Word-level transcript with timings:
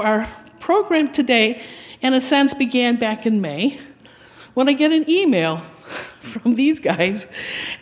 Now, 0.00 0.06
our 0.06 0.28
program 0.60 1.12
today, 1.12 1.60
in 2.00 2.14
a 2.14 2.20
sense, 2.20 2.54
began 2.54 2.96
back 2.96 3.26
in 3.26 3.40
May 3.40 3.78
when 4.54 4.68
I 4.68 4.72
get 4.72 4.92
an 4.92 5.08
email 5.08 5.58
from 6.20 6.54
these 6.54 6.80
guys, 6.80 7.26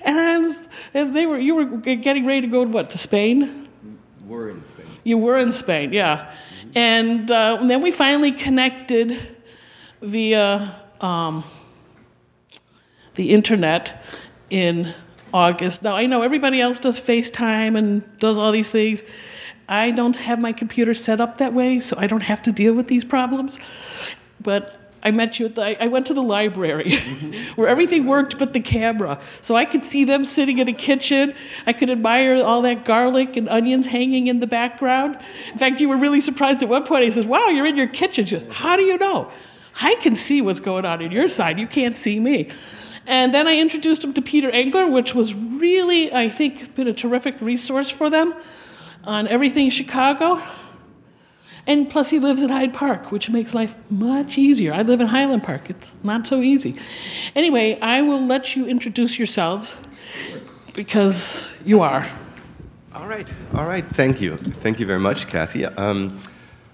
and, 0.03 0.19
I 0.19 0.39
was, 0.39 0.69
and 0.95 1.15
they 1.15 1.27
were 1.27 1.39
you 1.39 1.55
were 1.55 1.65
getting 1.77 2.27
ready 2.27 2.41
to 2.43 2.47
go 2.49 2.65
to 2.65 2.71
what 2.71 2.91
to 2.91 2.99
Spain. 2.99 3.69
We're 4.27 4.51
in 4.51 4.67
Spain. 4.67 4.87
You 5.05 5.19
were 5.19 5.39
in 5.39 5.53
Spain, 5.53 5.93
yeah, 5.93 6.33
and, 6.75 7.31
uh, 7.31 7.59
and 7.61 7.71
then 7.71 7.83
we 7.83 7.91
finally 7.91 8.33
connected 8.33 9.19
via 10.03 10.75
um, 11.01 11.45
the 13.15 13.31
internet 13.31 14.05
in 14.51 14.93
August. 15.33 15.83
Now 15.83 15.97
I 15.97 16.07
know 16.07 16.23
everybody 16.23 16.61
else 16.61 16.81
does 16.81 17.01
FaceTime 17.01 17.79
and 17.79 18.19
does 18.19 18.39
all 18.39 18.51
these 18.51 18.71
things. 18.71 19.03
I 19.69 19.91
don't 19.91 20.17
have 20.17 20.41
my 20.41 20.53
computer 20.53 20.95
set 20.95 21.21
up 21.21 21.39
that 21.39 21.53
way, 21.53 21.79
so 21.81 21.97
I 21.99 22.07
don't 22.07 22.23
have 22.23 22.43
to 22.43 22.53
deal 22.53 22.75
with 22.75 22.89
these 22.89 23.05
problems. 23.05 23.61
But 24.41 24.75
I 25.03 25.11
met 25.11 25.39
you 25.39 25.47
at 25.47 25.55
the, 25.55 25.83
I 25.83 25.87
went 25.87 26.07
to 26.07 26.15
the 26.15 26.23
library 26.23 26.97
where 27.55 27.69
everything 27.69 28.07
worked 28.07 28.39
but 28.39 28.53
the 28.53 28.61
camera. 28.61 29.21
So 29.41 29.55
I 29.57 29.65
could 29.65 29.85
see 29.85 30.05
them 30.05 30.25
sitting 30.25 30.59
in 30.59 30.69
a 30.69 30.73
kitchen. 30.73 31.35
I 31.67 31.73
could 31.73 31.91
admire 31.91 32.43
all 32.43 32.63
that 32.63 32.85
garlic 32.85 33.37
and 33.37 33.49
onions 33.49 33.87
hanging 33.87 34.27
in 34.27 34.41
the 34.41 34.47
background. 34.47 35.19
In 35.53 35.59
fact, 35.59 35.81
you 35.81 35.89
were 35.89 35.97
really 35.97 36.21
surprised 36.21 36.63
at 36.63 36.69
one 36.69 36.85
point. 36.85 37.05
He 37.05 37.11
says, 37.11 37.27
Wow, 37.27 37.49
you're 37.49 37.67
in 37.67 37.77
your 37.77 37.87
kitchen. 37.87 38.27
Said, 38.27 38.51
How 38.51 38.77
do 38.77 38.83
you 38.83 38.99
know? 38.99 39.31
I 39.81 39.95
can 39.97 40.17
see 40.17 40.43
what's 40.43 40.61
going 40.61 40.85
on 40.85 41.01
in 41.01 41.13
your 41.13 41.29
side. 41.29 41.61
You 41.61 41.69
can't 41.69 41.97
see 41.97 42.19
me. 42.19 42.49
And 43.07 43.33
then 43.33 43.47
I 43.47 43.57
introduced 43.57 44.03
him 44.03 44.13
to 44.15 44.23
Peter 44.23 44.51
Engler, 44.51 44.89
which 44.89 45.15
was 45.15 45.35
really, 45.35 46.13
I 46.13 46.29
think, 46.29 46.75
been 46.75 46.89
a 46.89 46.93
terrific 46.93 47.41
resource 47.41 47.89
for 47.89 48.11
them 48.11 48.35
on 49.09 49.27
everything 49.27 49.71
Chicago. 49.71 50.41
And 51.67 51.91
plus, 51.91 52.11
he 52.11 52.19
lives 52.19 52.43
in 52.43 52.51
Hyde 52.51 52.73
Park, 52.73 53.11
which 53.11 53.29
makes 53.29 53.55
life 53.55 53.75
much 53.91 54.39
easier. 54.39 54.73
I 54.73 54.83
live 54.83 55.01
in 55.01 55.07
Highland 55.07 55.43
Park, 55.43 55.69
it's 55.71 55.97
not 56.03 56.27
so 56.27 56.41
easy. 56.41 56.77
Anyway, 57.35 57.79
I 57.81 58.03
will 58.03 58.21
let 58.21 58.55
you 58.55 58.67
introduce 58.67 59.19
yourselves 59.19 59.77
because 60.75 61.53
you 61.65 61.81
are. 61.81 62.07
All 62.95 63.07
right, 63.07 63.27
all 63.55 63.67
right, 63.67 63.85
thank 63.95 64.21
you. 64.21 64.37
Thank 64.37 64.81
you 64.81 64.87
very 64.87 64.99
much, 64.99 65.27
Kathy. 65.27 65.65
Um, 65.67 66.19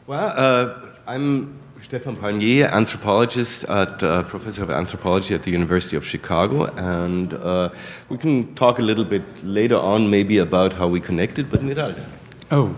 well, 0.07 0.33
uh, 0.37 0.75
I'm 1.07 1.59
Stephan 1.83 2.17
Palmié, 2.17 2.71
anthropologist 2.71 3.65
at 3.65 4.03
uh, 4.03 4.23
professor 4.23 4.63
of 4.63 4.71
anthropology 4.71 5.35
at 5.35 5.43
the 5.43 5.51
University 5.51 5.97
of 5.97 6.05
Chicago, 6.05 6.65
and 6.77 7.35
uh, 7.35 7.71
we 8.09 8.17
can 8.17 8.55
talk 8.55 8.79
a 8.79 8.83
little 8.83 9.05
bit 9.05 9.23
later 9.45 9.77
on, 9.77 10.09
maybe 10.09 10.39
about 10.39 10.73
how 10.73 10.89
we 10.89 11.01
connected. 11.01 11.51
But 11.51 11.61
Miralda. 11.61 12.05
Oh, 12.51 12.77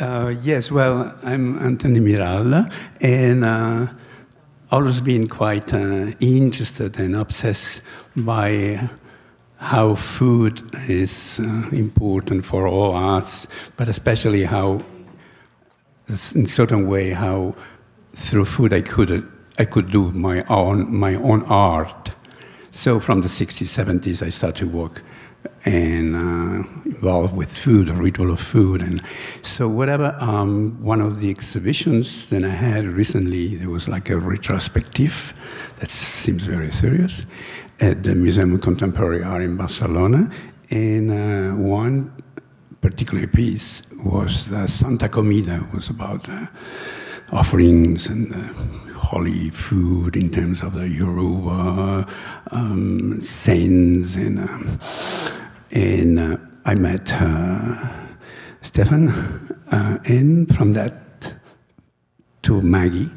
uh, 0.00 0.34
yes. 0.42 0.72
Well, 0.72 1.16
I'm 1.22 1.56
Antoni 1.60 2.00
Miralda, 2.00 2.72
and 3.00 3.44
uh, 3.44 3.86
always 4.72 5.00
been 5.00 5.28
quite 5.28 5.72
uh, 5.72 6.10
interested 6.18 6.98
and 6.98 7.14
obsessed 7.14 7.82
by 8.16 8.90
how 9.58 9.94
food 9.94 10.62
is 10.88 11.40
uh, 11.40 11.68
important 11.70 12.44
for 12.44 12.66
all 12.66 12.96
us, 12.96 13.46
but 13.76 13.88
especially 13.88 14.42
how, 14.42 14.82
in 16.34 16.46
certain 16.46 16.88
way, 16.88 17.10
how 17.10 17.54
through 18.14 18.46
food 18.46 18.72
I 18.72 18.82
could 18.82 19.30
I 19.60 19.64
could 19.64 19.92
do 19.92 20.10
my 20.10 20.42
own 20.48 20.92
my 20.92 21.14
own 21.14 21.44
art. 21.44 22.10
So 22.72 22.98
from 22.98 23.22
the 23.22 23.28
60s, 23.28 23.66
70s, 23.66 24.26
I 24.26 24.30
started 24.30 24.58
to 24.58 24.68
work 24.68 25.02
and 25.64 26.16
uh, 26.16 26.68
involved 26.84 27.36
with 27.36 27.54
food, 27.54 27.88
a 27.88 27.94
ritual 27.94 28.30
of 28.30 28.40
food. 28.40 28.80
And 28.80 29.02
so, 29.42 29.68
whatever, 29.68 30.16
um, 30.20 30.82
one 30.82 31.00
of 31.00 31.20
the 31.20 31.30
exhibitions 31.30 32.26
that 32.28 32.44
I 32.44 32.48
had 32.48 32.84
recently, 32.84 33.56
there 33.56 33.70
was 33.70 33.88
like 33.88 34.10
a 34.10 34.18
retrospective 34.18 35.34
that 35.76 35.90
seems 35.90 36.44
very 36.44 36.70
serious 36.70 37.24
at 37.80 38.02
the 38.02 38.14
Museum 38.14 38.54
of 38.54 38.60
Contemporary 38.60 39.22
Art 39.22 39.42
in 39.42 39.56
Barcelona. 39.56 40.30
And 40.70 41.10
uh, 41.10 41.56
one 41.56 42.12
particular 42.80 43.26
piece 43.26 43.82
was 44.04 44.52
uh, 44.52 44.66
Santa 44.66 45.08
Comida, 45.08 45.66
was 45.74 45.88
about 45.88 46.28
uh, 46.28 46.46
offerings 47.32 48.08
and 48.08 48.32
uh, 49.08 49.16
holy 49.16 49.50
food 49.50 50.16
in 50.16 50.30
terms 50.30 50.62
of 50.62 50.74
the 50.74 50.88
Yoruba 50.88 52.06
um, 52.50 53.20
saints 53.22 54.14
and 54.14 54.38
um, 54.38 54.80
and 55.70 56.18
uh, 56.18 56.36
I 56.64 56.74
met 56.74 57.12
uh, 57.12 57.88
Stephan, 58.62 59.08
uh, 59.70 59.98
and 60.06 60.54
from 60.54 60.72
that 60.74 61.34
to 62.42 62.60
Maggi. 62.62 63.10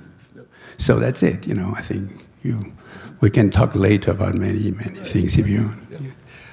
So 0.77 0.99
that's 0.99 1.23
it. 1.23 1.47
You 1.47 1.55
know, 1.55 1.73
I 1.75 1.81
think 1.81 2.25
you. 2.43 2.73
We 3.21 3.29
can 3.29 3.51
talk 3.51 3.75
later 3.75 4.11
about 4.11 4.33
many 4.35 4.71
many 4.71 4.99
things 4.99 5.37
if 5.37 5.47
you. 5.47 5.69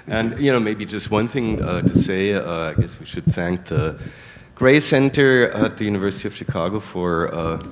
And 0.07 0.39
you 0.39 0.53
know, 0.53 0.61
maybe 0.61 0.85
just 0.85 1.11
one 1.11 1.29
thing 1.29 1.63
uh, 1.63 1.83
to 1.83 1.99
say. 1.99 2.35
Uh, 2.35 2.71
I 2.71 2.75
guess 2.75 2.99
we 3.01 3.07
should 3.07 3.25
thank 3.27 3.67
the 3.67 3.99
Gray 4.55 4.81
Center 4.81 5.51
at 5.53 5.77
the 5.77 5.85
University 5.85 6.29
of 6.29 6.35
Chicago 6.35 6.81
for 6.81 7.33
uh, 7.35 7.63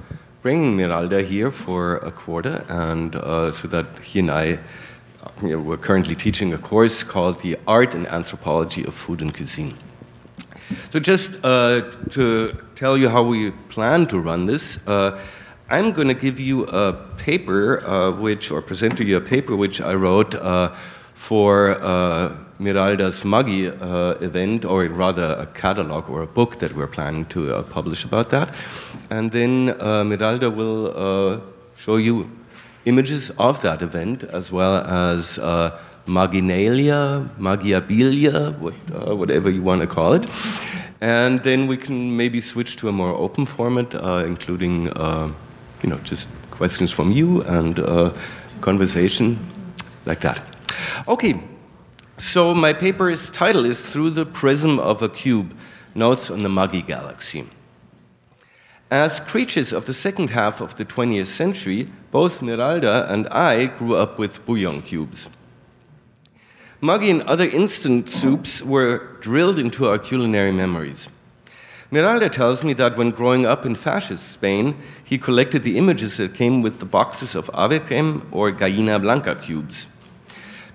bringing 0.46 0.76
Miralda 0.76 1.24
here 1.24 1.50
for 1.50 1.96
a 1.96 2.12
quarter, 2.12 2.64
and 2.68 3.14
so 3.52 3.66
that 3.66 3.84
he 3.98 4.20
and 4.20 4.30
I 4.30 4.60
you 5.42 5.48
know, 5.48 5.58
we're 5.58 5.76
currently 5.76 6.14
teaching 6.14 6.54
a 6.54 6.58
course 6.58 7.02
called 7.02 7.40
The 7.40 7.58
Art 7.66 7.94
and 7.94 8.06
Anthropology 8.06 8.84
of 8.84 8.94
Food 8.94 9.22
and 9.22 9.34
Cuisine. 9.34 9.74
So, 10.90 11.00
just 11.00 11.40
uh, 11.42 11.90
to 12.10 12.56
tell 12.76 12.96
you 12.96 13.08
how 13.08 13.24
we 13.24 13.50
plan 13.74 14.06
to 14.06 14.20
run 14.20 14.46
this, 14.46 14.78
uh, 14.86 15.20
I'm 15.68 15.90
going 15.90 16.06
to 16.06 16.14
give 16.14 16.38
you 16.38 16.62
a 16.66 16.92
paper, 17.16 17.84
uh, 17.84 18.12
which, 18.12 18.52
or 18.52 18.62
present 18.62 18.96
to 18.98 19.04
you 19.04 19.16
a 19.16 19.20
paper 19.20 19.56
which 19.56 19.80
I 19.80 19.94
wrote 19.94 20.36
uh, 20.36 20.68
for 21.14 21.76
uh, 21.80 22.36
Miralda's 22.60 23.22
Maggi 23.22 23.68
uh, 23.68 24.16
event, 24.24 24.64
or 24.64 24.84
rather 24.84 25.36
a 25.38 25.46
catalog 25.46 26.08
or 26.08 26.22
a 26.22 26.26
book 26.26 26.58
that 26.58 26.74
we're 26.74 26.86
planning 26.86 27.24
to 27.26 27.62
publish 27.70 28.04
about 28.04 28.30
that. 28.30 28.54
And 29.10 29.30
then 29.30 29.68
Miralda 30.08 30.54
will 30.54 31.42
show 31.76 31.96
you 31.96 32.30
images 32.86 33.30
of 33.38 33.60
that 33.62 33.82
event, 33.82 34.24
as 34.24 34.50
well 34.50 34.76
as 34.86 35.38
uh, 35.38 35.78
marginalia, 36.06 37.28
magiabilia, 37.38 38.56
what, 38.58 38.74
uh, 38.94 39.14
whatever 39.14 39.50
you 39.50 39.62
want 39.62 39.80
to 39.80 39.86
call 39.86 40.14
it. 40.14 40.26
And 41.00 41.42
then 41.42 41.66
we 41.66 41.76
can 41.76 42.16
maybe 42.16 42.40
switch 42.40 42.76
to 42.76 42.88
a 42.88 42.92
more 42.92 43.12
open 43.12 43.44
format, 43.44 43.94
uh, 43.94 44.22
including, 44.24 44.88
uh, 44.90 45.30
you 45.82 45.90
know, 45.90 45.98
just 45.98 46.28
questions 46.50 46.90
from 46.90 47.12
you 47.12 47.42
and 47.42 47.78
uh, 47.80 48.12
conversation 48.60 49.38
like 50.06 50.20
that. 50.20 50.42
Okay, 51.06 51.42
so 52.18 52.54
my 52.54 52.72
paper's 52.72 53.30
title 53.30 53.66
is 53.66 53.84
Through 53.84 54.10
the 54.10 54.24
Prism 54.24 54.78
of 54.78 55.02
a 55.02 55.08
Cube 55.08 55.54
Notes 55.94 56.30
on 56.30 56.42
the 56.42 56.48
Maggi 56.48 56.84
Galaxy. 56.86 57.46
As 58.90 59.20
creatures 59.20 59.72
of 59.72 59.84
the 59.84 59.92
second 59.92 60.30
half 60.30 60.60
of 60.60 60.76
the 60.76 60.84
20th 60.84 61.26
century, 61.26 61.90
both 62.10 62.40
Miralda 62.40 63.10
and 63.10 63.28
I 63.28 63.66
grew 63.66 63.96
up 63.96 64.18
with 64.18 64.44
bouillon 64.46 64.80
cubes. 64.80 65.28
Maggi 66.80 67.10
and 67.10 67.22
other 67.22 67.48
instant 67.48 68.08
soups 68.08 68.62
were 68.62 69.18
drilled 69.20 69.58
into 69.58 69.86
our 69.86 69.98
culinary 69.98 70.52
memories. 70.52 71.08
Miralda 71.92 72.32
tells 72.32 72.64
me 72.64 72.72
that 72.74 72.96
when 72.96 73.10
growing 73.10 73.44
up 73.44 73.66
in 73.66 73.74
fascist 73.74 74.32
Spain, 74.32 74.76
he 75.04 75.18
collected 75.18 75.64
the 75.64 75.76
images 75.76 76.16
that 76.16 76.34
came 76.34 76.62
with 76.62 76.78
the 76.78 76.86
boxes 76.86 77.34
of 77.34 77.50
Avecrem 77.52 78.26
or 78.32 78.52
gallina 78.52 78.98
blanca 78.98 79.34
cubes. 79.36 79.88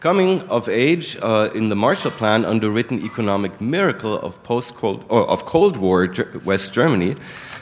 Coming 0.02 0.42
of 0.50 0.68
age 0.68 1.16
uh, 1.22 1.52
in 1.54 1.70
the 1.70 1.76
Marshall 1.76 2.10
Plan 2.10 2.44
underwritten 2.44 3.06
economic 3.06 3.62
miracle 3.62 4.18
of, 4.18 4.42
post-Cold, 4.42 5.06
of 5.12 5.46
Cold 5.46 5.78
War 5.78 6.12
West 6.44 6.74
Germany, 6.74 7.16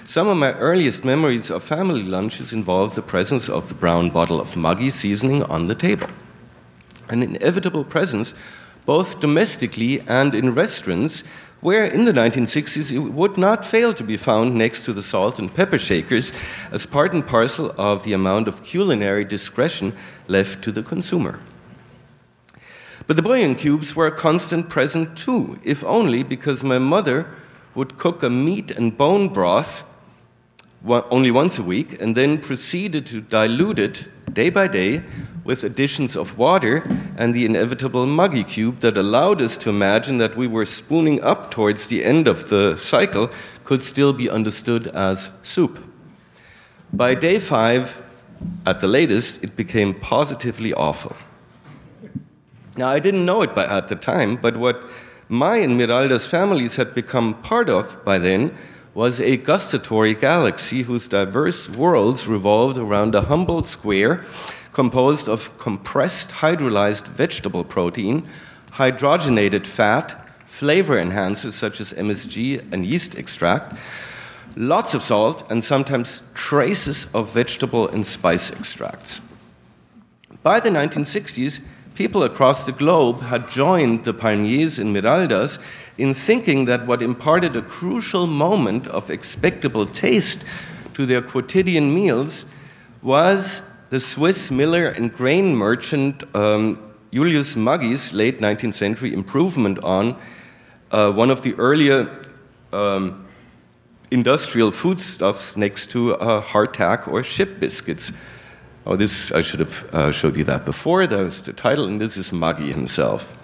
some 0.07 0.29
of 0.29 0.37
my 0.37 0.53
earliest 0.53 1.03
memories 1.03 1.51
of 1.51 1.63
family 1.63 2.01
lunches 2.01 2.53
involve 2.53 2.95
the 2.95 3.01
presence 3.01 3.49
of 3.49 3.67
the 3.67 3.75
brown 3.75 4.09
bottle 4.09 4.39
of 4.39 4.55
Maggi 4.55 4.89
seasoning 4.89 5.43
on 5.43 5.67
the 5.67 5.75
table. 5.75 6.07
An 7.09 7.23
inevitable 7.23 7.83
presence 7.83 8.33
both 8.85 9.19
domestically 9.19 9.99
and 10.07 10.33
in 10.33 10.55
restaurants, 10.55 11.25
where 11.59 11.83
in 11.83 12.05
the 12.05 12.13
1960s 12.13 12.89
it 12.89 12.99
would 12.99 13.37
not 13.37 13.65
fail 13.65 13.93
to 13.93 14.03
be 14.05 14.15
found 14.15 14.55
next 14.55 14.85
to 14.85 14.93
the 14.93 15.03
salt 15.03 15.39
and 15.39 15.53
pepper 15.53 15.77
shakers 15.77 16.31
as 16.71 16.85
part 16.85 17.11
and 17.11 17.27
parcel 17.27 17.73
of 17.77 18.05
the 18.05 18.13
amount 18.13 18.47
of 18.47 18.63
culinary 18.63 19.25
discretion 19.25 19.93
left 20.29 20.61
to 20.63 20.71
the 20.71 20.81
consumer. 20.81 21.41
But 23.09 23.15
the 23.15 23.23
bouillon 23.23 23.55
cubes 23.55 23.95
were 23.95 24.05
a 24.05 24.11
constant 24.11 24.69
present 24.69 25.17
too, 25.17 25.57
if 25.63 25.83
only 25.83 26.21
because 26.21 26.63
my 26.63 26.77
mother 26.77 27.25
would 27.73 27.97
cook 27.97 28.21
a 28.21 28.29
meat 28.29 28.69
and 28.69 28.95
bone 28.95 29.29
broth 29.29 29.83
only 30.85 31.31
once 31.31 31.57
a 31.57 31.63
week, 31.63 31.99
and 31.99 32.15
then 32.15 32.37
proceeded 32.37 33.07
to 33.07 33.19
dilute 33.19 33.79
it 33.79 34.07
day 34.31 34.51
by 34.51 34.67
day 34.67 35.01
with 35.43 35.63
additions 35.63 36.15
of 36.15 36.37
water 36.37 36.83
and 37.17 37.33
the 37.33 37.47
inevitable 37.47 38.05
Maggi 38.05 38.47
cube 38.47 38.79
that 38.81 38.95
allowed 38.95 39.41
us 39.41 39.57
to 39.57 39.71
imagine 39.71 40.19
that 40.19 40.37
we 40.37 40.45
were 40.45 40.63
spooning 40.63 41.19
up 41.23 41.49
towards 41.49 41.87
the 41.87 42.05
end 42.05 42.27
of 42.27 42.49
the 42.49 42.77
cycle 42.77 43.31
could 43.63 43.81
still 43.81 44.13
be 44.13 44.29
understood 44.29 44.85
as 44.85 45.31
soup. 45.41 45.83
By 46.93 47.15
day 47.15 47.39
five, 47.39 48.05
at 48.67 48.81
the 48.81 48.87
latest, 48.87 49.43
it 49.43 49.55
became 49.55 49.95
positively 49.95 50.75
awful. 50.75 51.17
Now, 52.79 52.87
I 52.87 52.99
didn't 52.99 53.25
know 53.25 53.41
it 53.41 53.53
by, 53.53 53.65
at 53.65 53.89
the 53.89 53.97
time, 53.97 54.37
but 54.37 54.55
what 54.55 54.89
my 55.27 55.57
and 55.57 55.77
Miralda's 55.77 56.25
families 56.25 56.77
had 56.77 56.95
become 56.95 57.33
part 57.41 57.69
of 57.69 58.05
by 58.05 58.17
then 58.19 58.55
was 58.93 59.19
a 59.19 59.35
gustatory 59.35 60.13
galaxy 60.13 60.83
whose 60.83 61.09
diverse 61.09 61.67
worlds 61.67 62.25
revolved 62.25 62.77
around 62.77 63.15
a 63.15 63.23
humble 63.23 63.65
square 63.65 64.23
composed 64.71 65.27
of 65.27 65.57
compressed 65.57 66.29
hydrolyzed 66.29 67.05
vegetable 67.05 67.65
protein, 67.65 68.25
hydrogenated 68.71 69.65
fat, 69.65 70.25
flavor 70.45 70.95
enhancers 70.95 71.51
such 71.51 71.81
as 71.81 71.91
MSG 71.91 72.71
and 72.71 72.85
yeast 72.85 73.13
extract, 73.15 73.77
lots 74.55 74.93
of 74.93 75.03
salt, 75.03 75.51
and 75.51 75.65
sometimes 75.65 76.23
traces 76.33 77.07
of 77.13 77.29
vegetable 77.33 77.89
and 77.89 78.07
spice 78.07 78.49
extracts. 78.51 79.19
By 80.43 80.61
the 80.61 80.69
1960s, 80.69 81.59
people 81.99 82.23
across 82.23 82.63
the 82.63 82.71
globe 82.71 83.19
had 83.19 83.49
joined 83.49 84.05
the 84.05 84.13
pioneers 84.13 84.79
in 84.79 84.93
Miraldas 84.93 85.59
in 85.97 86.13
thinking 86.13 86.63
that 86.63 86.87
what 86.87 87.01
imparted 87.01 87.57
a 87.57 87.61
crucial 87.61 88.25
moment 88.25 88.87
of 88.87 89.09
expectable 89.09 89.85
taste 89.85 90.45
to 90.93 91.05
their 91.05 91.21
quotidian 91.21 91.93
meals 91.93 92.45
was 93.01 93.61
the 93.89 93.99
Swiss 93.99 94.49
miller 94.49 94.87
and 94.87 95.13
grain 95.13 95.53
merchant 95.53 96.23
um, 96.33 96.81
Julius 97.11 97.55
Maggi's 97.55 98.13
late 98.13 98.39
19th 98.39 98.75
century 98.75 99.13
improvement 99.13 99.77
on 99.79 100.15
uh, 100.91 101.11
one 101.11 101.29
of 101.29 101.41
the 101.41 101.53
earlier 101.55 102.23
um, 102.71 103.27
industrial 104.09 104.71
foodstuffs 104.71 105.57
next 105.57 105.89
to 105.89 106.15
uh, 106.15 106.41
hardtack 106.41 107.09
or 107.09 107.23
ship 107.23 107.59
biscuits. 107.59 108.13
Oh, 108.89 108.95
this, 108.95 109.31
I 109.31 109.41
should 109.41 109.59
have 109.59 109.87
uh, 109.93 110.11
showed 110.11 110.35
you 110.35 110.43
that 110.45 110.65
before. 110.65 111.05
That 111.05 111.19
was 111.19 111.43
the 111.43 111.53
title, 111.53 111.85
and 111.85 112.01
this 112.01 112.17
is 112.17 112.31
Maggi 112.31 112.73
himself. 112.73 113.37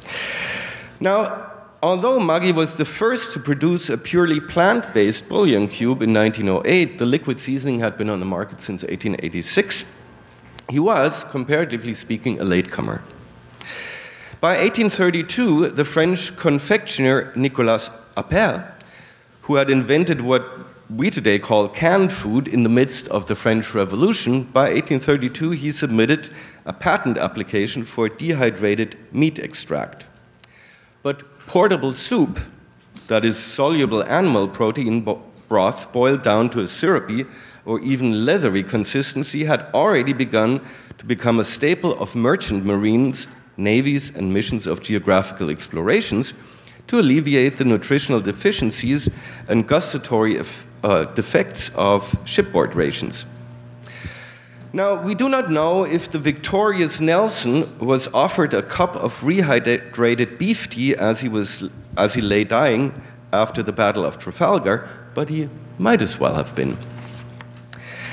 Now, 0.99 1.51
although 1.83 2.19
Maggi 2.19 2.51
was 2.51 2.77
the 2.77 2.83
first 2.83 3.31
to 3.33 3.39
produce 3.39 3.91
a 3.91 3.97
purely 3.99 4.39
plant 4.39 4.91
based 4.91 5.29
bouillon 5.29 5.67
cube 5.67 6.01
in 6.01 6.15
1908, 6.15 6.97
the 6.97 7.05
liquid 7.05 7.39
seasoning 7.39 7.79
had 7.79 7.95
been 7.95 8.09
on 8.09 8.19
the 8.19 8.25
market 8.25 8.59
since 8.59 8.81
1886. 8.81 9.85
He 10.71 10.79
was, 10.79 11.23
comparatively 11.25 11.93
speaking, 11.93 12.41
a 12.41 12.43
latecomer. 12.43 13.03
By 14.41 14.57
1832, 14.57 15.69
the 15.69 15.85
French 15.85 16.35
confectioner 16.37 17.31
Nicolas 17.35 17.91
Appert, 18.17 18.81
who 19.41 19.57
had 19.57 19.69
invented 19.69 20.21
what 20.21 20.74
we 20.89 21.09
today 21.09 21.39
call 21.39 21.67
canned 21.67 22.13
food 22.13 22.47
in 22.47 22.63
the 22.63 22.69
midst 22.69 23.07
of 23.09 23.25
the 23.25 23.35
French 23.35 23.73
Revolution, 23.73 24.43
by 24.43 24.73
1832 24.73 25.51
he 25.51 25.71
submitted 25.71 26.29
a 26.65 26.73
patent 26.73 27.17
application 27.17 27.83
for 27.83 28.09
dehydrated 28.09 28.97
meat 29.11 29.39
extract. 29.39 30.05
But 31.03 31.23
portable 31.47 31.93
soup, 31.93 32.39
that 33.07 33.25
is, 33.25 33.37
soluble 33.37 34.03
animal 34.03 34.47
protein 34.47 35.01
broth 35.47 35.91
boiled 35.91 36.23
down 36.23 36.49
to 36.51 36.59
a 36.59 36.67
syrupy 36.67 37.25
or 37.65 37.79
even 37.79 38.25
leathery 38.25 38.63
consistency, 38.63 39.43
had 39.43 39.67
already 39.73 40.13
begun 40.13 40.61
to 40.97 41.05
become 41.05 41.39
a 41.39 41.45
staple 41.45 41.97
of 41.99 42.15
merchant 42.15 42.65
marines 42.65 43.27
navies, 43.57 44.15
and 44.15 44.33
missions 44.33 44.67
of 44.67 44.81
geographical 44.81 45.49
explorations 45.49 46.33
to 46.87 46.99
alleviate 46.99 47.57
the 47.57 47.65
nutritional 47.65 48.21
deficiencies 48.21 49.09
and 49.47 49.67
gustatory 49.67 50.37
uh, 50.85 51.05
defects 51.15 51.71
of 51.75 52.15
shipboard 52.25 52.75
rations. 52.75 53.25
Now, 54.71 55.01
we 55.01 55.15
do 55.15 55.27
not 55.29 55.49
know 55.49 55.83
if 55.83 56.11
the 56.11 56.19
victorious 56.19 57.01
Nelson 57.01 57.77
was 57.79 58.07
offered 58.13 58.53
a 58.53 58.61
cup 58.61 58.95
of 58.95 59.21
rehydrated 59.21 60.37
beef 60.37 60.69
tea 60.69 60.95
as 60.95 61.21
he, 61.21 61.29
was, 61.29 61.69
as 61.97 62.13
he 62.13 62.21
lay 62.21 62.43
dying 62.43 62.93
after 63.33 63.63
the 63.63 63.71
Battle 63.71 64.05
of 64.05 64.19
Trafalgar, 64.19 64.87
but 65.15 65.29
he 65.29 65.49
might 65.79 66.01
as 66.01 66.19
well 66.19 66.35
have 66.35 66.55
been. 66.55 66.77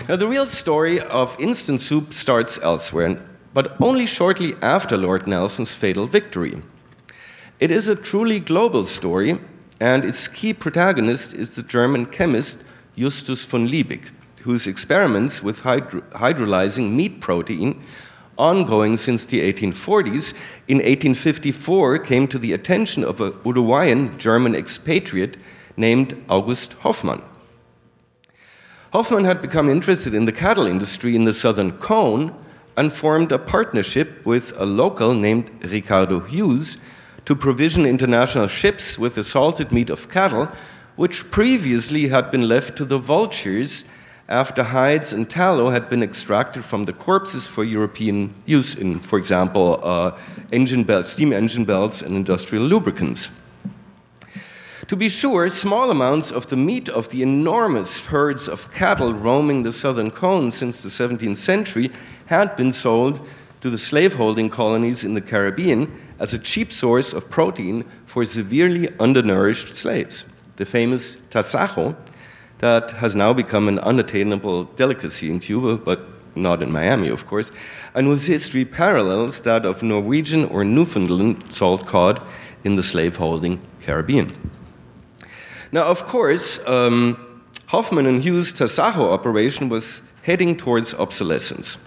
Now, 0.09 0.17
the 0.17 0.27
real 0.27 0.47
story 0.47 0.99
of 1.01 1.37
instant 1.39 1.81
soup 1.81 2.15
starts 2.15 2.59
elsewhere, 2.63 3.23
but 3.53 3.77
only 3.83 4.07
shortly 4.07 4.55
after 4.63 4.97
Lord 4.97 5.27
Nelson's 5.27 5.75
fatal 5.75 6.07
victory. 6.07 6.63
It 7.61 7.71
is 7.71 7.87
a 7.87 7.95
truly 7.95 8.41
global 8.41 8.87
story, 8.87 9.39
and 9.83 10.05
its 10.05 10.29
key 10.29 10.55
protagonist 10.55 11.35
is 11.35 11.57
the 11.57 11.63
German 11.65 12.07
chemist 12.07 12.63
Justus 12.97 13.45
von 13.45 13.67
Liebig, 13.67 14.13
whose 14.43 14.69
experiments 14.69 15.43
with 15.43 15.63
hydro- 15.63 16.03
hydrolyzing 16.13 16.93
meat 16.93 17.21
protein, 17.21 17.83
ongoing 18.39 18.97
since 18.97 19.25
the 19.25 19.41
1840s, 19.53 20.35
in 20.69 20.77
1854 20.77 21.99
came 21.99 22.29
to 22.29 22.39
the 22.39 22.53
attention 22.53 23.03
of 23.03 23.21
a 23.21 23.35
Uruguayan 23.45 24.17
German 24.21 24.55
expatriate 24.55 25.37
named 25.77 26.15
August 26.29 26.75
Hofmann. 26.85 27.25
Hofmann 28.93 29.25
had 29.25 29.43
become 29.43 29.69
interested 29.69 30.15
in 30.15 30.27
the 30.27 30.39
cattle 30.45 30.69
industry 30.69 31.17
in 31.17 31.25
the 31.25 31.33
southern 31.33 31.73
cone 31.73 32.33
and 32.77 32.93
formed 32.93 33.33
a 33.33 33.39
partnership 33.39 34.25
with 34.25 34.53
a 34.61 34.65
local 34.65 35.13
named 35.13 35.51
Ricardo 35.65 36.21
Hughes 36.21 36.77
to 37.25 37.37
provision 37.37 37.87
international 37.87 38.49
ships 38.49 38.99
with 38.99 39.15
the 39.15 39.25
salted 39.25 39.73
meat 39.73 39.91
of 39.91 40.09
cattle, 40.09 40.49
which 40.97 41.31
previously 41.31 42.09
had 42.09 42.31
been 42.31 42.49
left 42.49 42.77
to 42.77 42.85
the 42.85 42.99
vultures 42.99 43.85
after 44.29 44.63
hides 44.63 45.13
and 45.13 45.29
tallow 45.29 45.71
had 45.71 45.89
been 45.89 46.03
extracted 46.03 46.65
from 46.65 46.85
the 46.85 46.93
corpses 46.93 47.47
for 47.47 47.65
European 47.65 48.33
use 48.47 48.75
in, 48.75 48.99
for 49.01 49.19
example, 49.19 49.79
uh, 49.83 50.17
engine 50.53 50.85
belts, 50.85 51.13
steam 51.13 51.33
engine 51.33 51.65
belts 51.65 52.03
and 52.03 52.17
industrial 52.17 52.65
lubricants. 52.65 53.31
To 54.89 54.97
be 54.97 55.09
sure, 55.09 55.49
small 55.49 55.91
amounts 55.91 56.31
of 56.31 56.49
the 56.49 56.57
meat 56.57 56.89
of 56.89 57.09
the 57.11 57.23
enormous 57.23 58.07
herds 58.07 58.49
of 58.49 58.71
cattle 58.73 59.13
roaming 59.13 59.63
the 59.63 59.73
southern 59.73 60.11
cone 60.11 60.51
since 60.51 60.83
the 60.83 60.89
17th 60.89 61.37
century 61.37 61.91
had 62.27 62.57
been 62.57 62.73
sold 62.73 63.27
to 63.61 63.71
the 63.71 63.79
slaveholding 63.79 64.51
colonies 64.51 65.05
in 65.05 65.15
the 65.15 65.21
Caribbean 65.21 65.91
as 66.23 66.33
a 66.33 66.39
cheap 66.39 66.73
source 66.73 67.13
of 67.13 67.29
protein 67.29 67.83
for 68.07 68.25
severely 68.25 68.89
undernourished 69.01 69.75
slaves. 69.75 70.25
The 70.57 70.65
famous 70.65 71.17
tasajo, 71.31 71.97
that 72.59 72.93
has 72.93 73.17
now 73.17 73.33
become 73.33 73.67
an 73.67 73.81
unattainable 73.81 74.65
delicacy 74.77 75.29
in 75.29 75.41
Cuba, 75.41 75.77
but 75.77 76.07
not 76.37 76.63
in 76.63 76.71
Miami, 76.71 77.09
of 77.09 77.27
course, 77.27 77.51
and 77.93 78.07
whose 78.07 78.27
history 78.27 78.65
parallels 78.65 79.41
that 79.41 79.67
of 79.67 79.83
Norwegian 79.83 80.45
or 80.45 80.65
Newfoundland 80.65 81.53
salt 81.53 81.87
cod 81.87 82.23
in 82.63 82.77
the 82.77 82.83
slaveholding 82.85 83.61
Caribbean. 83.81 84.33
Now, 85.73 85.87
of 85.87 86.07
course, 86.07 86.61
um, 86.67 87.43
Hofmann 87.67 88.07
and 88.07 88.23
Hughes' 88.23 88.53
Tasajo 88.53 89.11
operation 89.11 89.69
was 89.69 90.03
heading 90.23 90.57
towards 90.57 90.95
obsolescence. 90.95 91.79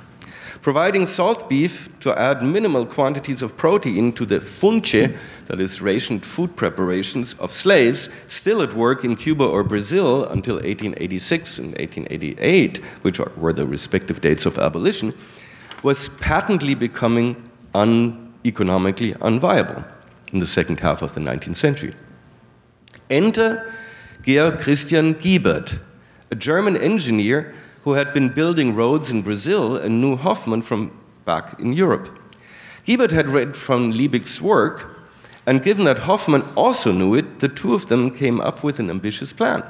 Providing 0.65 1.05
salt 1.05 1.48
beef 1.48 1.89
to 2.00 2.12
add 2.19 2.41
minimal 2.41 2.88
quantities 2.88 3.43
of 3.43 3.55
protein 3.55 4.12
to 4.13 4.25
the 4.25 4.39
funche, 4.39 5.15
that 5.45 5.62
is, 5.62 5.79
rationed 5.79 6.25
food 6.25 6.55
preparations 6.55 7.36
of 7.36 7.51
slaves 7.51 8.10
still 8.25 8.63
at 8.63 8.74
work 8.74 9.03
in 9.03 9.15
Cuba 9.15 9.45
or 9.45 9.63
Brazil 9.63 10.25
until 10.25 10.55
1886 10.55 11.60
and 11.60 11.67
1888, 11.77 12.77
which 13.03 13.19
were 13.38 13.53
the 13.53 13.67
respective 13.67 14.22
dates 14.22 14.48
of 14.48 14.57
abolition, 14.57 15.13
was 15.84 16.10
patently 16.19 16.74
becoming 16.74 17.48
uneconomically 17.75 19.13
unviable 19.22 19.86
in 20.34 20.39
the 20.39 20.48
second 20.48 20.79
half 20.79 21.03
of 21.03 21.13
the 21.13 21.22
19th 21.22 21.57
century. 21.57 21.93
Enter 23.12 23.72
Georg 24.24 24.57
Christian 24.57 25.13
Giebert, 25.13 25.77
a 26.31 26.36
German 26.36 26.75
engineer 26.75 27.53
who 27.86 27.94
had 27.94 28.13
been 28.15 28.30
building 28.30 28.74
roads 28.74 29.12
in 29.12 29.22
Brazil 29.22 29.77
and 29.77 30.01
knew 30.01 30.15
Hoffman 30.15 30.63
from 30.63 30.92
back 31.24 31.60
in 31.60 31.72
Europe. 31.72 32.20
Giebert 32.84 33.12
had 33.12 33.30
read 33.30 33.56
from 33.56 33.94
Liebig's 33.94 34.42
work, 34.42 35.08
and 35.46 35.62
given 35.63 35.86
that 35.86 36.00
Hoffman 36.00 36.42
also 36.56 36.92
knew 36.92 37.13
it, 37.13 37.39
the 37.42 37.48
two 37.48 37.75
of 37.75 37.86
them 37.86 38.10
came 38.10 38.42
up 38.42 38.63
with 38.63 38.80
an 38.80 38.89
ambitious 38.89 39.34
plan. 39.34 39.63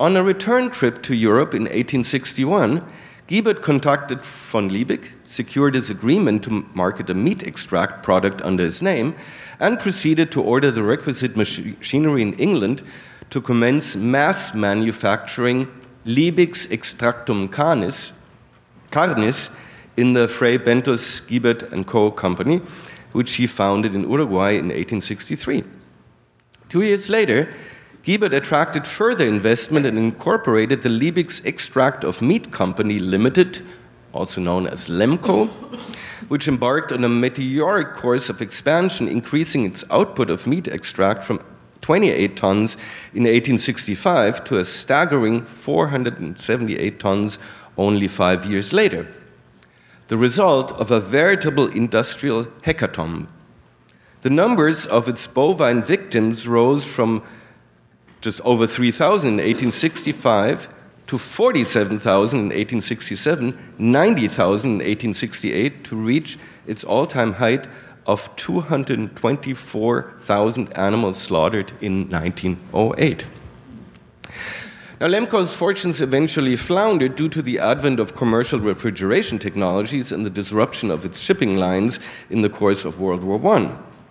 On 0.00 0.16
a 0.16 0.24
return 0.24 0.70
trip 0.70 1.02
to 1.02 1.14
Europe 1.14 1.52
in 1.52 1.64
1861, 1.64 2.82
Giebert 3.28 3.60
contacted 3.60 4.22
von 4.22 4.70
Liebig, 4.70 5.10
secured 5.22 5.74
his 5.74 5.90
agreement 5.90 6.42
to 6.44 6.66
market 6.72 7.10
a 7.10 7.14
meat 7.14 7.42
extract 7.42 8.02
product 8.02 8.40
under 8.40 8.64
his 8.64 8.80
name, 8.80 9.14
and 9.60 9.78
proceeded 9.78 10.32
to 10.32 10.42
order 10.42 10.70
the 10.70 10.82
requisite 10.82 11.36
machinery 11.36 12.22
in 12.22 12.32
England 12.34 12.82
to 13.28 13.42
commence 13.42 13.96
mass 13.96 14.54
manufacturing 14.54 15.68
Liebig's 16.04 16.66
Extractum 16.66 17.50
Canis, 17.52 18.12
Carnis 18.90 19.50
in 19.96 20.14
the 20.14 20.26
Fray 20.26 20.58
Bentos 20.58 21.22
Giebert 21.28 21.72
and 21.72 21.86
Co. 21.86 22.10
company, 22.10 22.60
which 23.12 23.34
he 23.34 23.46
founded 23.46 23.94
in 23.94 24.10
Uruguay 24.10 24.52
in 24.52 24.68
1863. 24.68 25.62
Two 26.68 26.82
years 26.82 27.08
later, 27.08 27.52
Giebert 28.02 28.32
attracted 28.32 28.86
further 28.86 29.24
investment 29.24 29.86
and 29.86 29.96
incorporated 29.96 30.82
the 30.82 30.88
Liebig's 30.88 31.40
Extract 31.44 32.02
of 32.02 32.20
Meat 32.20 32.50
Company 32.50 32.98
Limited, 32.98 33.62
also 34.12 34.40
known 34.40 34.66
as 34.66 34.88
Lemco, 34.88 35.48
which 36.28 36.48
embarked 36.48 36.90
on 36.90 37.04
a 37.04 37.08
meteoric 37.08 37.94
course 37.94 38.28
of 38.28 38.42
expansion, 38.42 39.06
increasing 39.06 39.64
its 39.64 39.84
output 39.90 40.30
of 40.30 40.46
meat 40.46 40.66
extract 40.66 41.22
from 41.22 41.40
28 41.82 42.36
tons 42.36 42.74
in 43.12 43.24
1865 43.24 44.42
to 44.44 44.58
a 44.58 44.64
staggering 44.64 45.42
478 45.42 46.98
tons 46.98 47.38
only 47.76 48.08
five 48.08 48.46
years 48.46 48.72
later. 48.72 49.06
The 50.08 50.16
result 50.16 50.72
of 50.72 50.90
a 50.90 51.00
veritable 51.00 51.68
industrial 51.68 52.44
hecatomb. 52.64 53.28
The 54.22 54.30
numbers 54.30 54.86
of 54.86 55.08
its 55.08 55.26
bovine 55.26 55.82
victims 55.82 56.46
rose 56.46 56.86
from 56.86 57.22
just 58.20 58.40
over 58.42 58.66
3,000 58.66 59.28
in 59.28 59.34
1865 59.34 60.68
to 61.08 61.18
47,000 61.18 62.38
in 62.38 62.44
1867, 62.44 63.74
90,000 63.78 64.70
in 64.70 64.76
1868 64.76 65.84
to 65.84 65.96
reach 65.96 66.38
its 66.66 66.84
all 66.84 67.06
time 67.06 67.34
height 67.34 67.66
of 68.06 68.30
224,000 68.36 70.78
animals 70.78 71.18
slaughtered 71.18 71.72
in 71.80 72.08
1908. 72.10 73.26
Now, 75.00 75.08
Lemco's 75.08 75.54
fortunes 75.54 76.00
eventually 76.00 76.54
floundered 76.54 77.16
due 77.16 77.28
to 77.30 77.42
the 77.42 77.58
advent 77.58 77.98
of 77.98 78.14
commercial 78.14 78.60
refrigeration 78.60 79.40
technologies 79.40 80.12
and 80.12 80.24
the 80.24 80.30
disruption 80.30 80.92
of 80.92 81.04
its 81.04 81.18
shipping 81.18 81.56
lines 81.56 81.98
in 82.30 82.42
the 82.42 82.48
course 82.48 82.84
of 82.84 83.00
World 83.00 83.24
War 83.24 83.40
I. 83.54 83.62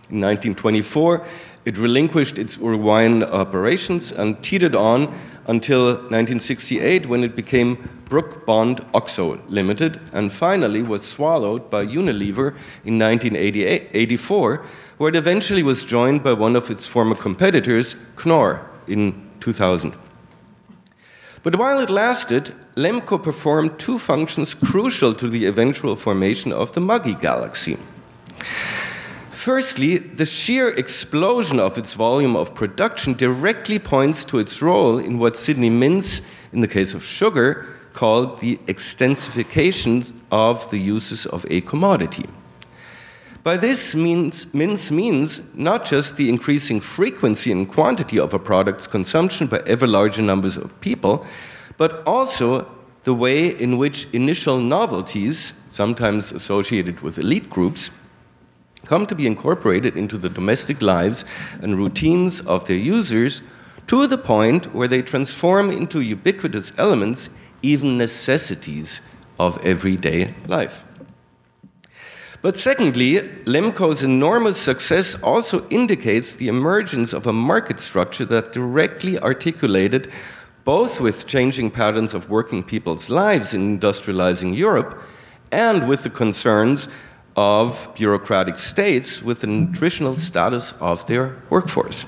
In 0.10 0.19
1924, 0.19 1.25
it 1.63 1.77
relinquished 1.77 2.38
its 2.38 2.57
Uruguayan 2.57 3.24
operations 3.24 4.12
and 4.12 4.43
teetered 4.43 4.75
on 4.75 5.07
until 5.48 5.86
1968 5.86 7.05
when 7.05 7.24
it 7.24 7.36
became 7.36 8.01
Brooke 8.05 8.45
Bond 8.45 8.86
Oxo 8.93 9.39
Limited 9.48 10.00
and 10.12 10.31
finally 10.31 10.83
was 10.83 11.05
swallowed 11.05 11.69
by 11.69 11.86
Unilever 11.86 12.55
in 12.83 13.00
1984, 13.00 14.65
where 14.98 15.10
it 15.10 15.15
eventually 15.15 15.63
was 15.63 15.86
joined 15.86 16.24
by 16.24 16.33
one 16.33 16.55
of 16.55 16.69
its 16.69 16.88
former 16.88 17.15
competitors, 17.15 17.95
Knorr, 18.17 18.69
in 18.88 19.29
2000. 19.39 19.93
But 21.43 21.55
while 21.55 21.79
it 21.79 21.89
lasted, 21.89 22.53
Lemco 22.75 23.21
performed 23.21 23.79
two 23.79 23.98
functions 23.98 24.53
crucial 24.53 25.13
to 25.15 25.27
the 25.27 25.45
eventual 25.45 25.95
formation 25.95 26.51
of 26.51 26.74
the 26.74 26.81
Maggi 26.81 27.19
galaxy. 27.19 27.77
Firstly, 29.41 29.98
the 29.98 30.27
sheer 30.27 30.69
explosion 30.69 31.60
of 31.60 31.75
its 31.75 31.95
volume 31.95 32.36
of 32.36 32.53
production 32.53 33.15
directly 33.15 33.79
points 33.79 34.24
to 34.25 34.38
its 34.38 34.62
role 34.62 35.00
in 35.00 35.17
what 35.17 35.36
Sidney 35.36 35.71
Mintz, 35.71 36.21
in 36.53 36.62
the 36.62 36.67
case 36.67 36.93
of 36.93 37.03
sugar, 37.03 37.65
called 37.93 38.39
the 38.39 38.57
extensification 38.67 40.13
of 40.31 40.69
the 40.69 40.77
uses 40.77 41.25
of 41.25 41.43
a 41.50 41.62
commodity. 41.62 42.29
By 43.43 43.57
this 43.57 43.95
means, 43.95 44.45
Mintz 44.53 44.91
means 44.91 45.41
not 45.55 45.86
just 45.86 46.17
the 46.17 46.29
increasing 46.29 46.79
frequency 46.79 47.51
and 47.51 47.67
quantity 47.67 48.19
of 48.19 48.36
a 48.36 48.39
product's 48.39 48.86
consumption 48.86 49.48
by 49.48 49.63
ever 49.65 49.88
larger 49.88 50.21
numbers 50.21 50.55
of 50.55 50.79
people, 50.81 51.25
but 51.77 52.03
also 52.05 52.69
the 53.05 53.15
way 53.15 53.48
in 53.48 53.79
which 53.79 54.07
initial 54.13 54.60
novelties, 54.60 55.53
sometimes 55.71 56.31
associated 56.31 57.00
with 57.00 57.17
elite 57.17 57.50
groups, 57.50 57.89
come 58.85 59.05
to 59.05 59.15
be 59.15 59.27
incorporated 59.27 59.95
into 59.95 60.17
the 60.17 60.29
domestic 60.29 60.81
lives 60.81 61.25
and 61.61 61.77
routines 61.77 62.41
of 62.41 62.65
their 62.67 62.77
users 62.77 63.41
to 63.88 64.07
the 64.07 64.17
point 64.17 64.73
where 64.73 64.88
they 64.88 65.01
transform 65.01 65.71
into 65.71 66.01
ubiquitous 66.01 66.71
elements, 66.77 67.29
even 67.61 67.97
necessities 67.97 69.01
of 69.39 69.57
everyday 69.65 70.33
life. 70.47 70.85
But 72.41 72.57
secondly, 72.57 73.17
Lemco's 73.45 74.01
enormous 74.01 74.57
success 74.57 75.15
also 75.21 75.67
indicates 75.69 76.33
the 76.33 76.47
emergence 76.47 77.13
of 77.13 77.27
a 77.27 77.33
market 77.33 77.79
structure 77.79 78.25
that 78.25 78.51
directly 78.51 79.19
articulated 79.19 80.11
both 80.63 81.01
with 81.01 81.27
changing 81.27 81.71
patterns 81.71 82.13
of 82.13 82.29
working 82.29 82.63
people's 82.63 83.09
lives 83.09 83.53
in 83.53 83.79
industrializing 83.79 84.55
Europe 84.57 85.01
and 85.51 85.88
with 85.88 86.03
the 86.03 86.09
concerns 86.09 86.88
of 87.35 87.89
bureaucratic 87.95 88.57
states 88.57 89.21
with 89.21 89.41
the 89.41 89.47
nutritional 89.47 90.15
status 90.15 90.73
of 90.79 91.05
their 91.07 91.38
workforce. 91.50 92.05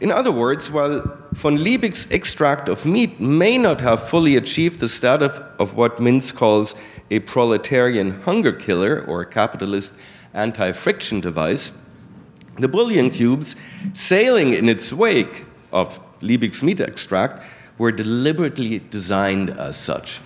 In 0.00 0.10
other 0.10 0.32
words, 0.32 0.70
while 0.70 1.18
von 1.32 1.58
Liebig's 1.58 2.06
extract 2.10 2.68
of 2.68 2.86
meat 2.86 3.20
may 3.20 3.58
not 3.58 3.80
have 3.82 4.08
fully 4.08 4.36
achieved 4.36 4.80
the 4.80 4.88
status 4.88 5.38
of 5.58 5.74
what 5.74 5.98
Mintz 5.98 6.34
calls 6.34 6.74
a 7.10 7.20
proletarian 7.20 8.22
hunger 8.22 8.52
killer 8.52 9.04
or 9.06 9.24
capitalist 9.24 9.92
anti 10.32 10.72
friction 10.72 11.20
device, 11.20 11.72
the 12.58 12.68
bouillon 12.68 13.10
cubes 13.10 13.56
sailing 13.92 14.54
in 14.54 14.68
its 14.68 14.92
wake 14.92 15.44
of 15.72 16.00
Liebig's 16.20 16.62
meat 16.62 16.80
extract 16.80 17.44
were 17.78 17.92
deliberately 17.92 18.78
designed 18.90 19.50
as 19.50 19.76
such. 19.76 20.20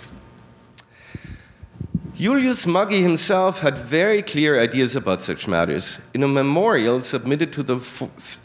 Julius 2.16 2.64
Maggi 2.64 3.02
himself 3.02 3.58
had 3.58 3.76
very 3.76 4.22
clear 4.22 4.60
ideas 4.60 4.94
about 4.94 5.20
such 5.20 5.48
matters. 5.48 5.98
In 6.14 6.22
a 6.22 6.28
memorial 6.28 7.00
submitted 7.02 7.52
to 7.54 7.64
the 7.64 7.80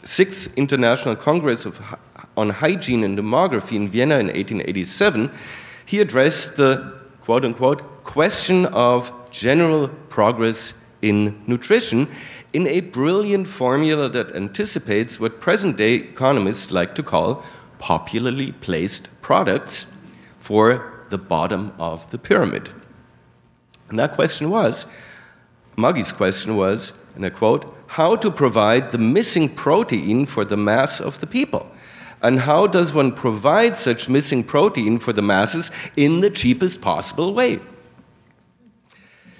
Sixth 0.04 0.52
International 0.56 1.14
Congress 1.14 1.64
of, 1.64 1.80
on 2.36 2.50
Hygiene 2.50 3.04
and 3.04 3.16
Demography 3.16 3.76
in 3.76 3.88
Vienna 3.88 4.16
in 4.16 4.26
1887, 4.26 5.30
he 5.86 6.00
addressed 6.00 6.56
the 6.56 7.00
quote 7.20 7.44
unquote 7.44 8.02
question 8.02 8.66
of 8.66 9.12
general 9.30 9.86
progress 10.08 10.74
in 11.00 11.40
nutrition 11.46 12.08
in 12.52 12.66
a 12.66 12.80
brilliant 12.80 13.46
formula 13.46 14.08
that 14.08 14.34
anticipates 14.34 15.20
what 15.20 15.40
present 15.40 15.76
day 15.76 15.94
economists 15.94 16.72
like 16.72 16.96
to 16.96 17.04
call 17.04 17.44
popularly 17.78 18.50
placed 18.50 19.08
products 19.22 19.86
for 20.40 21.04
the 21.10 21.18
bottom 21.18 21.72
of 21.78 22.10
the 22.10 22.18
pyramid. 22.18 22.68
And 23.90 23.98
that 23.98 24.12
question 24.12 24.48
was 24.48 24.86
Maggi's 25.76 26.12
question 26.12 26.56
was, 26.56 26.92
and 27.14 27.24
I 27.24 27.30
quote, 27.30 27.76
how 27.86 28.16
to 28.16 28.30
provide 28.30 28.92
the 28.92 28.98
missing 28.98 29.48
protein 29.48 30.26
for 30.26 30.44
the 30.44 30.56
mass 30.56 31.00
of 31.00 31.20
the 31.20 31.26
people. 31.26 31.70
And 32.22 32.40
how 32.40 32.66
does 32.66 32.92
one 32.92 33.12
provide 33.12 33.76
such 33.76 34.08
missing 34.08 34.44
protein 34.44 34.98
for 34.98 35.12
the 35.12 35.22
masses 35.22 35.70
in 35.96 36.20
the 36.20 36.30
cheapest 36.30 36.80
possible 36.80 37.32
way? 37.34 37.60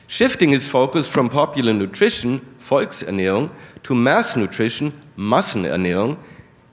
Shifting 0.07 0.53
its 0.53 0.67
focus 0.67 1.07
from 1.07 1.29
popular 1.29 1.73
nutrition, 1.73 2.41
Volksernährung, 2.59 3.53
to 3.85 3.95
mass 3.95 4.35
nutrition, 4.35 4.93
Massenernährung, 5.17 6.19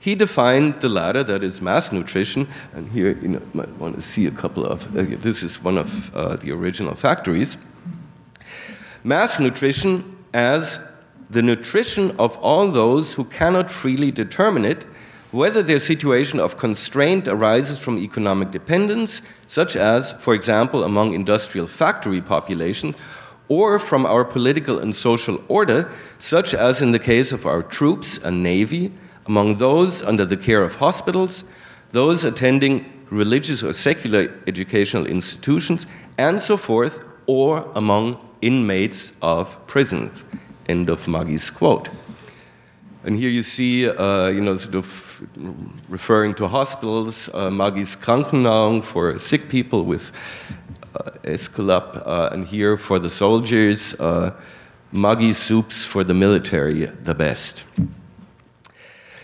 he 0.00 0.14
defined 0.14 0.80
the 0.80 0.88
latter, 0.88 1.24
that 1.24 1.42
is 1.42 1.60
mass 1.60 1.92
nutrition, 1.92 2.48
and 2.72 2.90
here 2.92 3.18
you 3.18 3.28
know, 3.28 3.42
might 3.52 3.70
want 3.78 3.96
to 3.96 4.02
see 4.02 4.26
a 4.26 4.30
couple 4.30 4.64
of, 4.64 4.86
uh, 4.96 5.04
this 5.20 5.42
is 5.42 5.62
one 5.62 5.76
of 5.76 6.14
uh, 6.14 6.36
the 6.36 6.52
original 6.52 6.94
factories. 6.94 7.58
Mass 9.02 9.40
nutrition 9.40 10.16
as 10.32 10.78
the 11.30 11.42
nutrition 11.42 12.12
of 12.18 12.36
all 12.38 12.68
those 12.68 13.14
who 13.14 13.24
cannot 13.24 13.70
freely 13.70 14.10
determine 14.10 14.64
it, 14.64 14.84
whether 15.30 15.62
their 15.62 15.78
situation 15.78 16.40
of 16.40 16.56
constraint 16.56 17.28
arises 17.28 17.78
from 17.78 17.98
economic 17.98 18.50
dependence, 18.50 19.20
such 19.46 19.76
as, 19.76 20.12
for 20.12 20.32
example, 20.32 20.84
among 20.84 21.12
industrial 21.12 21.66
factory 21.66 22.22
populations, 22.22 22.96
or 23.48 23.78
from 23.78 24.06
our 24.06 24.24
political 24.24 24.78
and 24.78 24.94
social 24.94 25.42
order, 25.48 25.90
such 26.18 26.54
as 26.54 26.80
in 26.80 26.92
the 26.92 26.98
case 26.98 27.32
of 27.32 27.46
our 27.46 27.62
troops 27.62 28.18
and 28.18 28.42
navy, 28.42 28.92
among 29.28 29.58
those 29.58 30.02
under 30.02 30.24
the 30.24 30.36
care 30.36 30.62
of 30.62 30.76
hospitals, 30.76 31.44
those 31.92 32.24
attending 32.24 32.84
religious 33.10 33.62
or 33.62 33.72
secular 33.72 34.32
educational 34.46 35.06
institutions, 35.06 35.86
and 36.18 36.40
so 36.40 36.56
forth, 36.56 37.00
or 37.26 37.70
among 37.74 38.18
inmates 38.42 39.12
of 39.22 39.56
prisons. 39.66 40.24
End 40.68 40.88
of 40.88 41.06
Maggi's 41.06 41.50
quote. 41.50 41.88
And 43.04 43.16
here 43.16 43.30
you 43.30 43.42
see, 43.42 43.88
uh, 43.88 44.28
you 44.28 44.40
know, 44.40 44.56
sort 44.56 44.74
of 44.74 45.22
referring 45.88 46.34
to 46.34 46.48
hospitals, 46.48 47.28
uh, 47.32 47.48
Maggi's 47.48 47.96
Krankennahrung 47.96 48.82
for 48.82 49.18
sick 49.18 49.48
people 49.48 49.84
with 49.84 50.10
uh, 50.94 51.10
Esculap, 51.22 52.02
uh, 52.06 52.30
and 52.32 52.46
here 52.46 52.76
for 52.76 52.98
the 52.98 53.08
soldiers, 53.08 53.94
uh, 54.00 54.32
Maggi 54.92 55.34
soups 55.34 55.84
for 55.84 56.02
the 56.02 56.14
military, 56.14 56.86
the 56.86 57.14
best. 57.14 57.64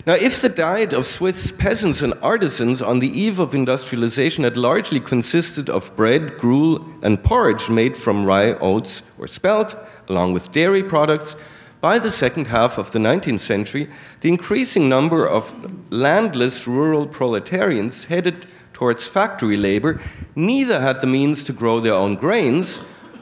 Now, 0.06 0.14
if 0.14 0.42
the 0.42 0.50
diet 0.50 0.92
of 0.92 1.06
Swiss 1.06 1.50
peasants 1.50 2.02
and 2.02 2.12
artisans 2.20 2.82
on 2.82 2.98
the 2.98 3.08
eve 3.08 3.38
of 3.38 3.54
industrialization 3.54 4.44
had 4.44 4.58
largely 4.58 5.00
consisted 5.00 5.70
of 5.70 5.96
bread, 5.96 6.36
gruel, 6.36 6.84
and 7.02 7.24
porridge 7.24 7.70
made 7.70 7.96
from 7.96 8.26
rye, 8.26 8.52
oats, 8.60 9.02
or 9.18 9.26
spelt, 9.26 9.74
along 10.08 10.34
with 10.34 10.52
dairy 10.52 10.82
products, 10.82 11.36
by 11.80 11.98
the 11.98 12.10
second 12.10 12.48
half 12.48 12.76
of 12.76 12.92
the 12.92 12.98
19th 12.98 13.40
century, 13.40 13.88
the 14.20 14.28
increasing 14.28 14.90
number 14.90 15.26
of 15.26 15.54
landless 15.90 16.66
rural 16.66 17.06
proletarians 17.06 18.04
headed 18.04 18.46
towards 18.74 19.06
factory 19.06 19.56
labor 19.56 20.00
neither 20.36 20.80
had 20.80 21.00
the 21.00 21.06
means 21.06 21.44
to 21.44 21.52
grow 21.52 21.80
their 21.80 21.94
own 21.94 22.14
grains 22.14 22.80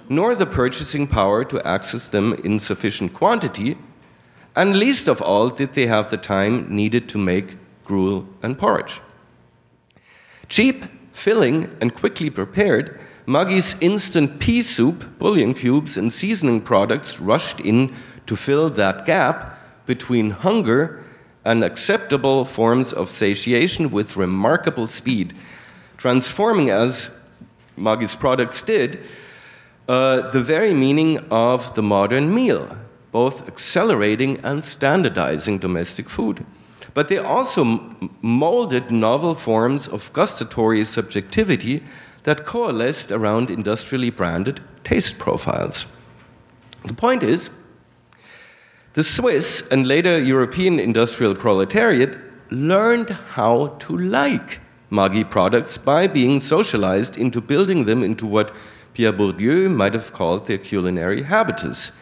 nor 0.08 0.34
the 0.34 0.46
purchasing 0.46 1.06
power 1.06 1.44
to 1.44 1.64
access 1.66 2.08
them 2.08 2.34
in 2.44 2.58
sufficient 2.58 3.14
quantity, 3.14 3.76
and 4.54 4.76
least 4.76 5.08
of 5.08 5.22
all 5.22 5.48
did 5.48 5.72
they 5.72 5.86
have 5.86 6.08
the 6.08 6.16
time 6.16 6.66
needed 6.74 7.08
to 7.08 7.18
make 7.18 7.56
gruel 7.84 8.26
and 8.42 8.58
porridge. 8.58 9.00
Cheap, 10.48 10.84
filling, 11.12 11.74
and 11.80 11.94
quickly 11.94 12.30
prepared, 12.30 13.00
Maggi's 13.26 13.76
instant 13.80 14.40
pea 14.40 14.62
soup, 14.62 15.18
bouillon 15.18 15.54
cubes, 15.54 15.96
and 15.96 16.12
seasoning 16.12 16.60
products 16.60 17.20
rushed 17.20 17.60
in 17.60 17.94
to 18.26 18.36
fill 18.36 18.68
that 18.70 19.06
gap 19.06 19.58
between 19.86 20.30
hunger 20.30 21.04
and 21.44 21.64
acceptable 21.64 22.44
forms 22.44 22.92
of 22.92 23.10
satiation 23.10 23.90
with 23.90 24.16
remarkable 24.16 24.86
speed, 24.86 25.34
transforming, 25.96 26.70
as 26.70 27.10
Maggi's 27.76 28.16
products 28.16 28.62
did, 28.62 29.00
uh, 29.88 30.30
the 30.30 30.40
very 30.40 30.74
meaning 30.74 31.18
of 31.30 31.74
the 31.74 31.82
modern 31.82 32.34
meal, 32.34 32.76
both 33.12 33.46
accelerating 33.46 34.38
and 34.38 34.64
standardizing 34.64 35.58
domestic 35.58 36.08
food. 36.08 36.44
But 36.94 37.08
they 37.08 37.18
also 37.18 37.94
molded 38.20 38.90
novel 38.90 39.34
forms 39.34 39.86
of 39.86 40.12
gustatory 40.12 40.84
subjectivity 40.84 41.82
that 42.24 42.44
coalesced 42.44 43.12
around 43.12 43.50
industrially 43.50 44.10
branded 44.10 44.60
taste 44.84 45.18
profiles. 45.18 45.86
The 46.84 46.94
point 46.94 47.22
is, 47.22 47.50
the 48.94 49.02
Swiss 49.02 49.62
and 49.70 49.86
later 49.86 50.20
European 50.20 50.78
industrial 50.78 51.34
proletariat 51.34 52.18
learned 52.50 53.10
how 53.10 53.68
to 53.78 53.96
like 53.96 54.60
Maggi 54.90 55.28
products 55.28 55.78
by 55.78 56.06
being 56.06 56.40
socialized 56.40 57.16
into 57.16 57.40
building 57.40 57.86
them 57.86 58.02
into 58.02 58.26
what 58.26 58.54
Pierre 58.92 59.12
Bourdieu 59.12 59.74
might 59.74 59.94
have 59.94 60.12
called 60.12 60.46
their 60.46 60.58
culinary 60.58 61.22
habitus, 61.22 61.92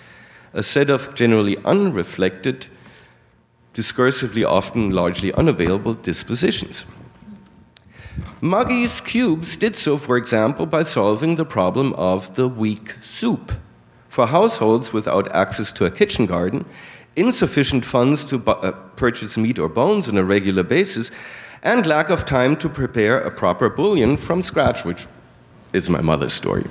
a 0.52 0.62
set 0.62 0.90
of 0.90 1.14
generally 1.14 1.56
unreflected, 1.64 2.66
discursively 3.74 4.44
often 4.44 4.90
largely 4.90 5.32
unavailable 5.34 5.94
dispositions. 5.94 6.86
Maggi's 8.42 9.00
cubes 9.00 9.56
did 9.56 9.76
so, 9.76 9.96
for 9.96 10.16
example, 10.16 10.66
by 10.66 10.82
solving 10.82 11.36
the 11.36 11.44
problem 11.44 11.92
of 11.94 12.34
the 12.34 12.48
weak 12.48 12.94
soup. 13.02 13.52
For 14.08 14.26
households 14.26 14.92
without 14.92 15.32
access 15.32 15.72
to 15.74 15.84
a 15.84 15.90
kitchen 15.90 16.26
garden, 16.26 16.64
insufficient 17.16 17.84
funds 17.84 18.24
to 18.26 18.38
bu- 18.38 18.52
uh, 18.52 18.72
purchase 18.96 19.38
meat 19.38 19.58
or 19.58 19.68
bones 19.68 20.08
on 20.08 20.16
a 20.16 20.24
regular 20.24 20.62
basis, 20.62 21.10
and 21.62 21.86
lack 21.86 22.10
of 22.10 22.24
time 22.24 22.56
to 22.56 22.68
prepare 22.68 23.20
a 23.20 23.30
proper 23.30 23.68
bouillon 23.68 24.16
from 24.16 24.42
scratch, 24.42 24.84
which 24.84 25.06
is 25.72 25.90
my 25.90 26.00
mother's 26.00 26.32
story. 26.32 26.64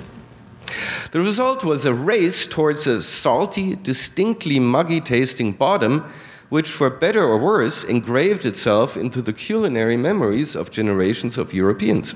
The 1.12 1.20
result 1.20 1.64
was 1.64 1.84
a 1.84 1.94
race 1.94 2.46
towards 2.46 2.86
a 2.86 3.02
salty, 3.02 3.76
distinctly 3.76 4.58
Maggi 4.58 5.04
tasting 5.04 5.52
bottom 5.52 6.04
which, 6.50 6.68
for 6.68 6.90
better 6.90 7.22
or 7.22 7.38
worse, 7.38 7.84
engraved 7.84 8.44
itself 8.44 8.96
into 8.96 9.22
the 9.22 9.32
culinary 9.32 9.96
memories 9.96 10.54
of 10.54 10.70
generations 10.70 11.38
of 11.38 11.54
Europeans. 11.54 12.14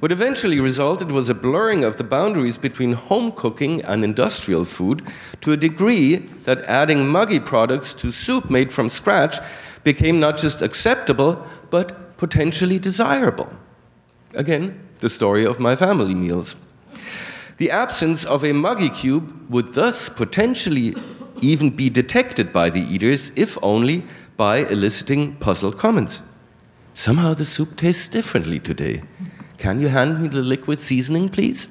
What 0.00 0.12
eventually 0.12 0.60
resulted 0.60 1.12
was 1.12 1.28
a 1.28 1.34
blurring 1.34 1.84
of 1.84 1.96
the 1.96 2.04
boundaries 2.04 2.58
between 2.58 2.92
home 2.92 3.32
cooking 3.32 3.82
and 3.82 4.02
industrial 4.02 4.64
food 4.64 5.06
to 5.42 5.52
a 5.52 5.56
degree 5.56 6.16
that 6.44 6.62
adding 6.62 7.04
Maggi 7.04 7.44
products 7.44 7.94
to 7.94 8.10
soup 8.10 8.50
made 8.50 8.72
from 8.72 8.88
scratch 8.88 9.38
became 9.84 10.18
not 10.18 10.36
just 10.36 10.62
acceptable, 10.62 11.46
but 11.70 12.16
potentially 12.16 12.78
desirable. 12.78 13.48
Again, 14.34 14.80
the 15.00 15.10
story 15.10 15.44
of 15.44 15.60
my 15.60 15.76
family 15.76 16.14
meals. 16.14 16.56
The 17.60 17.70
absence 17.70 18.24
of 18.24 18.42
a 18.42 18.52
Maggi 18.52 18.88
cube 18.88 19.50
would 19.50 19.74
thus 19.74 20.08
potentially 20.08 20.94
even 21.42 21.68
be 21.68 21.90
detected 21.90 22.54
by 22.54 22.70
the 22.70 22.80
eaters, 22.80 23.32
if 23.36 23.58
only 23.62 24.02
by 24.38 24.60
eliciting 24.60 25.36
puzzled 25.36 25.76
comments. 25.76 26.22
Somehow 26.94 27.34
the 27.34 27.44
soup 27.44 27.76
tastes 27.76 28.08
differently 28.08 28.60
today. 28.60 29.02
Can 29.58 29.78
you 29.78 29.88
hand 29.88 30.22
me 30.22 30.28
the 30.28 30.40
liquid 30.40 30.80
seasoning, 30.80 31.28
please? 31.28 31.68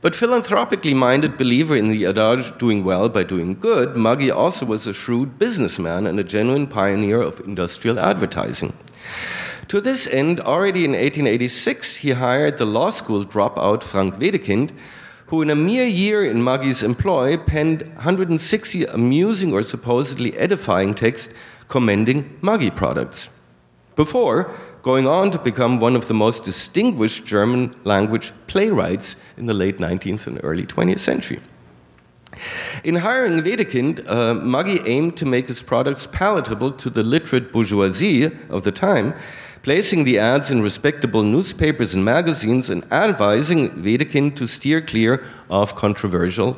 But 0.00 0.14
philanthropically 0.14 0.94
minded 0.94 1.36
believer 1.36 1.74
in 1.74 1.90
the 1.90 2.06
adage 2.06 2.56
doing 2.58 2.84
well 2.84 3.08
by 3.08 3.24
doing 3.24 3.58
good, 3.58 3.96
Maggi 3.96 4.30
also 4.30 4.64
was 4.64 4.86
a 4.86 4.94
shrewd 4.94 5.40
businessman 5.40 6.06
and 6.06 6.20
a 6.20 6.24
genuine 6.24 6.68
pioneer 6.68 7.20
of 7.20 7.40
industrial 7.40 7.98
advertising. 7.98 8.74
To 9.68 9.80
this 9.80 10.06
end, 10.06 10.40
already 10.40 10.84
in 10.84 10.92
1886, 10.92 11.96
he 11.96 12.10
hired 12.10 12.58
the 12.58 12.66
law 12.66 12.90
school 12.90 13.24
dropout 13.24 13.82
Frank 13.82 14.16
Wedekind 14.16 14.72
who 15.32 15.40
in 15.40 15.48
a 15.48 15.54
mere 15.54 15.86
year 15.86 16.22
in 16.22 16.36
Maggi's 16.42 16.82
employ 16.82 17.38
penned 17.38 17.80
160 17.94 18.84
amusing 18.84 19.54
or 19.54 19.62
supposedly 19.62 20.36
edifying 20.36 20.92
texts 20.92 21.32
commending 21.68 22.38
Maggi 22.42 22.68
products. 22.76 23.30
Before 23.96 24.54
going 24.82 25.06
on 25.06 25.30
to 25.30 25.38
become 25.38 25.80
one 25.80 25.96
of 25.96 26.06
the 26.06 26.12
most 26.12 26.44
distinguished 26.44 27.24
German 27.24 27.74
language 27.84 28.34
playwrights 28.46 29.16
in 29.38 29.46
the 29.46 29.54
late 29.54 29.78
19th 29.78 30.26
and 30.26 30.38
early 30.42 30.66
20th 30.66 30.98
century. 30.98 31.40
In 32.84 32.96
hiring 32.96 33.40
Wedekind, 33.40 34.04
uh, 34.06 34.34
Maggi 34.34 34.86
aimed 34.86 35.16
to 35.16 35.24
make 35.24 35.48
his 35.48 35.62
products 35.62 36.06
palatable 36.06 36.72
to 36.72 36.90
the 36.90 37.02
literate 37.02 37.54
bourgeoisie 37.54 38.24
of 38.50 38.64
the 38.64 38.72
time 38.72 39.14
placing 39.62 40.04
the 40.04 40.18
ads 40.18 40.50
in 40.50 40.60
respectable 40.60 41.22
newspapers 41.22 41.94
and 41.94 42.04
magazines 42.04 42.68
and 42.68 42.84
advising 42.92 43.70
Wedekind 43.70 44.34
to 44.36 44.46
steer 44.46 44.80
clear 44.80 45.24
of 45.48 45.76
controversial 45.76 46.54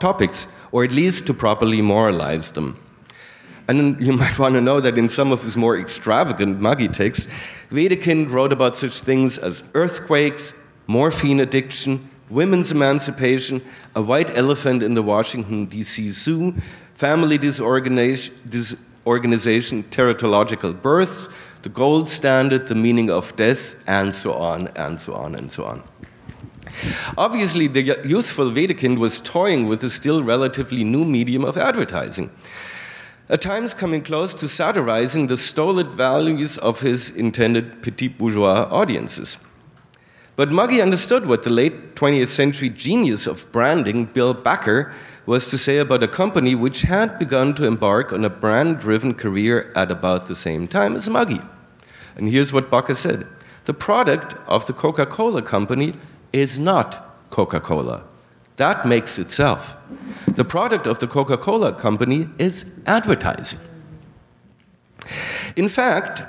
topics, 0.00 0.48
or 0.72 0.84
at 0.84 0.92
least 0.92 1.26
to 1.26 1.34
properly 1.34 1.80
moralize 1.80 2.50
them. 2.50 2.76
And 3.68 4.00
you 4.00 4.12
might 4.24 4.38
want 4.38 4.54
to 4.56 4.60
know 4.60 4.80
that 4.80 4.98
in 4.98 5.08
some 5.08 5.30
of 5.30 5.44
his 5.44 5.56
more 5.56 5.78
extravagant 5.78 6.60
Maggi 6.60 6.92
texts, 6.92 7.28
Wedekind 7.70 8.30
wrote 8.30 8.52
about 8.52 8.76
such 8.76 9.00
things 9.00 9.38
as 9.38 9.62
earthquakes, 9.74 10.52
morphine 10.88 11.38
addiction, 11.38 12.10
women's 12.30 12.72
emancipation, 12.72 13.62
a 13.94 14.02
white 14.02 14.36
elephant 14.36 14.82
in 14.82 14.94
the 14.94 15.02
Washington, 15.02 15.66
D.C. 15.66 16.10
Zoo, 16.10 16.54
family 16.94 17.38
disorganization, 17.38 18.34
disorganization 18.48 19.84
teratological 19.84 20.80
births, 20.80 21.28
the 21.62 21.68
gold 21.68 22.08
standard, 22.08 22.66
the 22.66 22.74
meaning 22.74 23.10
of 23.10 23.34
death, 23.36 23.74
and 23.86 24.14
so 24.14 24.32
on, 24.32 24.68
and 24.68 24.98
so 24.98 25.14
on, 25.14 25.34
and 25.34 25.50
so 25.50 25.64
on. 25.64 25.82
Obviously, 27.18 27.66
the 27.66 27.82
youthful 28.04 28.50
Wedekind 28.50 28.98
was 28.98 29.20
toying 29.20 29.66
with 29.66 29.80
the 29.80 29.90
still 29.90 30.22
relatively 30.22 30.84
new 30.84 31.04
medium 31.04 31.44
of 31.44 31.56
advertising, 31.56 32.30
at 33.28 33.40
times 33.40 33.74
coming 33.74 34.02
close 34.02 34.34
to 34.34 34.48
satirizing 34.48 35.26
the 35.26 35.36
stolid 35.36 35.88
values 35.88 36.58
of 36.58 36.80
his 36.80 37.10
intended 37.10 37.82
petit 37.82 38.08
bourgeois 38.08 38.66
audiences. 38.70 39.38
But 40.36 40.50
Maggi 40.50 40.82
understood 40.82 41.26
what 41.26 41.42
the 41.42 41.50
late 41.50 41.94
20th 41.96 42.28
century 42.28 42.70
genius 42.70 43.26
of 43.26 43.50
branding, 43.52 44.06
Bill 44.06 44.32
Backer, 44.32 44.92
was 45.30 45.46
to 45.48 45.56
say 45.56 45.78
about 45.78 46.02
a 46.02 46.08
company 46.08 46.56
which 46.56 46.82
had 46.82 47.16
begun 47.16 47.54
to 47.54 47.64
embark 47.64 48.12
on 48.12 48.24
a 48.24 48.28
brand 48.28 48.80
driven 48.80 49.14
career 49.14 49.72
at 49.76 49.88
about 49.88 50.26
the 50.26 50.34
same 50.34 50.66
time 50.66 50.96
as 50.96 51.08
Maggi. 51.08 51.40
And 52.16 52.28
here's 52.28 52.52
what 52.52 52.68
Backer 52.68 52.96
said 52.96 53.28
The 53.64 53.72
product 53.72 54.34
of 54.48 54.66
the 54.66 54.72
Coca 54.72 55.06
Cola 55.06 55.40
company 55.40 55.94
is 56.32 56.58
not 56.58 57.30
Coca 57.30 57.60
Cola. 57.60 58.02
That 58.56 58.84
makes 58.86 59.20
itself. 59.20 59.76
The 60.34 60.44
product 60.44 60.88
of 60.88 60.98
the 60.98 61.06
Coca 61.06 61.36
Cola 61.36 61.74
company 61.74 62.28
is 62.38 62.64
advertising. 62.86 63.60
In 65.54 65.68
fact, 65.68 66.24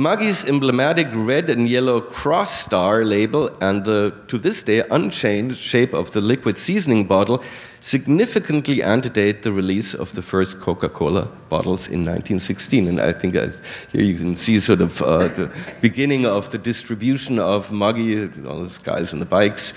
Maggi's 0.00 0.44
emblematic 0.44 1.08
red 1.12 1.50
and 1.50 1.68
yellow 1.68 2.00
cross 2.00 2.58
star 2.58 3.04
label 3.04 3.54
and 3.60 3.84
the, 3.84 4.14
to 4.28 4.38
this 4.38 4.62
day, 4.62 4.82
unchanged 4.90 5.58
shape 5.58 5.92
of 5.92 6.12
the 6.12 6.22
liquid 6.22 6.56
seasoning 6.56 7.04
bottle 7.04 7.44
significantly 7.80 8.82
antedate 8.82 9.42
the 9.42 9.52
release 9.52 9.92
of 9.92 10.14
the 10.14 10.22
first 10.22 10.58
Coca 10.58 10.88
Cola 10.88 11.26
bottles 11.50 11.86
in 11.86 12.06
1916. 12.06 12.88
And 12.88 12.98
I 12.98 13.12
think 13.12 13.34
as, 13.34 13.60
here 13.92 14.00
you 14.00 14.14
can 14.14 14.36
see 14.36 14.58
sort 14.58 14.80
of 14.80 15.02
uh, 15.02 15.28
the 15.28 15.50
beginning 15.82 16.24
of 16.24 16.48
the 16.48 16.56
distribution 16.56 17.38
of 17.38 17.68
Maggi, 17.68 18.46
all 18.46 18.60
those 18.60 18.78
guys 18.78 19.12
on 19.12 19.18
the 19.18 19.26
bikes, 19.26 19.74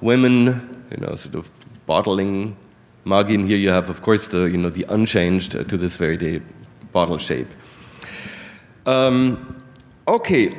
women, 0.00 0.86
you 0.92 0.98
know, 0.98 1.16
sort 1.16 1.34
of 1.34 1.50
bottling 1.86 2.56
Maggi. 3.04 3.34
And 3.34 3.48
here 3.48 3.58
you 3.58 3.70
have, 3.70 3.90
of 3.90 4.00
course, 4.00 4.28
the, 4.28 4.44
you 4.44 4.58
know, 4.58 4.70
the 4.70 4.86
unchanged 4.88 5.56
uh, 5.56 5.64
to 5.64 5.76
this 5.76 5.96
very 5.96 6.16
day 6.16 6.40
bottle 6.92 7.18
shape. 7.18 7.48
Um, 8.86 9.60
okay, 10.06 10.52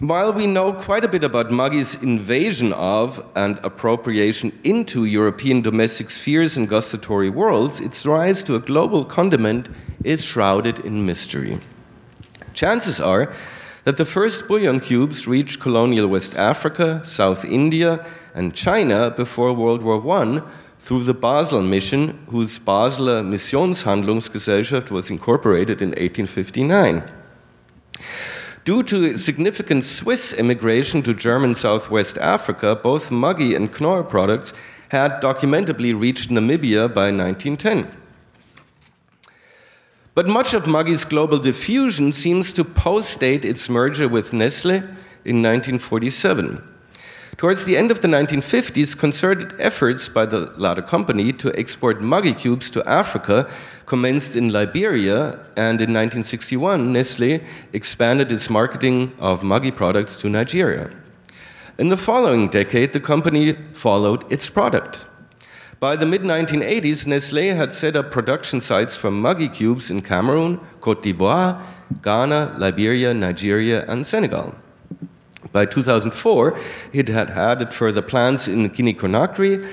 while 0.00 0.34
we 0.34 0.46
know 0.46 0.74
quite 0.74 1.02
a 1.02 1.08
bit 1.08 1.24
about 1.24 1.50
Maggi's 1.50 1.94
invasion 2.02 2.74
of 2.74 3.24
and 3.34 3.58
appropriation 3.62 4.58
into 4.64 5.06
European 5.06 5.62
domestic 5.62 6.10
spheres 6.10 6.58
and 6.58 6.68
gustatory 6.68 7.30
worlds, 7.30 7.80
its 7.80 8.04
rise 8.04 8.42
to 8.44 8.54
a 8.54 8.58
global 8.58 9.04
condiment 9.04 9.70
is 10.04 10.22
shrouded 10.22 10.80
in 10.80 11.06
mystery. 11.06 11.58
Chances 12.52 13.00
are 13.00 13.32
that 13.84 13.96
the 13.96 14.04
first 14.04 14.46
bouillon 14.46 14.80
cubes 14.80 15.26
reached 15.26 15.58
colonial 15.60 16.06
West 16.06 16.34
Africa, 16.34 17.00
South 17.02 17.46
India, 17.46 18.06
and 18.34 18.54
China 18.54 19.10
before 19.10 19.54
World 19.54 19.82
War 19.82 20.06
I 20.18 20.42
through 20.78 21.04
the 21.04 21.14
Basel 21.14 21.62
mission, 21.62 22.18
whose 22.28 22.58
Basler 22.58 23.22
Missionshandlungsgesellschaft 23.22 24.90
was 24.90 25.10
incorporated 25.10 25.80
in 25.80 25.90
1859. 25.90 27.19
Due 28.64 28.82
to 28.82 29.16
significant 29.16 29.84
Swiss 29.84 30.32
immigration 30.32 31.02
to 31.02 31.14
German 31.14 31.54
Southwest 31.54 32.18
Africa, 32.18 32.76
both 32.76 33.10
Maggi 33.10 33.56
and 33.56 33.72
Knorr 33.72 34.04
products 34.04 34.52
had 34.90 35.20
documentably 35.20 35.98
reached 35.98 36.30
Namibia 36.30 36.92
by 36.92 37.10
1910. 37.10 37.90
But 40.14 40.28
much 40.28 40.52
of 40.52 40.64
Maggi's 40.64 41.04
global 41.04 41.38
diffusion 41.38 42.12
seems 42.12 42.52
to 42.52 42.64
postdate 42.64 43.44
its 43.44 43.68
merger 43.68 44.08
with 44.08 44.32
Nestle 44.32 44.82
in 45.24 45.42
1947. 45.42 46.69
Towards 47.36 47.64
the 47.64 47.76
end 47.76 47.90
of 47.90 48.00
the 48.00 48.08
1950s, 48.08 48.98
concerted 48.98 49.54
efforts 49.58 50.08
by 50.08 50.26
the 50.26 50.52
latter 50.58 50.82
company 50.82 51.32
to 51.34 51.56
export 51.58 52.00
Maggi 52.00 52.36
cubes 52.38 52.70
to 52.70 52.86
Africa 52.88 53.50
commenced 53.86 54.36
in 54.36 54.50
Liberia, 54.50 55.38
and 55.56 55.80
in 55.80 55.92
1961, 55.92 56.92
Nestle 56.92 57.40
expanded 57.72 58.30
its 58.30 58.50
marketing 58.50 59.14
of 59.18 59.42
Maggi 59.42 59.74
products 59.74 60.16
to 60.16 60.28
Nigeria. 60.28 60.90
In 61.78 61.88
the 61.88 61.96
following 61.96 62.48
decade, 62.48 62.92
the 62.92 63.00
company 63.00 63.54
followed 63.72 64.30
its 64.30 64.50
product. 64.50 65.06
By 65.80 65.96
the 65.96 66.04
mid 66.04 66.22
1980s, 66.22 67.06
Nestle 67.06 67.54
had 67.56 67.72
set 67.72 67.96
up 67.96 68.10
production 68.10 68.60
sites 68.60 68.94
for 68.96 69.10
Maggi 69.10 69.50
cubes 69.50 69.90
in 69.90 70.02
Cameroon, 70.02 70.60
Cote 70.82 71.02
d'Ivoire, 71.02 71.58
Ghana, 72.02 72.56
Liberia, 72.58 73.14
Nigeria, 73.14 73.86
and 73.88 74.06
Senegal. 74.06 74.54
By 75.52 75.66
2004, 75.66 76.58
it 76.92 77.08
had 77.08 77.30
added 77.30 77.74
further 77.74 78.02
plants 78.02 78.46
in 78.46 78.68
Guinea 78.68 78.94
Conakry, 78.94 79.68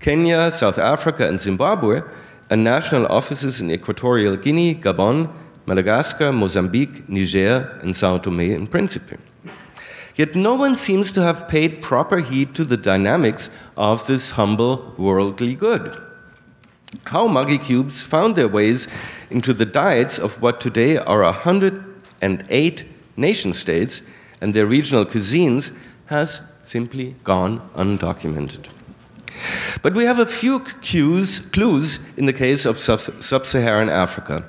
Kenya, 0.00 0.50
South 0.50 0.78
Africa, 0.78 1.26
and 1.26 1.40
Zimbabwe, 1.40 2.02
and 2.50 2.62
national 2.62 3.06
offices 3.06 3.60
in 3.60 3.70
Equatorial 3.70 4.36
Guinea, 4.36 4.74
Gabon, 4.74 5.32
Madagascar, 5.64 6.32
Mozambique, 6.32 7.08
Niger, 7.08 7.78
and 7.82 7.96
Sao 7.96 8.18
Tome 8.18 8.40
and 8.40 8.70
Principe. 8.70 9.16
Yet 10.16 10.34
no 10.34 10.54
one 10.54 10.76
seems 10.76 11.12
to 11.12 11.22
have 11.22 11.48
paid 11.48 11.80
proper 11.80 12.18
heed 12.18 12.54
to 12.56 12.64
the 12.64 12.76
dynamics 12.76 13.48
of 13.76 14.06
this 14.06 14.32
humble 14.32 14.94
worldly 14.98 15.54
good. 15.54 15.98
How 17.04 17.26
Maggi 17.26 17.62
cubes 17.62 18.02
found 18.02 18.36
their 18.36 18.48
ways 18.48 18.86
into 19.30 19.54
the 19.54 19.64
diets 19.64 20.18
of 20.18 20.42
what 20.42 20.60
today 20.60 20.98
are 20.98 21.22
108 21.22 22.84
nation 23.16 23.52
states 23.54 24.02
and 24.42 24.52
their 24.52 24.66
regional 24.66 25.06
cuisines 25.06 25.72
has 26.06 26.42
simply 26.64 27.14
gone 27.24 27.60
undocumented. 27.76 28.68
But 29.82 29.94
we 29.94 30.04
have 30.04 30.18
a 30.18 30.26
few 30.26 30.60
cues, 30.60 31.40
clues 31.52 31.98
in 32.16 32.26
the 32.26 32.32
case 32.32 32.66
of 32.66 32.78
sub 32.78 33.46
Saharan 33.46 33.88
Africa. 33.88 34.44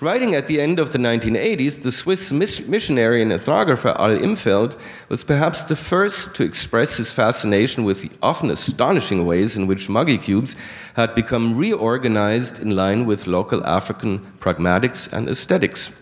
Writing 0.00 0.34
at 0.34 0.48
the 0.48 0.60
end 0.60 0.80
of 0.80 0.90
the 0.90 0.98
1980s, 0.98 1.82
the 1.82 1.92
Swiss 1.92 2.32
missionary 2.32 3.22
and 3.22 3.30
ethnographer 3.30 3.94
Al 4.00 4.18
Imfeld 4.18 4.76
was 5.08 5.22
perhaps 5.22 5.62
the 5.62 5.76
first 5.76 6.34
to 6.34 6.42
express 6.42 6.96
his 6.96 7.12
fascination 7.12 7.84
with 7.84 8.00
the 8.00 8.10
often 8.20 8.50
astonishing 8.50 9.24
ways 9.24 9.56
in 9.56 9.68
which 9.68 9.88
Maggi 9.88 10.20
cubes 10.20 10.56
had 10.94 11.14
become 11.14 11.56
reorganized 11.56 12.58
in 12.58 12.74
line 12.74 13.06
with 13.06 13.28
local 13.28 13.64
African 13.64 14.18
pragmatics 14.40 15.06
and 15.12 15.28
aesthetics. 15.28 15.92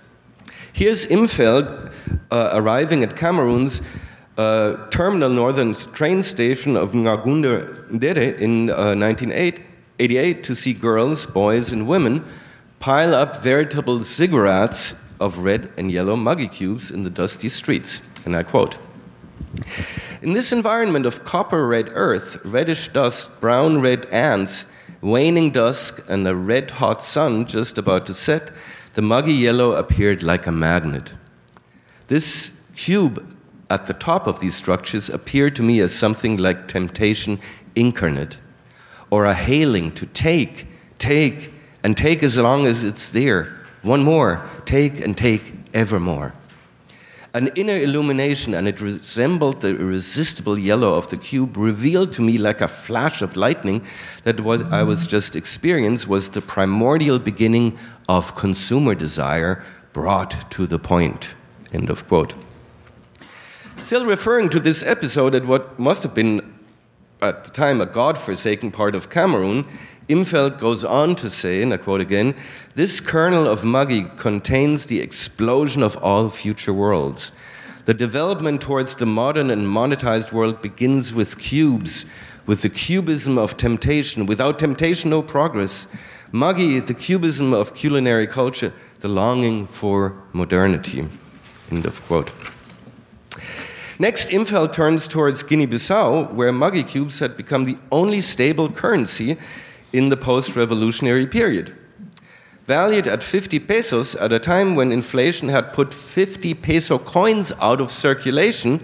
Here's 0.73 1.07
Imfeld 1.07 1.93
uh, 2.31 2.51
arriving 2.53 3.03
at 3.03 3.17
Cameroon's 3.17 3.83
uh, 4.39 4.89
terminal 4.89 5.29
northern 5.29 5.75
train 5.75 6.23
station 6.23 6.77
of 6.77 6.93
Ngaoundéré 6.93 8.39
in 8.39 8.71
uh, 8.71 8.95
1988 8.95 10.45
to 10.45 10.55
see 10.55 10.73
girls, 10.73 11.27
boys, 11.27 11.73
and 11.73 11.87
women 11.87 12.25
pile 12.79 13.15
up 13.15 13.43
veritable 13.43 13.99
ziggurats 13.99 14.95
of 15.21 15.39
red 15.39 15.71
and 15.77 15.91
yellow 15.91 16.17
Maggi 16.17 16.51
cubes 16.51 16.91
in 16.91 17.03
the 17.05 17.11
dusty 17.11 17.49
streets. 17.49 18.01
And 18.25 18.35
I 18.35 18.43
quote 18.43 18.79
In 20.23 20.33
this 20.33 20.53
environment 20.53 21.05
of 21.05 21.25
copper 21.25 21.67
red 21.67 21.91
earth, 21.93 22.43
reddish 22.45 22.89
dust, 22.89 23.41
brown 23.41 23.81
red 23.81 24.07
ants, 24.07 24.65
waning 25.03 25.51
dusk, 25.51 26.03
and 26.09 26.27
a 26.27 26.35
red 26.35 26.71
hot 26.71 27.03
sun 27.03 27.45
just 27.45 27.77
about 27.77 28.07
to 28.07 28.15
set, 28.15 28.51
the 28.95 29.03
Maggi 29.03 29.39
yellow 29.39 29.73
appeared 29.73 30.23
like 30.23 30.47
a 30.47 30.53
magnet. 30.53 31.13
This 32.09 32.51
cube 32.75 33.37
at 33.69 33.87
the 33.87 33.95
top 33.95 34.27
of 34.27 34.41
these 34.41 34.57
structures 34.57 35.09
appeared 35.09 35.55
to 35.57 35.63
me 35.63 35.79
as 35.81 35.95
something 35.95 36.37
like 36.37 36.67
temptation 36.67 37.39
incarnate, 37.77 38.39
or 39.11 39.25
a 39.25 39.35
hailing 39.35 39.93
to 39.93 40.07
take, 40.07 40.67
take, 40.99 41.53
and 41.85 41.97
take 41.97 42.23
as 42.23 42.37
long 42.37 42.67
as 42.67 42.83
it's 42.83 43.09
there. 43.09 43.57
One 43.83 44.03
more, 44.03 44.45
take 44.67 45.01
and 45.01 45.17
take 45.17 45.55
evermore. 45.73 46.35
An 47.33 47.47
inner 47.55 47.77
illumination, 47.77 48.55
and 48.55 48.67
it 48.67 48.81
resembled 48.81 49.61
the 49.61 49.69
irresistible 49.69 50.59
yellow 50.59 50.95
of 50.95 51.09
the 51.09 51.17
cube, 51.17 51.57
revealed 51.57 52.13
to 52.15 52.23
me 52.23 52.39
like 52.39 52.61
a 52.61 52.67
flash 52.67 53.23
of 53.23 53.37
lightning 53.37 53.85
that 54.25 54.41
what 54.41 54.73
I 54.73 54.83
was 54.83 55.07
just 55.07 55.37
experiencing 55.37 56.11
was 56.11 56.31
the 56.31 56.41
primordial 56.41 57.21
beginning 57.21 57.79
of 58.09 58.35
consumer 58.35 58.97
desire 58.97 59.63
brought 59.93 60.51
to 60.51 60.67
the 60.67 60.81
point. 60.81 61.37
End 61.73 61.89
of 61.89 62.09
quote. 62.09 62.35
Still 63.77 64.07
referring 64.07 64.49
to 64.49 64.59
this 64.59 64.83
episode 64.83 65.37
at 65.37 65.47
what 65.47 65.79
must 65.79 66.03
have 66.03 66.15
been 66.15 66.59
at 67.23 67.45
the 67.45 67.51
time 67.51 67.81
a 67.81 67.87
god-forsaken 67.87 68.73
part 68.73 68.97
of 68.97 69.09
Cameroon, 69.09 69.67
Imfeld 70.11 70.59
goes 70.59 70.85
on 70.85 71.15
to 71.17 71.31
say, 71.31 71.63
and 71.63 71.73
I 71.73 71.77
quote 71.77 72.01
again, 72.01 72.35
this 72.75 72.99
kernel 72.99 73.47
of 73.47 73.63
Maggi 73.63 74.17
contains 74.19 74.87
the 74.87 75.01
explosion 75.01 75.85
of 75.85 75.97
all 75.99 76.29
future 76.29 76.75
worlds. 76.75 77.31
The 77.85 77.95
development 77.95 78.61
towards 78.61 78.97
the 78.97 79.07
modern 79.07 79.51
and 79.51 79.69
monetized 79.69 80.33
world 80.33 80.61
begins 80.61 81.15
with 81.15 81.39
cubes, 81.39 82.05
with 82.45 82.63
the 82.63 82.69
cubism 82.69 83.39
of 83.39 83.57
temptation. 83.57 84.27
Without 84.27 84.59
temptation, 84.59 85.11
no 85.11 85.23
progress. 85.23 85.87
Maggi, 86.33 86.85
the 86.85 86.95
cubism 86.95 87.55
of 87.55 87.75
culinary 87.77 88.27
culture, 88.27 88.73
the 88.99 89.09
longing 89.09 89.65
for 89.67 90.21
modernity. 90.33 91.07
End 91.71 91.87
of 91.87 92.05
quote. 92.07 92.33
Next, 94.01 94.31
Imfeld 94.31 94.73
turns 94.73 95.07
towards 95.07 95.45
Guinea 95.45 95.69
Bissau, 95.69 96.33
where 96.33 96.53
Maggi 96.53 96.87
cubes 96.87 97.21
had 97.21 97.37
become 97.37 97.65
the 97.65 97.79
only 97.93 98.21
stable 98.21 98.71
currency 98.71 99.39
in 99.93 100.09
the 100.09 100.17
post 100.17 100.57
revolutionary 100.57 101.27
period. 101.27 101.77
Valued 102.65 103.07
at 103.07 103.25
50 103.25 103.59
pesos 103.61 104.15
at 104.15 104.33
a 104.33 104.39
time 104.39 104.77
when 104.77 104.93
inflation 104.93 105.49
had 105.49 105.73
put 105.73 105.93
50 105.93 106.55
peso 106.55 106.99
coins 106.99 107.53
out 107.61 107.81
of 107.81 107.91
circulation, 107.91 108.81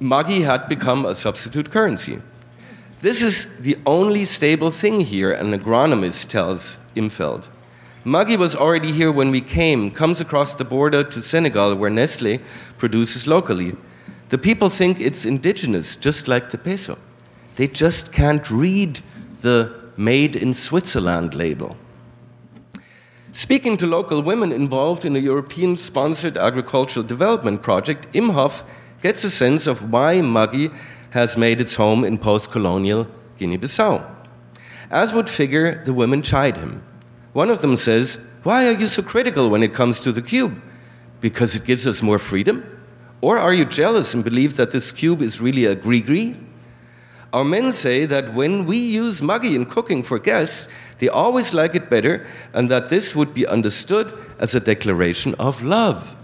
Maggi 0.00 0.44
had 0.44 0.68
become 0.68 1.06
a 1.06 1.14
substitute 1.14 1.70
currency. 1.70 2.20
This 3.00 3.22
is 3.22 3.46
the 3.58 3.78
only 3.86 4.24
stable 4.24 4.70
thing 4.70 5.00
here, 5.00 5.32
an 5.32 5.52
agronomist 5.52 6.28
tells 6.28 6.76
Imfeld. 6.94 7.46
Maggi 8.04 8.36
was 8.36 8.54
already 8.54 8.92
here 8.92 9.10
when 9.10 9.30
we 9.30 9.40
came, 9.40 9.90
comes 9.90 10.20
across 10.20 10.54
the 10.54 10.64
border 10.64 11.02
to 11.02 11.22
Senegal, 11.22 11.74
where 11.74 11.90
Nestle 11.90 12.40
produces 12.78 13.26
locally. 13.26 13.76
The 14.28 14.38
people 14.38 14.68
think 14.68 15.00
it's 15.00 15.24
indigenous, 15.24 15.96
just 15.96 16.28
like 16.28 16.50
the 16.50 16.58
peso. 16.58 16.98
They 17.56 17.68
just 17.68 18.12
can't 18.12 18.48
read 18.50 19.00
the 19.40 19.74
Made 19.96 20.36
in 20.36 20.52
Switzerland 20.52 21.34
label. 21.34 21.76
Speaking 23.32 23.78
to 23.78 23.86
local 23.86 24.22
women 24.22 24.52
involved 24.52 25.06
in 25.06 25.16
a 25.16 25.18
European 25.20 25.78
sponsored 25.78 26.36
agricultural 26.36 27.04
development 27.04 27.62
project, 27.62 28.12
Imhoff 28.12 28.62
gets 29.02 29.24
a 29.24 29.30
sense 29.30 29.66
of 29.66 29.90
why 29.90 30.16
Maggi 30.16 30.70
has 31.10 31.38
made 31.38 31.60
its 31.60 31.76
home 31.76 32.04
in 32.04 32.18
post 32.18 32.50
colonial 32.50 33.06
Guinea 33.38 33.56
Bissau. 33.56 34.04
As 34.90 35.14
would 35.14 35.30
figure, 35.30 35.82
the 35.84 35.94
women 35.94 36.20
chide 36.22 36.58
him. 36.58 36.82
One 37.32 37.50
of 37.50 37.62
them 37.62 37.76
says, 37.76 38.18
Why 38.42 38.68
are 38.68 38.78
you 38.78 38.86
so 38.86 39.02
critical 39.02 39.48
when 39.48 39.62
it 39.62 39.74
comes 39.74 40.00
to 40.00 40.12
the 40.12 40.22
cube? 40.22 40.62
Because 41.20 41.54
it 41.54 41.64
gives 41.64 41.86
us 41.86 42.02
more 42.02 42.18
freedom? 42.18 42.64
Or 43.22 43.38
are 43.38 43.54
you 43.54 43.64
jealous 43.64 44.12
and 44.12 44.22
believe 44.22 44.56
that 44.56 44.72
this 44.72 44.92
cube 44.92 45.22
is 45.22 45.40
really 45.40 45.64
a 45.64 45.74
gris-gris? 45.74 46.36
Our 47.36 47.44
men 47.44 47.72
say 47.72 48.06
that 48.06 48.32
when 48.32 48.64
we 48.64 48.78
use 48.78 49.20
Maggi 49.20 49.54
in 49.54 49.66
cooking 49.66 50.02
for 50.02 50.18
guests, 50.18 50.70
they 51.00 51.10
always 51.10 51.52
like 51.52 51.74
it 51.74 51.90
better, 51.90 52.26
and 52.54 52.70
that 52.70 52.88
this 52.88 53.14
would 53.14 53.34
be 53.34 53.46
understood 53.46 54.10
as 54.38 54.54
a 54.54 54.60
declaration 54.60 55.34
of 55.34 55.62
love. 55.62 56.16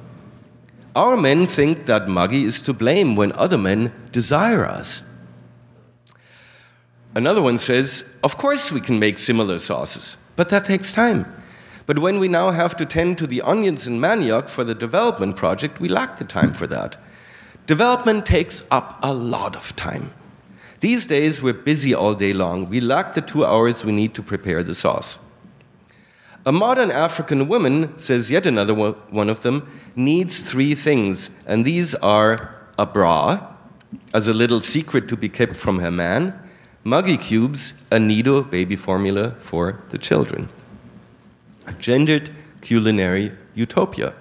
Our 0.96 1.18
men 1.18 1.46
think 1.46 1.84
that 1.84 2.06
Maggi 2.06 2.44
is 2.44 2.62
to 2.62 2.72
blame 2.72 3.14
when 3.14 3.30
other 3.32 3.58
men 3.58 3.92
desire 4.10 4.64
us. 4.64 5.02
Another 7.14 7.42
one 7.42 7.58
says, 7.58 8.04
Of 8.24 8.38
course 8.38 8.72
we 8.72 8.80
can 8.80 8.98
make 8.98 9.18
similar 9.18 9.58
sauces, 9.58 10.16
but 10.34 10.48
that 10.48 10.64
takes 10.64 10.94
time. 10.94 11.30
But 11.84 11.98
when 11.98 12.20
we 12.20 12.28
now 12.28 12.52
have 12.52 12.74
to 12.76 12.86
tend 12.86 13.18
to 13.18 13.26
the 13.26 13.42
onions 13.42 13.86
and 13.86 14.00
manioc 14.00 14.48
for 14.48 14.64
the 14.64 14.74
development 14.74 15.36
project, 15.36 15.78
we 15.78 15.90
lack 15.90 16.16
the 16.16 16.24
time 16.24 16.54
for 16.54 16.66
that. 16.68 16.96
Development 17.66 18.24
takes 18.24 18.62
up 18.70 18.98
a 19.02 19.12
lot 19.12 19.54
of 19.54 19.76
time. 19.76 20.14
These 20.82 21.06
days, 21.06 21.40
we're 21.40 21.52
busy 21.52 21.94
all 21.94 22.12
day 22.12 22.32
long. 22.32 22.68
We 22.68 22.80
lack 22.80 23.14
the 23.14 23.20
two 23.20 23.44
hours 23.44 23.84
we 23.84 23.92
need 23.92 24.14
to 24.14 24.22
prepare 24.22 24.64
the 24.64 24.74
sauce. 24.74 25.16
A 26.44 26.50
modern 26.50 26.90
African 26.90 27.46
woman, 27.46 27.96
says 28.00 28.32
yet 28.32 28.46
another 28.46 28.74
one 28.74 29.30
of 29.30 29.44
them, 29.44 29.70
needs 29.94 30.40
three 30.40 30.74
things, 30.74 31.30
and 31.46 31.64
these 31.64 31.94
are 31.94 32.56
a 32.80 32.84
bra, 32.84 33.54
as 34.12 34.26
a 34.26 34.32
little 34.32 34.60
secret 34.60 35.06
to 35.06 35.16
be 35.16 35.28
kept 35.28 35.54
from 35.54 35.78
her 35.78 35.92
man, 35.92 36.34
Maggi 36.84 37.16
cubes, 37.16 37.74
a 37.92 38.00
Nido 38.00 38.42
baby 38.42 38.74
formula 38.74 39.36
for 39.38 39.78
the 39.90 39.98
children. 39.98 40.48
A 41.68 41.74
gendered 41.74 42.28
culinary 42.60 43.30
utopia. 43.54 44.14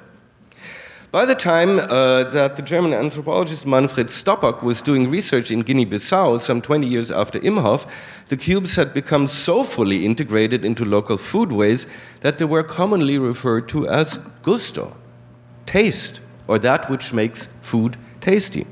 By 1.12 1.26
the 1.26 1.36
time 1.36 1.78
uh, 1.78 2.24
that 2.24 2.56
the 2.56 2.62
German 2.62 2.94
anthropologist 2.94 3.68
Manfred 3.68 4.08
Stoppock 4.08 4.64
was 4.64 4.82
doing 4.82 5.10
research 5.10 5.52
in 5.52 5.60
Guinea 5.60 5.86
Bissau, 5.86 6.40
some 6.40 6.62
20 6.62 6.88
years 6.88 7.12
after 7.12 7.38
Imhoff, 7.42 7.86
the 8.30 8.38
cubes 8.38 8.76
had 8.76 8.94
become 8.94 9.28
so 9.28 9.66
fully 9.66 10.06
integrated 10.06 10.64
into 10.64 10.86
local 10.86 11.18
foodways 11.18 11.86
that 12.22 12.38
they 12.38 12.46
were 12.46 12.64
commonly 12.64 13.18
referred 13.18 13.68
to 13.68 13.86
as 13.90 14.20
gusto, 14.42 14.96
taste, 15.66 16.22
or 16.48 16.58
that 16.60 16.90
which 16.90 17.12
makes 17.12 17.50
food 17.62 17.98
tasty. 18.22 18.66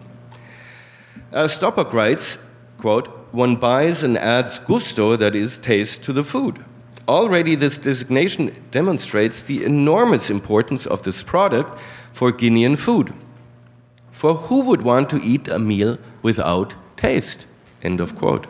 As 1.33 1.59
Stoppock 1.59 1.91
writes, 1.91 2.37
quote, 2.77 3.07
one 3.33 3.57
buys 3.57 4.01
and 4.01 4.17
adds 4.17 4.59
gusto, 4.59 5.17
that 5.17 5.35
is, 5.35 5.57
taste, 5.57 6.03
to 6.03 6.13
the 6.13 6.23
food. 6.23 6.63
Already, 7.09 7.55
this 7.55 7.79
designation 7.79 8.53
demonstrates 8.69 9.41
the 9.41 9.65
enormous 9.65 10.29
importance 10.29 10.85
of 10.85 11.01
this 11.01 11.23
product 11.23 11.79
for 12.11 12.31
Guinean 12.31 12.77
food. 12.77 13.11
For 14.11 14.35
who 14.35 14.61
would 14.61 14.83
want 14.83 15.09
to 15.09 15.19
eat 15.23 15.47
a 15.47 15.57
meal 15.57 15.97
without 16.21 16.75
taste? 16.97 17.47
End 17.81 17.99
of 17.99 18.15
quote. 18.15 18.45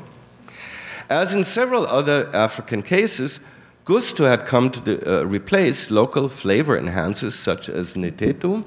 As 1.10 1.34
in 1.34 1.46
several 1.46 1.88
other 1.88 2.30
African 2.34 2.82
cases, 2.82 3.40
gusto 3.86 4.26
had 4.26 4.46
come 4.46 4.70
to 4.72 4.82
the, 4.82 4.96
uh, 5.10 5.24
replace 5.24 5.90
local 5.90 6.28
flavor 6.28 6.78
enhancers 6.78 7.38
such 7.38 7.70
as 7.70 7.96
netetu, 7.96 8.66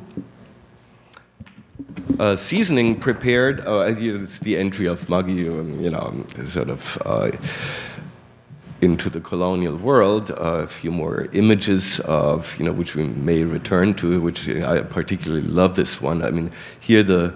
seasoning 2.39 2.99
prepared. 2.99 3.61
Uh, 3.61 3.95
it's 3.99 4.39
the 4.39 4.57
entry 4.57 4.87
of 4.87 5.07
Maggi, 5.09 5.47
um, 5.49 5.81
you 5.81 5.91
know, 5.91 6.25
sort 6.47 6.71
of 6.71 6.97
uh, 7.05 7.31
into 8.83 9.09
the 9.09 9.21
colonial 9.21 9.77
world. 9.77 10.33
Uh, 10.33 10.65
a 10.65 10.67
few 10.67 10.91
more 10.91 11.29
images 11.33 12.01
of, 12.01 12.59
you 12.59 12.65
know, 12.65 12.73
which 12.73 12.95
we 12.97 13.05
may 13.05 13.45
return 13.45 13.95
to, 13.95 14.21
which 14.21 14.49
I 14.49 14.83
particularly 14.83 15.47
love 15.47 15.77
this 15.77 16.03
one. 16.03 16.23
I 16.23 16.31
mean, 16.31 16.51
here 16.81 17.03
the 17.03 17.35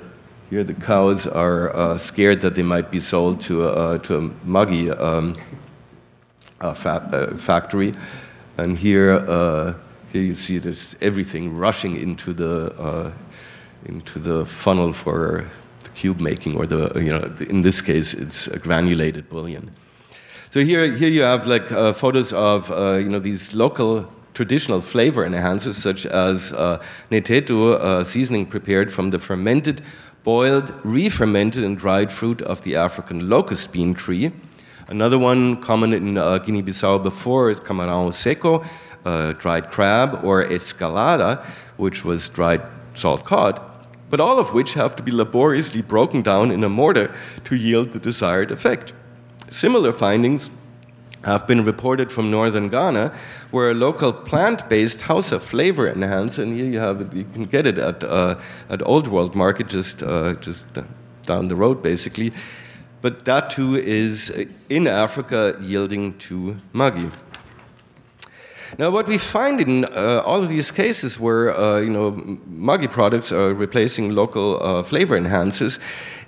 here 0.50 0.62
the 0.62 0.74
cows 0.74 1.26
are 1.26 1.74
uh, 1.74 1.98
scared 1.98 2.40
that 2.42 2.54
they 2.54 2.62
might 2.62 2.90
be 2.90 3.00
sold 3.00 3.40
to 3.42 3.66
a, 3.66 3.98
to 4.00 4.16
a 4.16 4.20
Maggi 4.44 4.90
um, 5.00 5.34
fa- 6.74 7.34
factory, 7.36 7.94
and 8.58 8.78
here 8.78 9.24
uh, 9.26 9.74
here 10.12 10.22
you 10.22 10.34
see 10.34 10.58
there's 10.58 10.94
everything 11.00 11.56
rushing 11.56 11.96
into 11.96 12.32
the 12.32 12.72
uh, 12.78 13.12
into 13.86 14.20
the 14.20 14.46
funnel 14.46 14.92
for 14.92 15.46
the 15.82 15.88
cube 15.90 16.20
making, 16.20 16.56
or 16.56 16.66
the 16.66 16.92
you 17.00 17.10
know 17.10 17.22
in 17.48 17.62
this 17.62 17.82
case 17.82 18.14
it's 18.14 18.46
a 18.46 18.58
granulated 18.58 19.28
bouillon. 19.28 19.70
So 20.56 20.64
here, 20.64 20.90
here 20.90 21.10
you 21.10 21.20
have 21.20 21.46
like 21.46 21.70
uh, 21.70 21.92
photos 21.92 22.32
of 22.32 22.72
uh, 22.72 22.94
you 22.94 23.10
know 23.10 23.18
these 23.18 23.52
local 23.52 24.10
traditional 24.32 24.80
flavor 24.80 25.28
enhancers 25.28 25.74
such 25.74 26.06
as 26.06 26.50
uh, 26.54 26.82
netetu, 27.10 27.74
uh, 27.74 28.02
seasoning 28.04 28.46
prepared 28.46 28.90
from 28.90 29.10
the 29.10 29.18
fermented, 29.18 29.82
boiled, 30.24 30.72
re-fermented 30.82 31.62
and 31.62 31.76
dried 31.76 32.10
fruit 32.10 32.40
of 32.40 32.62
the 32.62 32.74
African 32.74 33.28
locust 33.28 33.70
bean 33.70 33.92
tree. 33.92 34.32
Another 34.88 35.18
one 35.18 35.60
common 35.60 35.92
in 35.92 36.16
uh, 36.16 36.38
Guinea-Bissau 36.38 37.02
before 37.02 37.50
is 37.50 37.60
camarão 37.60 38.10
seco, 38.10 38.64
uh, 39.04 39.34
dried 39.34 39.70
crab, 39.70 40.24
or 40.24 40.42
escalada, 40.42 41.44
which 41.76 42.02
was 42.02 42.30
dried 42.30 42.62
salt 42.94 43.26
cod, 43.26 43.60
but 44.08 44.20
all 44.20 44.38
of 44.38 44.54
which 44.54 44.72
have 44.72 44.96
to 44.96 45.02
be 45.02 45.12
laboriously 45.12 45.82
broken 45.82 46.22
down 46.22 46.50
in 46.50 46.64
a 46.64 46.68
mortar 46.70 47.14
to 47.44 47.56
yield 47.56 47.92
the 47.92 47.98
desired 47.98 48.50
effect. 48.50 48.94
Similar 49.56 49.92
findings 49.92 50.50
have 51.24 51.46
been 51.46 51.64
reported 51.64 52.12
from 52.12 52.30
northern 52.30 52.68
Ghana, 52.68 53.10
where 53.52 53.70
a 53.70 53.74
local 53.74 54.12
plant-based 54.12 55.00
Hausa 55.00 55.40
flavor 55.40 55.88
enhancer, 55.88 56.42
and 56.42 56.54
here 56.54 56.66
you 56.66 56.78
have 56.78 57.00
it, 57.00 57.12
you 57.14 57.24
can 57.24 57.44
get 57.44 57.66
it 57.66 57.78
at 57.78 58.04
uh, 58.04 58.38
at 58.68 58.86
Old 58.86 59.08
World 59.08 59.34
Market, 59.34 59.68
just 59.68 60.02
uh, 60.02 60.34
just 60.42 60.66
down 61.22 61.48
the 61.48 61.56
road, 61.56 61.80
basically. 61.80 62.34
But 63.00 63.24
that 63.24 63.48
too 63.48 63.76
is 63.76 64.28
in 64.68 64.86
Africa 64.86 65.56
yielding 65.62 66.18
to 66.28 66.56
Maggi. 66.74 67.10
Now, 68.78 68.90
what 68.90 69.06
we 69.06 69.16
find 69.16 69.60
in 69.60 69.86
uh, 69.86 70.22
all 70.26 70.42
of 70.42 70.50
these 70.50 70.70
cases 70.70 71.18
where 71.18 71.56
uh, 71.56 71.80
you 71.80 71.90
know 71.90 72.12
Maggi 72.46 72.90
products 72.90 73.32
are 73.32 73.54
replacing 73.54 74.14
local 74.14 74.62
uh, 74.62 74.82
flavor 74.82 75.18
enhancers 75.18 75.78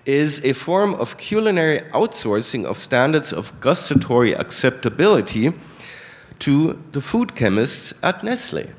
is 0.05 0.41
a 0.45 0.53
form 0.53 0.95
of 0.95 1.19
culinary 1.19 1.81
outsourcing 1.93 2.65
of 2.65 2.77
standards 2.77 3.33
of 3.33 3.59
gustatory 3.61 4.33
acceptability 4.33 5.53
to 6.39 6.83
the 6.93 7.01
food 7.01 7.35
chemists 7.35 7.93
at 8.03 8.23
Nestle. 8.23 8.71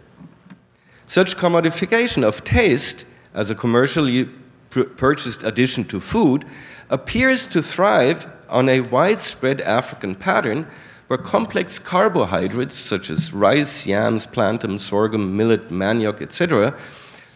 Such 1.06 1.38
commodification 1.38 2.24
of 2.24 2.44
taste 2.44 3.06
as 3.34 3.50
a 3.50 3.56
commercially 3.56 4.30
purchased 4.70 5.44
addition 5.44 5.84
to 5.86 6.00
food 6.00 6.46
appears 6.90 7.48
to 7.48 7.62
thrive 7.62 8.28
on 8.50 8.70
a 8.70 8.82
widespread 8.82 9.62
African 9.62 10.16
pattern 10.16 10.68
where 11.08 11.18
complex 11.18 11.80
carbohydrates 11.80 12.76
such 12.76 13.10
as 13.10 13.34
rice, 13.34 13.88
yams, 13.88 14.28
plantain, 14.28 14.78
sorghum, 14.78 15.36
millet, 15.36 15.70
manioc, 15.70 16.22
etc., 16.22 16.72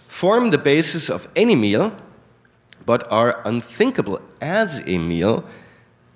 form 0.07 0.51
the 0.51 0.59
basis 0.59 1.09
of 1.09 1.27
any 1.35 1.55
meal 1.55 1.95
but 2.85 3.09
are 3.11 3.41
unthinkable 3.45 4.21
as 4.41 4.81
a 4.85 4.97
meal 4.97 5.43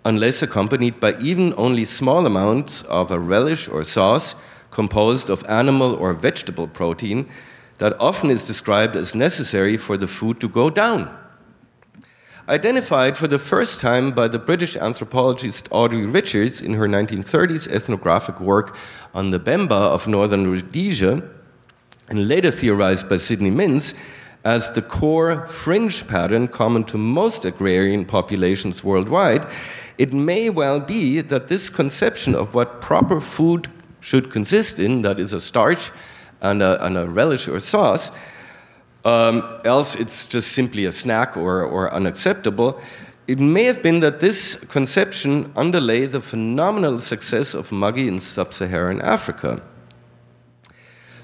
unless 0.05 0.41
accompanied 0.41 0.99
by 0.99 1.17
even 1.19 1.53
only 1.57 1.83
small 1.83 2.25
amounts 2.25 2.81
of 2.83 3.11
a 3.11 3.19
relish 3.19 3.67
or 3.67 3.83
sauce 3.83 4.35
composed 4.71 5.29
of 5.29 5.43
animal 5.49 5.93
or 5.95 6.13
vegetable 6.13 6.67
protein 6.67 7.29
that 7.77 7.95
often 7.99 8.29
is 8.29 8.47
described 8.47 8.95
as 8.95 9.13
necessary 9.13 9.77
for 9.77 9.97
the 9.97 10.07
food 10.07 10.39
to 10.39 10.47
go 10.47 10.69
down. 10.69 11.15
Identified 12.49 13.17
for 13.17 13.27
the 13.27 13.39
first 13.39 13.81
time 13.81 14.11
by 14.11 14.29
the 14.29 14.39
British 14.39 14.77
anthropologist 14.77 15.67
Audrey 15.69 16.05
Richards 16.05 16.61
in 16.61 16.73
her 16.73 16.87
1930s 16.87 17.67
ethnographic 17.67 18.39
work 18.39 18.77
on 19.13 19.31
the 19.31 19.39
Bemba 19.39 19.71
of 19.71 20.07
northern 20.07 20.49
Rhodesia, 20.49 21.21
and 22.07 22.27
later 22.29 22.49
theorized 22.49 23.09
by 23.09 23.17
Sidney 23.17 23.51
Mintz, 23.51 23.93
as 24.43 24.71
the 24.71 24.81
core 24.81 25.47
fringe 25.47 26.07
pattern 26.07 26.47
common 26.47 26.83
to 26.85 26.97
most 26.97 27.45
agrarian 27.45 28.05
populations 28.05 28.83
worldwide, 28.83 29.45
it 29.97 30.13
may 30.13 30.49
well 30.49 30.79
be 30.79 31.21
that 31.21 31.47
this 31.47 31.69
conception 31.69 32.35
of 32.35 32.53
what 32.53 32.81
proper 32.81 33.19
food 33.19 33.67
should 33.99 34.31
consist 34.31 34.79
in, 34.79 35.01
that 35.01 35.19
is, 35.19 35.33
a 35.33 35.41
starch 35.41 35.91
and 36.41 36.61
a, 36.61 36.85
and 36.85 36.97
a 36.97 37.07
relish 37.07 37.47
or 37.47 37.59
sauce, 37.59 38.11
um, 39.05 39.43
else 39.63 39.95
it's 39.95 40.27
just 40.27 40.51
simply 40.51 40.85
a 40.85 40.91
snack 40.91 41.35
or, 41.35 41.63
or 41.63 41.91
unacceptable. 41.93 42.79
It 43.27 43.39
may 43.39 43.63
have 43.63 43.81
been 43.81 43.99
that 44.01 44.19
this 44.19 44.55
conception 44.69 45.51
underlay 45.55 46.05
the 46.05 46.21
phenomenal 46.21 47.01
success 47.01 47.53
of 47.53 47.69
Maggi 47.69 48.07
in 48.07 48.19
sub 48.19 48.53
Saharan 48.53 49.01
Africa. 49.01 49.61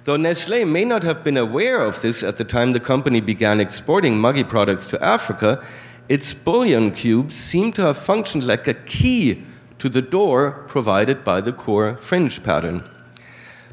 Though 0.06 0.18
Nestle 0.18 0.66
may 0.66 0.84
not 0.84 1.04
have 1.04 1.24
been 1.24 1.38
aware 1.38 1.80
of 1.80 2.02
this 2.02 2.24
at 2.24 2.36
the 2.36 2.44
time 2.44 2.74
the 2.74 2.80
company 2.82 3.22
began 3.22 3.62
exporting 3.62 4.16
Maggi 4.16 4.48
products 4.48 4.88
to 4.88 5.02
Africa, 5.02 5.66
its 6.10 6.34
bouillon 6.34 6.92
cubes 6.92 7.36
seem 7.36 7.72
to 7.74 7.84
have 7.84 7.98
functioned 7.98 8.46
like 8.46 8.68
a 8.68 8.74
key 8.74 9.44
to 9.80 9.88
the 9.88 10.02
door 10.02 10.66
provided 10.68 11.24
by 11.24 11.40
the 11.40 11.54
core 11.54 11.96
fringe 11.96 12.44
pattern. 12.44 12.84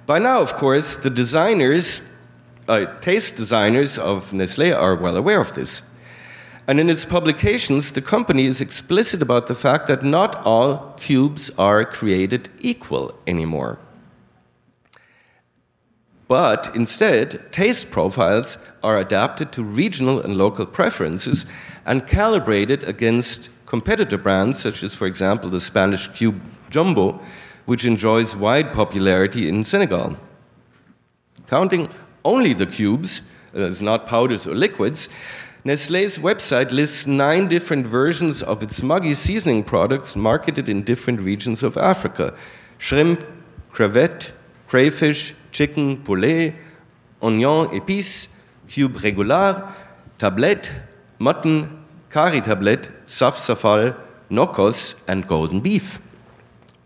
By 0.07 0.21
now, 0.21 0.41
of 0.41 0.55
course, 0.55 0.95
the 0.95 1.11
designers, 1.11 2.01
uh, 2.69 2.87
taste 3.01 3.35
designers 3.35 3.99
of 3.99 4.33
Nestle 4.33 4.73
are 4.73 4.95
well 4.95 5.17
aware 5.17 5.41
of 5.41 5.55
this. 5.55 5.83
And 6.69 6.79
in 6.79 6.89
its 6.89 7.05
publications, 7.05 7.91
the 7.91 8.03
company 8.03 8.47
is 8.47 8.61
explicit 8.61 9.21
about 9.21 9.49
the 9.49 9.57
fact 9.57 9.89
that 9.89 10.05
not 10.05 10.37
all 10.45 10.93
cubes 11.01 11.51
are 11.59 11.85
created 11.85 12.49
equal 12.61 13.19
anymore. 13.27 13.81
But 16.31 16.71
instead, 16.77 17.51
taste 17.51 17.91
profiles 17.91 18.57
are 18.85 18.99
adapted 18.99 19.51
to 19.51 19.65
regional 19.65 20.21
and 20.21 20.37
local 20.37 20.65
preferences 20.65 21.45
and 21.85 22.07
calibrated 22.07 22.85
against 22.85 23.49
competitor 23.67 24.17
brands, 24.17 24.61
such 24.61 24.85
as, 24.85 24.95
for 24.95 25.09
example, 25.09 25.51
the 25.51 25.61
Spanish 25.61 26.07
Cube 26.07 26.41
Jumbo, 26.71 27.21
which 27.67 27.85
enjoys 27.85 28.37
wide 28.37 28.73
popularity 28.73 29.49
in 29.49 29.65
Senegal. 29.65 30.17
Counting 31.49 31.89
only 32.25 32.53
the 32.53 32.67
cubes, 32.67 33.23
as 33.53 33.83
not 33.83 34.07
powders 34.07 34.47
or 34.47 34.55
liquids, 34.55 35.09
Nestlé's 35.65 36.21
website 36.21 36.71
lists 36.71 37.09
nine 37.09 37.49
different 37.49 37.89
versions 37.89 38.41
of 38.41 38.63
its 38.63 38.83
Maggi 38.83 39.17
seasoning 39.17 39.65
products 39.65 40.15
marketed 40.15 40.69
in 40.69 40.85
different 40.85 41.21
regions 41.23 41.65
of 41.65 41.77
Africa 41.77 42.37
shrimp, 42.79 43.27
crevette, 43.73 44.31
crayfish, 44.69 45.35
chicken, 45.51 45.99
poulet, 45.99 46.55
oignon, 47.21 47.67
épices, 47.73 48.29
cube 48.69 48.97
régular, 48.97 49.73
tablette, 50.19 50.71
mutton, 51.19 51.69
curry 52.09 52.41
tablette, 52.41 52.91
saf 53.07 53.37
safal, 53.37 53.95
nokos, 54.31 54.95
and 55.09 55.27
golden 55.27 55.61
beef. 55.61 56.01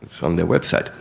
It's 0.02 0.22
on 0.22 0.36
their 0.36 0.46
website. 0.46 0.92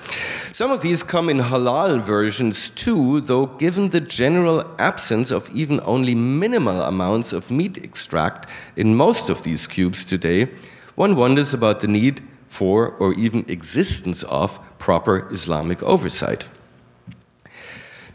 Some 0.53 0.71
of 0.71 0.81
these 0.81 1.03
come 1.03 1.29
in 1.29 1.39
halal 1.39 2.01
versions 2.01 2.69
too, 2.69 3.21
though, 3.21 3.47
given 3.47 3.89
the 3.89 3.99
general 3.99 4.63
absence 4.77 5.31
of 5.31 5.49
even 5.53 5.81
only 5.83 6.15
minimal 6.15 6.81
amounts 6.83 7.33
of 7.33 7.49
meat 7.49 7.77
extract 7.77 8.49
in 8.75 8.95
most 8.95 9.29
of 9.29 9.43
these 9.43 9.67
cubes 9.67 10.05
today, 10.05 10.49
one 10.95 11.15
wonders 11.15 11.53
about 11.53 11.79
the 11.79 11.87
need 11.87 12.21
for 12.47 12.89
or 12.99 13.13
even 13.15 13.43
existence 13.47 14.21
of 14.23 14.59
proper 14.77 15.27
Islamic 15.33 15.81
oversight. 15.81 16.47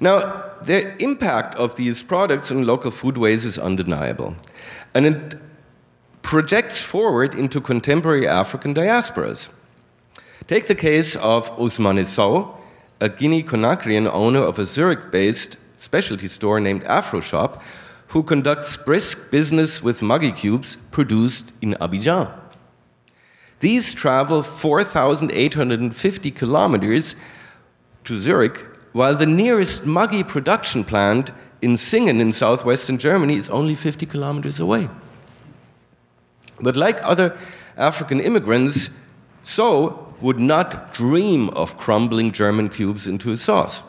Now, 0.00 0.44
the 0.62 1.00
impact 1.02 1.54
of 1.56 1.76
these 1.76 2.02
products 2.02 2.50
on 2.50 2.64
local 2.64 2.90
foodways 2.90 3.44
is 3.44 3.58
undeniable, 3.58 4.36
and 4.94 5.06
it 5.06 5.38
projects 6.22 6.80
forward 6.82 7.34
into 7.34 7.60
contemporary 7.60 8.26
African 8.26 8.74
diasporas. 8.74 9.48
Take 10.46 10.66
the 10.68 10.74
case 10.74 11.16
of 11.16 11.50
Ousmane 11.56 12.06
Sow, 12.06 12.56
a 13.00 13.08
Guinea 13.08 13.42
Conakrian 13.42 14.10
owner 14.12 14.40
of 14.40 14.58
a 14.58 14.66
Zurich 14.66 15.10
based 15.10 15.56
specialty 15.78 16.28
store 16.28 16.60
named 16.60 16.84
AfroShop, 16.84 17.60
who 18.08 18.22
conducts 18.22 18.76
brisk 18.76 19.30
business 19.30 19.82
with 19.82 20.00
Maggi 20.00 20.34
cubes 20.34 20.76
produced 20.90 21.52
in 21.60 21.74
Abidjan. 21.74 22.32
These 23.60 23.92
travel 23.94 24.42
4,850 24.42 26.30
kilometers 26.30 27.16
to 28.04 28.16
Zurich, 28.18 28.64
while 28.92 29.14
the 29.14 29.26
nearest 29.26 29.84
Maggi 29.84 30.26
production 30.26 30.84
plant 30.84 31.30
in 31.60 31.76
Singen 31.76 32.20
in 32.20 32.32
southwestern 32.32 32.98
Germany 32.98 33.36
is 33.36 33.50
only 33.50 33.74
50 33.74 34.06
kilometers 34.06 34.60
away. 34.60 34.88
But 36.60 36.76
like 36.76 36.98
other 37.02 37.36
African 37.76 38.20
immigrants, 38.20 38.90
Sow 39.42 40.14
would 40.20 40.38
not 40.38 40.92
dream 40.92 41.48
of 41.50 41.78
crumbling 41.78 42.32
German 42.32 42.68
cubes 42.68 43.06
into 43.06 43.30
a 43.30 43.36
sauce. 43.36 43.82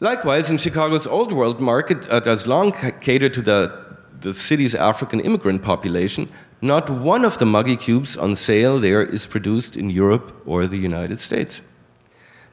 Likewise, 0.00 0.50
in 0.50 0.58
Chicago's 0.58 1.06
Old 1.06 1.32
World 1.32 1.60
market, 1.60 2.08
uh, 2.10 2.20
does 2.20 2.46
long 2.46 2.72
cater 3.00 3.28
to 3.28 3.40
the, 3.40 3.96
the 4.20 4.34
city's 4.34 4.74
African 4.74 5.20
immigrant 5.20 5.62
population. 5.62 6.28
Not 6.60 6.90
one 6.90 7.24
of 7.24 7.38
the 7.38 7.44
Maggi 7.44 7.78
cubes 7.78 8.16
on 8.16 8.36
sale 8.36 8.78
there 8.78 9.02
is 9.02 9.26
produced 9.26 9.76
in 9.76 9.90
Europe 9.90 10.42
or 10.44 10.66
the 10.66 10.76
United 10.76 11.20
States. 11.20 11.62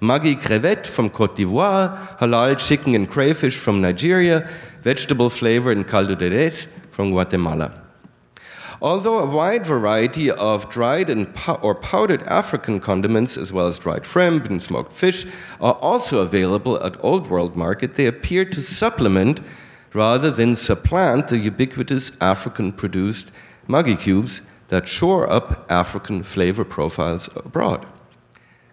Maggi 0.02 0.40
crevette 0.40 0.88
from 0.88 1.10
Cote 1.10 1.36
d'Ivoire, 1.36 2.18
halal 2.20 2.58
chicken 2.58 2.96
and 2.96 3.10
crayfish 3.10 3.58
from 3.58 3.82
Nigeria, 3.82 4.50
vegetable 4.82 5.30
flavor 5.30 5.74
in 5.74 5.84
caldo 5.84 6.16
de 6.16 6.30
res 6.30 6.68
from 6.90 7.12
Guatemala. 7.12 7.84
Although 8.82 9.20
a 9.20 9.26
wide 9.26 9.66
variety 9.66 10.32
of 10.32 10.70
dried 10.70 11.10
and 11.10 11.28
or 11.62 11.76
powdered 11.76 12.24
African 12.24 12.80
condiments, 12.80 13.36
as 13.36 13.52
well 13.52 13.68
as 13.68 13.78
dried 13.78 14.06
shrimp 14.06 14.50
and 14.50 14.64
smoked 14.64 14.94
fish, 14.94 15.26
are 15.60 15.74
also 15.74 16.20
available 16.20 16.82
at 16.82 17.04
Old 17.04 17.30
World 17.30 17.58
Market, 17.58 17.96
they 17.96 18.06
appear 18.06 18.46
to 18.46 18.62
supplement 18.62 19.42
rather 19.94 20.32
than 20.32 20.56
supplant 20.56 21.28
the 21.28 21.40
ubiquitous 21.40 22.14
African 22.22 22.72
produced 22.72 23.34
Maggi 23.68 24.00
cubes 24.00 24.44
that 24.70 24.88
shore 24.88 25.30
up 25.30 25.70
African 25.70 26.24
flavor 26.24 26.64
profiles 26.64 27.28
abroad. 27.36 27.86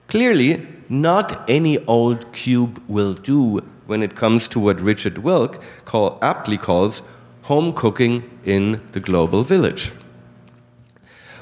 Clearly, 0.07 0.76
not 0.89 1.49
any 1.49 1.79
old 1.87 2.33
cube 2.33 2.83
will 2.89 3.15
do 3.15 3.61
when 3.87 4.03
it 4.03 4.15
comes 4.15 4.49
to 4.49 4.61
what 4.61 4.81
Richard 4.81 5.19
Wilk 5.19 5.63
call, 5.85 6.19
aptly 6.23 6.59
calls 6.59 7.03
home 7.43 7.73
cooking 7.73 8.29
in 8.45 8.81
the 8.93 9.01
global 9.01 9.43
village. 9.43 9.93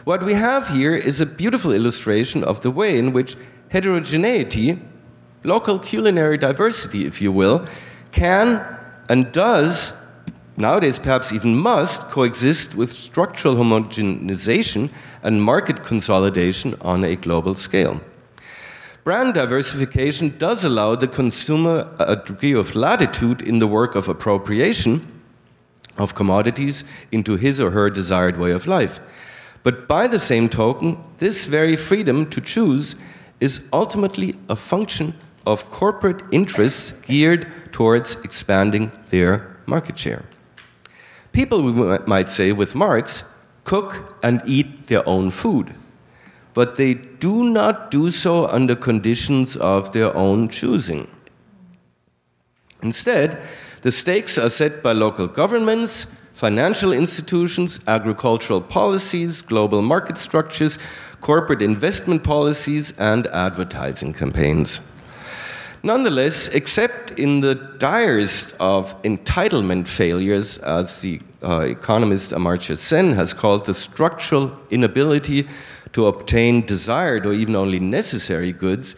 What 0.05 0.23
we 0.23 0.35
have 0.35 0.69
here 0.69 0.95
is 0.95 1.21
a 1.21 1.27
beautiful 1.27 1.73
illustration 1.73 2.45
of 2.45 2.61
the 2.61 2.71
way 2.71 2.99
in 2.99 3.15
which 3.15 3.37
heterogeneity, 3.71 4.79
local 5.45 5.79
culinary 5.79 6.37
diversity, 6.37 7.07
if 7.07 7.23
you 7.23 7.33
will, 7.33 7.67
can 8.13 8.63
and 9.09 9.33
does, 9.33 9.95
nowadays 10.59 10.99
perhaps 10.99 11.33
even 11.33 11.57
must, 11.57 12.03
coexist 12.11 12.75
with 12.75 12.95
structural 12.95 13.57
homogenization 13.57 14.91
and 15.23 15.43
market 15.43 15.83
consolidation 15.83 16.75
on 16.83 17.03
a 17.03 17.17
global 17.17 17.55
scale. 17.55 18.01
Brand 19.05 19.35
diversification 19.35 20.35
does 20.39 20.65
allow 20.65 20.95
the 20.95 21.07
consumer 21.07 21.95
a 21.99 22.17
degree 22.17 22.55
of 22.55 22.75
latitude 22.75 23.43
in 23.43 23.59
the 23.59 23.67
work 23.67 23.95
of 23.95 24.09
appropriation 24.09 25.07
of 25.99 26.15
commodities 26.15 26.85
into 27.13 27.37
his 27.37 27.61
or 27.61 27.71
her 27.73 27.91
desired 27.91 28.39
way 28.39 28.51
of 28.51 28.67
life. 28.67 29.01
But 29.63 29.87
by 29.87 30.07
the 30.07 30.19
same 30.19 30.49
token, 30.49 31.05
this 31.19 31.45
very 31.45 31.77
freedom 31.77 32.31
to 32.31 32.41
choose 32.41 32.97
is 33.41 33.61
ultimately 33.75 34.37
a 34.49 34.57
function 34.57 35.15
of 35.47 35.69
corporate 35.69 36.23
interests 36.33 36.93
geared 37.03 37.53
towards 37.73 38.17
expanding 38.25 38.91
their 39.11 39.55
market 39.67 39.99
share. 39.99 40.25
People, 41.33 41.61
we 41.63 41.73
might 42.07 42.31
say, 42.31 42.53
with 42.53 42.75
Marx, 42.75 43.25
cook 43.65 44.19
and 44.23 44.41
eat 44.47 44.87
their 44.87 45.07
own 45.07 45.31
food, 45.31 45.75
but 46.55 46.77
they 46.77 46.95
do 46.95 47.45
not 47.45 47.91
do 47.91 48.11
so 48.11 48.47
under 48.47 48.75
conditions 48.75 49.57
of 49.57 49.93
their 49.93 50.17
own 50.17 50.49
choosing. 50.49 51.09
Instead, 52.83 53.43
the 53.83 53.93
stakes 53.93 54.39
are 54.39 54.49
set 54.49 54.83
by 54.83 54.93
local 54.93 55.27
governments, 55.27 56.07
financial 56.33 56.93
institutions, 56.93 57.81
agricultural 57.87 58.61
policies, 58.61 59.43
global 59.43 59.83
market 59.83 60.19
structures, 60.19 60.79
corporate 61.21 61.63
investment 61.63 62.23
policies, 62.23 62.93
and 62.99 63.27
advertising 63.29 64.13
campaigns. 64.13 64.81
Nonetheless, 65.83 66.49
except 66.49 67.11
in 67.13 67.41
the 67.41 67.55
direst 67.55 68.55
of 68.59 69.01
entitlement 69.03 69.87
failures, 69.87 70.57
as 70.59 71.03
the 71.03 71.21
uh, 71.43 71.61
economist 71.61 72.31
Amartya 72.31 72.79
Sen 72.79 73.13
has 73.13 73.35
called 73.35 73.67
the 73.67 73.75
structural 73.75 74.57
inability 74.71 75.47
to 75.95 76.07
obtain 76.07 76.67
desired 76.67 77.25
or 77.25 77.33
even 77.33 77.57
only 77.57 77.81
necessary 77.81 78.53
goods, 78.53 78.95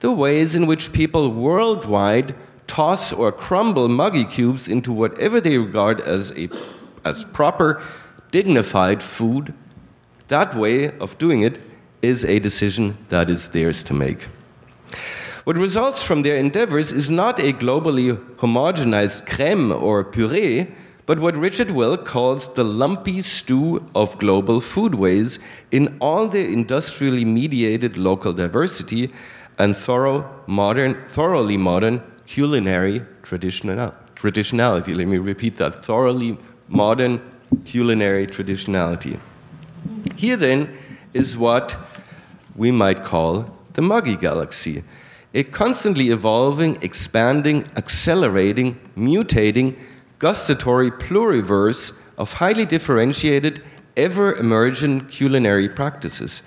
the 0.00 0.10
ways 0.10 0.54
in 0.54 0.66
which 0.66 0.92
people 0.92 1.30
worldwide 1.30 2.34
toss 2.66 3.12
or 3.12 3.30
crumble 3.32 3.88
Maggi 3.88 4.28
cubes 4.28 4.68
into 4.68 4.92
whatever 4.92 5.40
they 5.40 5.56
regard 5.56 6.00
as 6.00 6.32
a 6.36 6.48
as 7.04 7.24
proper, 7.24 7.80
dignified 8.30 9.02
food, 9.02 9.54
that 10.28 10.54
way 10.54 10.96
of 10.98 11.16
doing 11.18 11.42
it 11.42 11.58
is 12.02 12.24
a 12.24 12.38
decision 12.38 12.98
that 13.08 13.30
is 13.30 13.48
theirs 13.48 13.82
to 13.84 13.94
make. 13.94 14.28
What 15.44 15.56
results 15.56 16.02
from 16.02 16.22
their 16.22 16.36
endeavors 16.36 16.92
is 16.92 17.08
not 17.08 17.38
a 17.38 17.52
globally 17.52 18.14
homogenized 18.36 19.26
creme 19.26 19.72
or 19.72 20.04
puree, 20.04 20.68
but 21.08 21.20
what 21.20 21.38
Richard 21.38 21.70
Wilk 21.70 22.04
calls 22.04 22.52
the 22.52 22.62
lumpy 22.62 23.22
stew 23.22 23.82
of 23.94 24.18
global 24.18 24.60
foodways 24.60 25.38
in 25.70 25.96
all 26.02 26.28
their 26.28 26.46
industrially 26.46 27.24
mediated 27.24 27.96
local 27.96 28.34
diversity 28.34 29.10
and 29.58 29.74
thorough, 29.74 30.30
modern, 30.46 31.02
thoroughly 31.04 31.56
modern 31.56 32.02
culinary 32.26 33.00
traditional, 33.22 33.94
traditionality. 34.16 34.94
Let 34.94 35.08
me 35.08 35.16
repeat 35.16 35.56
that 35.56 35.82
thoroughly 35.82 36.36
modern 36.68 37.22
culinary 37.64 38.26
traditionality. 38.26 39.18
Here, 40.14 40.36
then, 40.36 40.76
is 41.14 41.38
what 41.38 41.74
we 42.54 42.70
might 42.70 43.02
call 43.02 43.56
the 43.72 43.80
Maggi 43.80 44.20
galaxy 44.20 44.84
a 45.34 45.42
constantly 45.42 46.10
evolving, 46.10 46.76
expanding, 46.82 47.64
accelerating, 47.76 48.78
mutating, 48.96 49.76
gustatory 50.18 50.90
pluriverse 50.90 51.92
of 52.16 52.34
highly 52.34 52.64
differentiated, 52.64 53.62
ever 53.96 54.34
emergent 54.36 55.10
culinary 55.10 55.68
practices, 55.68 56.42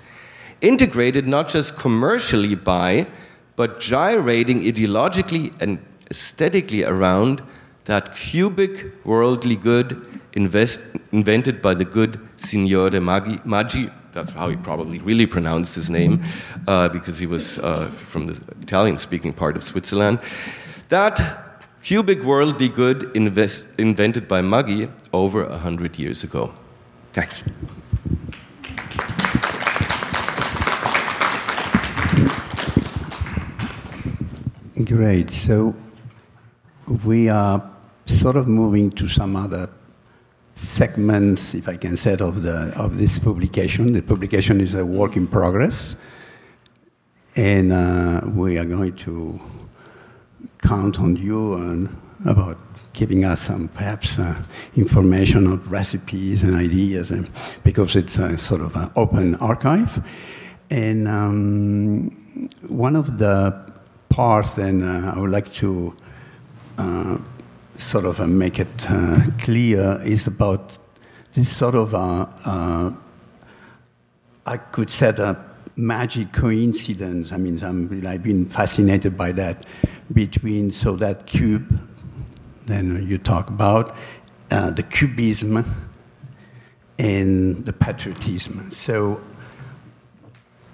integrated 0.60 1.26
not 1.26 1.48
just 1.48 1.76
commercially 1.76 2.54
by, 2.54 3.06
but 3.56 3.80
gyrating 3.80 4.62
ideologically 4.62 5.52
and 5.60 5.78
aesthetically 6.10 6.84
around 6.84 7.42
that 7.84 8.14
cubic 8.14 8.92
worldly 9.04 9.56
good 9.56 10.06
invest, 10.34 10.80
invented 11.10 11.60
by 11.60 11.74
the 11.74 11.84
good 11.84 12.20
Signore 12.38 12.90
Maggi, 12.90 13.42
Maggi 13.44 13.92
that's 14.12 14.30
how 14.30 14.48
he 14.50 14.56
probably 14.56 14.98
really 14.98 15.26
pronounced 15.26 15.74
his 15.74 15.88
name, 15.88 16.22
uh, 16.68 16.88
because 16.90 17.18
he 17.18 17.26
was 17.26 17.58
uh, 17.58 17.88
from 17.88 18.26
the 18.26 18.38
Italian 18.60 18.98
speaking 18.98 19.32
part 19.32 19.56
of 19.56 19.64
Switzerland. 19.64 20.20
That 20.90 21.51
cubic 21.82 22.22
worldly 22.22 22.68
good 22.68 23.10
invest, 23.16 23.66
invented 23.78 24.28
by 24.28 24.40
Maggi 24.40 24.90
over 25.12 25.44
a 25.44 25.58
hundred 25.58 25.98
years 25.98 26.24
ago. 26.24 26.52
Thanks. 27.12 27.42
Great. 34.84 35.30
So 35.30 35.74
we 37.04 37.28
are 37.28 37.62
sort 38.06 38.36
of 38.36 38.48
moving 38.48 38.90
to 38.92 39.08
some 39.08 39.36
other 39.36 39.68
segments, 40.54 41.54
if 41.54 41.68
I 41.68 41.76
can 41.76 41.96
say, 41.96 42.14
of, 42.14 42.42
the, 42.42 42.72
of 42.76 42.98
this 42.98 43.18
publication. 43.18 43.92
The 43.92 44.02
publication 44.02 44.60
is 44.60 44.74
a 44.74 44.84
work 44.84 45.16
in 45.16 45.26
progress, 45.26 45.96
and 47.36 47.72
uh, 47.72 48.22
we 48.34 48.58
are 48.58 48.64
going 48.64 48.96
to 48.96 49.40
count 50.62 50.98
on 50.98 51.16
you 51.16 51.54
and 51.54 51.88
about 52.24 52.56
giving 52.92 53.24
us 53.24 53.40
some 53.42 53.68
perhaps 53.68 54.18
uh, 54.18 54.42
information 54.76 55.46
on 55.46 55.62
recipes 55.68 56.42
and 56.42 56.54
ideas, 56.54 57.10
and, 57.10 57.28
because 57.64 57.96
it's 57.96 58.18
a 58.18 58.36
sort 58.36 58.60
of 58.60 58.76
an 58.76 58.90
open 58.96 59.34
archive. 59.36 60.04
And 60.70 61.08
um, 61.08 62.48
one 62.68 62.96
of 62.96 63.18
the 63.18 63.72
parts, 64.08 64.52
then 64.52 64.82
uh, 64.82 65.14
I 65.14 65.20
would 65.20 65.30
like 65.30 65.52
to 65.54 65.94
uh, 66.78 67.18
sort 67.76 68.04
of 68.04 68.20
uh, 68.20 68.26
make 68.26 68.58
it 68.58 68.90
uh, 68.90 69.20
clear 69.38 70.00
is 70.04 70.26
about 70.26 70.78
this 71.32 71.54
sort 71.54 71.74
of, 71.74 71.94
uh, 71.94 72.90
I 74.44 74.56
could 74.56 74.90
say, 74.90 75.08
a 75.08 75.36
magic 75.76 76.32
coincidence. 76.32 77.32
I 77.32 77.36
mean, 77.36 77.62
I'm, 77.62 78.06
I've 78.06 78.22
been 78.22 78.48
fascinated 78.48 79.16
by 79.16 79.32
that 79.32 79.66
between, 80.12 80.70
so 80.70 80.96
that 80.96 81.26
cube, 81.26 81.80
then 82.66 83.06
you 83.08 83.18
talk 83.18 83.48
about, 83.48 83.96
uh, 84.50 84.70
the 84.70 84.82
cubism 84.82 85.64
and 86.98 87.64
the 87.64 87.72
patriotism. 87.72 88.70
So 88.70 89.20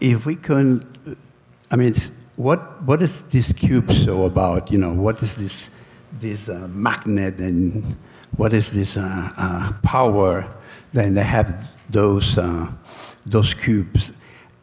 if 0.01 0.27
we 0.27 0.37
can, 0.37 1.17
I 1.71 1.77
mean, 1.77 1.95
what, 2.37 2.83
what 2.83 3.03
is 3.03 3.23
this 3.23 3.53
cube 3.53 3.91
so 3.93 4.25
about? 4.25 4.71
You 4.71 4.79
know, 4.79 4.93
what 4.93 5.23
is 5.23 5.35
this? 5.35 5.71
this 6.21 6.49
uh, 6.49 6.67
magnet 6.71 7.39
and 7.39 7.97
what 8.37 8.53
is 8.53 8.71
this 8.71 8.97
uh, 8.97 9.31
uh, 9.37 9.73
power, 9.83 10.49
then 10.93 11.15
they 11.15 11.23
have 11.23 11.69
those, 11.91 12.39
uh, 12.39 12.67
those 13.27 13.55
cubes. 13.55 14.13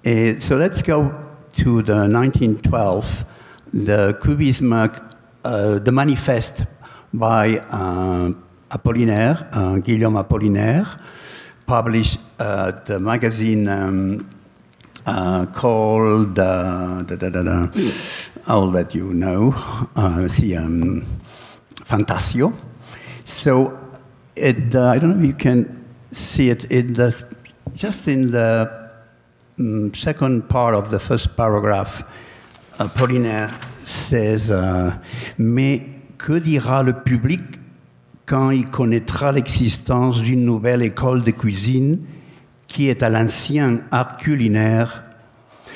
Uh, 0.05 0.39
so 0.39 0.55
let's 0.55 0.83
go 0.83 1.09
to 1.51 1.81
the 1.81 2.07
1912, 2.07 3.25
the 3.73 4.15
Cubism, 4.21 4.71
uh, 4.71 5.79
the 5.79 5.91
manifest 5.91 6.63
by 7.11 7.55
Apollinaire, 8.69 9.83
Guillaume 9.83 10.23
Apollinaire, 10.23 10.85
published 11.65 12.19
at 12.37 12.85
the 12.85 12.99
magazine 12.99 13.67
um, 13.67 14.29
called, 15.55 16.35
da, 16.35 17.01
da, 17.01 17.15
da, 17.15 17.67
I'll 18.45 18.69
let 18.69 18.93
you 18.93 19.11
know, 19.11 19.55
see, 20.27 20.55
um, 20.55 21.03
Fantasio. 21.83 22.53
So 23.23 23.75
it, 24.35 24.75
uh, 24.75 24.89
I 24.89 24.99
don't 24.99 25.17
know 25.17 25.19
if 25.19 25.25
you 25.25 25.33
can 25.33 25.83
see 26.11 26.51
it 26.51 26.65
in 26.65 26.93
the, 26.93 27.25
just 27.73 28.07
in 28.07 28.29
the 28.29 28.84
second 29.93 30.47
part 30.47 30.75
of 30.75 30.89
the 30.89 30.99
first 30.99 31.35
paragraph. 31.35 32.03
Apollinaire 32.79 33.51
says, 33.85 34.51
uh, 34.51 34.91
mais 35.37 35.81
que 36.17 36.39
dira 36.39 36.83
le 36.83 36.93
public 36.93 37.41
quand 38.25 38.51
il 38.51 38.69
connaîtra 38.69 39.31
l'existence 39.31 40.21
d'une 40.21 40.43
nouvelle 40.43 40.81
école 40.81 41.23
de 41.23 41.31
cuisine 41.31 41.99
qui 42.67 42.89
est 42.89 43.03
à 43.03 43.09
l'ancien 43.09 43.81
art 43.91 44.17
culinaire, 44.17 45.03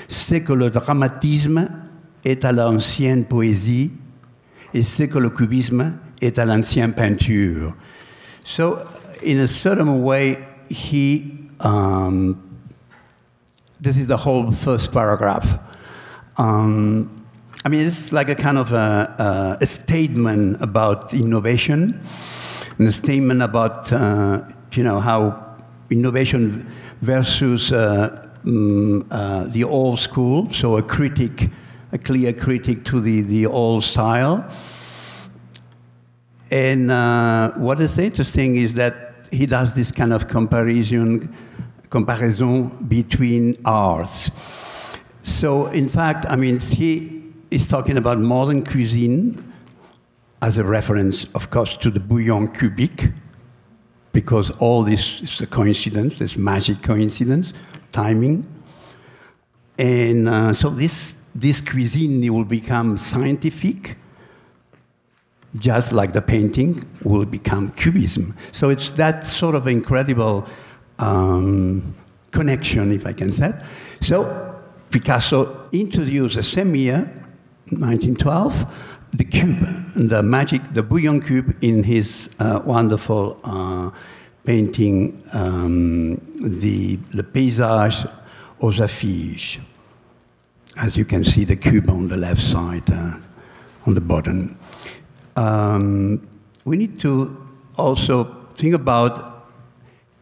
c'est 0.08 0.42
que 0.42 0.54
le 0.54 0.70
dramatisme 0.70 1.70
est 2.26 2.44
à 2.44 2.52
l'ancienne 2.52 3.26
poésie 3.26 3.92
et 4.74 4.84
c'est 4.84 5.08
que 5.08 5.20
le 5.20 5.30
cubisme 5.30 5.94
est 6.22 6.40
à 6.40 6.46
l'ancienne 6.46 6.94
peinture. 6.94 7.76
So, 8.44 8.80
in 9.26 9.38
a 9.38 9.48
certain 9.48 10.02
way, 10.02 10.40
he, 10.70 11.24
um, 11.60 12.36
this 13.80 13.98
is 13.98 14.08
the 14.08 14.18
whole 14.18 14.52
first 14.52 14.92
paragraph. 14.92 15.60
Um, 16.38 17.26
I 17.66 17.70
mean, 17.70 17.86
it's 17.86 18.12
like 18.12 18.30
a 18.30 18.36
kind 18.36 18.58
of 18.58 18.72
a, 18.72 19.58
a, 19.60 19.64
a, 19.64 19.66
statement 19.66 20.62
about 20.62 21.14
innovation, 21.14 22.00
and 22.78 22.88
a 22.88 22.92
statement 22.92 23.42
about, 23.42 23.92
uh, 23.92 24.42
you 24.74 24.84
know, 24.84 25.00
how 25.00 25.58
innovation 25.90 26.72
versus 27.02 27.74
uh, 27.74 28.30
um, 28.46 29.06
uh, 29.12 29.44
the 29.46 29.64
old 29.64 30.00
school, 30.00 30.50
so 30.52 30.78
a 30.78 30.84
critic 30.84 31.50
a 31.92 31.98
clear 31.98 32.34
critic 32.34 32.86
to 32.86 33.02
the, 33.02 33.22
the 33.22 33.46
old 33.46 33.84
style. 33.84 34.46
And 36.52 36.92
uh, 36.92 37.52
what 37.54 37.80
is 37.80 37.98
interesting 37.98 38.56
is 38.56 38.74
that 38.76 39.28
he 39.32 39.46
does 39.46 39.74
this 39.74 39.92
kind 39.92 40.14
of 40.14 40.28
comparison, 40.28 41.36
comparison 41.90 42.68
between 42.88 43.56
arts. 43.66 44.32
So, 45.24 45.68
in 45.68 45.90
fact, 45.90 46.26
I 46.30 46.36
mean, 46.36 46.60
he 46.60 47.24
is 47.52 47.68
talking 47.68 47.98
about 47.98 48.20
modern 48.20 48.64
cuisine 48.64 49.44
as 50.42 50.58
a 50.58 50.64
reference, 50.64 51.26
of 51.36 51.50
course, 51.50 51.76
to 51.78 51.90
the 51.90 52.00
bouillon 52.00 52.48
cubique, 52.48 53.12
because 54.14 54.50
all 54.60 54.84
this 54.84 55.22
is 55.22 55.42
a 55.42 55.48
coincidence, 55.48 56.18
this 56.20 56.38
magic 56.38 56.82
coincidence, 56.82 57.54
timing. 57.92 58.46
And 59.78 60.30
uh, 60.30 60.54
so 60.54 60.70
this 60.70 61.14
this 61.36 61.62
cuisine 61.62 62.34
will 62.34 62.46
become 62.46 62.98
scientific, 62.98 63.98
just 65.56 65.92
like 65.92 66.12
the 66.12 66.22
painting 66.22 66.84
will 67.04 67.26
become 67.26 67.72
cubism. 67.72 68.36
So 68.52 68.70
it's 68.70 68.90
that 68.92 69.26
sort 69.26 69.56
of 69.56 69.68
incredible 69.68 70.48
um, 71.00 71.96
connection, 72.32 72.92
if 72.92 73.06
I 73.06 73.14
can 73.14 73.32
say. 73.32 73.54
So 74.02 74.56
Picasso 74.92 75.68
introduced 75.72 76.36
the 76.36 76.44
same 76.44 76.76
year, 76.76 77.00
1912, 77.70 78.66
the 79.14 79.24
cube, 79.24 79.66
the 79.96 80.22
magic, 80.22 80.62
the 80.74 80.84
bouillon 80.84 81.22
cube 81.22 81.56
in 81.62 81.84
his 81.84 82.30
uh, 82.40 82.62
wonderful 82.64 83.40
uh, 83.44 83.90
painting, 84.46 85.22
um, 85.34 86.16
the 86.40 87.00
Le 87.14 87.24
Paysage 87.24 88.06
aux 88.62 88.82
Affiches 88.82 89.60
as 90.80 90.96
you 90.96 91.06
can 91.06 91.24
see 91.24 91.44
the 91.44 91.56
cube 91.56 91.90
on 91.90 92.08
the 92.08 92.18
left 92.18 92.42
side, 92.42 92.90
uh, 92.92 93.18
on 93.86 93.94
the 93.94 94.02
bottom. 94.02 94.58
Um, 95.36 96.28
we 96.66 96.78
need 96.78 97.00
to 97.02 97.36
also 97.78 98.24
think 98.56 98.74
about, 98.74 99.39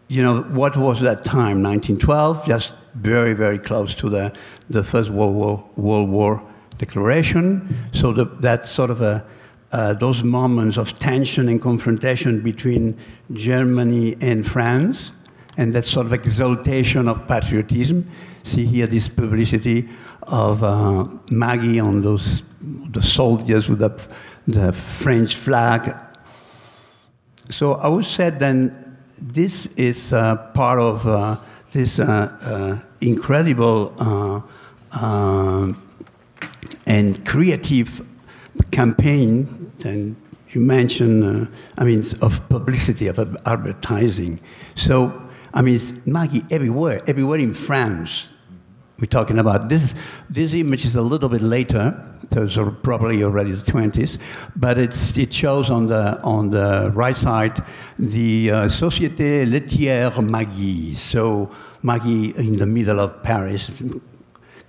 you 0.08 0.24
know, 0.24 0.42
what 0.42 0.78
was 0.78 1.02
that 1.02 1.24
time, 1.24 1.62
1912, 1.62 2.46
just 2.46 2.74
very, 2.96 3.34
very 3.34 3.60
close 3.60 3.94
to 3.96 4.10
the, 4.10 4.34
the 4.70 4.84
First 4.84 5.10
World 5.10 5.36
War, 5.36 5.70
World 5.76 6.10
War 6.10 6.42
declaration. 6.78 7.78
So 7.92 8.14
the, 8.14 8.26
that 8.40 8.68
sort 8.68 8.90
of 8.90 9.02
a, 9.02 9.26
uh, 9.72 9.94
those 9.94 10.24
moments 10.24 10.78
of 10.78 10.98
tension 10.98 11.50
and 11.50 11.62
confrontation 11.62 12.42
between 12.42 12.98
Germany 13.34 14.16
and 14.22 14.48
France, 14.48 15.12
and 15.58 15.74
that 15.74 15.86
sort 15.86 16.06
of 16.06 16.14
exaltation 16.14 17.08
of 17.08 17.28
patriotism. 17.28 18.10
See 18.44 18.66
here 18.66 18.88
this 18.88 19.10
publicity 19.10 19.90
of 20.24 20.64
uh, 20.64 21.06
Maggi 21.28 21.84
on 21.84 22.02
those 22.02 22.44
the 22.92 23.02
soldiers 23.02 23.70
with 23.70 23.80
the, 23.80 24.08
the 24.48 24.72
French 24.72 25.36
flag. 25.36 25.96
So 27.50 27.74
I 27.74 27.88
would 27.88 28.06
say 28.06 28.30
then 28.30 28.87
this 29.20 29.68
is 29.76 30.14
uh, 30.14 30.36
part 30.54 30.80
of 30.80 31.08
uh, 31.08 31.40
this 31.72 32.00
uh, 32.00 32.80
incredible 33.02 33.94
and 36.86 37.26
creative 37.26 38.02
campaign. 38.72 39.72
And 39.84 40.16
you 40.52 40.62
mentioned, 40.62 41.48
I 41.78 41.84
mean, 41.84 42.04
of 42.22 42.48
publicity, 42.50 43.08
of 43.08 43.20
advertising. 43.46 44.40
So 44.76 45.28
I 45.54 45.62
mean, 45.62 45.80
Maggi 46.06 46.46
everywhere, 46.52 47.02
everywhere 47.08 47.40
in 47.40 47.54
France 47.54 48.28
we're 49.00 49.08
talking 49.08 49.40
about. 49.40 49.70
This, 49.70 49.96
this 50.30 50.54
image 50.54 50.86
is 50.86 50.96
a 50.96 51.02
little 51.02 51.30
bit 51.30 51.42
later, 51.42 52.00
those 52.30 52.58
are 52.58 52.70
probably 52.70 53.24
already 53.24 53.52
the 53.52 53.72
20s, 53.72 54.18
but 54.56 54.78
it's, 54.78 55.18
it 55.18 55.34
shows 55.34 55.70
on 55.70 55.88
the, 55.88 56.22
on 56.22 56.50
the 56.50 56.92
right 56.94 57.18
side 57.18 57.58
the 57.98 58.52
uh, 58.52 58.56
Société 58.66 59.46
Laitière 59.46 60.12
Maggi. 60.22 60.96
So 60.96 61.50
Maggi 61.84 62.36
in 62.36 62.58
the 62.58 62.66
middle 62.66 63.00
of 63.00 63.24
Paris, 63.24 63.72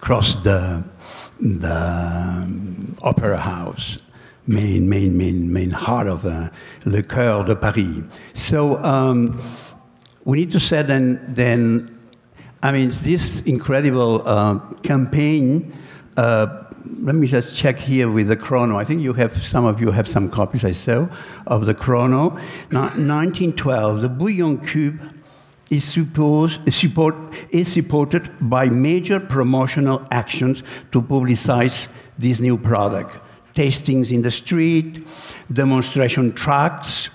across 0.00 0.36
the, 0.36 0.84
the 1.40 2.42
um, 2.44 2.96
opera 3.02 3.38
house, 3.38 3.98
main, 4.46 4.88
main, 4.88 5.16
main, 5.16 5.52
main 5.52 5.70
heart 5.70 6.06
of 6.06 6.24
uh, 6.24 6.48
Le 6.84 7.02
Cœur 7.02 7.46
de 7.46 7.56
Paris. 7.56 8.02
So 8.34 8.82
um, 8.84 9.40
we 10.24 10.38
need 10.38 10.52
to 10.52 10.60
say 10.60 10.82
then, 10.82 11.24
then 11.28 11.98
I 12.62 12.72
mean, 12.72 12.90
this 13.02 13.40
incredible 13.42 14.22
uh, 14.26 14.58
campaign. 14.82 15.72
Uh, 16.16 16.64
let 17.00 17.14
me 17.14 17.26
just 17.26 17.56
check 17.56 17.78
here 17.78 18.10
with 18.10 18.28
the 18.28 18.36
chrono. 18.36 18.78
I 18.78 18.84
think 18.84 19.00
you 19.00 19.12
have 19.14 19.36
some 19.36 19.64
of 19.64 19.80
you 19.80 19.90
have 19.90 20.08
some 20.08 20.30
copies. 20.30 20.64
I 20.64 20.72
saw 20.72 21.08
of 21.46 21.66
the 21.66 21.74
chrono. 21.74 22.30
Now, 22.70 22.82
1912, 22.82 24.02
the 24.02 24.08
Bouillon 24.08 24.58
Cube 24.66 25.00
is, 25.70 25.84
support, 25.84 27.20
is 27.50 27.72
supported 27.72 28.30
by 28.40 28.66
major 28.66 29.20
promotional 29.20 30.06
actions 30.10 30.62
to 30.92 31.02
publicize 31.02 31.88
this 32.18 32.40
new 32.40 32.56
product. 32.56 33.14
Tastings 33.54 34.10
in 34.12 34.22
the 34.22 34.30
street, 34.30 35.04
demonstration 35.52 36.32
tracts, 36.32 37.10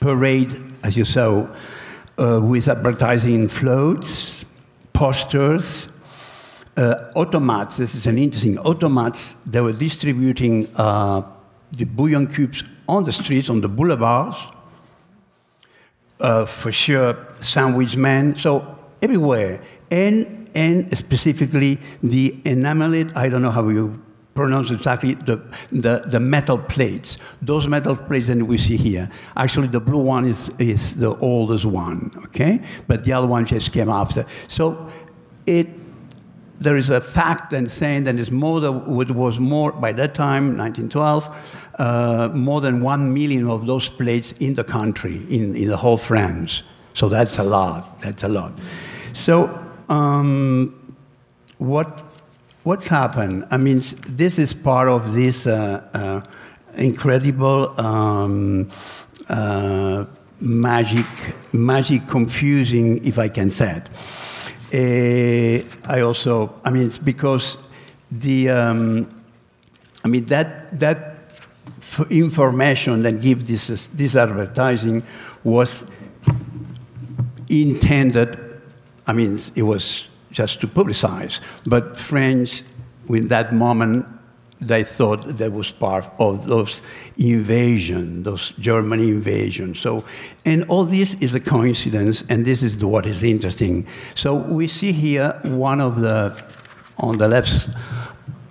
parade, 0.00 0.54
as 0.82 0.96
you 0.96 1.04
saw, 1.04 1.48
uh, 2.18 2.40
with 2.42 2.68
advertising 2.68 3.48
floats, 3.48 4.44
posters, 4.92 5.88
uh, 6.76 7.10
automats. 7.16 7.76
This 7.76 7.94
is 7.94 8.06
an 8.06 8.18
interesting 8.18 8.56
automats. 8.56 9.34
They 9.46 9.60
were 9.60 9.72
distributing 9.72 10.68
uh, 10.76 11.22
the 11.72 11.84
bouillon 11.84 12.26
cubes 12.32 12.62
on 12.88 13.04
the 13.04 13.12
streets, 13.12 13.50
on 13.50 13.60
the 13.60 13.68
boulevards. 13.68 14.36
Uh, 16.20 16.44
for 16.44 16.70
sure, 16.70 17.16
sandwich 17.40 17.96
men. 17.96 18.34
So 18.34 18.78
everywhere, 19.00 19.60
and 19.90 20.50
and 20.54 20.96
specifically 20.96 21.78
the 22.02 22.36
enameled. 22.44 23.12
I 23.14 23.28
don't 23.28 23.42
know 23.42 23.50
how 23.50 23.68
you 23.68 24.02
pronounce 24.34 24.70
exactly 24.70 25.14
the, 25.14 25.36
the, 25.70 26.02
the 26.06 26.20
metal 26.20 26.56
plates. 26.56 27.18
Those 27.42 27.68
metal 27.68 27.96
plates 27.96 28.28
that 28.28 28.38
we 28.38 28.58
see 28.58 28.76
here. 28.76 29.10
Actually, 29.36 29.68
the 29.68 29.80
blue 29.80 29.98
one 29.98 30.24
is, 30.24 30.50
is 30.58 30.96
the 30.96 31.14
oldest 31.16 31.64
one, 31.64 32.10
okay? 32.24 32.62
But 32.86 33.04
the 33.04 33.12
other 33.12 33.26
one 33.26 33.44
just 33.44 33.72
came 33.72 33.88
after. 33.88 34.24
So 34.48 34.88
it, 35.46 35.68
there 36.60 36.76
is 36.76 36.90
a 36.90 37.00
fact 37.00 37.50
then 37.50 37.68
saying 37.68 38.04
that 38.04 38.16
than, 38.60 39.00
it 39.00 39.10
was 39.10 39.38
more, 39.40 39.72
by 39.72 39.92
that 39.92 40.14
time, 40.14 40.56
1912, 40.58 41.36
uh, 41.78 42.28
more 42.34 42.60
than 42.60 42.82
one 42.82 43.12
million 43.14 43.48
of 43.48 43.66
those 43.66 43.88
plates 43.88 44.32
in 44.40 44.54
the 44.54 44.64
country, 44.64 45.24
in, 45.30 45.56
in 45.56 45.68
the 45.68 45.76
whole 45.76 45.96
France. 45.96 46.62
So 46.92 47.08
that's 47.08 47.38
a 47.38 47.44
lot, 47.44 48.00
that's 48.00 48.22
a 48.22 48.28
lot. 48.28 48.52
So 49.14 49.58
um, 49.88 50.94
what 51.58 52.04
what's 52.64 52.86
happened? 52.86 53.46
I 53.50 53.56
mean, 53.56 53.80
this 54.08 54.38
is 54.38 54.52
part 54.52 54.88
of 54.88 55.14
this 55.14 55.46
uh, 55.46 55.82
uh, 55.94 56.20
incredible 56.76 57.80
um, 57.80 58.68
uh, 59.28 60.04
magic, 60.40 61.06
magic 61.52 62.06
confusing, 62.08 63.04
if 63.04 63.18
I 63.18 63.28
can 63.28 63.50
say 63.50 63.76
it. 63.76 63.88
Uh, 64.72 65.62
I 65.84 66.00
also, 66.00 66.60
I 66.64 66.70
mean, 66.70 66.86
it's 66.86 66.98
because 66.98 67.58
the, 68.10 68.50
um, 68.50 69.22
I 70.04 70.08
mean, 70.08 70.26
that, 70.26 70.78
that 70.78 71.16
information 72.10 73.02
that 73.02 73.20
gives 73.20 73.48
this, 73.48 73.86
this 73.86 74.14
advertising 74.14 75.02
was 75.42 75.84
intended, 77.48 78.38
I 79.06 79.12
mean, 79.12 79.40
it 79.56 79.62
was 79.62 80.06
just 80.30 80.60
to 80.60 80.68
publicize. 80.68 81.40
But 81.66 81.96
French, 81.96 82.62
in 83.08 83.28
that 83.28 83.52
moment, 83.52 84.06
they 84.60 84.84
thought 84.84 85.38
that 85.38 85.52
was 85.52 85.72
part 85.72 86.04
of 86.18 86.46
those 86.46 86.82
invasion, 87.16 88.22
those 88.22 88.52
German 88.58 89.00
invasion. 89.00 89.74
So, 89.74 90.04
and 90.44 90.64
all 90.68 90.84
this 90.84 91.14
is 91.14 91.34
a 91.34 91.40
coincidence, 91.40 92.24
and 92.28 92.44
this 92.44 92.62
is 92.62 92.84
what 92.84 93.06
is 93.06 93.22
interesting. 93.22 93.86
So 94.14 94.34
we 94.34 94.68
see 94.68 94.92
here 94.92 95.38
one 95.44 95.80
of 95.80 96.00
the, 96.00 96.36
on 96.98 97.18
the 97.18 97.28
left, 97.28 97.70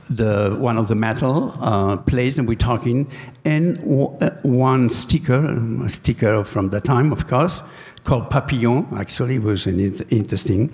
the 0.10 0.56
one 0.60 0.78
of 0.80 0.88
the 0.88 0.96
metal 0.96 1.54
uh, 1.60 1.98
plates, 1.98 2.40
and 2.40 2.48
we're 2.48 2.56
talking, 2.56 3.08
and 3.46 3.78
uh, 4.22 4.32
one 4.42 4.90
sticker, 4.90 5.46
a 5.86 5.90
sticker 5.90 6.44
from 6.44 6.70
the 6.70 6.82
time, 6.82 7.12
of 7.12 7.28
course, 7.28 7.62
called 8.04 8.32
Papillon, 8.32 8.88
actually, 8.98 9.38
was 9.38 9.68
an 9.68 9.80
interesting, 10.10 10.74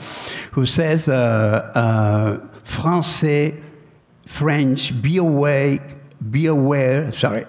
who 0.51 0.65
says, 0.65 1.09
uh, 1.09 1.71
uh, 1.75 2.47
Français, 2.63 3.61
French, 4.25 4.99
be 5.01 5.17
aware, 5.17 5.79
be 6.31 6.47
aware, 6.47 7.11
sorry, 7.11 7.45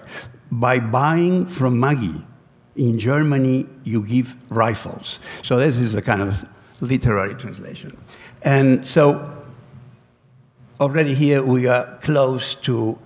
by 0.51 0.79
buying 0.79 1.45
from 1.45 1.79
Maggi 1.79 2.23
In 2.77 2.99
Germany, 2.99 3.65
you 3.83 4.03
give 4.03 4.35
rifles. 4.51 5.19
So 5.41 5.57
this 5.57 5.79
is 5.79 5.95
a 5.95 6.01
kind 6.01 6.21
of 6.21 6.45
literary 6.79 7.33
translation. 7.33 7.97
And 8.43 8.87
so 8.87 9.41
already 10.79 11.15
here 11.15 11.43
we 11.43 11.67
are 11.67 11.97
close 12.03 12.53
to 12.55 12.97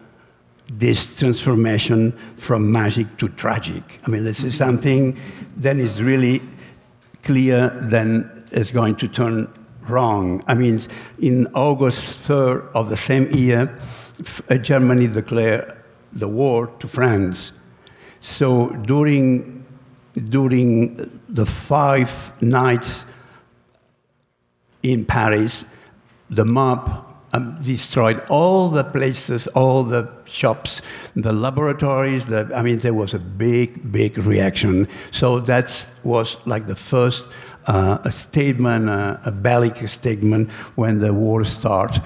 this 0.74 1.15
transformation 1.15 2.11
from 2.38 2.69
magic 2.72 3.17
to 3.17 3.30
tragic. 3.30 3.99
I 4.05 4.09
mean, 4.09 4.24
this 4.26 4.43
is 4.43 4.55
something 4.55 5.17
that 5.57 5.78
is 5.78 6.03
really 6.03 6.41
clear, 7.24 7.69
then 7.82 8.45
it's 8.51 8.72
going 8.72 8.95
to 8.97 9.07
turn 9.07 9.47
wrong. 9.89 10.43
I 10.47 10.55
mean, 10.55 10.79
in 11.19 11.47
August 11.53 12.19
3rd 12.27 12.71
of 12.73 12.89
the 12.89 12.97
same 12.97 13.32
year, 13.32 13.77
uh, 14.49 14.57
Germany 14.57 15.07
declared 15.07 15.75
the 16.13 16.27
war 16.27 16.67
to 16.79 16.88
France. 16.88 17.53
So 18.19 18.69
during, 18.69 19.65
during 20.13 21.19
the 21.29 21.45
five 21.45 22.34
nights 22.41 23.05
in 24.84 25.05
Paris, 25.05 25.65
the 26.29 26.45
mob 26.45 27.07
um, 27.34 27.57
destroyed 27.61 28.19
all 28.29 28.69
the 28.69 28.84
places, 28.84 29.47
all 29.47 29.84
the 29.84 30.09
shops, 30.25 30.82
the 31.15 31.32
laboratories. 31.32 32.27
The, 32.27 32.49
I 32.53 32.61
mean, 32.61 32.79
there 32.79 32.93
was 32.93 33.13
a 33.13 33.19
big, 33.19 33.91
big 33.91 34.17
reaction. 34.17 34.88
So 35.11 35.39
that 35.41 35.88
was 36.03 36.38
like 36.45 36.67
the 36.67 36.75
first 36.75 37.23
uh, 37.68 37.99
a 38.03 38.12
statement, 38.12 38.89
uh, 38.89 39.18
a 39.26 39.32
bellic 39.32 39.88
statement 39.88 40.51
when 40.76 40.99
the 40.99 41.14
war 41.14 41.43
starts. 41.43 41.99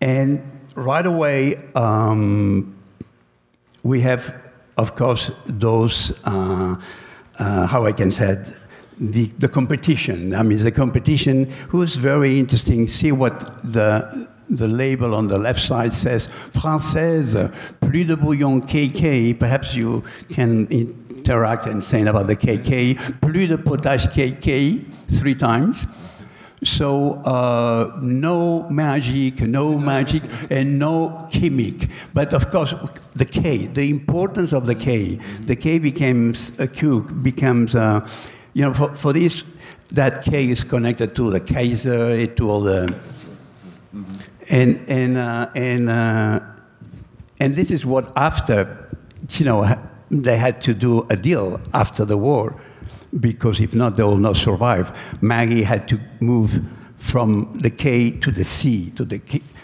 And 0.00 0.42
right 0.74 1.06
away, 1.06 1.56
um, 1.74 2.76
we 3.82 4.00
have, 4.02 4.34
of 4.76 4.96
course, 4.96 5.30
those, 5.46 6.12
uh, 6.24 6.76
uh 7.38 7.66
how 7.66 7.86
I 7.86 7.92
can 7.92 8.10
say 8.10 8.32
it, 8.32 8.46
the, 8.98 9.26
the 9.38 9.48
competition. 9.48 10.34
I 10.34 10.42
mean, 10.42 10.58
the 10.58 10.72
competition 10.72 11.52
was 11.72 11.96
very 11.96 12.38
interesting. 12.38 12.88
See 12.88 13.12
what 13.12 13.60
the 13.62 14.28
the 14.48 14.68
label 14.68 15.14
on 15.14 15.26
the 15.26 15.38
left 15.38 15.60
side 15.60 15.92
says 15.92 16.28
Française, 16.52 17.52
plus 17.80 18.04
de 18.04 18.16
bouillon 18.16 18.60
KK. 18.60 19.38
Perhaps 19.38 19.74
you 19.74 20.04
can 20.28 20.66
interact 21.26 21.66
and 21.66 21.84
saying 21.84 22.08
about 22.08 22.26
the 22.26 22.36
KK, 22.36 23.20
plus 23.20 23.48
de 23.48 23.58
potage 23.58 24.06
KK, 24.08 24.86
three 25.18 25.34
times. 25.34 25.86
So 26.64 27.14
uh, 27.24 27.98
no 28.00 28.68
magic, 28.70 29.40
no 29.40 29.78
magic, 29.78 30.22
and 30.50 30.78
no 30.78 31.28
chemic. 31.30 31.90
But 32.14 32.32
of 32.32 32.50
course, 32.50 32.74
the 33.14 33.24
K, 33.24 33.66
the 33.66 33.90
importance 33.90 34.52
of 34.52 34.66
the 34.66 34.74
K, 34.74 35.18
the 35.40 35.56
K 35.56 35.78
becomes 35.78 36.52
a 36.58 36.66
Q, 36.66 37.00
becomes, 37.00 37.74
uh, 37.74 38.08
you 38.54 38.62
know, 38.62 38.72
for, 38.72 38.94
for 38.94 39.12
this, 39.12 39.44
that 39.90 40.24
K 40.24 40.48
is 40.48 40.64
connected 40.64 41.14
to 41.16 41.30
the 41.30 41.40
Kaiser, 41.40 42.26
to 42.26 42.50
all 42.50 42.60
the. 42.60 42.94
And 44.48 44.80
and 44.88 45.16
uh, 45.16 45.50
and 45.56 45.90
uh, 45.90 46.40
and 47.40 47.56
this 47.56 47.70
is 47.70 47.84
what 47.84 48.12
after, 48.16 48.88
you 49.30 49.44
know, 49.44 49.64
they 50.10 50.36
had 50.36 50.60
to 50.62 50.74
do 50.74 51.06
a 51.10 51.16
deal 51.16 51.60
after 51.74 52.04
the 52.04 52.16
war, 52.16 52.54
because 53.20 53.60
if 53.60 53.74
not, 53.74 53.96
they 53.96 54.02
will 54.02 54.18
not 54.18 54.36
survive. 54.36 54.92
Maggi 55.20 55.62
had 55.64 55.88
to 55.88 56.00
move 56.20 56.62
from 56.98 57.58
the 57.62 57.70
K 57.70 58.10
to 58.10 58.30
the 58.30 58.44
C 58.44 58.90
to 58.90 59.04
the 59.04 59.18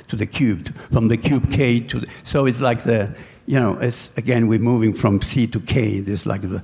to 0.08 0.16
the 0.16 0.26
cubed, 0.26 0.72
from 0.92 1.08
the 1.08 1.16
cube 1.16 1.50
K 1.50 1.80
to 1.80 2.00
the, 2.00 2.08
so 2.24 2.46
it's 2.46 2.60
like 2.60 2.84
the 2.84 3.14
you 3.46 3.58
know 3.58 3.78
it's 3.80 4.10
again 4.16 4.48
we're 4.48 4.58
moving 4.58 4.94
from 4.94 5.20
C 5.20 5.46
to 5.46 5.60
K. 5.60 6.00
This 6.00 6.26
like 6.26 6.42
the, 6.42 6.62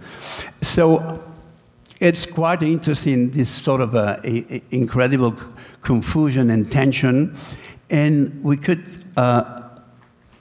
so 0.60 1.24
it's 2.00 2.26
quite 2.26 2.62
interesting 2.62 3.30
this 3.30 3.50
sort 3.50 3.80
of 3.80 3.94
a, 3.94 4.20
a 4.24 4.62
incredible 4.70 5.34
confusion 5.82 6.50
and 6.50 6.70
tension 6.70 7.36
and 7.90 8.42
we 8.42 8.56
could 8.56 8.84
uh, 9.16 9.62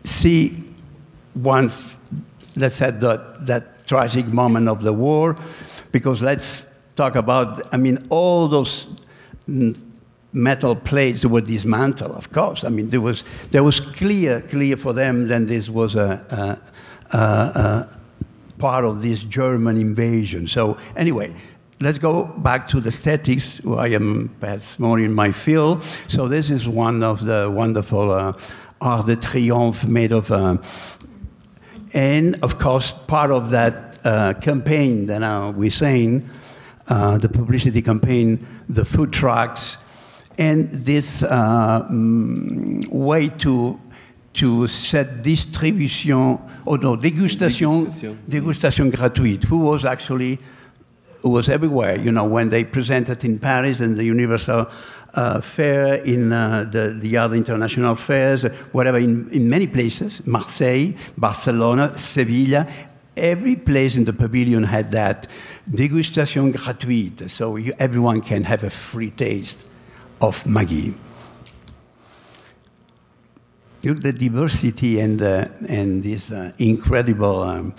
see 0.04 0.64
once, 1.36 1.96
let's 2.58 2.80
that, 2.80 3.46
that 3.46 3.88
tragic 3.88 4.34
moment 4.34 4.68
of 4.68 4.82
the 4.82 4.94
war, 4.94 5.36
because 5.92 6.22
let's 6.22 6.66
talk 6.96 7.16
about, 7.16 7.74
I 7.74 7.78
mean, 7.78 8.00
all 8.10 8.48
those 8.48 8.88
metal 10.34 10.76
plates 10.76 11.26
were 11.26 11.42
dismantled, 11.42 12.12
of 12.12 12.32
course. 12.32 12.64
I 12.64 12.70
mean, 12.70 12.90
there 12.90 13.02
was, 13.02 13.24
there 13.52 13.64
was 13.64 13.80
clear, 13.80 14.42
clear 14.42 14.78
for 14.78 14.94
them 14.94 15.28
that 15.28 15.48
this 15.48 15.70
was 15.70 15.96
a, 15.96 16.60
a, 17.14 17.18
a, 17.18 17.22
a 17.22 18.00
part 18.58 18.86
of 18.86 19.02
this 19.02 19.24
German 19.24 19.78
invasion. 19.78 20.48
So 20.48 20.78
anyway, 20.96 21.34
let's 21.80 22.00
go 22.00 22.26
back 22.26 22.68
to 22.70 22.82
the 22.82 22.90
aesthetics. 22.90 23.62
I 23.66 23.88
am 23.88 24.36
perhaps 24.40 24.80
more 24.80 25.00
in 25.00 25.14
my 25.14 25.32
field. 25.32 25.84
So 26.08 26.28
this 26.28 26.50
is 26.50 26.68
one 26.68 27.04
of 27.04 27.26
the 27.26 27.50
wonderful 27.50 28.12
uh, 28.12 28.34
Arc 28.82 29.06
de 29.08 29.16
Triomphe 29.16 29.88
made 29.88 30.12
of, 30.12 30.32
uh, 30.32 30.58
and 31.94 32.36
of 32.44 32.60
course, 32.60 32.94
part 33.08 33.32
of 33.32 33.50
that 33.52 34.00
uh, 34.04 34.34
campaign 34.36 35.06
that 35.08 35.24
uh, 35.24 35.52
we're 35.56 35.70
saying, 35.70 36.30
uh, 36.88 37.18
the 37.18 37.30
publicity 37.30 37.82
campaign, 37.82 38.46
the 38.70 38.86
food 38.86 39.12
trucks, 39.12 39.78
and 40.38 40.72
this 40.72 41.24
uh, 41.24 41.88
mm, 41.90 42.88
way 42.90 43.30
to 43.30 43.80
to 44.34 44.68
set 44.68 45.24
distribution, 45.24 46.40
oh 46.68 46.76
no, 46.76 46.96
degustation, 46.96 47.88
degustation, 47.88 48.18
degustation 48.30 48.92
gratuite, 48.92 49.44
who 49.44 49.58
was 49.58 49.84
actually 49.84 50.38
was 51.24 51.50
everywhere. 51.50 51.98
You 51.98 52.12
know, 52.12 52.26
when 52.26 52.50
they 52.50 52.64
presented 52.64 53.24
in 53.24 53.40
Paris 53.40 53.80
and 53.80 53.98
the 53.98 54.04
Universal 54.04 54.68
uh, 55.14 55.42
Fair, 55.42 55.96
in 55.96 56.32
uh, 56.32 56.66
the, 56.70 56.96
the 57.00 57.18
other 57.18 57.36
international 57.36 57.96
fairs, 57.96 58.44
whatever, 58.72 58.98
in, 58.98 59.30
in 59.32 59.50
many 59.50 59.68
places, 59.68 60.26
Marseille, 60.28 60.94
Barcelona, 61.18 61.98
Sevilla, 61.98 62.68
every 63.16 63.56
place 63.56 63.96
in 63.96 64.06
the 64.06 64.14
pavilion 64.14 64.64
had 64.64 64.92
that 64.92 65.28
degustation 65.72 66.54
gratuite, 66.54 67.30
so 67.30 67.56
you, 67.56 67.74
everyone 67.80 68.22
can 68.22 68.44
have 68.44 68.64
a 68.64 68.70
free 68.70 69.12
taste 69.12 69.66
of 70.22 70.44
Maggi. 70.44 70.94
The 73.82 74.12
diversity 74.12 75.00
and, 75.00 75.22
uh, 75.22 75.46
and 75.70 76.04
this 76.04 76.30
uh, 76.32 76.52
incredible, 76.58 77.42
um, 77.44 77.76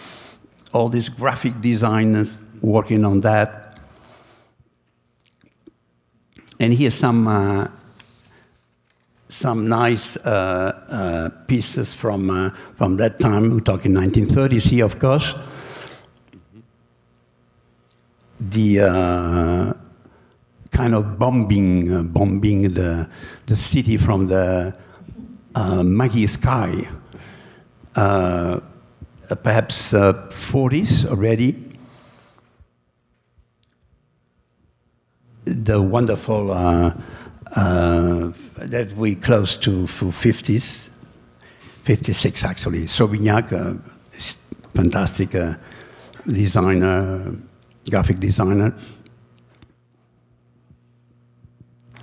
all 0.72 0.88
these 0.88 1.08
graphic 1.08 1.60
designers 1.60 2.36
working 2.62 3.04
on 3.04 3.20
that. 3.20 3.78
And 6.60 6.74
here's 6.74 6.94
some, 6.94 7.28
uh, 7.28 7.68
some 9.28 9.68
nice 9.68 10.16
uh, 10.16 10.84
uh, 10.88 11.28
pieces 11.46 11.94
from, 11.94 12.30
uh, 12.30 12.50
from 12.76 12.96
that 12.96 13.20
time. 13.20 13.50
We're 13.50 13.60
talking 13.60 13.92
1930s 13.92 14.68
here, 14.68 14.84
of 14.84 14.98
course. 14.98 15.34
The 18.40 18.80
uh, 18.80 19.72
kind 20.72 20.94
of 20.94 21.18
bombing, 21.18 21.92
uh, 21.92 22.02
bombing 22.02 22.74
the, 22.74 23.08
the 23.46 23.56
city 23.56 23.96
from 23.96 24.26
the 24.26 24.76
Maggi 25.54 26.28
sky. 26.28 26.88
perhaps 29.42 29.92
40s 29.92 31.04
already 31.06 31.67
the 35.48 35.80
wonderful 35.80 36.52
uh, 36.52 36.92
uh, 37.56 38.32
that 38.58 38.92
we 38.96 39.14
close 39.14 39.56
to 39.56 39.86
for 39.86 40.06
50s, 40.06 40.90
56 41.84 42.44
actually. 42.44 42.84
Savignac, 42.84 43.52
uh, 43.52 43.74
fantastic 44.74 45.34
uh, 45.34 45.54
designer, 46.26 47.34
graphic 47.88 48.20
designer. 48.20 48.74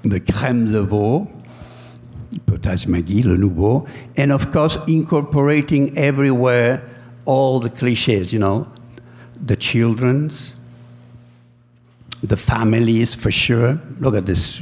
The 0.04 0.20
crème 0.20 0.72
de 0.72 0.82
veau, 0.82 1.28
Potage 2.46 2.88
Maggi, 2.88 3.24
Le 3.24 3.38
Nouveau, 3.38 3.88
and 4.18 4.32
of 4.32 4.52
course 4.52 4.78
incorporating 4.88 5.98
everywhere 5.98 6.84
all 7.26 7.60
the 7.60 7.70
cliches, 7.72 8.32
you 8.32 8.40
know, 8.40 8.68
the 9.44 9.56
children's, 9.56 10.56
the 12.28 12.38
families 12.38 13.16
for 13.16 13.32
sure. 13.32 13.80
Look 14.00 14.16
at 14.16 14.26
this 14.26 14.62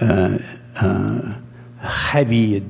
uh, 0.00 0.38
uh, 0.76 1.34
heavy 1.80 2.64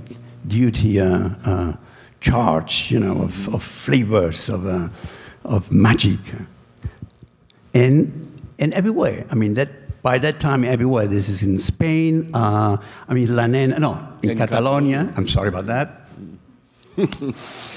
duty 0.46 1.00
uh, 1.00 1.30
uh 1.44 1.72
charge, 2.20 2.90
you 2.90 3.00
know, 3.00 3.22
of, 3.22 3.48
of 3.54 3.62
flavors, 3.62 4.48
of, 4.48 4.66
uh, 4.66 4.88
of 5.44 5.72
magic. 5.72 6.18
And, 7.74 8.28
and 8.58 8.74
everywhere. 8.74 9.26
I 9.30 9.34
mean, 9.34 9.54
that, 9.54 10.02
by 10.02 10.18
that 10.18 10.40
time, 10.40 10.64
everywhere. 10.64 11.06
This 11.06 11.28
is 11.28 11.42
in 11.42 11.58
Spain. 11.58 12.30
Uh, 12.34 12.76
I 13.08 13.14
mean, 13.14 13.34
La 13.34 13.46
Nena, 13.46 13.78
no, 13.78 14.08
in, 14.22 14.30
in 14.30 14.38
Catalonia. 14.38 15.12
I'm 15.16 15.28
sorry 15.28 15.48
about 15.48 15.66
that. 15.66 15.99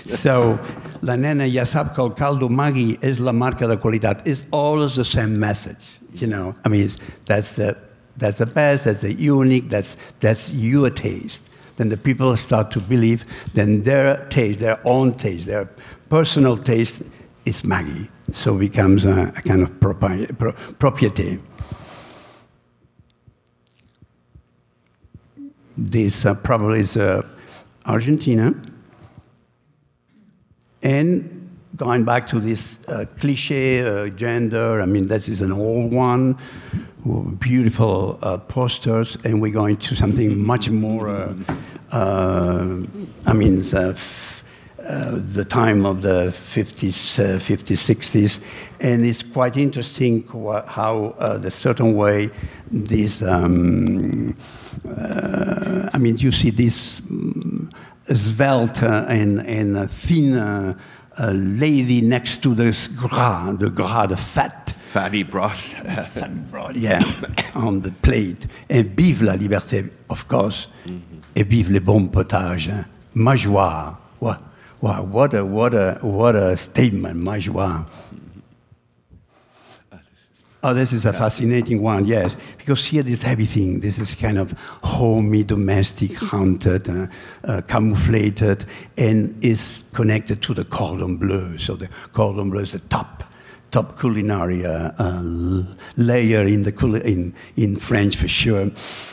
So, 0.05 0.59
la 1.01 1.15
nena 1.15 1.45
ja 1.45 1.63
sap 1.63 1.95
que 1.95 2.01
el 2.01 2.11
caldo 2.11 2.49
Maggi 2.49 2.97
és 3.01 3.19
la 3.19 3.31
marca 3.31 3.67
de 3.67 3.77
qualitat. 3.77 4.27
It's 4.27 4.43
always 4.51 4.95
the 4.95 5.05
same 5.05 5.39
message, 5.39 5.99
you 6.13 6.27
know. 6.27 6.55
I 6.65 6.69
mean, 6.69 6.89
that's 7.25 7.55
the, 7.55 7.75
that's 8.17 8.37
the 8.37 8.45
best, 8.45 8.85
that's 8.85 9.01
the 9.01 9.13
unique, 9.13 9.69
that's, 9.69 9.97
that's 10.19 10.51
your 10.53 10.89
taste. 10.89 11.49
Then 11.77 11.89
the 11.89 11.97
people 11.97 12.35
start 12.37 12.71
to 12.71 12.79
believe, 12.79 13.25
then 13.53 13.83
their 13.83 14.25
taste, 14.29 14.59
their 14.59 14.79
own 14.85 15.15
taste, 15.15 15.47
their 15.47 15.67
personal 16.09 16.57
taste 16.57 17.01
is 17.45 17.63
Maggi. 17.63 18.07
So 18.33 18.55
becomes 18.55 19.05
a, 19.05 19.31
a 19.35 19.41
kind 19.41 19.63
of 19.63 19.71
propri- 19.79 20.37
pro- 20.37 20.53
propriety. 20.53 21.41
This 25.77 26.25
uh, 26.25 26.35
probably 26.35 26.81
is 26.81 26.95
uh, 26.95 27.23
Argentina. 27.85 28.53
And 30.83 31.49
going 31.77 32.03
back 32.03 32.27
to 32.27 32.39
this 32.41 32.77
uh, 32.89 33.05
cliche 33.17 33.81
uh, 33.81 34.09
gender, 34.09 34.81
I 34.81 34.85
mean, 34.85 35.07
this 35.07 35.29
is 35.29 35.41
an 35.41 35.53
old 35.53 35.93
one, 35.93 36.37
beautiful 37.39 38.19
uh, 38.21 38.37
posters, 38.37 39.17
and 39.23 39.41
we're 39.41 39.53
going 39.53 39.77
to 39.77 39.95
something 39.95 40.37
much 40.37 40.69
more, 40.69 41.07
uh, 41.09 41.33
uh, 41.91 42.79
I 43.25 43.33
mean, 43.33 43.63
uh, 43.73 43.95
the 44.77 45.45
time 45.47 45.85
of 45.85 46.01
the 46.01 46.27
50s, 46.27 47.17
50s, 47.39 47.77
60s, 47.95 48.41
and 48.81 49.05
it's 49.05 49.23
quite 49.23 49.55
interesting 49.55 50.27
how 50.67 51.15
the 51.41 51.49
certain 51.49 51.95
way 51.95 52.29
this, 52.69 53.21
um, 53.21 54.35
I 55.93 55.97
mean, 55.97 56.17
you 56.17 56.33
see 56.33 56.49
this 56.49 57.01
svelte 58.11 58.83
and, 58.83 59.39
and 59.39 59.89
thin 59.89 60.33
uh, 60.35 61.31
lady 61.33 62.01
next 62.01 62.41
to 62.43 62.55
the 62.55 62.75
gras, 62.95 63.53
the 63.53 63.69
gras, 63.69 64.07
the 64.07 64.17
fat. 64.17 64.73
Fatty 64.77 65.23
broth. 65.23 65.59
Fatty 66.13 66.33
broth, 66.51 66.75
yeah, 66.75 67.03
on 67.55 67.81
the 67.81 67.91
plate. 67.91 68.45
And 68.69 68.95
vive 68.95 69.21
la 69.21 69.35
liberté, 69.35 69.89
of 70.09 70.27
course. 70.27 70.67
Mm 70.85 70.91
-hmm. 70.91 71.21
Et 71.35 71.47
vive 71.49 71.71
les 71.71 71.83
bons 71.83 72.09
potages. 72.09 72.67
Hein. 72.67 72.85
Ma 73.13 73.35
joie. 73.35 73.97
Wow, 74.19 74.35
wow, 74.81 75.11
what, 75.11 75.33
a, 75.33 75.43
what, 75.43 75.73
a, 75.73 75.97
what 76.01 76.35
a 76.35 76.55
statement, 76.55 77.15
ma 77.15 77.39
joie. 77.39 77.85
Oh, 80.65 80.73
this 80.73 80.93
is 80.93 81.05
a 81.05 81.11
fascinating 81.11 81.81
one, 81.81 82.05
yes, 82.05 82.37
because 82.57 82.85
here 82.85 83.03
this 83.03 83.25
everything. 83.25 83.81
This 83.81 83.99
is 83.99 84.15
kind 84.15 84.37
of 84.37 84.53
homey, 84.81 85.43
domestic, 85.43 86.13
haunted, 86.17 86.87
uh, 86.87 87.07
uh, 87.43 87.61
camouflated, 87.67 88.65
and 88.97 89.43
is 89.43 89.83
connected 89.91 90.41
to 90.43 90.53
the 90.53 90.63
cordon 90.63 91.17
bleu. 91.17 91.57
So 91.57 91.75
the 91.75 91.89
cordon 92.13 92.49
bleu 92.49 92.61
is 92.61 92.71
the 92.71 92.79
top, 92.79 93.25
top 93.71 93.99
culinary 93.99 94.65
uh, 94.65 94.91
uh 94.97 95.63
layer 95.97 96.45
in 96.47 96.63
the 96.63 97.01
in 97.03 97.33
in 97.57 97.75
French 97.75 98.15
for 98.15 98.29
sure. 98.29 98.71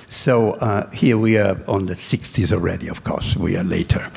So 0.09 0.53
uh, 0.53 0.89
here 0.93 1.19
we 1.19 1.37
are 1.37 1.59
on 1.67 1.87
the 1.87 1.95
60s 1.95 2.53
already. 2.53 2.89
Of 2.89 3.03
course, 3.03 3.35
we 3.37 3.57
are 3.57 3.65
later 3.65 4.09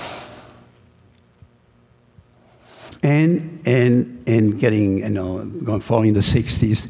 and 3.01 3.61
and 3.65 4.23
and 4.27 4.59
getting 4.59 4.99
you 4.99 5.09
know 5.09 5.43
going 5.65 5.81
forward 5.81 6.07
in 6.07 6.13
the 6.13 6.21
60s 6.21 6.89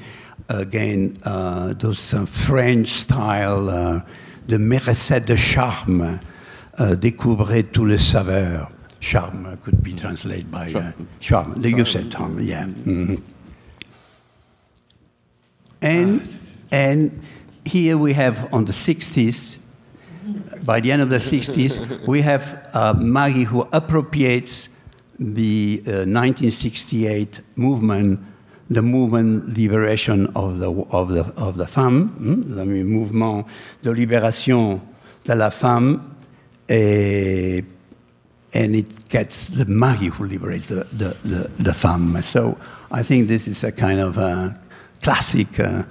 again, 0.53 1.17
uh, 1.23 1.73
those 1.73 2.13
uh, 2.13 2.25
French 2.25 2.87
style, 2.87 3.69
uh, 3.69 4.01
the 4.47 4.57
mérecette 4.57 5.25
de 5.25 5.35
charme, 5.35 6.19
découvrez 6.77 7.63
tout 7.63 7.85
le 7.85 7.97
saveur. 7.97 8.71
Charme 8.99 9.57
could 9.63 9.83
be 9.83 9.93
translated 9.93 10.49
by 10.49 10.67
uh, 10.67 10.91
charme. 11.19 11.61
charme. 11.61 11.65
You 11.65 11.85
said 11.85 12.11
Tom, 12.11 12.39
yeah. 12.39 12.65
Mm-hmm. 12.65 13.15
And, 15.81 16.21
and 16.71 17.21
here 17.65 17.97
we 17.97 18.13
have 18.13 18.53
on 18.53 18.65
the 18.65 18.71
60s 18.71 19.59
by 20.63 20.79
the 20.79 20.91
end 20.91 21.01
of 21.01 21.09
the 21.09 21.17
60s, 21.17 22.07
we 22.07 22.21
have 22.21 22.69
uh, 22.73 22.93
Maggi 22.93 23.45
who 23.45 23.67
appropriates 23.73 24.69
the 25.19 25.81
uh, 25.85 26.07
1968 26.07 27.41
movement, 27.55 28.19
the 28.69 28.81
movement 28.81 29.57
liberation 29.57 30.27
of 30.35 30.59
the, 30.59 30.71
of 30.91 31.09
the, 31.09 31.23
of 31.35 31.57
the 31.57 31.67
femme, 31.67 32.07
hmm? 32.17 32.53
le 32.53 32.65
mouvement 32.83 33.45
de 33.83 33.91
libération 33.91 34.79
de 35.25 35.33
la 35.33 35.49
femme, 35.49 36.01
et, 36.69 37.63
and 38.53 38.75
it 38.75 39.09
gets 39.09 39.47
the 39.47 39.65
Maggi 39.65 40.09
who 40.09 40.25
liberates 40.25 40.67
the, 40.67 40.85
the, 40.93 41.15
the, 41.23 41.49
the 41.57 41.73
femme. 41.73 42.21
So 42.21 42.57
I 42.91 43.03
think 43.03 43.27
this 43.27 43.47
is 43.47 43.63
a 43.63 43.71
kind 43.71 43.99
of 43.99 44.17
a 44.17 44.59
classic 45.01 45.59
uh, 45.59 45.83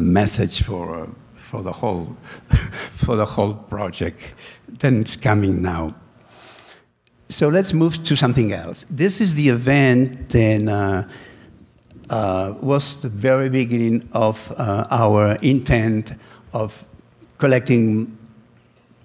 message 0.00 0.62
for, 0.62 0.96
uh, 0.96 1.06
for, 1.34 1.62
the 1.62 1.72
whole, 1.72 2.16
for 2.92 3.16
the 3.16 3.24
whole 3.24 3.54
project. 3.54 4.34
Then 4.68 5.00
it's 5.00 5.16
coming 5.16 5.62
now. 5.62 5.94
So 7.30 7.48
let's 7.48 7.72
move 7.72 8.04
to 8.04 8.16
something 8.16 8.52
else. 8.52 8.84
This 8.90 9.20
is 9.20 9.34
the 9.34 9.48
event 9.48 10.28
that 10.28 10.68
uh, 10.68 11.08
uh, 12.10 12.54
was 12.60 13.00
the 13.00 13.08
very 13.08 13.48
beginning 13.48 14.08
of 14.12 14.52
uh, 14.56 14.86
our 14.90 15.36
intent 15.42 16.12
of 16.52 16.84
collecting 17.38 18.16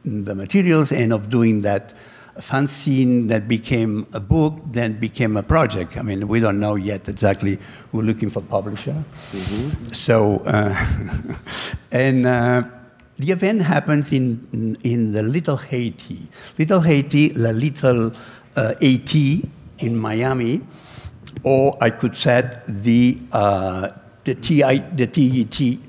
the 0.06 0.36
materials 0.36 0.92
and 0.92 1.14
of 1.14 1.30
doing 1.30 1.62
that 1.62 1.94
fanzine 2.38 3.28
that 3.28 3.48
became 3.48 4.08
a 4.14 4.20
book, 4.20 4.60
then 4.72 5.00
became 5.00 5.36
a 5.38 5.44
project. 5.44 5.98
I 5.98 6.02
mean, 6.02 6.28
we 6.28 6.40
don't 6.40 6.60
know 6.60 6.76
yet 6.76 7.08
exactly. 7.10 7.60
We're 7.92 8.04
looking 8.04 8.30
for 8.30 8.42
publisher. 8.42 9.04
Mm-hmm. 9.32 9.92
So, 9.92 10.38
uh, 10.46 10.76
and 11.92 12.26
uh, 12.26 12.64
the 13.18 13.32
event 13.32 13.62
happens 13.62 14.12
in, 14.12 14.78
in 14.84 15.12
the 15.12 15.24
Little 15.24 15.58
Haiti. 15.58 16.20
Little 16.58 16.80
Haiti, 16.80 17.34
La 17.34 17.52
Little 17.52 18.14
uh, 18.56 18.74
Haiti 18.80 19.50
in 19.80 19.98
Miami, 19.98 20.62
or 21.44 21.78
I 21.82 21.90
could 21.90 22.16
say 22.16 22.50
the, 22.68 23.18
uh, 23.32 23.90
the, 24.24 24.36
TI, 24.36 24.80
the 24.94 25.08
TET. 25.08 25.80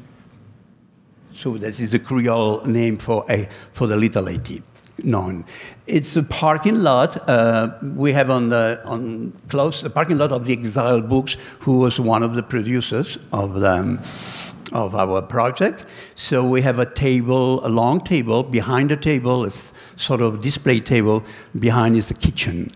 So 1.32 1.56
this 1.56 1.80
is 1.80 1.90
the 1.90 1.98
Creole 1.98 2.64
name 2.64 2.98
for, 2.98 3.24
a, 3.30 3.48
for 3.72 3.86
the 3.86 3.96
Little 3.96 4.26
Haiti 4.26 4.62
known. 5.04 5.44
It's 5.86 6.16
a 6.16 6.22
parking 6.22 6.82
lot. 6.82 7.28
Uh, 7.28 7.70
we 7.82 8.12
have 8.12 8.30
on 8.30 8.50
the 8.50 8.80
on 8.84 9.32
close 9.48 9.82
the 9.82 9.90
parking 9.90 10.18
lot 10.18 10.32
of 10.32 10.44
the 10.44 10.52
Exile 10.52 11.00
Books, 11.00 11.36
who 11.60 11.78
was 11.78 11.98
one 11.98 12.22
of 12.22 12.34
the 12.34 12.42
producers 12.42 13.18
of 13.32 13.60
the 13.60 13.98
of 14.72 14.94
our 14.94 15.20
project. 15.20 15.84
So 16.14 16.46
we 16.46 16.62
have 16.62 16.78
a 16.78 16.86
table, 16.86 17.64
a 17.66 17.68
long 17.68 18.00
table. 18.00 18.42
Behind 18.42 18.90
the 18.90 18.96
table 18.96 19.44
is 19.44 19.72
sort 19.96 20.20
of 20.20 20.42
display 20.42 20.80
table. 20.80 21.24
Behind 21.58 21.96
is 21.96 22.06
the 22.06 22.14
kitchen. 22.14 22.70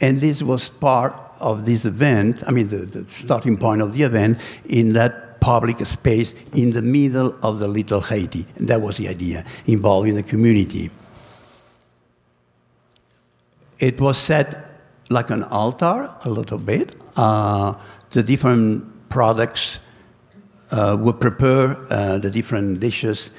And 0.00 0.20
this 0.20 0.42
was 0.42 0.68
part 0.68 1.14
of 1.40 1.64
this 1.64 1.84
event, 1.84 2.42
I 2.46 2.50
mean, 2.50 2.68
the, 2.68 2.78
the 2.78 3.10
starting 3.10 3.56
point 3.56 3.82
of 3.82 3.94
the 3.94 4.02
event, 4.02 4.38
in 4.68 4.92
that 4.92 5.40
public 5.40 5.84
space 5.86 6.34
in 6.54 6.70
the 6.70 6.82
middle 6.82 7.34
of 7.42 7.58
the 7.58 7.68
little 7.68 8.02
Haiti. 8.02 8.46
And 8.56 8.68
that 8.68 8.80
was 8.80 8.98
the 8.98 9.08
idea, 9.08 9.44
involving 9.66 10.14
the 10.14 10.22
community. 10.22 10.90
It 13.78 14.00
was 14.00 14.18
set 14.18 14.70
like 15.08 15.30
an 15.30 15.44
altar, 15.44 16.10
a 16.24 16.28
little 16.28 16.58
bit. 16.58 16.94
Uh, 17.16 17.74
the 18.10 18.22
different 18.22 19.08
products 19.08 19.80
uh, 20.70 20.96
would 21.00 21.18
prepare 21.20 21.76
uh, 21.90 22.18
the 22.18 22.30
different 22.30 22.80
dishes. 22.80 23.30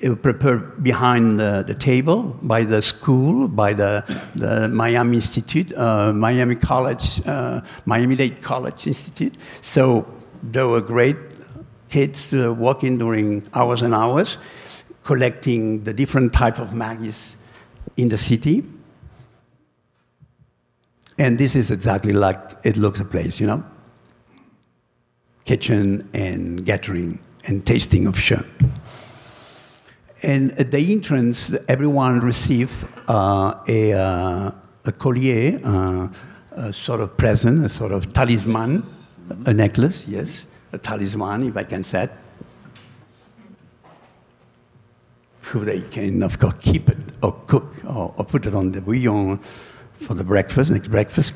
It 0.00 0.10
would 0.10 0.22
prepare 0.22 0.58
behind 0.58 1.40
the, 1.40 1.64
the, 1.66 1.74
table 1.74 2.36
by 2.42 2.62
the 2.62 2.80
school, 2.80 3.48
by 3.48 3.72
the, 3.72 4.04
the 4.34 4.68
Miami 4.68 5.16
Institute, 5.16 5.76
uh, 5.76 6.12
Miami 6.12 6.54
College, 6.54 7.20
uh, 7.26 7.62
Miami 7.84 8.14
Dade 8.14 8.40
College 8.40 8.86
Institute. 8.86 9.36
So 9.60 10.06
there 10.42 10.68
were 10.68 10.80
great 10.80 11.16
kids 11.88 12.32
uh, 12.32 12.54
working 12.54 12.98
during 12.98 13.44
hours 13.54 13.82
and 13.82 13.92
hours, 13.92 14.38
collecting 15.02 15.82
the 15.82 15.92
different 15.92 16.32
type 16.32 16.60
of 16.60 16.72
Maggis 16.72 17.36
in 17.96 18.08
the 18.08 18.18
city. 18.18 18.64
And 21.18 21.38
this 21.38 21.56
is 21.56 21.72
exactly 21.72 22.12
like 22.12 22.38
it 22.62 22.76
looks 22.76 23.00
a 23.00 23.04
place, 23.04 23.40
you 23.40 23.48
know? 23.48 23.64
kitchen 25.48 26.06
and 26.12 26.66
gathering 26.66 27.18
and 27.46 27.64
tasting 27.66 28.06
of 28.06 28.18
shrimp. 28.18 28.46
And 30.22 30.58
at 30.58 30.72
the 30.72 30.92
entrance, 30.92 31.52
everyone 31.68 32.20
received 32.20 32.84
uh, 33.08 33.54
a, 33.68 33.92
uh, 33.92 34.50
a 34.84 34.92
collier, 34.92 35.60
uh, 35.62 36.08
a 36.52 36.72
sort 36.72 37.00
of 37.00 37.16
present, 37.16 37.64
a 37.64 37.68
sort 37.68 37.92
of 37.92 38.12
talisman, 38.12 38.84
a 39.46 39.54
necklace, 39.54 40.08
yes, 40.08 40.46
a 40.72 40.78
talisman, 40.78 41.48
if 41.48 41.56
I 41.56 41.62
can 41.62 41.84
say 41.84 42.04
it. 42.04 42.12
They 45.54 45.80
can, 45.82 46.22
of 46.22 46.38
course, 46.38 46.54
keep 46.60 46.90
it 46.90 46.98
or 47.22 47.32
cook 47.46 47.72
or, 47.86 48.12
or 48.18 48.24
put 48.24 48.44
it 48.44 48.54
on 48.54 48.72
the 48.72 48.80
bouillon 48.80 49.38
for 49.94 50.14
the 50.14 50.24
breakfast, 50.24 50.70
next 50.70 50.88
breakfast. 50.88 51.32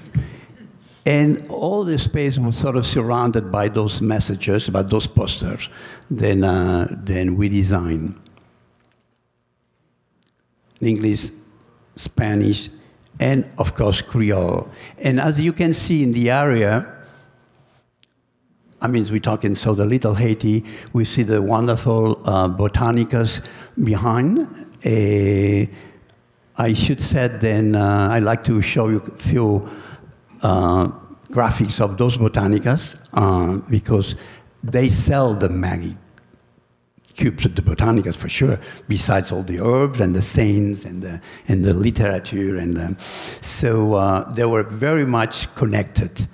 And 1.07 1.49
all 1.49 1.85
the 1.85 1.99
space 1.99 2.39
was 2.39 2.57
sort 2.57 2.77
of 2.77 2.87
surrounded 2.87 3.51
by 3.51 3.69
those 3.69 4.03
messages, 4.03 4.69
by 4.69 4.83
those 4.83 5.07
posters. 5.07 5.69
Then, 6.11 6.45
uh, 6.45 6.89
then 6.91 7.37
we 7.37 7.49
designed 7.49 8.22
English, 10.83 11.31
Spanish, 11.97 12.69
and 13.21 13.45
of 13.59 13.75
course 13.75 14.01
Creole. 14.03 14.69
And 14.99 15.21
as 15.21 15.41
you 15.41 15.53
can 15.53 15.73
see 15.73 16.03
in 16.03 16.13
the 16.13 16.31
area, 16.31 16.87
I 18.81 18.89
mean, 18.89 19.07
we're 19.11 19.21
talking 19.21 19.55
so 19.55 19.75
the 19.75 19.85
little 19.85 20.15
Haiti, 20.15 20.65
we 20.93 21.05
see 21.05 21.23
the 21.23 21.41
wonderful 21.41 22.21
uh, 22.25 22.49
botanicas 22.49 23.41
behind. 23.85 24.41
Uh, 24.85 25.67
I 26.57 26.75
should 26.75 27.01
say 27.01 27.29
then 27.29 27.77
uh, 27.77 28.09
I'd 28.11 28.25
like 28.25 28.45
to 28.45 28.61
show 28.61 28.89
you 28.89 28.99
a 28.99 29.19
few 29.19 29.69
uh, 30.43 30.89
graphics 31.31 31.81
of 31.81 31.97
those 31.97 32.17
botanicas 32.19 32.97
uh, 33.15 33.59
because 33.71 34.17
they 34.65 34.89
sell 34.89 35.33
the 35.35 35.49
Maggi 35.49 35.97
cubes 37.17 37.47
at 37.47 37.57
the 37.57 37.63
botanicas 37.63 38.17
for 38.17 38.29
sure, 38.29 38.59
besides 38.89 39.33
all 39.33 39.43
the 39.43 39.61
herbs 39.61 40.01
and 40.01 40.15
the 40.15 40.23
saints 40.23 40.85
and 40.85 41.03
the, 41.03 41.21
and 41.49 41.65
the 41.65 41.73
literature. 41.73 42.57
And 42.57 42.77
the, 42.77 42.97
so 43.41 43.95
uh, 43.95 44.33
they 44.33 44.45
were 44.45 44.63
very 44.63 45.05
much 45.05 45.53
connected. 45.55 46.27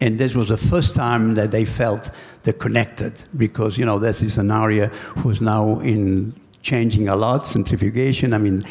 And 0.00 0.18
this 0.18 0.34
was 0.34 0.48
the 0.48 0.56
first 0.56 0.94
time 0.94 1.34
that 1.34 1.50
they 1.50 1.64
felt 1.64 2.10
they're 2.42 2.52
connected 2.52 3.24
because, 3.36 3.78
you 3.78 3.86
know, 3.86 3.98
this 3.98 4.22
is 4.22 4.38
an 4.38 4.50
area 4.50 4.88
who's 5.18 5.40
now 5.40 5.78
in 5.80 6.34
changing 6.62 7.08
a 7.08 7.16
lot, 7.16 7.46
centrifugation. 7.46 8.32
I 8.34 8.38
mean, 8.38 8.64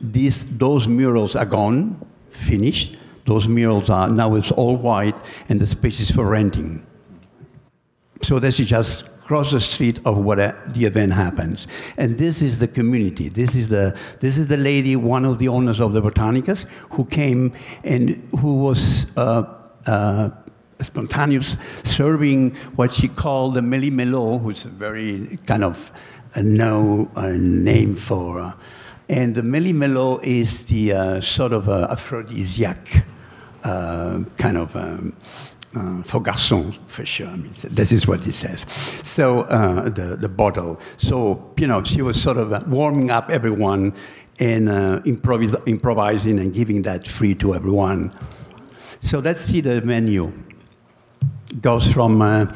these, 0.00 0.44
those 0.58 0.88
murals 0.88 1.36
are 1.36 1.46
gone, 1.46 2.04
finished. 2.30 2.96
Those 3.24 3.48
murals 3.48 3.88
are 3.88 4.08
now 4.08 4.34
it's 4.34 4.50
all 4.50 4.76
white, 4.76 5.16
and 5.48 5.58
the 5.58 5.66
space 5.66 6.00
is 6.00 6.10
for 6.10 6.26
renting. 6.26 6.84
So 8.22 8.38
this 8.38 8.60
is 8.60 8.68
just 8.68 9.04
across 9.24 9.52
the 9.52 9.60
street 9.60 9.98
of 10.04 10.18
where 10.18 10.54
the 10.66 10.84
event 10.84 11.12
happens. 11.12 11.66
And 11.96 12.18
this 12.18 12.42
is 12.42 12.58
the 12.58 12.68
community. 12.68 13.30
This 13.30 13.54
is 13.54 13.70
the, 13.70 13.96
this 14.20 14.36
is 14.36 14.48
the 14.48 14.58
lady, 14.58 14.96
one 14.96 15.24
of 15.24 15.38
the 15.38 15.48
owners 15.48 15.80
of 15.80 15.94
the 15.94 16.02
Botanicas, 16.02 16.66
who 16.90 17.06
came 17.06 17.52
and 17.84 18.22
who 18.38 18.56
was 18.56 19.06
uh, 19.16 19.44
uh, 19.86 20.28
spontaneous, 20.82 21.56
serving 21.84 22.54
what 22.76 22.92
she 22.92 23.08
called 23.08 23.54
the 23.54 23.62
Méli-Mélo, 23.62 24.42
which 24.42 24.58
is 24.58 24.66
a 24.66 24.68
very 24.68 25.38
kind 25.46 25.64
of 25.64 25.90
a 26.34 26.42
no 26.42 27.04
name 27.16 27.96
for. 27.96 28.40
Uh, 28.40 28.52
and 29.08 29.34
the 29.34 29.42
Méli-Mélo 29.42 30.22
is 30.22 30.66
the 30.66 30.92
uh, 30.92 31.20
sort 31.22 31.54
of 31.54 31.68
aphrodisiac 31.68 33.06
uh, 33.64 34.22
kind 34.36 34.58
of 34.58 34.76
um, 34.76 35.16
uh, 35.76 36.02
for 36.02 36.20
garçons, 36.20 36.78
for 36.86 37.04
sure. 37.04 37.28
I 37.28 37.36
mean, 37.36 37.52
this 37.70 37.92
is 37.92 38.06
what 38.06 38.24
he 38.24 38.32
says. 38.32 38.66
So 39.02 39.40
uh, 39.42 39.88
the 39.88 40.16
the 40.16 40.28
bottle. 40.28 40.80
So 40.98 41.52
you 41.58 41.66
know, 41.66 41.82
she 41.84 42.02
was 42.02 42.20
sort 42.20 42.36
of 42.36 42.68
warming 42.68 43.10
up 43.10 43.30
everyone 43.30 43.94
and 44.40 44.68
uh, 44.68 45.00
improvis- 45.04 45.62
improvising 45.66 46.38
and 46.38 46.52
giving 46.52 46.82
that 46.82 47.06
free 47.06 47.34
to 47.36 47.54
everyone. 47.54 48.12
So 49.00 49.18
let's 49.18 49.40
see 49.40 49.60
the 49.60 49.80
menu. 49.82 50.32
Goes 51.60 51.92
from 51.92 52.20
uh, 52.22 52.46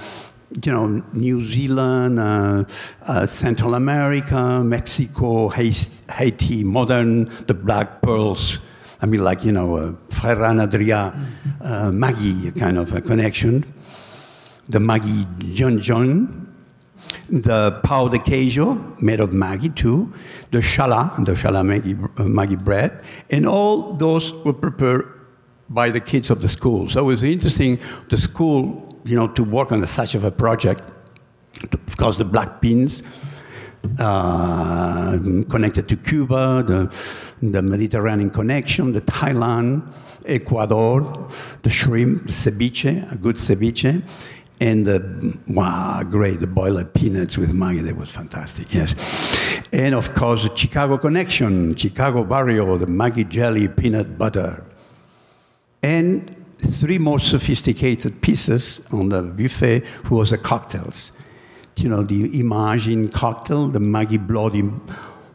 you 0.64 0.72
know 0.72 1.02
New 1.12 1.44
Zealand, 1.44 2.18
uh, 2.18 2.64
uh, 3.02 3.26
Central 3.26 3.74
America, 3.74 4.62
Mexico, 4.64 5.48
Haiti, 5.48 6.64
modern, 6.64 7.26
the 7.46 7.54
black 7.54 8.02
pearls 8.02 8.60
I 9.00 9.06
mean, 9.06 9.22
like, 9.22 9.44
you 9.44 9.52
know, 9.52 9.76
uh, 9.76 9.92
Adrià, 10.10 11.14
uh, 11.60 11.90
Maggi 11.90 12.58
kind 12.58 12.78
of 12.78 12.92
a 12.92 13.00
connection. 13.00 13.64
The 14.68 14.78
Maggi 14.78 15.54
John 15.54 15.78
John. 15.78 16.48
the 17.30 17.80
pão 17.84 18.10
de 18.10 18.18
queijo 18.18 19.00
made 19.00 19.20
of 19.20 19.30
Maggi 19.30 19.74
too, 19.74 20.12
the 20.50 20.58
challah, 20.58 21.24
the 21.24 21.32
shala 21.32 21.62
Maggi, 21.64 22.56
uh, 22.56 22.56
bread, 22.56 23.02
and 23.30 23.46
all 23.46 23.94
those 23.94 24.32
were 24.44 24.52
prepared 24.52 25.06
by 25.68 25.90
the 25.90 26.00
kids 26.00 26.30
of 26.30 26.40
the 26.40 26.48
school. 26.48 26.88
So 26.88 27.00
it 27.00 27.04
was 27.04 27.22
interesting, 27.22 27.78
the 28.08 28.18
school, 28.18 29.00
you 29.04 29.14
know, 29.14 29.28
to 29.28 29.44
work 29.44 29.72
on 29.72 29.86
such 29.86 30.14
of 30.14 30.24
a 30.24 30.30
project. 30.30 30.88
Of 31.72 31.96
course, 31.96 32.16
the 32.16 32.24
black 32.24 32.60
beans 32.60 33.02
uh, 33.98 35.18
connected 35.50 35.88
to 35.88 35.96
Cuba, 35.96 36.62
the, 36.66 36.94
the 37.42 37.62
Mediterranean 37.62 38.30
connection, 38.30 38.92
the 38.92 39.00
Thailand, 39.00 39.82
Ecuador, 40.26 41.28
the 41.62 41.70
shrimp, 41.70 42.26
the 42.26 42.32
ceviche, 42.32 43.10
a 43.12 43.16
good 43.16 43.36
ceviche, 43.36 44.02
and 44.60 44.86
the 44.86 45.38
wow, 45.48 46.02
great, 46.02 46.40
the 46.40 46.46
boiled 46.46 46.92
peanuts 46.94 47.38
with 47.38 47.52
Maggi. 47.52 47.82
That 47.82 47.96
was 47.96 48.10
fantastic. 48.10 48.74
Yes, 48.74 48.94
and 49.72 49.94
of 49.94 50.14
course 50.14 50.42
the 50.42 50.54
Chicago 50.54 50.98
connection, 50.98 51.74
Chicago 51.76 52.24
barrio, 52.24 52.76
the 52.78 52.86
Maggi 52.86 53.28
jelly, 53.28 53.68
peanut 53.68 54.18
butter, 54.18 54.64
and 55.82 56.34
three 56.58 56.98
more 56.98 57.20
sophisticated 57.20 58.20
pieces 58.20 58.80
on 58.90 59.10
the 59.10 59.22
buffet, 59.22 59.80
who 60.04 60.16
was 60.16 60.30
the 60.30 60.38
cocktails. 60.38 61.12
You 61.76 61.88
know, 61.88 62.02
the 62.02 62.40
Imagine 62.40 63.08
cocktail, 63.08 63.68
the 63.68 63.78
Maggi 63.78 64.18
Bloody 64.18 64.68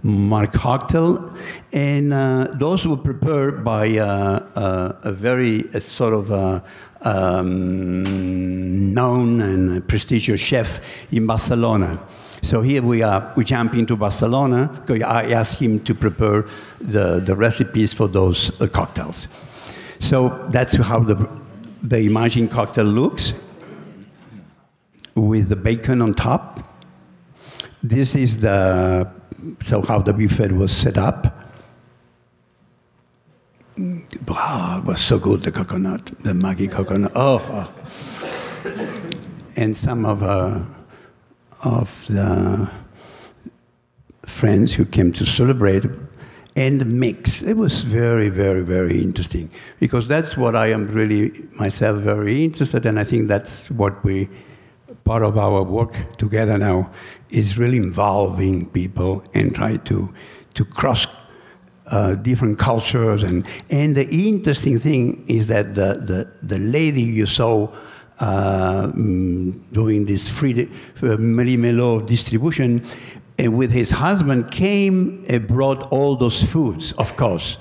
Mark 0.03 0.51
cocktail, 0.51 1.33
and 1.71 2.13
uh, 2.13 2.47
those 2.55 2.85
were 2.85 2.97
prepared 2.97 3.63
by 3.63 3.97
uh, 3.97 4.45
uh, 4.55 4.93
a 5.03 5.11
very 5.13 5.63
sort 5.79 6.13
of 6.13 6.61
um, 7.03 8.93
known 8.93 9.41
and 9.41 9.87
prestigious 9.87 10.41
chef 10.41 10.81
in 11.11 11.25
Barcelona. 11.25 11.99
So 12.41 12.61
here 12.61 12.81
we 12.81 13.01
are, 13.01 13.31
we 13.37 13.45
jump 13.45 13.73
into 13.73 13.95
Barcelona. 13.95 14.69
I 14.89 15.31
asked 15.31 15.59
him 15.59 15.79
to 15.85 15.95
prepare 15.95 16.45
the, 16.81 17.21
the 17.21 17.35
recipes 17.35 17.93
for 17.93 18.09
those 18.09 18.51
uh, 18.59 18.67
cocktails. 18.67 19.29
So 19.99 20.45
that's 20.49 20.75
how 20.75 20.99
the, 20.99 21.29
the 21.81 21.99
Imagine 21.99 22.49
cocktail 22.49 22.83
looks 22.83 23.31
with 25.15 25.47
the 25.47 25.55
bacon 25.55 26.01
on 26.01 26.13
top. 26.13 26.59
This 27.81 28.15
is 28.15 28.39
the 28.39 29.09
so 29.59 29.81
how 29.81 29.99
the 29.99 30.13
buffet 30.13 30.51
was 30.51 30.75
set 30.75 30.97
up. 30.97 31.49
Wow, 34.27 34.79
it 34.79 34.85
was 34.85 35.01
so 35.01 35.17
good, 35.17 35.41
the 35.41 35.51
coconut, 35.51 36.11
the 36.23 36.33
Maggi 36.33 36.71
coconut. 36.71 37.11
Oh, 37.15 37.41
oh. 37.49 37.73
and 39.55 39.75
some 39.75 40.05
of, 40.05 40.21
uh, 40.21 40.61
of 41.63 42.05
the 42.07 42.69
friends 44.25 44.73
who 44.73 44.85
came 44.85 45.11
to 45.13 45.25
celebrate 45.25 45.85
and 46.55 46.99
mix. 46.99 47.41
It 47.41 47.57
was 47.57 47.81
very, 47.81 48.29
very, 48.29 48.61
very 48.61 49.01
interesting 49.01 49.49
because 49.79 50.07
that's 50.07 50.37
what 50.37 50.55
I 50.55 50.67
am 50.67 50.87
really 50.87 51.31
myself 51.53 51.99
very 52.01 52.43
interested 52.43 52.85
in. 52.85 52.97
I 52.97 53.03
think 53.03 53.27
that's 53.27 53.71
what 53.71 54.03
we 54.03 54.29
part 55.03 55.23
of 55.23 55.37
our 55.37 55.63
work 55.63 55.95
together 56.17 56.57
now 56.57 56.89
is 57.33 57.57
really 57.57 57.77
involving 57.77 58.65
people 58.67 59.23
and 59.33 59.53
try 59.53 59.77
to 59.77 60.13
to 60.53 60.63
cross 60.63 61.07
uh, 61.87 62.15
different 62.15 62.59
cultures. 62.59 63.23
And 63.23 63.45
and 63.69 63.95
the 63.95 64.07
interesting 64.09 64.79
thing 64.79 65.25
is 65.27 65.47
that 65.47 65.75
the 65.75 65.95
the, 65.95 66.27
the 66.41 66.59
lady 66.59 67.01
you 67.01 67.25
saw 67.25 67.67
uh, 68.19 68.87
mm, 68.87 69.59
doing 69.73 70.05
this 70.05 70.29
free 70.29 70.69
uh, 71.01 71.17
Melo 71.17 71.99
distribution 71.99 72.85
and 73.39 73.57
with 73.57 73.71
his 73.71 73.89
husband 73.91 74.51
came 74.51 75.23
and 75.27 75.47
brought 75.47 75.91
all 75.91 76.15
those 76.15 76.43
foods 76.43 76.93
of 76.93 77.15
course 77.15 77.57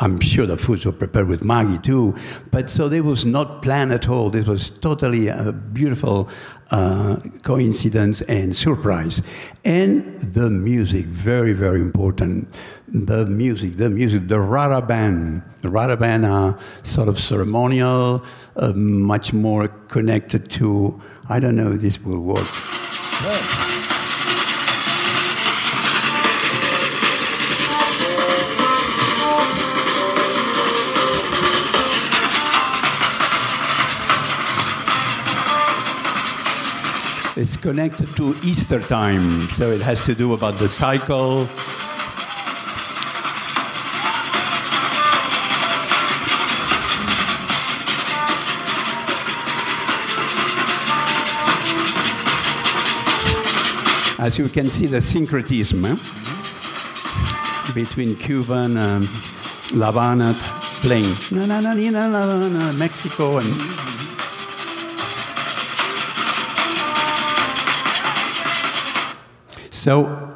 I'm 0.00 0.20
sure 0.20 0.46
the 0.46 0.56
foods 0.56 0.86
were 0.86 0.92
prepared 0.92 1.28
with 1.28 1.42
Maggi 1.42 1.82
too, 1.82 2.14
but 2.50 2.70
so 2.70 2.88
this 2.88 3.02
was 3.02 3.24
not 3.24 3.62
planned 3.62 3.92
at 3.92 4.08
all. 4.08 4.30
This 4.30 4.46
was 4.46 4.70
totally 4.70 5.28
a 5.28 5.52
beautiful 5.52 6.28
uh, 6.70 7.16
coincidence 7.42 8.20
and 8.22 8.54
surprise. 8.54 9.22
And 9.64 10.20
the 10.20 10.50
music, 10.50 11.06
very, 11.06 11.52
very 11.52 11.80
important. 11.80 12.48
The 12.86 13.26
music, 13.26 13.76
the 13.76 13.90
music, 13.90 14.28
the 14.28 14.40
Rara 14.40 14.80
band. 14.80 15.42
The 15.62 15.68
Rara 15.68 15.96
band 15.96 16.26
are 16.26 16.58
sort 16.84 17.08
of 17.08 17.18
ceremonial, 17.18 18.24
uh, 18.56 18.72
much 18.74 19.32
more 19.32 19.68
connected 19.88 20.50
to, 20.52 21.00
I 21.28 21.40
don't 21.40 21.56
know 21.56 21.72
if 21.72 21.80
this 21.80 22.00
will 22.00 22.20
work. 22.20 22.46
It's 37.40 37.56
connected 37.56 38.08
to 38.16 38.34
Easter 38.42 38.80
time, 38.80 39.48
so 39.48 39.70
it 39.70 39.80
has 39.80 40.04
to 40.06 40.14
do 40.16 40.32
about 40.32 40.58
the 40.58 40.68
cycle. 40.68 41.42
As 54.18 54.36
you 54.36 54.48
can 54.48 54.68
see, 54.68 54.86
the 54.86 55.00
syncretism 55.00 55.84
eh? 55.84 55.96
between 57.72 58.16
Cuban, 58.16 58.76
um, 58.76 59.08
La 59.74 59.92
Habana, 59.92 60.34
playing 60.82 61.14
Mexico 62.76 63.38
and 63.38 64.17
So 69.78 70.34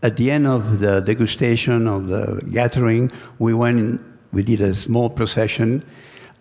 at 0.00 0.16
the 0.16 0.30
end 0.30 0.46
of 0.46 0.78
the 0.78 1.02
degustation 1.02 1.88
of 1.88 2.06
the 2.06 2.40
gathering, 2.52 3.10
we 3.40 3.52
went, 3.52 4.00
we 4.32 4.44
did 4.44 4.60
a 4.60 4.76
small 4.76 5.10
procession 5.10 5.84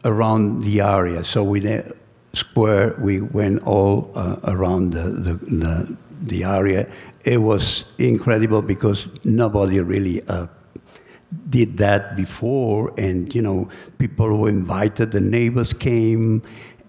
around 0.04 0.62
the 0.62 0.82
area. 0.82 1.24
So 1.24 1.44
we 1.44 1.82
square, 2.34 2.96
we 3.00 3.22
went 3.22 3.64
all 3.64 4.12
uh, 4.14 4.36
around 4.44 4.92
the, 4.94 5.10
the, 5.10 5.34
the, 5.34 5.98
the, 6.22 6.44
area. 6.44 6.88
It 7.24 7.38
was 7.38 7.86
incredible 7.98 8.62
because 8.62 9.08
nobody 9.24 9.80
really 9.80 10.22
uh, 10.28 10.46
did 11.50 11.78
that 11.80 12.16
before. 12.16 12.94
And, 12.96 13.34
you 13.34 13.42
know, 13.42 13.70
people 13.98 14.38
were 14.38 14.50
invited, 14.50 15.14
the 15.14 15.22
neighbors 15.22 15.74
came, 15.74 16.44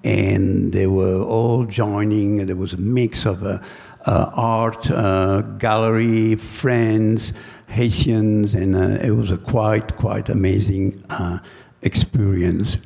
and 0.05 0.73
they 0.73 0.87
were 0.87 1.23
all 1.23 1.65
joining. 1.65 2.45
There 2.45 2.57
was 2.57 2.75
a 2.75 2.79
mix 2.79 3.25
of 3.25 3.43
uh, 3.43 3.61
art 4.07 4.91
uh, 4.91 5.43
gallery, 5.59 6.37
friends, 6.37 7.33
Haitians, 7.69 8.55
and 8.55 8.77
uh, 8.77 9.05
it 9.05 9.11
was 9.11 9.31
a 9.31 9.37
quite, 9.37 9.97
quite 9.97 10.29
amazing 10.29 11.03
experience. 11.83 12.79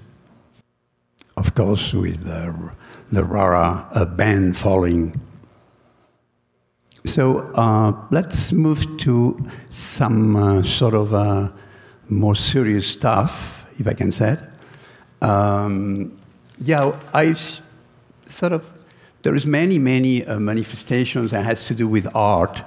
Of 1.37 1.55
course, 1.55 1.93
with 1.93 2.25
the, 2.25 2.73
the 3.13 3.25
Rara 3.25 4.07
band 4.17 4.57
following. 4.57 5.21
So 7.05 7.39
uh, 7.55 7.93
let's 8.11 8.53
move 8.53 8.99
to 8.99 9.39
some 9.71 10.37
uh, 10.37 10.63
sort 10.63 10.95
of 10.95 11.15
uh, 11.15 11.49
more 12.09 12.35
serious 12.35 12.87
stuff, 12.87 13.65
if 13.79 13.87
I 13.87 13.95
can 13.95 14.13
say 14.13 14.33
it. 14.33 15.25
Um, 15.25 16.19
yeah, 16.63 16.93
I 17.15 17.35
sort 18.29 18.53
of 18.53 18.67
there 19.23 19.35
is 19.35 19.45
many, 19.45 19.79
many 19.79 20.25
uh, 20.25 20.41
manifestations 20.41 21.33
that 21.33 21.45
has 21.45 21.67
to 21.67 21.75
do 21.75 21.87
with 21.87 22.09
art, 22.15 22.63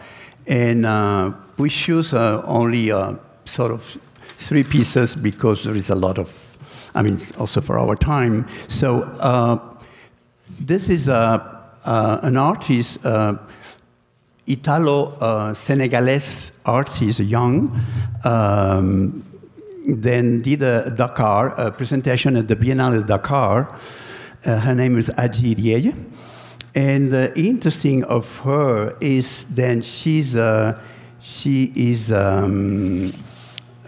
and 0.48 0.86
uh, 0.86 1.32
we 1.58 1.68
choose 1.70 2.14
uh, 2.14 2.44
only 2.46 2.92
uh, 2.92 3.16
sort 3.46 3.72
of 3.72 3.98
three 4.38 4.64
pieces 4.64 5.16
because 5.16 5.64
there 5.64 5.76
is 5.76 5.90
a 5.90 5.96
lot 5.96 6.20
of, 6.20 6.32
I 6.94 7.02
mean, 7.02 7.18
also 7.40 7.60
for 7.62 7.80
our 7.80 7.96
time. 7.96 8.48
So 8.68 9.02
uh, 9.20 9.58
this 10.60 10.90
is 10.90 11.10
uh, 11.10 11.40
an 11.86 12.38
artist, 12.38 13.00
Italo-Senegalese 14.46 16.52
artist, 16.66 17.22
young. 17.22 17.82
Um, 18.24 19.26
then 19.86 20.42
did 20.42 20.62
a 20.62 20.92
Dakar 20.92 21.50
a 21.60 21.70
presentation 21.72 22.38
at 22.38 22.48
the 22.48 22.56
Biennale 22.56 23.06
Dakar. 23.06 23.68
her 24.44 24.76
name 24.76 24.98
is 24.98 25.10
Adji 25.18 25.56
Dieye. 25.56 25.94
And 26.76 27.12
the 27.12 27.38
interesting 27.38 28.04
of 28.06 28.40
her 28.40 28.98
is 29.00 29.46
then 29.46 29.82
she's 29.82 30.36
uh, 30.36 30.82
she 31.20 31.72
is 31.76 32.12
um, 32.12 33.14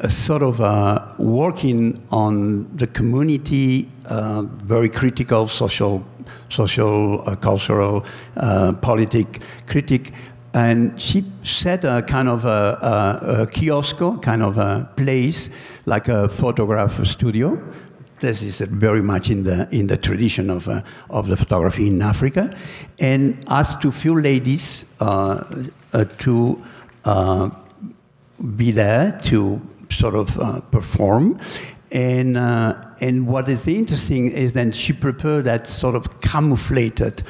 uh, 0.01 0.07
sort 0.07 0.43
of 0.43 0.61
uh, 0.61 1.13
working 1.17 2.05
on 2.11 2.67
the 2.77 2.87
community, 2.87 3.89
uh, 4.05 4.43
very 4.43 4.89
critical 4.89 5.47
social, 5.47 6.05
social, 6.49 7.23
uh, 7.27 7.35
cultural, 7.35 8.05
uh, 8.37 8.73
politic 8.73 9.41
critic, 9.67 10.13
and 10.53 10.99
she 10.99 11.25
set 11.43 11.83
a 11.83 12.01
kind 12.01 12.29
of 12.29 12.45
a, 12.45 12.77
a, 13.27 13.41
a 13.41 13.47
kiosco, 13.47 14.17
kind 14.17 14.41
of 14.41 14.57
a 14.57 14.89
place, 14.95 15.49
like 15.85 16.07
a 16.07 16.29
photograph 16.29 17.05
studio. 17.05 17.57
This 18.19 18.41
is 18.41 18.61
very 18.61 19.01
much 19.01 19.29
in 19.29 19.43
the 19.43 19.67
in 19.71 19.87
the 19.87 19.97
tradition 19.97 20.49
of 20.49 20.67
uh, 20.67 20.81
of 21.09 21.27
the 21.27 21.35
photography 21.35 21.87
in 21.87 22.01
Africa, 22.01 22.55
and 22.99 23.43
asked 23.47 23.83
a 23.85 23.91
few 23.91 24.19
ladies 24.19 24.85
uh, 24.99 25.43
uh, 25.93 26.05
to 26.19 26.63
uh, 27.03 27.49
be 28.55 28.71
there 28.71 29.19
to 29.23 29.61
sort 29.89 30.15
of 30.15 30.39
uh, 30.39 30.59
perform. 30.71 31.39
And, 31.91 32.35
uh, 32.35 32.75
and 32.99 33.27
what 33.27 33.47
is 33.47 33.67
interesting 33.67 34.29
is 34.29 34.53
that 34.53 34.75
she 34.75 34.91
prepared 34.91 35.45
that 35.45 35.67
sort 35.67 35.95
of 35.95 36.19
camouflated 36.19 37.23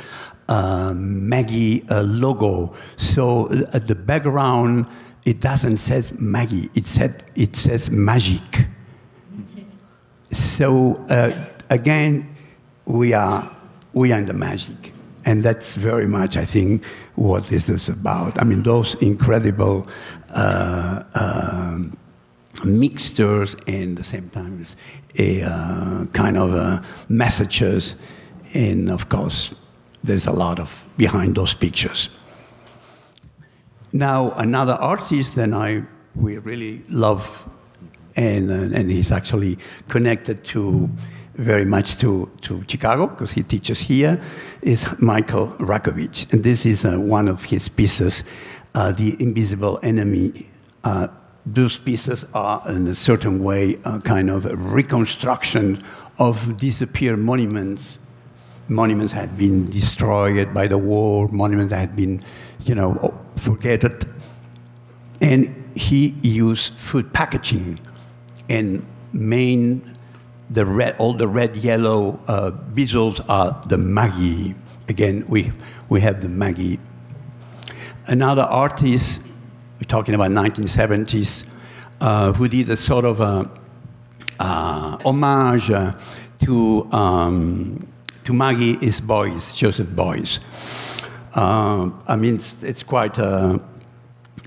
Maggi 0.48 1.86
logo. 1.90 2.74
So 2.98 3.52
at 3.74 3.88
the 3.88 3.94
background, 3.96 4.88
it 5.26 5.40
doesn't 5.40 5.78
say 5.78 6.02
Maggi, 6.18 6.76
it, 6.76 6.88
said, 6.88 7.24
it 7.36 7.56
says 7.56 7.92
magic. 7.92 8.68
So 10.36 10.96
uh, 11.10 11.32
again, 11.70 12.36
we 12.86 13.14
are, 13.14 13.50
we 13.94 14.12
are 14.12 14.20
in 14.20 14.26
the 14.26 14.34
magic. 14.34 14.94
And 15.26 15.42
that's 15.42 15.76
very 15.76 16.06
much, 16.06 16.38
I 16.38 16.46
think, 16.46 16.84
what 17.16 17.48
this 17.48 17.70
is 17.70 17.90
about. 17.90 18.40
I 18.40 18.44
mean, 18.44 18.62
those 18.62 18.96
incredible 18.96 19.88
uh, 20.30 21.04
um, 21.16 21.98
mixtures 22.64 23.56
and 23.68 23.92
at 23.92 23.96
the 23.96 24.04
same 24.04 24.30
times 24.30 24.76
a 25.18 25.42
uh, 25.42 26.06
kind 26.14 26.38
of 26.38 26.54
uh, 26.54 26.82
messages. 27.10 27.96
And 28.54 28.92
of 28.92 29.10
course, 29.10 29.54
there's 30.04 30.28
a 30.28 30.32
lot 30.32 30.60
of 30.60 30.88
behind 30.98 31.36
those 31.36 31.56
pictures. 31.56 32.10
Now, 33.94 34.32
another 34.32 34.74
artist 34.74 35.36
that 35.36 35.54
I 35.54 35.84
we 36.16 36.38
really 36.38 36.82
love, 36.90 37.50
and, 38.16 38.52
uh, 38.52 38.78
and 38.78 38.90
he's 38.90 39.12
actually 39.12 39.58
connected 39.88 40.44
to 40.46 40.90
very 41.36 41.66
much 41.66 41.98
to, 41.98 42.32
to 42.42 42.64
Chicago 42.68 43.08
because 43.08 43.32
he 43.32 43.44
teaches 43.44 43.80
here, 43.80 44.22
is 44.62 44.88
Michael 45.00 45.48
Rakowitz. 45.60 46.32
And 46.32 46.44
this 46.44 46.66
is 46.66 46.86
uh, 46.86 46.98
one 46.98 47.28
of 47.28 47.44
his 47.44 47.68
pieces, 47.68 48.24
uh, 48.74 48.92
The 48.92 49.22
Invisible 49.22 49.80
Enemy. 49.84 50.48
Uh, 50.84 51.08
those 51.46 51.78
pieces 51.78 52.26
are, 52.34 52.64
in 52.70 52.88
a 52.88 52.96
certain 52.96 53.44
way, 53.44 53.78
a 53.86 54.00
kind 54.00 54.30
of 54.30 54.46
a 54.46 54.56
reconstruction 54.56 55.84
of 56.18 56.58
disappeared 56.58 57.20
monuments. 57.20 58.00
Monuments 58.68 59.14
had 59.14 59.38
been 59.38 59.70
destroyed 59.70 60.54
by 60.54 60.68
the 60.68 60.78
war, 60.78 61.28
monuments 61.28 61.74
had 61.74 61.96
been, 61.96 62.24
you 62.62 62.74
know, 62.74 63.14
forgotten. 63.36 64.00
And 65.22 65.72
he 65.76 66.16
used 66.24 66.80
food 66.80 67.14
packaging 67.14 67.80
and 68.50 68.86
main 69.14 69.96
the 70.50 70.66
red, 70.66 70.96
all 70.98 71.14
the 71.14 71.28
red, 71.28 71.56
yellow 71.56 72.20
uh, 72.28 72.52
bezels 72.52 73.24
are 73.28 73.64
the 73.68 73.78
Maggi. 73.78 74.56
Again, 74.88 75.26
we, 75.28 75.52
we 75.90 76.02
have 76.02 76.22
the 76.22 76.28
Maggi. 76.28 76.80
Another 78.08 78.44
artist, 78.44 79.22
we're 79.80 79.88
talking 79.88 80.14
about 80.14 80.32
1970s, 80.32 81.46
uh, 82.02 82.34
who 82.34 82.48
did 82.48 82.70
a 82.70 82.78
sort 82.78 83.06
of 83.06 83.20
a, 83.20 83.50
uh, 84.40 84.98
homage 85.04 85.72
uh, 85.72 85.94
to, 86.40 86.88
um, 86.92 87.88
to 88.24 88.32
Maggi 88.32 88.82
is 88.84 89.02
Beuys, 89.02 89.58
Joseph 89.58 89.88
Beuys. 89.88 90.40
Uh, 91.34 91.90
I 92.08 92.16
mean, 92.16 92.36
it's, 92.36 92.62
it's 92.64 92.84
quite 92.84 93.18
a, 93.18 93.60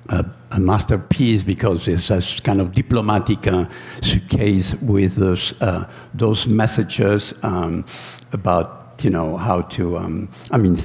a, 0.09 0.25
a, 0.53 0.61
masterpiece 0.61 1.45
because 1.45 1.89
it's 1.89 2.11
a 2.11 2.43
kind 2.43 2.61
of 2.61 2.73
diplomatic 2.73 3.47
uh, 3.47 3.67
suitcase 4.03 4.75
with 4.77 5.17
those, 5.17 5.55
uh, 5.61 5.89
those 6.15 6.47
messages 6.47 7.35
um, 7.43 7.85
about, 8.33 9.01
you 9.03 9.11
know, 9.11 9.37
how 9.37 9.63
to, 9.63 9.99
um, 9.99 10.29
I 10.51 10.59
mean, 10.59 10.77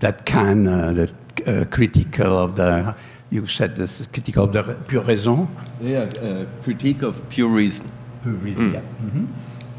that 0.00 0.26
can, 0.26 0.66
uh, 0.66 0.92
that 0.92 1.12
uh, 1.46 1.64
critical 1.66 2.38
of 2.38 2.56
the, 2.56 2.94
you 3.30 3.46
said 3.46 3.76
this 3.76 4.06
critical 4.06 4.44
of 4.44 4.52
the 4.52 4.62
pure 4.86 5.04
raison? 5.04 5.48
Yeah, 5.80 6.08
uh, 6.22 6.46
critique 6.62 7.02
of 7.02 7.28
pure 7.28 7.48
reason. 7.48 7.90
Pure 8.22 8.34
reason, 8.34 8.70
mm. 8.70 8.74
yeah. 8.74 8.80
Mm-hmm. 8.80 9.26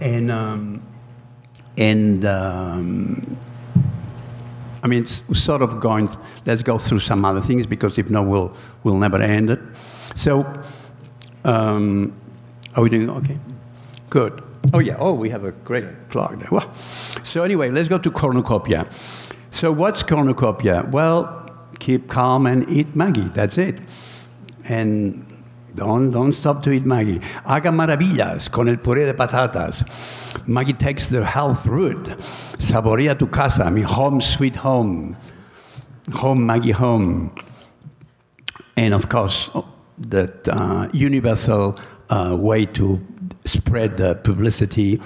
And, 0.02 0.32
um, 0.32 0.82
and 1.78 2.26
um, 2.26 3.38
I 4.82 4.88
mean, 4.88 5.08
sort 5.08 5.62
of 5.62 5.80
going, 5.80 6.10
let's 6.46 6.64
go 6.64 6.78
through 6.78 7.00
some 7.00 7.26
other 7.26 7.42
things 7.42 7.68
because 7.68 7.98
if 7.98 8.10
not, 8.10 8.26
we'll, 8.26 8.56
we'll 8.84 8.98
never 8.98 9.22
end 9.22 9.50
it. 9.50 9.60
So, 10.16 10.46
um, 11.44 12.16
are 12.76 12.84
we 12.84 12.90
doing 12.90 13.10
okay? 13.10 13.38
Good. 14.10 14.44
Oh, 14.74 14.80
yeah. 14.80 14.98
Oh, 15.00 15.14
we 15.14 15.30
have 15.30 15.44
a 15.44 15.52
great 15.52 16.10
clock 16.10 16.38
there. 16.40 16.50
Well, 16.52 16.72
so, 17.24 17.44
anyway, 17.44 17.70
let's 17.70 17.88
go 17.88 17.98
to 17.98 18.12
cornucopia. 18.12 18.88
So, 19.52 19.72
what's 19.72 20.04
cornucopia? 20.04 20.88
Well, 20.92 21.52
keep 21.80 22.10
calm 22.10 22.46
and 22.46 22.70
eat 22.70 22.96
Maggi. 22.96 23.34
That's 23.34 23.58
it. 23.58 23.80
And 24.66 25.26
don't, 25.80 26.12
don't 26.12 26.34
stop 26.34 26.62
to 26.64 26.72
eat 26.72 26.84
Maggi. 26.84 27.22
Haga 27.46 27.72
maravillas 27.72 28.52
con 28.52 28.68
el 28.68 28.78
puré 28.78 29.06
de 29.06 29.14
patatas. 29.14 29.84
Maggi 30.46 30.78
takes 30.78 31.08
the 31.08 31.26
health 31.26 31.66
route. 31.66 32.06
Saborea 32.58 33.18
tu 33.18 33.28
casa. 33.28 33.64
I 33.64 33.70
mean, 33.70 33.86
home 33.86 34.22
sweet 34.22 34.56
home. 34.56 35.16
Home, 36.14 36.40
Maggi, 36.46 36.72
home. 36.72 37.34
And 38.76 38.94
of 38.94 39.10
course, 39.10 39.50
that 39.98 40.48
uh, 40.48 40.90
universal 40.94 41.80
uh, 42.10 42.36
way 42.38 42.66
to 42.66 43.00
spread 43.46 43.98
the 43.98 44.16
publicity 44.16 45.02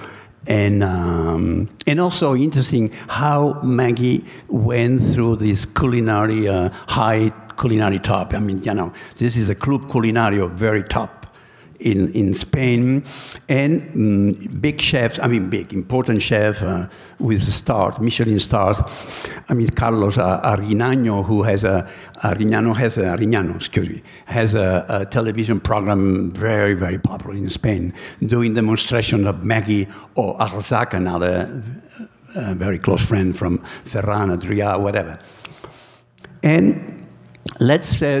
and 0.46 0.82
um, 0.82 1.68
and 1.86 2.00
also 2.00 2.34
interesting 2.34 2.90
how 3.08 3.54
Maggi 3.62 4.26
went 4.48 5.00
through 5.00 5.36
this 5.36 5.64
culinary 5.64 6.48
uh, 6.48 6.70
high 6.86 7.32
culinary 7.58 7.98
top. 7.98 8.34
I 8.34 8.38
mean, 8.38 8.62
you 8.62 8.74
know, 8.74 8.92
this 9.16 9.36
is 9.36 9.48
a 9.48 9.54
Club 9.54 9.82
Culinario, 9.90 10.50
very 10.50 10.82
top 10.82 11.24
in, 11.80 12.12
in 12.12 12.34
Spain, 12.34 13.04
and 13.48 13.82
mm, 13.94 14.60
big 14.60 14.80
chefs, 14.80 15.18
I 15.18 15.26
mean, 15.26 15.50
big, 15.50 15.72
important 15.72 16.22
chef 16.22 16.62
uh, 16.62 16.88
with 17.18 17.42
stars, 17.52 17.98
Michelin 18.00 18.38
stars. 18.38 18.80
I 19.48 19.54
mean, 19.54 19.68
Carlos 19.68 20.16
Arguiñano, 20.16 21.24
who 21.24 21.42
has 21.42 21.64
a, 21.64 21.88
Arguiñano 22.22 22.74
has 22.76 22.98
a, 22.98 23.02
Arguiñano, 23.02 23.56
excuse 23.56 23.88
me, 23.88 24.02
has 24.26 24.54
a, 24.54 24.86
a, 24.88 25.06
television 25.06 25.60
program 25.60 26.32
very, 26.32 26.74
very 26.74 26.98
popular 26.98 27.34
in 27.34 27.50
Spain, 27.50 27.92
doing 28.24 28.54
demonstration 28.54 29.26
of 29.26 29.36
Maggi 29.36 29.90
or 30.14 30.38
Arzak, 30.38 30.94
another 30.94 31.62
uh, 32.34 32.54
very 32.54 32.78
close 32.78 33.04
friend 33.04 33.36
from 33.36 33.58
Ferran, 33.84 34.36
Adrià, 34.36 34.80
whatever. 34.80 35.18
And 36.42 36.93
let's 37.60 37.88
say 37.88 38.20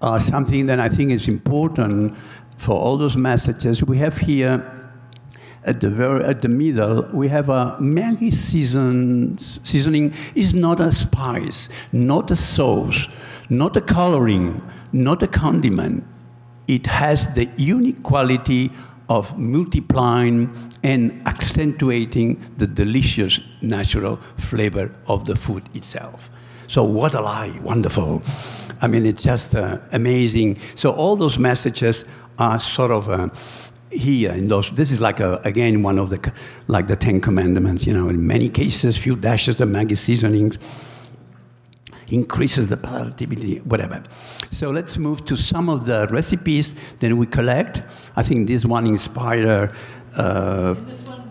uh, 0.00 0.18
something 0.18 0.66
that 0.66 0.80
I 0.80 0.88
think 0.88 1.12
is 1.12 1.28
important 1.28 2.16
for 2.56 2.76
all 2.76 2.96
those 2.96 3.16
messages. 3.16 3.82
We 3.82 3.98
have 3.98 4.16
here 4.16 4.82
at 5.64 5.80
the 5.80 5.90
very 5.90 6.24
at 6.24 6.42
the 6.42 6.48
middle, 6.48 7.08
we 7.12 7.28
have 7.28 7.48
a 7.48 7.76
Maggi 7.80 8.32
season, 8.32 9.38
seasoning 9.38 10.12
is 10.34 10.54
not 10.54 10.80
a 10.80 10.90
spice, 10.90 11.68
not 11.92 12.30
a 12.30 12.36
sauce, 12.36 13.06
not 13.48 13.76
a 13.76 13.80
coloring, 13.80 14.60
not 14.92 15.22
a 15.22 15.28
condiment. 15.28 16.04
It 16.66 16.86
has 16.86 17.32
the 17.34 17.48
unique 17.56 18.02
quality 18.02 18.72
of 19.08 19.36
multiplying 19.38 20.50
and 20.82 21.22
accentuating 21.26 22.40
the 22.56 22.66
delicious 22.66 23.40
natural 23.60 24.16
flavor 24.36 24.90
of 25.06 25.26
the 25.26 25.36
food 25.36 25.64
itself. 25.74 26.30
So, 26.66 26.82
what 26.82 27.14
a 27.14 27.20
lie, 27.20 27.58
wonderful. 27.62 28.22
I 28.82 28.88
mean, 28.88 29.06
it's 29.06 29.22
just 29.22 29.54
uh, 29.54 29.78
amazing. 29.92 30.58
So, 30.74 30.90
all 30.90 31.16
those 31.16 31.38
messages 31.38 32.04
are 32.38 32.58
sort 32.58 32.90
of 32.90 33.08
uh, 33.08 33.28
here 33.90 34.32
in 34.32 34.48
those. 34.48 34.70
This 34.72 34.90
is 34.90 35.00
like 35.00 35.20
a, 35.20 35.40
again 35.44 35.82
one 35.82 35.98
of 35.98 36.10
the 36.10 36.32
like 36.66 36.88
the 36.88 36.96
Ten 36.96 37.20
Commandments. 37.20 37.86
You 37.86 37.94
know, 37.94 38.08
in 38.08 38.26
many 38.26 38.48
cases, 38.48 38.98
few 38.98 39.16
dashes 39.16 39.60
of 39.60 39.68
Maggi 39.68 39.96
seasonings 39.96 40.58
increases 42.08 42.68
the 42.68 42.76
palatability, 42.76 43.64
whatever. 43.64 44.02
So 44.50 44.70
let's 44.70 44.98
move 44.98 45.24
to 45.26 45.36
some 45.36 45.70
of 45.70 45.86
the 45.86 46.06
recipes 46.10 46.74
that 47.00 47.12
we 47.14 47.24
collect. 47.24 47.82
I 48.16 48.22
think 48.22 48.48
this 48.48 48.66
one 48.66 48.86
inspired. 48.86 49.72
Uh, 50.14 50.74
this 50.74 51.00
one, 51.02 51.22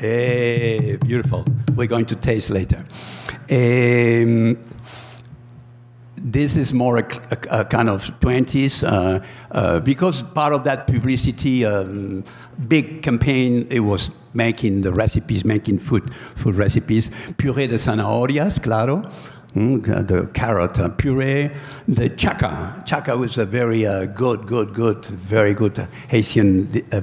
Hey, 0.00 0.96
beautiful. 0.96 1.44
We're 1.76 1.86
going 1.86 2.06
to 2.06 2.16
taste 2.16 2.48
later. 2.48 2.86
Um, 3.50 4.56
this 6.22 6.56
is 6.56 6.72
more 6.72 6.98
a, 6.98 7.04
a, 7.30 7.60
a 7.60 7.64
kind 7.64 7.88
of 7.88 8.04
20s 8.20 8.86
uh, 8.86 9.24
uh, 9.52 9.80
because 9.80 10.22
part 10.22 10.52
of 10.52 10.64
that 10.64 10.86
publicity 10.86 11.64
um, 11.64 12.24
big 12.68 13.02
campaign 13.02 13.66
it 13.70 13.80
was 13.80 14.10
making 14.34 14.82
the 14.82 14.92
recipes 14.92 15.44
making 15.44 15.78
food 15.78 16.12
food 16.36 16.54
recipes. 16.54 17.10
Puree 17.38 17.66
de 17.66 17.76
zanahorias 17.76 18.62
claro. 18.62 19.10
Mm, 19.56 20.06
the 20.06 20.26
carrot 20.32 20.78
uh, 20.78 20.88
puree. 20.90 21.50
The 21.88 22.10
chaca 22.10 22.84
chaca 22.86 23.18
was 23.18 23.36
a 23.38 23.46
very 23.46 23.86
uh, 23.86 24.04
good 24.04 24.46
good 24.46 24.74
good 24.74 25.04
very 25.06 25.54
good 25.54 25.88
haitian 26.08 26.70
uh, 26.92 27.00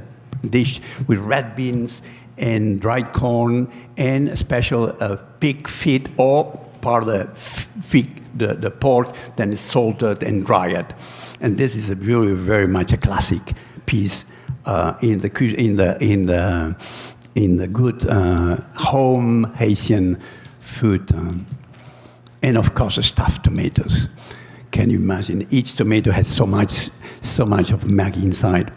dish 0.50 0.80
with 1.08 1.20
red 1.20 1.56
beans 1.56 2.02
and 2.38 2.80
dried 2.80 3.12
corn 3.14 3.70
and 3.98 4.30
a 4.30 4.36
special 4.36 4.96
uh, 5.02 5.18
pig 5.40 5.68
feet 5.68 6.08
or 6.18 6.46
part 6.82 7.04
of 7.04 7.10
the 7.10 7.26
feet 7.82 8.08
the, 8.38 8.54
the 8.54 8.72
pork, 8.72 9.16
then 9.36 9.52
it's 9.52 9.62
salted 9.62 10.24
and 10.24 10.46
dried. 10.46 10.94
And 11.42 11.58
this 11.58 11.76
is 11.76 11.90
a 11.90 11.96
very, 11.96 12.34
very 12.34 12.68
much 12.68 12.94
a 12.94 12.98
classic 12.98 13.54
piece 13.86 14.26
uh, 14.66 14.94
in 15.02 15.20
the 15.20 15.56
in 15.56 15.76
the 15.78 15.98
in 16.04 16.26
the 16.26 16.76
in 17.36 17.58
the 17.58 17.68
good 17.68 18.06
uh, 18.08 18.58
home 18.76 19.54
Haitian 19.56 20.20
food, 20.60 21.12
um, 21.14 21.46
and 22.44 22.58
of 22.58 22.76
course, 22.76 23.04
stuffed 23.06 23.44
tomatoes. 23.44 24.10
Can 24.72 24.90
you 24.90 24.98
imagine? 24.98 25.48
Each 25.50 25.74
tomato 25.74 26.12
has 26.12 26.28
so 26.28 26.46
much 26.46 26.90
so 27.22 27.46
much 27.46 27.72
of 27.72 27.86
Maggi 27.86 28.24
inside. 28.24 28.72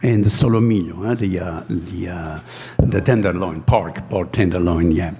And 0.00 0.24
the 0.24 0.30
solomillo, 0.30 1.18
the 1.18 1.40
uh, 1.40 1.64
the 1.68 2.08
uh, 2.08 2.40
the 2.78 3.00
tenderloin, 3.00 3.62
pork, 3.62 4.08
pork 4.08 4.30
tenderloin, 4.30 4.92
yeah, 4.92 5.14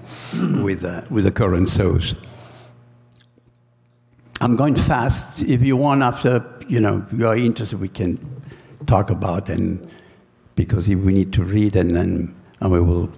with 0.62 0.85
uh, 0.85 1.03
with 1.11 1.24
the 1.24 1.33
currant 1.33 1.68
sauce. 1.68 2.14
I'm 4.41 4.55
going 4.55 4.76
fast. 4.76 5.43
If 5.43 5.62
you 5.62 5.76
want, 5.76 6.03
after 6.03 6.45
you 6.68 6.81
know 6.81 7.05
you 7.12 7.26
are 7.26 7.37
interested, 7.37 7.81
we 7.81 7.89
can 7.89 8.18
talk 8.87 9.11
about 9.11 9.49
and 9.49 9.91
because 10.55 10.89
if 10.89 10.99
we 11.01 11.12
need 11.12 11.33
to 11.33 11.43
read 11.43 11.74
and 11.74 11.97
then 11.97 12.35
and 12.61 12.70
we 12.70 12.81
will. 12.81 13.11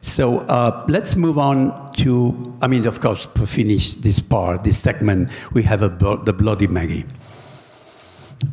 So 0.00 0.38
uh, 0.40 0.84
let's 0.88 1.16
move 1.16 1.38
on 1.38 1.92
to. 1.98 2.56
I 2.60 2.66
mean, 2.66 2.86
of 2.86 3.00
course, 3.00 3.28
to 3.34 3.46
finish 3.46 3.94
this 3.94 4.20
part, 4.20 4.64
this 4.64 4.78
segment, 4.78 5.30
we 5.52 5.62
have 5.64 5.82
a, 5.82 5.88
the 6.24 6.32
Bloody 6.32 6.66
Maggi. 6.66 7.06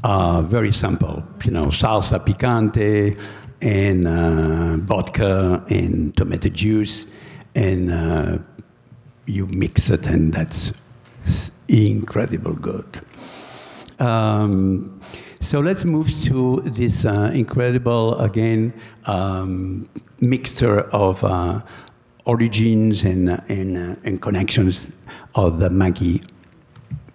Uh, 0.04 0.42
very 0.42 0.72
simple, 0.72 1.24
you 1.44 1.52
know, 1.52 1.68
salsa 1.68 2.20
picante 2.20 3.16
and 3.62 4.08
uh, 4.08 4.78
vodka 4.78 5.64
and 5.70 6.18
tomato 6.18 6.50
juice, 6.50 7.06
and 7.54 7.92
uh, 7.92 8.38
you 9.28 9.46
mix 9.46 9.92
it, 9.92 10.08
and 10.08 10.34
that's 10.34 10.74
incredible 11.68 12.54
good. 12.54 13.02
Um, 14.00 15.00
so 15.40 15.60
let's 15.60 15.86
move 15.86 16.10
to 16.26 16.62
this 16.62 17.06
uh, 17.06 17.32
incredible, 17.34 18.20
again, 18.20 18.74
um, 19.06 19.88
mixture 20.20 20.82
of 20.90 21.24
uh, 21.24 21.62
origins 22.26 23.04
and, 23.04 23.30
and, 23.50 23.78
uh, 23.78 23.96
and 24.04 24.20
connections 24.20 24.90
of 25.36 25.60
the 25.60 25.70
Maggi 25.70 26.24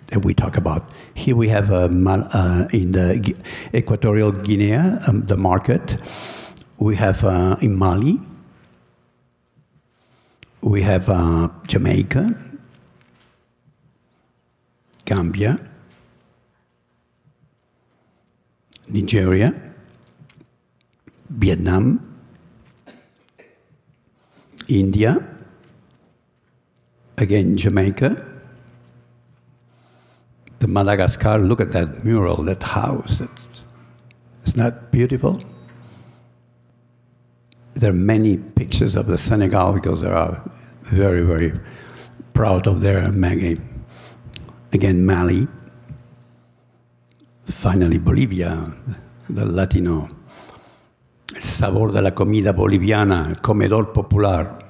that 0.07 0.25
we 0.25 0.35
talk 0.35 0.57
about. 0.57 0.89
Here 1.21 1.37
we 1.37 1.49
have 1.49 1.71
uh, 1.71 1.91
uh, 2.33 2.67
in 2.73 2.93
the 2.93 3.37
Equatorial 3.75 4.33
Guinea, 4.33 4.73
um, 4.75 5.27
the 5.27 5.37
market. 5.37 5.99
We 6.79 6.97
have 6.97 7.23
uh, 7.23 7.57
in 7.61 7.77
Mali. 7.77 8.19
We 10.63 10.81
have 10.81 11.11
Jamaica. 11.67 12.35
Gambia, 15.05 15.59
Nigeria, 18.89 19.53
Vietnam, 21.29 21.99
India, 24.69 25.19
again 27.19 27.57
Jamaica, 27.57 28.30
the 30.61 30.69
Madagascar. 30.69 31.39
Look 31.39 31.61
at 31.61 31.73
that 31.73 32.05
mural, 32.05 32.45
that 32.45 32.63
house. 32.63 33.21
It's 34.43 34.57
not 34.57 34.93
beautiful. 34.93 35.43
There 37.75 37.91
are 37.91 37.95
many 37.95 38.37
pictures 38.37 38.95
of 38.95 39.07
the 39.07 39.19
Senegal 39.19 39.73
because 39.73 40.01
they 40.03 40.09
are 40.09 40.43
very, 40.85 41.23
very 41.23 41.53
proud 42.33 42.67
of 42.67 42.81
their 42.81 43.09
Maggi 43.09 43.61
again 44.73 45.05
Mali, 45.05 45.49
finally 47.47 47.99
Bolivia, 47.99 48.65
the 49.29 49.45
Latino, 49.45 50.09
el 51.35 51.43
sabor 51.43 51.93
de 51.93 52.03
la 52.03 52.13
comida 52.13 52.53
boliviana, 52.53 53.27
el 53.29 53.41
comedor 53.41 53.93
popular. 53.93 54.70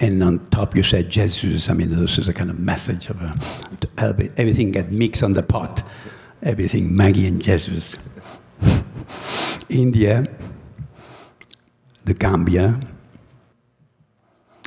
And 0.00 0.22
on 0.22 0.38
top 0.50 0.76
you 0.76 0.82
said 0.82 1.10
Jesus. 1.10 1.68
I 1.68 1.74
mean, 1.74 1.90
this 1.90 2.18
is 2.18 2.28
a 2.28 2.32
kind 2.32 2.50
of 2.50 2.58
message 2.58 3.10
of 3.10 3.20
a, 3.20 4.30
everything 4.40 4.70
get 4.70 4.92
mixed 4.92 5.22
on 5.22 5.32
the 5.32 5.42
pot. 5.42 5.82
Everything 6.42 6.90
Maggi 6.90 7.26
and 7.26 7.42
Jesus. 7.42 7.96
India, 9.68 10.26
the 12.04 12.14
Gambia, 12.14 12.80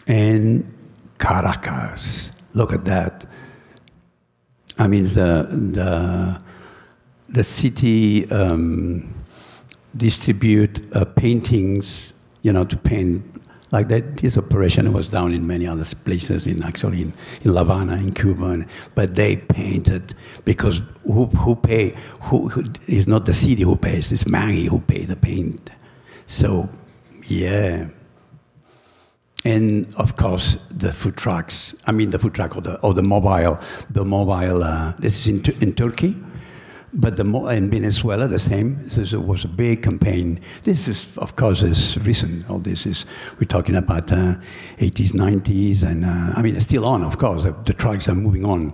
and 0.07 0.71
Caracas. 1.17 2.31
Look 2.53 2.73
at 2.73 2.85
that. 2.85 3.25
I 4.77 4.87
mean, 4.87 5.05
the, 5.05 5.47
the, 5.51 6.41
the 7.29 7.43
city 7.43 8.29
um, 8.31 9.13
distribute 9.95 10.85
uh, 10.95 11.05
paintings, 11.05 12.13
you 12.41 12.51
know, 12.51 12.65
to 12.65 12.75
paint 12.75 13.23
like 13.71 13.87
that. 13.89 14.17
This 14.17 14.37
operation 14.37 14.91
was 14.93 15.07
done 15.07 15.33
in 15.33 15.47
many 15.47 15.67
other 15.67 15.85
places, 16.03 16.45
in 16.45 16.63
actually 16.63 17.01
in, 17.01 17.13
in 17.43 17.53
La 17.53 17.81
in 17.81 18.13
Cuba, 18.13 18.45
and, 18.45 18.65
but 18.95 19.15
they 19.15 19.37
painted 19.37 20.13
because 20.45 20.81
who, 21.03 21.25
who 21.27 21.55
pay? 21.55 21.95
Who, 22.21 22.49
who 22.49 22.63
is 22.87 23.07
not 23.07 23.25
the 23.25 23.33
city 23.33 23.63
who 23.63 23.75
pays? 23.75 24.11
It's 24.11 24.25
Maggi 24.25 24.67
who 24.67 24.79
pay 24.79 25.05
the 25.05 25.15
paint. 25.15 25.69
So, 26.25 26.69
yeah 27.25 27.87
and 29.43 29.93
of 29.95 30.15
course 30.15 30.57
the 30.69 30.93
food 30.93 31.17
trucks. 31.17 31.75
I 31.87 31.91
mean 31.91 32.11
the 32.11 32.19
food 32.19 32.33
truck 32.33 32.55
or 32.55 32.61
the 32.61 32.79
or 32.81 32.93
the 32.93 33.03
mobile, 33.03 33.59
the 33.89 34.05
mobile. 34.05 34.63
Uh, 34.63 34.93
this 34.99 35.19
is 35.19 35.27
in, 35.27 35.43
in 35.61 35.73
Turkey, 35.73 36.15
but 36.93 37.15
the 37.15 37.23
in 37.23 37.69
Venezuela 37.69 38.27
the 38.27 38.39
same. 38.39 38.81
This 38.87 39.13
was 39.13 39.45
a 39.45 39.47
big 39.47 39.83
campaign. 39.83 40.39
This 40.63 40.87
is 40.87 41.17
of 41.17 41.35
course 41.35 41.63
is 41.63 41.97
recent. 41.99 42.49
All 42.49 42.59
this 42.59 42.85
is 42.85 43.05
we're 43.39 43.47
talking 43.47 43.75
about 43.75 44.11
uh, 44.11 44.35
80s, 44.77 45.13
90s, 45.13 45.83
and 45.83 46.05
uh, 46.05 46.33
I 46.35 46.41
mean 46.41 46.55
it's 46.55 46.65
still 46.65 46.85
on. 46.85 47.03
Of 47.03 47.17
course, 47.17 47.43
the, 47.43 47.55
the, 47.65 47.73
trucks 47.73 48.09
are 48.09 48.15
moving 48.15 48.45
on. 48.45 48.73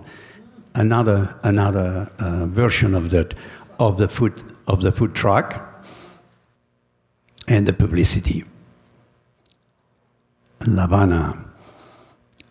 Another 0.74 1.38
another 1.44 2.10
uh, 2.18 2.46
version 2.46 2.94
of 2.94 3.10
that 3.10 3.34
of 3.78 3.98
the 3.98 4.08
food 4.08 4.42
of 4.66 4.82
the 4.82 4.90
food 4.90 5.14
truck 5.14 5.84
and 7.46 7.66
the 7.66 7.72
publicity. 7.72 8.44
La 10.66 10.82
Habana. 10.82 11.44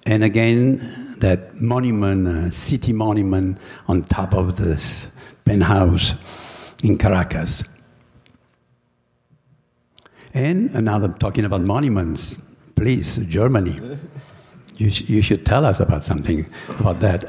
And 0.05 0.23
again, 0.23 1.15
that 1.19 1.59
monument, 1.59 2.27
uh, 2.27 2.49
city 2.49 2.93
monument 2.93 3.57
on 3.87 4.03
top 4.03 4.33
of 4.33 4.55
this 4.55 5.07
penthouse 5.47 6.13
in 6.83 6.97
Caracas. 6.97 7.63
And 10.33 10.69
another 10.75 11.07
talking 11.07 11.45
about 11.45 11.61
monuments, 11.61 12.37
please, 12.75 13.17
Germany. 13.17 13.79
You, 14.75 14.91
sh- 14.91 15.09
you 15.09 15.21
should 15.23 15.45
tell 15.45 15.65
us 15.65 15.79
about 15.79 16.03
something 16.03 16.45
about 16.79 16.99
that. 16.99 17.23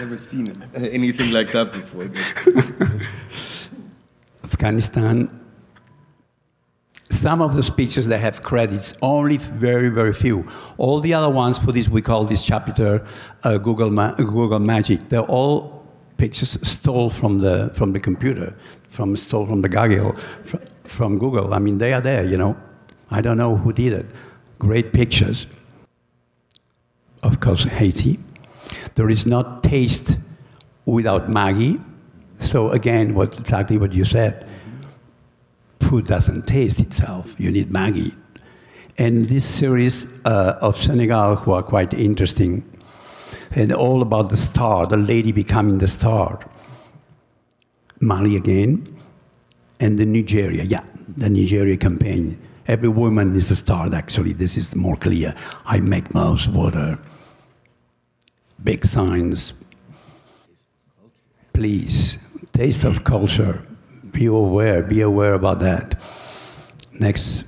Never 0.00 0.18
seen 0.18 0.52
anything 0.74 1.32
like 1.32 1.50
that 1.52 1.72
before. 1.72 2.10
Afghanistan 4.44 5.40
some 7.10 7.40
of 7.40 7.54
the 7.54 7.62
speeches 7.62 8.08
they 8.08 8.18
have 8.18 8.42
credits, 8.42 8.94
only 9.00 9.36
very, 9.36 9.88
very 9.88 10.12
few. 10.12 10.46
All 10.78 11.00
the 11.00 11.14
other 11.14 11.30
ones 11.30 11.58
for 11.58 11.70
this, 11.70 11.88
we 11.88 12.02
call 12.02 12.24
this 12.24 12.44
chapter 12.44 13.06
uh, 13.44 13.58
Google, 13.58 13.90
Ma- 13.90 14.14
Google 14.14 14.58
Magic. 14.58 15.08
They're 15.10 15.20
all 15.20 15.83
pictures 16.16 16.58
stole 16.62 17.10
from 17.10 17.40
the, 17.40 17.70
from 17.74 17.92
the 17.92 18.00
computer, 18.00 18.54
from 18.88 19.16
stole 19.16 19.46
from 19.46 19.62
the 19.62 20.14
from, 20.44 20.60
from 20.84 21.18
Google. 21.18 21.54
I 21.54 21.58
mean, 21.58 21.78
they 21.78 21.92
are 21.92 22.00
there, 22.00 22.24
you 22.24 22.36
know. 22.36 22.56
I 23.10 23.20
don't 23.20 23.38
know 23.38 23.56
who 23.56 23.72
did 23.72 23.92
it. 23.92 24.06
Great 24.58 24.92
pictures. 24.92 25.46
Of 27.22 27.40
course, 27.40 27.64
Haiti. 27.64 28.18
There 28.94 29.10
is 29.10 29.26
not 29.26 29.62
taste 29.62 30.18
without 30.86 31.28
Maggi. 31.28 31.82
So 32.38 32.70
again, 32.70 33.14
what 33.14 33.38
exactly 33.38 33.78
what 33.78 33.92
you 33.92 34.04
said 34.04 34.46
food 35.94 36.06
doesn't 36.06 36.46
taste 36.46 36.80
itself. 36.80 37.34
You 37.38 37.50
need 37.50 37.70
Maggi. 37.70 38.14
And 38.98 39.28
this 39.28 39.44
series 39.44 40.06
uh, 40.24 40.58
of 40.60 40.76
Senegal 40.76 41.36
who 41.36 41.52
are 41.52 41.62
quite 41.62 41.92
interesting, 41.94 42.64
and 43.52 43.72
all 43.72 44.02
about 44.02 44.30
the 44.30 44.36
star, 44.36 44.86
the 44.86 44.96
lady 44.96 45.32
becoming 45.32 45.78
the 45.78 45.88
star. 45.88 46.40
Mali 48.00 48.36
again, 48.36 48.94
and 49.80 49.98
the 49.98 50.06
Nigeria, 50.06 50.62
yeah, 50.64 50.84
the 51.16 51.28
Nigeria 51.28 51.76
campaign. 51.76 52.38
Every 52.66 52.88
woman 52.88 53.36
is 53.36 53.50
a 53.50 53.56
star, 53.56 53.94
actually. 53.94 54.32
This 54.32 54.56
is 54.56 54.74
more 54.74 54.96
clear. 54.96 55.34
I 55.66 55.80
make 55.80 56.14
most 56.14 56.48
water. 56.48 56.98
Big 58.62 58.86
signs. 58.86 59.52
Please, 61.52 62.16
taste 62.52 62.84
of 62.84 63.04
culture. 63.04 63.66
Be 64.12 64.26
aware, 64.26 64.82
be 64.82 65.02
aware 65.02 65.34
about 65.34 65.58
that. 65.60 66.00
Next, 66.98 67.44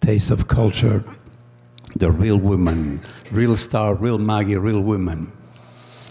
taste 0.00 0.30
of 0.30 0.48
culture. 0.48 1.04
The 1.96 2.10
real 2.10 2.36
woman, 2.36 3.02
real 3.30 3.56
star, 3.56 3.94
real 3.94 4.18
Maggi, 4.18 4.60
real 4.60 4.80
woman. 4.80 5.32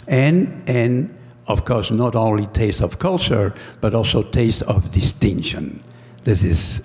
And, 0.07 0.63
and 0.67 1.17
of 1.47 1.65
course, 1.65 1.89
not 1.91 2.15
only 2.15 2.47
taste 2.47 2.81
of 2.81 2.99
culture, 2.99 3.53
but 3.81 3.93
also 3.93 4.23
taste 4.23 4.61
of 4.63 4.91
distinction. 4.91 5.83
This 6.23 6.43
is 6.43 6.81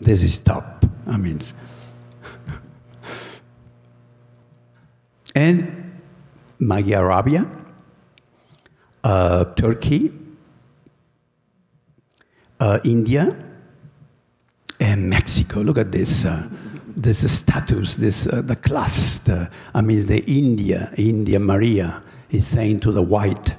this 0.00 0.22
is 0.22 0.38
top. 0.38 0.84
I 1.06 1.16
mean, 1.16 1.40
and 5.34 6.00
Maggi 6.60 6.96
Arabia, 6.96 7.50
uh, 9.02 9.44
Turkey, 9.56 10.12
uh, 12.60 12.78
India, 12.84 13.36
and 14.78 15.08
Mexico. 15.10 15.60
Look 15.60 15.78
at 15.78 15.90
this. 15.90 16.24
Uh, 16.24 16.48
this 16.98 17.32
status, 17.32 17.96
this 17.96 18.26
uh, 18.26 18.42
the 18.42 18.56
class. 18.56 19.20
The, 19.20 19.50
I 19.74 19.80
mean, 19.80 20.06
the 20.06 20.24
India, 20.26 20.92
India 20.96 21.38
Maria 21.38 22.02
is 22.30 22.46
saying 22.46 22.80
to 22.80 22.92
the 22.92 23.02
white, 23.02 23.54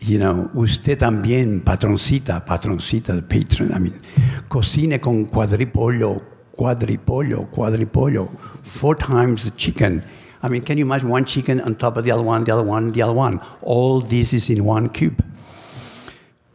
you 0.00 0.18
know, 0.18 0.50
usted 0.54 1.00
también, 1.00 1.62
patroncita, 1.64 2.44
patroncita, 2.44 3.26
patron, 3.26 3.72
I 3.72 3.78
mean, 3.78 4.00
cocine 4.48 5.00
con 5.00 5.26
cuadripollo, 5.26 6.22
cuadripollo, 6.56 7.50
cuadripollo, 7.50 8.28
four 8.62 8.94
times 8.94 9.44
the 9.44 9.50
chicken. 9.52 10.02
I 10.40 10.48
mean, 10.48 10.62
can 10.62 10.78
you 10.78 10.84
imagine 10.84 11.08
one 11.08 11.24
chicken 11.24 11.60
on 11.62 11.74
top 11.74 11.96
of 11.96 12.04
the 12.04 12.12
other 12.12 12.22
one, 12.22 12.44
the 12.44 12.52
other 12.52 12.62
one, 12.62 12.92
the 12.92 13.02
other 13.02 13.12
one? 13.12 13.40
All 13.62 14.00
this 14.00 14.32
is 14.32 14.50
in 14.50 14.64
one 14.64 14.88
cube. 14.88 15.24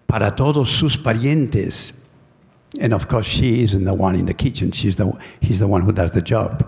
Para 0.08 0.32
todos 0.32 0.70
sus 0.70 0.96
parientes. 0.96 1.92
And 2.80 2.94
of 2.94 3.08
course, 3.08 3.28
she 3.28 3.64
isn't 3.64 3.84
the 3.84 3.94
one 3.94 4.16
in 4.16 4.26
the 4.26 4.34
kitchen. 4.34 4.72
She's 4.72 4.96
the, 4.96 5.18
he's 5.40 5.60
the 5.60 5.68
one 5.68 5.84
who 5.84 5.92
does 5.92 6.12
the 6.12 6.22
job. 6.22 6.68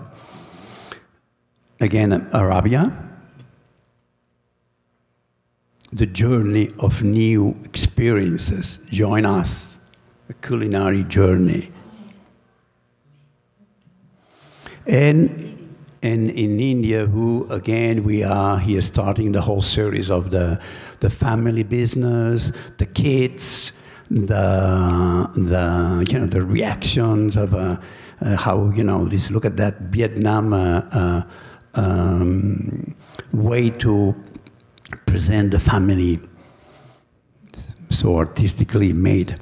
Again, 1.79 2.27
Arabia, 2.31 2.91
the 5.91 6.05
journey 6.05 6.69
of 6.79 7.03
new 7.03 7.55
experiences. 7.63 8.79
Join 8.89 9.25
us, 9.25 9.79
a 10.29 10.33
culinary 10.33 11.03
journey. 11.03 11.71
And, 14.87 15.75
and 16.03 16.29
in 16.29 16.59
India, 16.59 17.07
who 17.07 17.47
again, 17.49 18.03
we 18.03 18.23
are 18.23 18.59
here 18.59 18.81
starting 18.81 19.31
the 19.31 19.41
whole 19.41 19.61
series 19.63 20.11
of 20.11 20.29
the, 20.31 20.61
the 20.99 21.09
family 21.09 21.63
business, 21.63 22.51
the 22.77 22.85
kids, 22.85 23.71
the, 24.09 25.29
the, 25.35 26.05
you 26.09 26.19
know, 26.19 26.25
the 26.25 26.41
reactions 26.43 27.35
of 27.35 27.53
uh, 27.53 27.77
uh, 28.21 28.37
how, 28.37 28.69
you 28.71 28.83
know, 28.83 29.05
this, 29.05 29.29
look 29.29 29.45
at 29.45 29.57
that 29.57 29.79
Vietnam 29.81 30.53
uh, 30.53 30.81
uh 30.91 31.21
um, 31.77 32.95
way 33.33 33.69
to 33.69 34.15
present 35.05 35.51
the 35.51 35.59
family 35.59 36.19
so 37.89 38.17
artistically 38.17 38.93
made. 38.93 39.37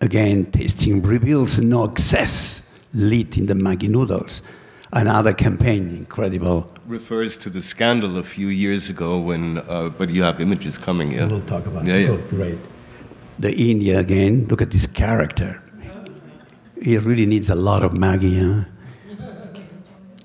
Again, 0.00 0.46
tasting 0.50 1.02
reveals 1.02 1.58
no 1.60 1.84
excess 1.84 2.62
lit 2.92 3.38
in 3.38 3.46
the 3.46 3.54
Maggi 3.54 3.88
noodles. 3.88 4.42
Another 4.94 5.32
campaign, 5.32 5.88
incredible. 5.88 6.70
Refers 6.86 7.36
to 7.38 7.50
the 7.50 7.60
scandal 7.60 8.16
a 8.16 8.22
few 8.22 8.48
years 8.48 8.88
ago 8.88 9.18
when, 9.18 9.58
uh, 9.58 9.90
but 9.98 10.08
you 10.08 10.22
have 10.22 10.40
images 10.40 10.78
coming, 10.78 11.12
yeah? 11.12 11.26
We'll 11.26 11.42
talk 11.42 11.66
about 11.66 11.84
yeah, 11.84 11.94
it. 11.94 12.02
Yeah. 12.02 12.10
Oh, 12.10 12.22
great. 12.30 12.58
The 13.38 13.52
India 13.52 13.98
again, 13.98 14.46
look 14.48 14.62
at 14.62 14.70
this 14.70 14.86
character. 14.86 15.60
He 16.80 16.96
really 16.96 17.26
needs 17.26 17.50
a 17.50 17.54
lot 17.54 17.82
of 17.82 17.92
Maggi, 17.92 18.38
huh? 18.38 18.70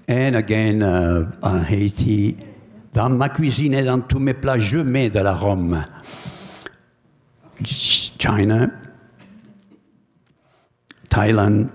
And 0.07 0.35
again, 0.35 0.83
uh, 0.83 1.31
uh, 1.41 1.63
Haiti, 1.63 2.37
Dans 2.93 3.09
ma 3.09 3.29
cuisine 3.29 3.75
et 3.75 3.83
dans 3.83 4.01
tous 4.01 4.19
mes 4.19 4.33
plats, 4.33 4.57
je 4.57 4.77
mets 4.77 5.09
de 5.09 5.19
l'arôme. 5.19 5.83
China, 7.63 8.67
Thailand, 11.09 11.69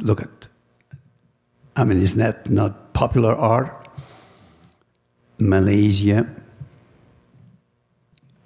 look 0.00 0.22
at. 0.22 0.43
I 1.76 1.84
mean, 1.84 2.00
isn't 2.02 2.18
that 2.18 2.50
not 2.50 2.92
popular 2.92 3.34
art? 3.34 3.88
Malaysia. 5.38 6.26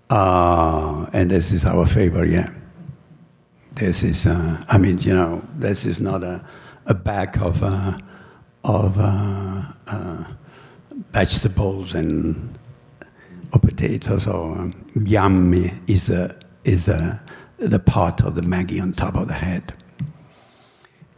Uh, 0.09 1.07
and 1.13 1.31
this 1.31 1.53
is 1.53 1.65
our 1.65 1.85
favorite, 1.85 2.31
yeah. 2.31 2.51
This 3.73 4.03
is, 4.03 4.27
uh, 4.27 4.65
I 4.69 4.79
mean, 4.79 4.99
you 4.99 5.13
know, 5.13 5.43
this 5.57 5.85
is 5.85 6.01
not 6.01 6.23
a, 6.23 6.45
a 6.87 6.95
bag 6.95 7.37
of, 7.41 7.63
uh, 7.63 7.99
of 8.65 8.99
uh, 8.99 9.63
uh 9.87 10.25
vegetables 11.13 11.95
and 11.95 12.59
or 13.53 13.61
potatoes 13.61 14.27
or 14.27 14.59
um, 14.59 14.75
is 15.87 16.07
the 16.07 16.37
is 16.65 16.87
the 16.87 17.19
the 17.59 17.79
part 17.79 18.21
of 18.23 18.35
the 18.35 18.43
Maggi 18.43 18.81
on 18.81 18.93
top 18.93 19.15
of 19.15 19.29
the 19.29 19.35
head. 19.35 19.73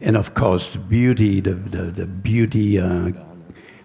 And 0.01 0.17
of 0.17 0.33
course, 0.33 0.75
beauty, 0.75 1.41
the, 1.41 1.53
the, 1.53 1.83
the 1.83 2.05
beauty, 2.07 2.79
uh, 2.79 3.11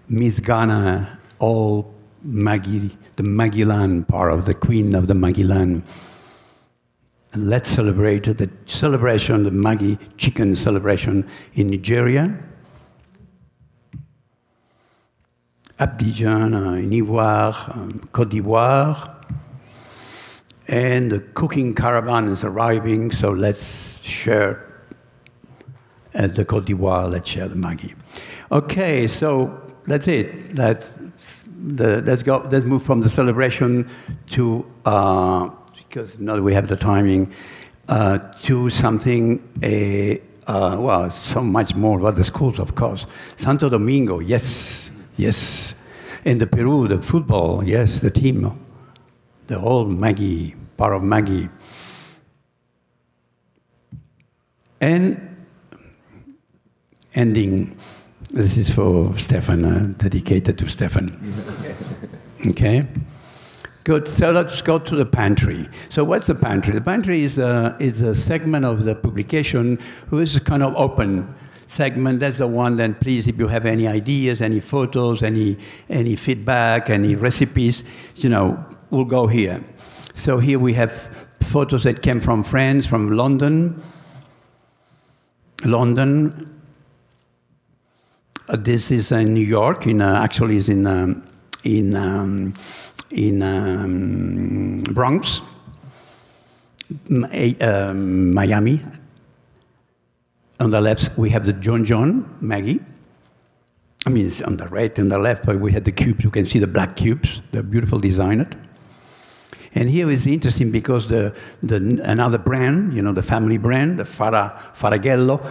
Miss 0.09 0.41
Ghana, 0.41 1.19
all 1.41 1.95
Maggi, 2.27 2.91
the 3.17 3.23
Magellan 3.23 4.05
part 4.05 4.33
of 4.33 4.47
the 4.47 4.55
Queen 4.55 4.95
of 4.95 5.09
the 5.09 5.15
Magellan. 5.15 5.85
And 7.35 7.51
let's 7.51 7.69
celebrate 7.69 8.25
the 8.25 8.49
celebration, 8.65 9.45
the 9.45 9.51
Maggi 9.51 9.99
chicken 10.17 10.57
celebration 10.57 11.29
in 11.53 11.71
Nigeria. 11.71 12.35
Abidjan 15.79 16.55
uh, 16.55 16.77
in 16.77 16.91
Ivoire, 16.93 17.77
um, 17.77 18.09
Côte 18.15 18.31
d'Ivoire. 18.31 19.13
And 20.69 21.13
the 21.13 21.21
cooking 21.21 21.75
caravan 21.75 22.29
is 22.29 22.43
arriving, 22.43 23.11
so 23.11 23.31
let's 23.31 24.01
share 24.01 24.66
at 26.17 26.35
the 26.35 26.45
Côte 26.45 26.65
d'Ivoire, 26.65 27.11
let's 27.11 27.29
share 27.29 27.49
the 27.49 27.55
Maggi. 27.55 27.95
Okay, 28.51 29.07
so 29.07 29.61
that's 29.87 30.09
it. 30.09 30.57
That, 30.57 30.91
the, 31.57 32.03
let's 32.03 32.23
go. 32.23 32.47
Let's 32.51 32.65
move 32.65 32.83
from 32.83 33.01
the 33.01 33.09
celebration 33.09 33.89
to 34.31 34.65
uh, 34.85 35.51
because 35.77 36.19
now 36.19 36.39
we 36.41 36.55
have 36.55 36.69
the 36.69 36.77
timing 36.77 37.33
uh, 37.89 38.19
to 38.43 38.71
something. 38.71 39.43
A 39.63 40.21
uh, 40.47 40.77
well, 40.79 41.11
so 41.11 41.43
much 41.43 41.75
more 41.75 41.99
about 41.99 42.15
the 42.15 42.25
schools, 42.25 42.59
of 42.59 42.77
course. 42.77 43.07
Santo 43.35 43.69
Domingo, 43.69 44.21
yes. 44.21 44.91
Yes. 45.17 45.75
In 46.25 46.39
the 46.39 46.47
Peru, 46.47 46.87
the 46.87 47.03
football, 47.03 47.65
yes, 47.65 48.01
the 48.01 48.11
team, 48.11 48.59
the 49.49 49.59
whole 49.59 49.87
Maggi, 49.87 50.55
part 50.77 50.93
of 50.93 51.03
Maggi. 51.03 51.51
And 54.81 55.36
ending, 57.17 57.77
this 58.31 58.57
is 58.57 58.71
for 58.71 59.17
Stephan, 59.19 59.65
uh, 59.65 59.93
dedicated 59.99 60.59
to 60.59 60.69
Stephan. 60.69 61.35
okay? 62.49 62.87
Good. 63.85 64.09
So 64.09 64.33
let's 64.33 64.63
go 64.63 64.81
to 64.81 64.97
the 64.97 65.07
pantry. 65.07 65.69
So 65.91 66.03
what's 66.03 66.27
the 66.27 66.35
pantry? 66.35 66.73
The 66.75 66.81
pantry 66.81 67.23
is 67.23 67.39
a, 67.39 67.77
is 67.79 68.03
a 68.03 68.15
segment 68.15 68.65
of 68.65 68.85
the 68.85 68.97
publication 68.97 69.79
who 70.09 70.19
is 70.19 70.35
a 70.35 70.41
kind 70.41 70.63
of 70.63 70.75
open 70.77 71.33
segment. 71.67 72.21
That's 72.21 72.39
the 72.39 72.49
one. 72.49 72.77
Then 72.77 72.95
please, 72.95 73.29
if 73.29 73.39
you 73.39 73.47
have 73.49 73.65
any 73.65 73.87
ideas, 73.87 74.41
any 74.41 74.61
photos, 74.61 75.23
any 75.23 75.57
any 75.89 76.17
feedback, 76.17 76.91
any 76.91 77.15
recipes, 77.15 77.85
you 78.17 78.29
know, 78.29 78.65
we'll 78.91 79.05
go 79.05 79.27
here. 79.27 79.63
So 80.15 80.39
here 80.39 80.59
we 80.59 80.73
have 80.73 81.09
photos 81.43 81.85
that 81.85 82.03
came 82.03 82.21
from 82.21 82.43
friends 82.43 82.87
from 82.87 83.13
London. 83.13 83.81
London. 85.65 86.56
Uh, 88.49 88.57
this 88.57 88.93
is 88.93 89.11
in 89.11 89.35
New 89.35 89.45
York. 89.45 89.87
In 89.87 90.01
uh, 90.01 90.23
actually 90.23 90.57
is 90.57 90.69
in 90.69 90.87
um, 90.87 91.23
in 91.65 91.95
um, 91.97 92.55
in 93.11 93.43
um, 93.43 94.79
Bronx. 94.93 95.43
Um, 97.61 98.33
Miami. 98.33 98.81
On 100.61 100.71
the 100.71 100.81
left, 100.81 101.19
we 101.19 101.29
have 101.31 101.45
the 101.45 101.53
John 101.53 101.85
John 101.85 102.39
Maggi. 102.41 102.81
I 104.07 104.11
mean, 104.11 104.29
it's 104.29 104.41
on 104.41 104.57
the 104.57 104.69
right 104.69 104.97
and 104.97 105.11
the 105.11 105.19
left, 105.19 105.47
we 105.47 105.73
had 105.73 105.85
the 105.85 105.91
cubes. 105.91 106.23
You 106.23 106.31
can 106.31 106.47
see 106.47 106.61
the 106.61 106.69
black 106.69 106.95
cubes. 106.95 107.41
They're 107.51 107.65
beautiful 107.65 107.99
designed. 107.99 108.57
And 109.75 109.91
here 109.91 110.09
is 110.11 110.27
interesting 110.27 110.71
because 110.71 111.07
the, 111.09 111.35
the 111.63 112.01
another 112.05 112.39
brand, 112.39 112.95
you 112.95 113.03
know, 113.03 113.13
the 113.13 113.23
family 113.23 113.59
brand, 113.59 113.99
the 113.99 114.07
Fara, 114.07 114.73
Faraghello, 114.75 115.45
uh, 115.45 115.51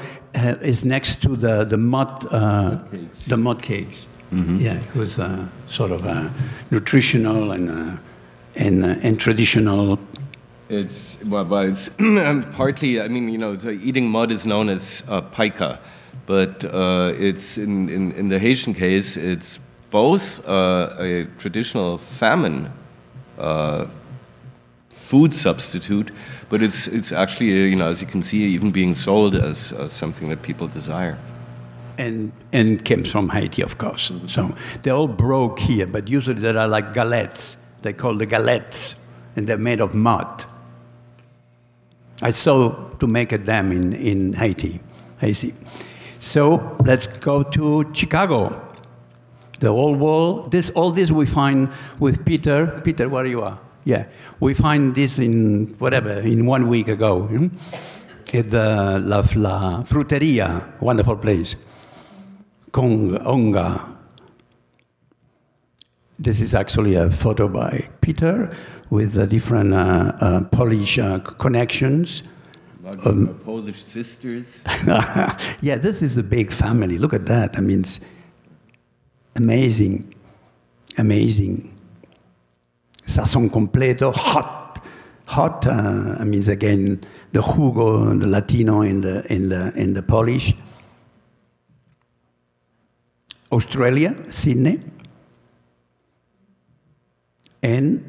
is 0.61 0.83
next 0.83 1.21
to 1.21 1.35
the 1.35 1.63
the 1.65 1.77
mud 1.77 2.27
uh, 2.31 2.77
cakes. 2.91 3.25
the 3.25 3.37
mud 3.37 3.61
cakes. 3.61 4.07
Yeah, 4.31 4.73
it 4.73 4.95
was 4.95 5.17
uh, 5.17 5.47
sort 5.67 5.91
of 5.91 6.05
a 6.05 6.29
nutritional 6.69 7.51
and 7.51 7.69
uh, 7.69 7.97
and 8.55 8.83
uh, 8.83 8.95
and 9.01 9.19
traditional. 9.19 9.97
It's 10.67 11.17
well, 11.25 11.45
well 11.45 11.61
it's 11.61 11.89
partly. 12.57 12.99
I 12.99 13.07
mean, 13.07 13.29
you 13.29 13.37
know, 13.37 13.55
the 13.55 13.71
eating 13.71 14.09
mud 14.09 14.31
is 14.31 14.45
known 14.45 14.67
as 14.67 15.03
uh, 15.07 15.21
pica, 15.21 15.79
but 16.25 16.65
uh, 16.65 17.13
it's 17.17 17.57
in, 17.57 17.89
in 17.89 18.11
in 18.13 18.27
the 18.29 18.39
Haitian 18.39 18.73
case, 18.73 19.15
it's 19.15 19.59
both 19.89 20.45
uh, 20.45 20.89
a 20.99 21.27
traditional 21.37 21.97
famine 21.97 22.69
uh, 23.37 23.85
food 24.89 25.33
substitute, 25.33 26.11
but 26.49 26.61
it's 26.61 26.87
it's 26.87 27.11
actually 27.11 27.51
uh, 27.51 27.65
you 27.65 27.75
know 27.75 27.89
as 27.89 28.01
you 28.01 28.07
can 28.07 28.21
see 28.21 28.43
even 28.55 28.71
being 28.71 28.93
sold 28.93 29.35
as 29.35 29.73
uh, 29.73 29.87
something 29.87 30.29
that 30.29 30.41
people 30.41 30.67
desire. 30.67 31.17
and 31.97 32.31
and 32.51 32.83
came 32.83 33.03
from 33.03 33.29
Haiti, 33.29 33.63
of 33.63 33.77
course. 33.77 34.11
So 34.27 34.53
they 34.83 34.91
all 34.91 35.07
broke 35.07 35.59
here, 35.59 35.87
but 35.87 36.07
usually 36.07 36.39
there 36.41 36.57
are 36.57 36.67
like 36.67 36.93
galettes. 36.93 37.57
They 37.81 37.93
call 37.93 38.15
the 38.15 38.27
galettes, 38.27 38.95
and 39.35 39.47
they're 39.47 39.57
made 39.57 39.81
of 39.81 39.93
mud. 39.93 40.45
I 42.21 42.31
saw 42.31 42.73
to 42.99 43.07
make 43.07 43.31
a 43.31 43.37
dam 43.37 43.71
in, 43.71 43.93
in 43.93 44.33
Haiti, 44.33 44.79
Haiti. 45.19 45.53
So 46.19 46.77
let's 46.85 47.07
go 47.07 47.43
to 47.43 47.89
Chicago. 47.93 48.61
The 49.59 49.67
old 49.67 49.99
wall. 49.99 50.43
This 50.49 50.69
all 50.71 50.91
this 50.91 51.11
we 51.11 51.25
find 51.25 51.69
with 51.99 52.25
Peter. 52.25 52.81
Peter, 52.83 53.09
where 53.09 53.25
you 53.25 53.41
are? 53.41 53.59
Yeah, 53.85 54.07
we 54.39 54.55
find 54.55 54.95
this 54.95 55.19
in 55.19 55.75
whatever 55.77 56.19
in 56.19 56.47
one 56.47 56.67
week 56.67 56.87
ago. 56.87 57.21
hmm? 57.21 57.47
At 58.33 58.49
the 58.49 58.99
La, 58.99 59.23
La 59.35 59.83
Fruteria, 59.83 60.81
wonderful 60.81 61.15
place. 61.15 61.55
Kong, 62.71 63.11
Onga. 63.19 63.95
This 66.17 66.41
is 66.41 66.53
actually 66.53 66.95
a 66.95 67.11
photo 67.11 67.47
by 67.47 67.87
Peter 68.01 68.49
with 68.89 69.13
the 69.13 69.27
different 69.27 69.73
uh, 69.73 70.13
uh, 70.19 70.43
Polish 70.45 70.97
uh, 70.97 71.19
connections. 71.19 72.23
Polish 73.43 73.83
sisters. 73.83 74.61
yeah, 75.61 75.77
this 75.77 76.01
is 76.01 76.17
a 76.17 76.23
big 76.23 76.51
family. 76.51 76.97
Look 76.97 77.13
at 77.13 77.27
that. 77.27 77.57
I 77.57 77.61
mean, 77.61 77.81
it's 77.81 77.99
amazing, 79.35 80.13
amazing. 80.97 81.74
Sazón 83.05 83.49
completo, 83.49 84.11
hot, 84.13 84.83
hot. 85.25 85.67
Uh, 85.67 86.15
I 86.19 86.23
mean, 86.23 86.47
again, 86.49 87.01
the 87.31 87.41
jugo, 87.41 88.19
the 88.19 88.27
Latino 88.27 88.81
in 88.81 89.01
the 89.01 89.25
in 89.31 89.49
the 89.49 89.71
in 89.75 89.93
the 89.93 90.01
Polish. 90.01 90.53
Australia, 93.51 94.15
Sydney, 94.29 94.81
and 97.61 98.03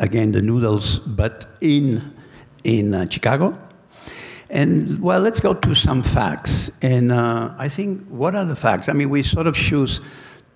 again 0.00 0.32
the 0.32 0.42
noodles, 0.42 0.98
but 1.00 1.46
in 1.60 2.14
in 2.64 2.94
uh, 2.94 3.06
Chicago. 3.08 3.58
And 4.50 5.00
well, 5.00 5.20
let's 5.20 5.40
go 5.40 5.54
to 5.54 5.74
some 5.74 6.02
facts. 6.02 6.70
And 6.82 7.10
uh, 7.10 7.54
I 7.56 7.70
think, 7.70 8.06
what 8.08 8.34
are 8.34 8.44
the 8.44 8.54
facts? 8.54 8.90
I 8.90 8.92
mean, 8.92 9.08
we 9.08 9.22
sort 9.22 9.46
of 9.46 9.54
choose 9.54 10.00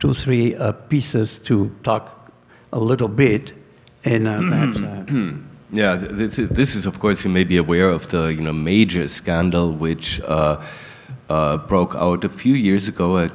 two, 0.01 0.12
three 0.12 0.55
uh, 0.55 0.73
pieces 0.73 1.39
to 1.39 1.74
talk 1.82 2.31
a 2.74 2.78
little 2.78 3.09
bit, 3.09 3.55
and 4.07 4.28
uh, 4.28 4.39
perhaps. 4.39 4.81
Uh, 4.81 5.33
Yeah, 5.73 5.97
this 5.97 6.39
is, 6.39 6.49
this 6.51 6.77
is, 6.77 6.87
of 6.87 7.01
course, 7.01 7.24
you 7.24 7.31
may 7.31 7.43
be 7.43 7.57
aware 7.57 7.91
of 7.91 8.09
the 8.11 8.33
you 8.33 8.41
know 8.41 8.53
major 8.53 9.09
scandal 9.09 9.73
which 9.73 10.20
uh, 10.20 10.62
uh, 11.28 11.57
broke 11.57 11.97
out 11.97 12.24
a 12.24 12.28
few 12.28 12.55
years 12.55 12.87
ago, 12.87 13.16
uh, 13.16 13.28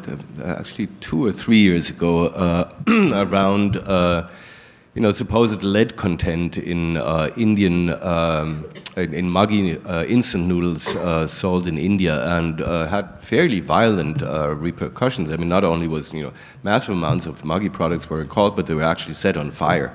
actually 0.46 0.88
two 1.02 1.26
or 1.26 1.34
three 1.34 1.58
years 1.58 1.90
ago, 1.90 2.28
uh, 2.28 2.70
around 2.88 3.76
uh, 3.78 4.30
you 4.96 5.02
know 5.02 5.12
supposed 5.12 5.62
lead 5.62 5.98
content 5.98 6.58
in 6.58 6.96
uh, 6.96 7.30
Indian 7.36 7.90
um, 8.02 8.66
in, 8.96 9.14
in 9.14 9.30
Maggi 9.30 9.78
uh, 9.86 10.06
instant 10.06 10.48
noodles 10.48 10.96
uh, 10.96 11.28
sold 11.28 11.68
in 11.68 11.78
India, 11.78 12.26
and 12.38 12.62
uh, 12.62 12.88
had 12.88 13.20
fairly 13.20 13.60
violent 13.60 14.24
uh, 14.24 14.56
repercussions. 14.56 15.32
I 15.32 15.36
mean, 15.36 15.50
not 15.50 15.66
only 15.66 15.90
was 15.90 16.14
you 16.14 16.24
know 16.24 16.34
massive 16.64 16.96
amounts 16.96 17.26
of 17.26 17.42
Maggi 17.44 17.72
products 17.72 18.10
were 18.10 18.20
recalled, 18.20 18.56
but 18.56 18.68
they 18.68 18.74
were 18.74 18.84
actually 18.84 19.16
set 19.16 19.36
on 19.36 19.52
fire. 19.52 19.94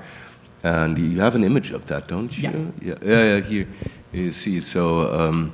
And 0.67 0.97
you 0.97 1.21
have 1.21 1.35
an 1.35 1.43
image 1.43 1.71
of 1.71 1.85
that, 1.85 2.07
don't 2.07 2.35
you? 2.37 2.73
Yeah. 2.81 2.89
Yeah, 2.89 2.95
yeah, 3.01 3.35
yeah 3.35 3.39
here 3.41 3.67
you 4.11 4.31
see. 4.31 4.59
So 4.59 5.11
um, 5.13 5.53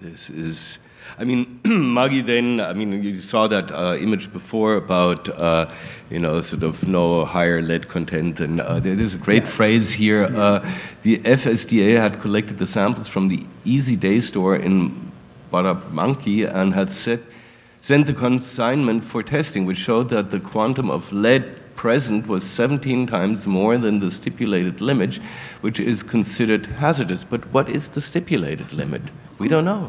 this 0.00 0.30
is, 0.30 0.78
I 1.18 1.24
mean, 1.24 1.60
Maggi 1.64 2.24
then, 2.24 2.60
I 2.60 2.72
mean, 2.72 3.02
you 3.02 3.16
saw 3.16 3.46
that 3.48 3.70
uh, 3.70 3.96
image 4.00 4.32
before 4.32 4.76
about, 4.76 5.28
uh, 5.28 5.68
you 6.10 6.18
know, 6.18 6.40
sort 6.40 6.62
of 6.62 6.86
no 6.86 7.24
higher 7.24 7.60
lead 7.60 7.88
content. 7.88 8.40
And 8.40 8.60
uh, 8.60 8.80
there 8.80 8.98
is 8.98 9.14
a 9.14 9.18
great 9.18 9.46
phrase 9.48 9.92
here. 9.92 10.24
Uh, 10.24 10.68
the 11.02 11.18
FSDA 11.18 12.00
had 12.00 12.20
collected 12.20 12.58
the 12.58 12.66
samples 12.66 13.08
from 13.08 13.28
the 13.28 13.44
Easy 13.64 13.96
Day 13.96 14.20
store 14.20 14.56
in 14.56 15.12
Barabanki 15.52 16.50
and 16.52 16.74
had 16.74 16.90
set, 16.90 17.20
sent 17.80 18.06
the 18.06 18.14
consignment 18.14 19.04
for 19.04 19.22
testing, 19.22 19.66
which 19.66 19.78
showed 19.78 20.10
that 20.10 20.30
the 20.30 20.40
quantum 20.40 20.90
of 20.90 21.12
lead 21.12 21.57
present 21.78 22.26
was 22.26 22.42
17 22.42 23.06
times 23.06 23.46
more 23.46 23.78
than 23.78 24.00
the 24.00 24.10
stipulated 24.10 24.80
limit, 24.80 25.14
which 25.60 25.78
is 25.78 26.02
considered 26.02 26.66
hazardous. 26.66 27.22
But 27.22 27.52
what 27.52 27.70
is 27.70 27.88
the 27.88 28.00
stipulated 28.00 28.72
limit? 28.72 29.02
We 29.38 29.46
don't 29.46 29.64
know. 29.64 29.88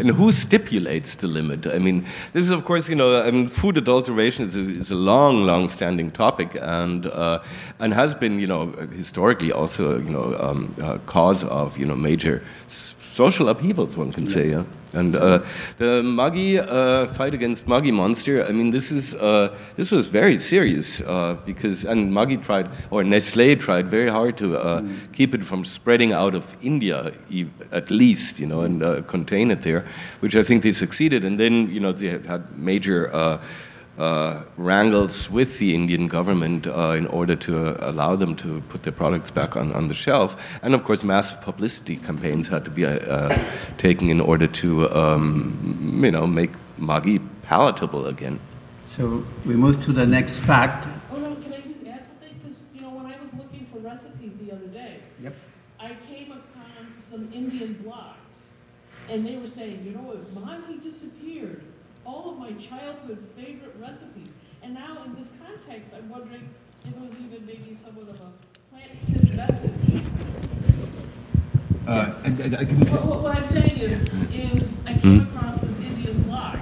And 0.00 0.10
who 0.10 0.32
stipulates 0.32 1.14
the 1.14 1.28
limit? 1.28 1.66
I 1.68 1.78
mean, 1.78 2.04
this 2.32 2.42
is, 2.42 2.50
of 2.50 2.64
course, 2.64 2.88
you 2.88 2.96
know, 2.96 3.22
I 3.22 3.30
mean, 3.30 3.46
food 3.46 3.78
adulteration 3.78 4.46
is 4.46 4.56
a, 4.56 4.60
is 4.62 4.90
a 4.90 4.96
long, 4.96 5.46
long-standing 5.46 6.10
topic, 6.10 6.56
and 6.60 7.06
uh, 7.06 7.38
and 7.78 7.94
has 7.94 8.14
been, 8.16 8.40
you 8.40 8.48
know, 8.48 8.72
historically 8.96 9.52
also, 9.52 9.98
you 9.98 10.10
know, 10.10 10.36
um, 10.40 10.74
a 10.82 10.98
cause 11.06 11.44
of, 11.44 11.78
you 11.78 11.86
know, 11.86 11.94
major 11.96 12.42
s- 12.66 12.94
social 13.18 13.48
upheavals, 13.48 13.96
one 13.96 14.12
can 14.12 14.26
say. 14.28 14.44
Yeah. 14.50 14.64
And 15.00 15.16
uh, 15.16 15.38
the 15.82 16.02
Maggi 16.18 16.50
uh, 16.56 17.06
fight 17.18 17.34
against 17.34 17.66
Maggi 17.66 17.92
Monster. 17.92 18.44
I 18.48 18.52
mean, 18.52 18.70
this 18.70 18.92
is 18.98 19.14
uh, 19.14 19.46
this 19.76 19.90
was 19.90 20.06
very 20.06 20.38
serious 20.38 21.00
uh, 21.00 21.36
because 21.44 21.78
and 21.84 22.00
Maggi 22.18 22.38
tried 22.48 22.66
or 22.90 23.02
Nestle 23.02 23.56
tried 23.56 23.86
very 23.90 24.10
hard 24.18 24.36
to 24.42 24.46
uh, 24.56 24.82
keep 25.12 25.34
it 25.34 25.44
from 25.44 25.64
spreading 25.64 26.12
out 26.12 26.34
of 26.34 26.44
India, 26.62 27.12
at 27.72 27.90
least, 27.90 28.40
you 28.40 28.46
know, 28.46 28.60
and 28.62 28.82
uh, 28.82 29.02
contain 29.14 29.50
it 29.50 29.60
there, 29.62 29.82
which 30.22 30.34
I 30.36 30.44
think 30.44 30.62
they 30.62 30.72
succeeded. 30.72 31.24
And 31.24 31.38
then, 31.42 31.54
you 31.74 31.80
know, 31.80 31.92
they 31.92 32.10
had 32.32 32.42
major. 32.56 33.10
Uh, 33.98 34.42
wrangles 34.56 35.28
with 35.28 35.58
the 35.58 35.74
Indian 35.74 36.06
government 36.06 36.68
uh, 36.68 36.94
in 36.96 37.04
order 37.08 37.34
to 37.34 37.66
uh, 37.66 37.90
allow 37.90 38.14
them 38.14 38.36
to 38.36 38.60
put 38.68 38.84
their 38.84 38.92
products 38.92 39.28
back 39.28 39.56
on, 39.56 39.72
on 39.72 39.88
the 39.88 39.94
shelf. 39.94 40.56
And 40.62 40.72
of 40.72 40.84
course, 40.84 41.02
massive 41.02 41.40
publicity 41.40 41.96
campaigns 41.96 42.46
had 42.46 42.64
to 42.66 42.70
be 42.70 42.84
uh, 42.86 42.90
uh, 42.90 43.36
taken 43.76 44.08
in 44.08 44.20
order 44.20 44.46
to, 44.46 44.88
um, 44.90 46.00
you 46.04 46.12
know, 46.12 46.28
make 46.28 46.52
Maggi 46.78 47.18
palatable 47.42 48.06
again. 48.06 48.38
so 48.86 49.24
we 49.44 49.54
move 49.56 49.82
to 49.84 49.92
the 49.92 50.06
next 50.06 50.38
fact. 50.38 50.86
Oh, 51.12 51.16
no, 51.18 51.34
can 51.34 51.54
I 51.54 51.60
just 51.62 51.84
add 51.84 52.04
something? 52.06 52.30
Because, 52.40 52.58
you 52.74 52.82
know, 52.82 52.90
when 52.90 53.06
I 53.06 53.18
was 53.20 53.30
looking 53.34 53.66
for 53.66 53.78
recipes 53.80 54.32
the 54.40 54.52
other 54.52 54.68
day, 54.68 55.00
Yep. 55.24 55.34
I 55.80 55.88
came 56.08 56.30
upon 56.30 56.94
some 57.10 57.28
Indian 57.34 57.84
blogs, 57.84 58.38
and 59.10 59.26
they 59.26 59.36
were 59.38 59.48
saying, 59.48 59.82
you 59.84 59.90
know, 59.90 60.12
if 60.12 60.20
Maggi 60.40 60.80
disappeared, 60.80 61.62
all 62.06 62.30
of 62.30 62.38
my 62.38 62.52
childhood 62.52 63.18
favorite 63.18 63.18
recipes. 63.18 63.36
And 63.36 63.37
now, 64.78 65.02
in 65.04 65.14
this 65.18 65.30
context, 65.44 65.92
I'm 65.96 66.08
wondering 66.08 66.48
if 66.84 66.90
it 66.90 67.00
was 67.00 67.12
even 67.24 67.46
maybe 67.46 67.76
somewhat 67.76 68.08
of 68.08 68.20
a 68.20 68.30
plant-based 68.70 69.34
message. 69.36 70.02
Uh, 71.86 72.14
I, 72.22 72.26
I 72.26 72.64
can, 72.64 72.80
What, 72.80 73.06
what, 73.06 73.22
what 73.22 73.36
I'm 73.36 73.46
saying 73.46 73.78
is, 73.78 73.92
is 74.34 74.72
I 74.86 74.92
came 74.94 75.22
across 75.22 75.58
this 75.58 75.80
Indian 75.80 76.22
blog 76.22 76.58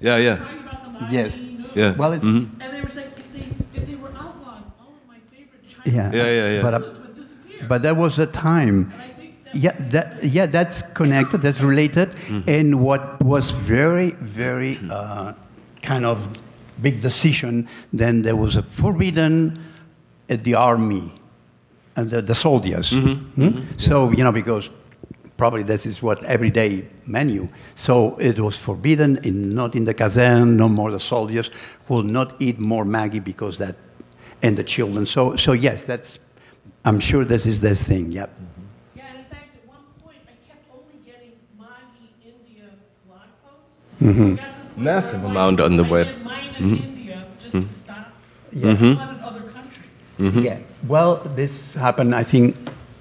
yeah, 0.00 0.16
yeah. 0.16 0.36
talking 0.36 0.58
about 0.66 0.98
the 0.98 1.04
Maggi 1.04 1.10
Yes. 1.12 1.42
Yeah. 1.74 1.94
Well, 1.96 2.12
it's 2.12 2.24
Mhm. 2.24 2.48
And 2.60 2.74
they 2.74 2.80
were 2.82 2.88
saying 2.88 3.08
if 3.16 3.32
they, 3.32 3.78
if 3.80 3.86
they 3.86 3.94
were 3.94 4.08
outlawed, 4.10 4.64
all 4.80 4.94
of 5.00 5.08
my 5.08 5.18
favorite 5.30 5.62
Chinese 5.68 5.94
yeah, 5.94 6.02
childhood 6.02 6.20
Yeah, 6.20 6.48
yeah, 6.48 6.56
yeah. 6.56 6.62
But, 6.62 6.74
uh, 6.74 6.78
would 6.80 7.14
disappear. 7.16 7.68
but 7.68 7.82
there 7.82 7.94
was 7.94 8.18
a 8.18 8.26
time 8.26 8.90
And 8.90 8.92
I 9.00 9.12
think 9.14 9.52
that 9.52 9.54
Yeah, 9.64 9.72
that, 9.94 10.24
yeah, 10.24 10.46
that's 10.46 10.82
connected, 10.94 11.40
that's 11.42 11.60
related. 11.60 12.08
And 12.48 12.80
what 12.80 13.22
was 13.22 13.52
very, 13.52 14.10
very 14.20 14.80
uh, 14.90 15.32
kind 15.82 16.04
of 16.04 16.18
big 16.80 17.00
decision, 17.02 17.68
then 17.92 18.22
there 18.22 18.36
was 18.36 18.56
a 18.56 18.62
forbidden 18.62 19.58
at 20.28 20.44
the 20.44 20.54
army. 20.54 21.12
and 21.96 22.10
the, 22.10 22.22
the 22.22 22.34
soldiers. 22.34 22.90
Hmm? 22.90 23.60
So 23.76 24.10
you 24.10 24.24
know 24.24 24.32
because 24.32 24.70
probably 25.36 25.62
this 25.62 25.86
is 25.86 26.02
what 26.02 26.22
everyday 26.24 26.84
menu. 27.06 27.48
So 27.74 28.16
it 28.18 28.38
was 28.38 28.56
forbidden, 28.56 29.18
in, 29.24 29.54
not 29.54 29.74
in 29.74 29.84
the 29.84 29.94
caserne, 29.94 30.56
no 30.56 30.68
more 30.68 30.90
the 30.90 31.00
soldiers 31.00 31.50
will 31.88 32.02
not 32.02 32.34
eat 32.40 32.58
more 32.58 32.84
Maggi 32.84 33.22
because 33.22 33.58
that, 33.58 33.76
and 34.42 34.56
the 34.56 34.64
children. 34.64 35.06
So 35.06 35.36
so 35.36 35.52
yes, 35.52 35.84
that's. 35.84 36.18
I'm 36.86 37.00
sure 37.00 37.24
this 37.24 37.46
is 37.46 37.60
this 37.60 37.82
thing. 37.82 38.12
Yep. 38.12 38.30
Yeah, 38.94 39.08
in 39.14 39.24
fact, 39.24 39.56
at 39.56 39.66
one 39.66 39.78
point, 40.02 40.18
I 40.26 40.36
kept 40.46 40.68
only 40.70 41.00
getting 41.02 41.32
Maggi 41.58 42.12
India 42.22 42.68
blog 43.06 43.20
posts. 43.42 44.18
Mm-hmm. 44.18 44.53
So 44.76 44.80
I 44.80 44.84
got 44.84 45.00
to 45.00 45.16
the 45.16 45.22
point 45.22 45.22
Massive 45.22 45.22
where 45.22 45.30
amount 45.30 45.60
on 45.60 45.76
the 45.76 45.84
web. 45.84 46.06
did 46.06 46.24
minus 46.24 46.60
India 46.60 47.26
just 47.40 47.54
to 47.54 47.68
stop. 47.68 48.12
Yeah. 48.52 48.72
Mm-hmm. 48.72 49.00
I 49.00 49.06
wanted 49.06 49.22
other 49.22 49.40
countries. 49.40 49.86
Mm-hmm. 50.18 50.38
Yeah. 50.40 50.58
Well, 50.86 51.16
this 51.34 51.74
happened, 51.74 52.14
I 52.14 52.24
think, 52.24 52.56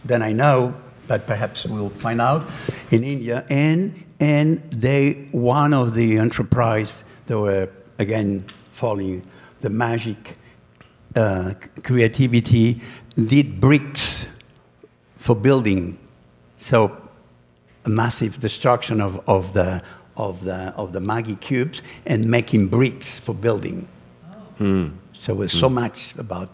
then 0.06 0.22
I 0.22 0.32
know, 0.32 0.74
but 1.08 1.26
perhaps 1.28 1.66
we'll 1.66 1.90
find 1.90 2.22
out 2.22 2.48
in 2.92 3.04
India. 3.04 3.46
And 3.50 4.04
and 4.20 4.62
they 4.72 5.28
one 5.32 5.74
of 5.74 5.94
the 5.96 6.18
enterprise 6.18 7.04
they 7.28 7.36
were 7.36 7.70
again 8.00 8.46
following 8.72 9.24
the 9.62 9.70
magic 9.70 10.38
uh, 11.16 11.54
creativity 11.84 12.82
did 13.16 13.60
bricks 13.60 14.28
for 15.18 15.36
building. 15.36 15.98
So 16.58 16.96
a 17.86 17.90
massive 17.90 18.40
destruction 18.40 19.02
of, 19.02 19.22
of 19.28 19.54
the 19.54 19.82
of 20.16 20.44
the 20.44 20.74
of 20.76 20.94
the 20.94 21.00
Maggi 21.00 21.40
cubes 21.40 21.82
and 22.06 22.30
making 22.30 22.68
bricks 22.68 23.20
for 23.20 23.34
building. 23.34 23.88
Hmm. 24.58 24.90
So 25.14 25.42
it's 25.42 25.58
so 25.58 25.70
hmm. 25.70 25.76
much 25.76 26.16
about 26.18 26.50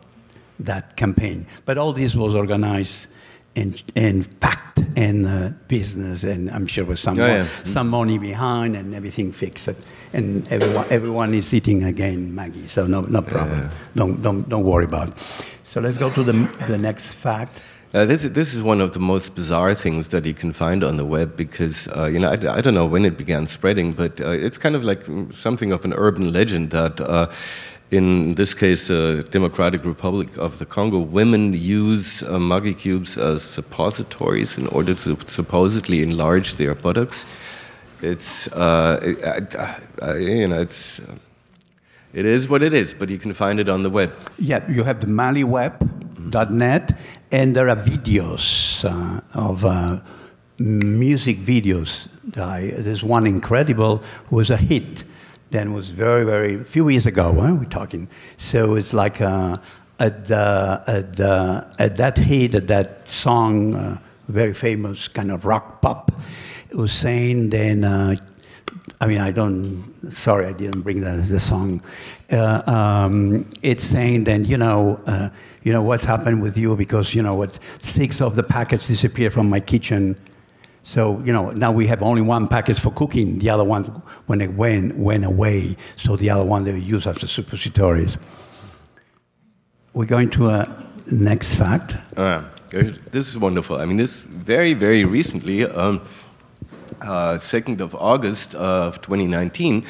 that 0.60 0.95
campaign. 0.95 1.45
But 1.65 1.77
all 1.77 1.94
this 1.94 2.15
was 2.15 2.36
organized 2.36 3.07
and, 3.56 3.81
and 3.95 4.40
packed 4.40 4.80
in 4.95 5.26
uh, 5.26 5.53
business, 5.68 6.23
and 6.23 6.49
I'm 6.52 6.68
sure 6.68 6.86
with 6.86 6.99
some, 6.99 7.19
Oh, 7.19 7.26
yeah. 7.26 7.45
Hmm. 7.45 7.65
some 7.65 7.90
money 7.90 8.18
behind 8.18 8.76
and 8.76 8.94
everything 8.94 9.31
fixed. 9.31 9.69
And 10.14 10.48
everyone, 10.52 10.86
everyone 10.90 11.34
is 11.34 11.53
eating 11.53 11.84
again 11.84 12.31
Maggi, 12.31 12.69
so 12.69 12.88
no, 12.88 13.02
no 13.02 13.22
problem. 13.22 13.69
Don't, 13.95 14.22
don't, 14.22 14.48
don't 14.48 14.64
worry 14.64 14.86
about 14.86 15.10
it. 15.10 15.14
So 15.64 15.81
let's 15.81 15.98
go 15.98 16.10
to 16.11 16.23
the, 16.23 16.34
the 16.68 16.77
next 16.77 17.11
fact. 17.11 17.60
Uh, 17.91 18.05
this, 18.05 18.21
this 18.21 18.53
is 18.53 18.61
one 18.61 18.81
of 18.81 18.91
the 18.91 18.99
most 18.99 19.33
bizarre 19.33 19.73
things 19.73 20.09
that 20.09 20.23
you 20.23 20.33
can 20.33 20.53
find 20.53 20.83
on 20.83 20.97
the 20.97 21.05
web 21.05 21.35
because, 21.35 21.87
uh, 21.87 22.05
you 22.05 22.19
know, 22.19 22.29
I, 22.29 22.57
I 22.57 22.61
don't 22.61 22.75
know 22.75 22.85
when 22.85 23.03
it 23.03 23.17
began 23.17 23.47
spreading, 23.47 23.93
but 23.93 24.21
uh, 24.21 24.29
it's 24.29 24.59
kind 24.59 24.75
of 24.75 24.83
like 24.83 25.03
something 25.31 25.71
of 25.71 25.83
an 25.85 25.93
urban 25.93 26.31
legend 26.31 26.69
that, 26.69 27.01
uh, 27.01 27.31
in 27.89 28.35
this 28.35 28.53
case, 28.53 28.89
the 28.89 29.27
Democratic 29.31 29.85
Republic 29.85 30.29
of 30.37 30.59
the 30.59 30.67
Congo, 30.67 30.99
women 30.99 31.53
use 31.53 32.21
uh, 32.21 32.37
Maggi 32.37 32.77
cubes 32.77 33.17
as 33.17 33.41
suppositories 33.41 34.59
in 34.59 34.67
order 34.67 34.93
to 34.93 35.17
supposedly 35.25 36.03
enlarge 36.03 36.55
their 36.55 36.75
buttocks. 36.75 37.25
It's, 38.03 38.47
uh, 38.49 38.99
it, 39.01 39.55
I, 39.55 39.81
I, 40.03 40.17
you 40.17 40.47
know, 40.47 40.61
it's, 40.61 40.99
uh, 40.99 41.15
it 42.13 42.25
is 42.25 42.47
what 42.47 42.61
it 42.61 42.73
is, 42.75 42.93
but 42.93 43.09
you 43.09 43.17
can 43.17 43.33
find 43.33 43.59
it 43.59 43.67
on 43.67 43.81
the 43.81 43.89
web. 43.89 44.11
Yeah, 44.37 44.69
you 44.71 44.83
have 44.83 45.01
the 45.01 45.07
maliweb.net, 45.07 46.97
and 47.31 47.56
there 47.56 47.69
are 47.69 47.76
videos 47.76 48.84
uh, 48.85 49.22
of 49.34 49.65
uh, 49.65 49.99
music 50.57 51.39
videos. 51.39 52.07
I, 52.38 52.73
there's 52.77 53.03
one 53.03 53.27
incredible 53.27 53.97
who 54.27 54.38
was 54.38 54.49
a 54.49 54.57
hit. 54.57 55.03
Then 55.51 55.73
was 55.73 55.89
very, 55.89 56.26
very 56.26 56.64
few 56.64 56.89
years 56.89 57.07
ago. 57.07 57.34
Huh, 57.34 57.56
we're 57.56 57.65
talking. 57.65 58.07
So 58.38 58.76
it's 58.76 58.93
like 58.93 59.19
uh, 59.19 59.57
at 59.99 60.26
the 60.26 60.84
at 60.85 61.15
the 61.15 61.76
at 61.80 61.97
that 61.97 62.18
hit, 62.18 62.53
at 62.53 62.68
that 62.68 63.10
song, 63.10 63.73
uh, 63.73 63.99
very 64.27 64.53
famous 64.53 65.07
kind 65.07 65.31
of 65.31 65.45
rock 65.45 65.81
pop. 65.81 66.11
It 66.69 66.76
was 66.76 66.91
saying 66.91 67.49
then. 67.49 68.19
I 69.01 69.07
mean, 69.07 69.19
I 69.19 69.31
don't. 69.31 69.83
Sorry, 70.11 70.45
I 70.45 70.53
didn't 70.53 70.81
bring 70.81 71.01
the, 71.01 71.11
the 71.11 71.39
song. 71.39 71.81
Uh, 72.31 72.61
um, 72.67 73.49
it's 73.61 73.83
saying 73.83 74.25
then, 74.25 74.45
you 74.45 74.57
know, 74.57 74.99
uh, 75.05 75.29
you 75.63 75.73
know 75.73 75.81
what's 75.81 76.03
happened 76.03 76.41
with 76.41 76.57
you 76.57 76.75
because 76.75 77.13
you 77.13 77.21
know 77.21 77.35
what 77.35 77.59
six 77.79 78.21
of 78.21 78.35
the 78.35 78.43
packets 78.43 78.87
disappeared 78.87 79.33
from 79.33 79.49
my 79.49 79.59
kitchen. 79.59 80.15
So 80.83 81.21
you 81.25 81.33
know 81.33 81.51
now 81.51 81.71
we 81.71 81.87
have 81.87 82.01
only 82.01 82.21
one 82.21 82.47
package 82.47 82.79
for 82.79 82.91
cooking. 82.91 83.39
The 83.39 83.49
other 83.49 83.63
one, 83.63 83.83
when 84.27 84.41
it 84.41 84.53
went 84.53 84.97
went 84.97 85.25
away, 85.25 85.75
so 85.97 86.15
the 86.15 86.29
other 86.29 86.45
one 86.45 86.63
they 86.63 86.77
use 86.77 87.05
as 87.07 87.21
a 87.23 87.27
suppositories. 87.27 88.17
We're 89.93 90.05
going 90.05 90.29
to 90.31 90.49
a 90.49 90.87
next 91.11 91.55
fact. 91.55 91.97
Uh, 92.15 92.43
this 92.69 93.27
is 93.27 93.37
wonderful. 93.37 93.77
I 93.77 93.85
mean, 93.85 93.97
this 93.97 94.21
very, 94.21 94.73
very 94.73 95.03
recently, 95.03 95.65
um, 95.65 96.01
2nd 97.01 97.81
of 97.81 97.95
August 97.95 98.55
of 98.55 99.01
2019, 99.01 99.85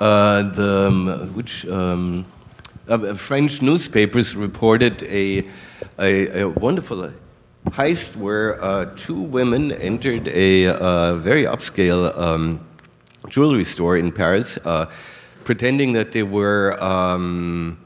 uh, 0.00 0.42
the, 0.42 0.86
um, 0.88 1.34
which 1.34 1.66
um, 1.66 2.24
uh, 2.88 3.14
French 3.14 3.62
newspapers 3.62 4.36
reported 4.36 5.02
a, 5.04 5.46
a, 5.98 6.42
a 6.42 6.48
wonderful 6.48 7.10
heist 7.66 8.16
where 8.16 8.62
uh, 8.62 8.86
two 8.96 9.20
women 9.20 9.72
entered 9.72 10.28
a 10.28 10.66
uh, 10.66 11.16
very 11.16 11.44
upscale 11.44 12.16
um, 12.18 12.60
jewelry 13.28 13.64
store 13.64 13.96
in 13.96 14.12
Paris, 14.12 14.58
uh, 14.64 14.86
pretending 15.44 15.92
that 15.94 16.12
they 16.12 16.22
were. 16.22 16.76
Um, 16.82 17.78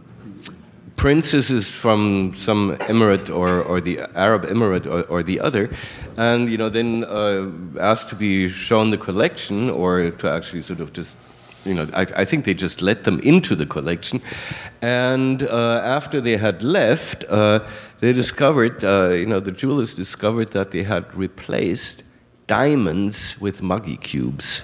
princesses 1.00 1.70
from 1.70 2.30
some 2.34 2.76
emirate 2.90 3.34
or, 3.34 3.62
or 3.62 3.80
the 3.80 3.98
Arab 4.14 4.44
emirate 4.44 4.84
or, 4.84 5.00
or 5.08 5.22
the 5.22 5.40
other, 5.40 5.70
and 6.18 6.50
you 6.50 6.58
know 6.58 6.68
then 6.68 7.04
uh, 7.04 7.48
asked 7.80 8.10
to 8.10 8.14
be 8.14 8.46
shown 8.48 8.90
the 8.90 8.98
collection 8.98 9.70
or 9.70 10.10
to 10.10 10.30
actually 10.30 10.60
sort 10.60 10.78
of 10.80 10.92
just. 10.92 11.16
You 11.64 11.74
know, 11.74 11.86
I, 11.92 12.06
I 12.16 12.24
think 12.24 12.46
they 12.46 12.54
just 12.54 12.80
let 12.80 13.04
them 13.04 13.20
into 13.20 13.54
the 13.54 13.66
collection, 13.66 14.22
and 14.80 15.42
uh, 15.42 15.82
after 15.84 16.18
they 16.18 16.38
had 16.38 16.62
left, 16.62 17.24
uh, 17.28 17.60
they 18.00 18.14
discovered, 18.14 18.82
uh, 18.82 19.10
you 19.10 19.26
know, 19.26 19.40
the 19.40 19.52
jewelers 19.52 19.94
discovered 19.94 20.52
that 20.52 20.70
they 20.70 20.82
had 20.82 21.04
replaced 21.14 22.02
diamonds 22.46 23.38
with 23.40 23.60
Maggi 23.60 24.00
cubes 24.00 24.62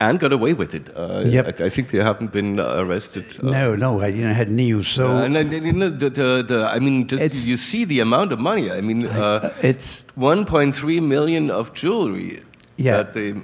and 0.00 0.18
got 0.20 0.32
away 0.32 0.52
with 0.54 0.74
it. 0.74 0.88
Uh, 0.96 1.22
Yep. 1.26 1.60
I, 1.60 1.64
I 1.66 1.70
think 1.70 1.88
they 1.90 1.98
haven't 2.02 2.32
been 2.32 2.58
uh, 2.60 2.76
arrested. 2.84 3.24
uh, 3.42 3.50
No, 3.50 3.76
no, 3.76 4.00
I 4.00 4.10
didn't 4.10 4.34
have 4.34 4.48
news. 4.50 4.88
So 4.88 5.06
uh, 5.10 5.24
and 5.24 5.34
then, 5.36 5.50
you 5.52 5.72
know, 5.72 5.90
the, 5.90 6.10
the, 6.10 6.44
the, 6.46 6.68
I 6.76 6.78
mean, 6.78 7.06
just 7.08 7.46
you 7.48 7.56
see 7.56 7.84
the 7.84 8.00
amount 8.00 8.32
of 8.32 8.38
money. 8.38 8.70
I 8.70 8.80
mean, 8.80 9.06
uh, 9.06 9.52
it's 9.62 10.04
1.3 10.18 11.02
million 11.02 11.50
of 11.50 11.72
jewelry 11.72 12.42
Yeah. 12.76 12.96
that 12.98 13.14
they. 13.14 13.34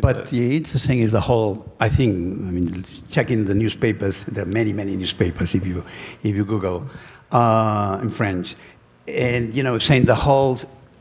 But 0.00 0.28
the 0.28 0.56
interesting 0.56 1.00
is 1.00 1.10
the 1.10 1.20
whole. 1.22 1.64
I 1.80 1.88
think. 1.88 2.12
I 2.48 2.50
mean, 2.56 2.84
checking 3.08 3.46
the 3.46 3.54
newspapers. 3.54 4.24
There 4.24 4.42
are 4.44 4.46
many, 4.60 4.72
many 4.72 4.94
newspapers 4.94 5.54
if 5.54 5.66
you 5.66 5.82
if 6.22 6.36
you 6.36 6.44
Google 6.44 6.84
uh, 7.32 7.98
in 8.02 8.10
French, 8.10 8.54
and 9.08 9.54
you 9.56 9.62
know, 9.62 9.78
saying 9.78 10.04
the 10.04 10.14
whole 10.14 10.58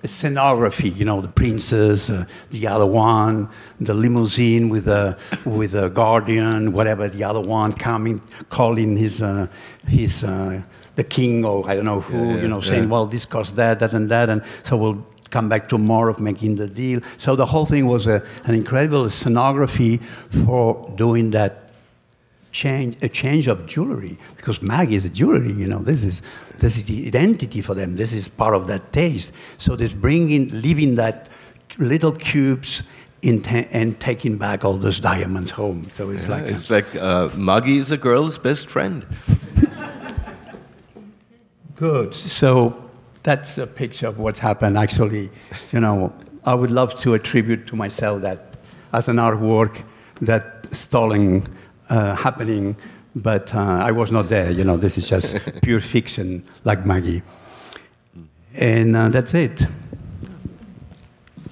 scenography. 0.08 0.96
You 0.96 1.06
know, 1.06 1.22
the 1.22 1.28
princess, 1.28 2.10
uh, 2.10 2.26
the 2.52 2.68
other 2.68 2.86
one, 2.86 3.50
the 3.80 3.94
limousine 3.94 4.70
with 4.70 4.86
the 4.86 5.18
with 5.46 5.72
the 5.72 5.90
guardian, 5.90 6.72
whatever. 6.74 7.08
The 7.08 7.24
other 7.24 7.42
one 7.42 7.74
coming, 7.74 8.22
calling 8.50 8.98
his 8.98 9.22
uh, 9.22 9.48
his. 9.88 10.24
Uh, 10.24 10.62
the 10.96 11.04
king, 11.04 11.44
or 11.44 11.70
I 11.70 11.76
don't 11.76 11.84
know 11.84 12.00
who, 12.00 12.18
Yeah, 12.18 12.36
yeah, 12.36 12.42
you 12.44 12.48
know, 12.48 12.62
saying, 12.62 12.88
"Well, 12.88 13.06
this 13.06 13.26
costs 13.26 13.52
that, 13.56 13.80
that, 13.80 13.92
and 13.92 14.10
that," 14.12 14.30
and 14.30 14.42
so 14.64 14.78
we'll 14.78 15.06
come 15.30 15.50
back 15.50 15.68
tomorrow 15.68 16.12
of 16.12 16.20
making 16.20 16.56
the 16.56 16.68
deal. 16.68 17.02
So 17.18 17.36
the 17.36 17.46
whole 17.46 17.66
thing 17.66 17.88
was 17.88 18.08
a, 18.08 18.24
an 18.46 18.56
incredible 18.56 19.06
scenography 19.08 20.02
for 20.46 20.90
doing 20.96 21.32
that 21.32 21.65
change, 22.62 22.94
a 23.04 23.10
change 23.10 23.46
of 23.54 23.58
jewelry, 23.74 24.16
because 24.38 24.58
Maggi 24.72 24.94
is 25.00 25.06
a 25.06 25.10
jewelry. 25.20 25.52
You 25.62 25.68
know, 25.72 25.80
this 25.92 26.04
is 26.04 26.22
this 26.64 26.74
is 26.78 26.84
the 26.92 26.98
identity 27.08 27.62
for 27.62 27.76
them. 27.76 27.96
This 27.96 28.14
is 28.14 28.30
part 28.30 28.56
of 28.56 28.66
that 28.68 28.92
taste. 28.92 29.34
So 29.58 29.76
this 29.76 29.94
bringing, 29.94 30.50
leaving 30.62 30.96
that 30.96 31.30
little 31.78 32.12
cubes. 32.12 32.84
In 33.22 33.42
ta- 33.42 33.68
and 33.72 34.00
taking 34.00 34.38
back 34.38 34.64
all 34.66 34.78
those 34.78 35.00
diamonds 35.00 35.50
home. 35.52 35.88
So 35.98 36.12
it's 36.12 36.28
like 36.28 36.44
a- 36.46 36.50
It's 36.54 36.70
like 36.70 36.86
uh, 36.96 37.30
Maggi 37.48 37.78
is 37.84 37.90
a 37.92 37.98
girl's 37.98 38.38
best 38.38 38.70
friend. 38.70 39.04
Good. 41.76 42.14
So 42.14 42.90
that's 43.24 43.58
a 43.58 43.66
picture 43.66 44.08
of 44.08 44.20
what's 44.20 44.40
happened. 44.40 44.78
Actually, 44.78 45.32
you 45.72 45.80
know, 45.80 46.14
I 46.46 46.54
would 46.54 46.70
love 46.72 46.96
to 47.02 47.16
attribute 47.16 47.66
to 47.68 47.76
myself 47.76 48.22
that 48.22 48.54
as 48.94 49.08
an 49.08 49.16
artwork, 49.18 49.82
that 50.22 50.68
stalling 50.72 51.48
happening, 51.90 52.76
but 53.16 53.54
uh, 53.54 53.60
I 53.60 53.92
was 53.92 54.12
not 54.12 54.30
there. 54.30 54.52
You 54.52 54.64
know, 54.64 54.78
this 54.78 54.98
is 54.98 55.08
just 55.08 55.38
pure 55.62 55.80
fiction, 55.80 56.44
like 56.64 56.84
Maggi. 56.84 57.22
And 58.58 58.96
uh, 58.96 59.10
that's 59.10 59.34
it. 59.34 59.66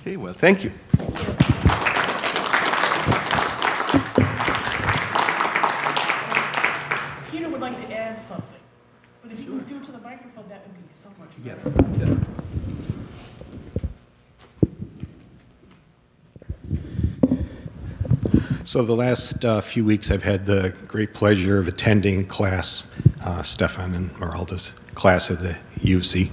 Okay, 0.01 0.17
well, 0.17 0.33
thank 0.33 0.63
you. 0.63 0.71
Peter 7.31 7.49
would 7.49 7.61
like 7.61 7.77
to 7.87 7.93
add 7.93 8.21
something, 8.21 8.59
but 9.21 9.31
if 9.31 9.45
you 9.45 9.53
would 9.53 9.67
do 9.67 9.77
it 9.77 9.83
to 9.85 9.91
the 9.91 9.99
microphone, 9.99 10.47
that 10.49 10.65
would 10.65 10.75
be 10.75 10.83
So, 11.03 11.82
the 18.83 18.95
last 18.95 19.43
uh, 19.43 19.59
few 19.59 19.83
weeks, 19.83 20.09
I've 20.09 20.23
had 20.23 20.45
the 20.45 20.73
great 20.87 21.13
pleasure 21.13 21.59
of 21.59 21.67
attending 21.67 22.25
class, 22.25 22.89
uh, 23.21 23.41
Stephan 23.41 23.93
and 23.93 24.09
Miralda's 24.15 24.73
class 24.93 25.29
at 25.29 25.39
the 25.39 25.57
UC. 25.81 26.31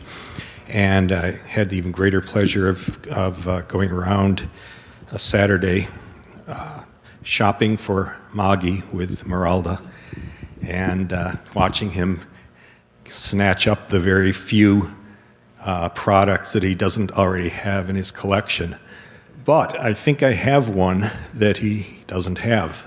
And 0.68 1.10
I 1.10 1.32
had 1.32 1.70
the 1.70 1.76
even 1.76 1.90
greater 1.90 2.20
pleasure 2.20 2.68
of, 2.68 3.04
of 3.08 3.48
uh, 3.48 3.62
going 3.62 3.90
around 3.90 4.48
a 5.10 5.18
Saturday 5.18 5.88
uh, 6.46 6.84
shopping 7.24 7.76
for 7.76 8.16
Maggi 8.32 8.88
with 8.92 9.24
Maralda 9.24 9.82
and 10.62 11.12
uh, 11.12 11.34
watching 11.54 11.90
him 11.90 12.20
snatch 13.06 13.66
up 13.66 13.88
the 13.88 13.98
very 13.98 14.30
few 14.30 14.94
uh, 15.62 15.88
products 15.88 16.52
that 16.52 16.62
he 16.62 16.76
doesn't 16.76 17.10
already 17.10 17.48
have 17.48 17.90
in 17.90 17.96
his 17.96 18.12
collection. 18.12 18.76
But 19.44 19.76
I 19.80 19.94
think 19.94 20.22
I 20.22 20.30
have 20.30 20.68
one 20.68 21.10
that 21.34 21.56
he 21.56 21.99
doesn't 22.10 22.38
have. 22.38 22.86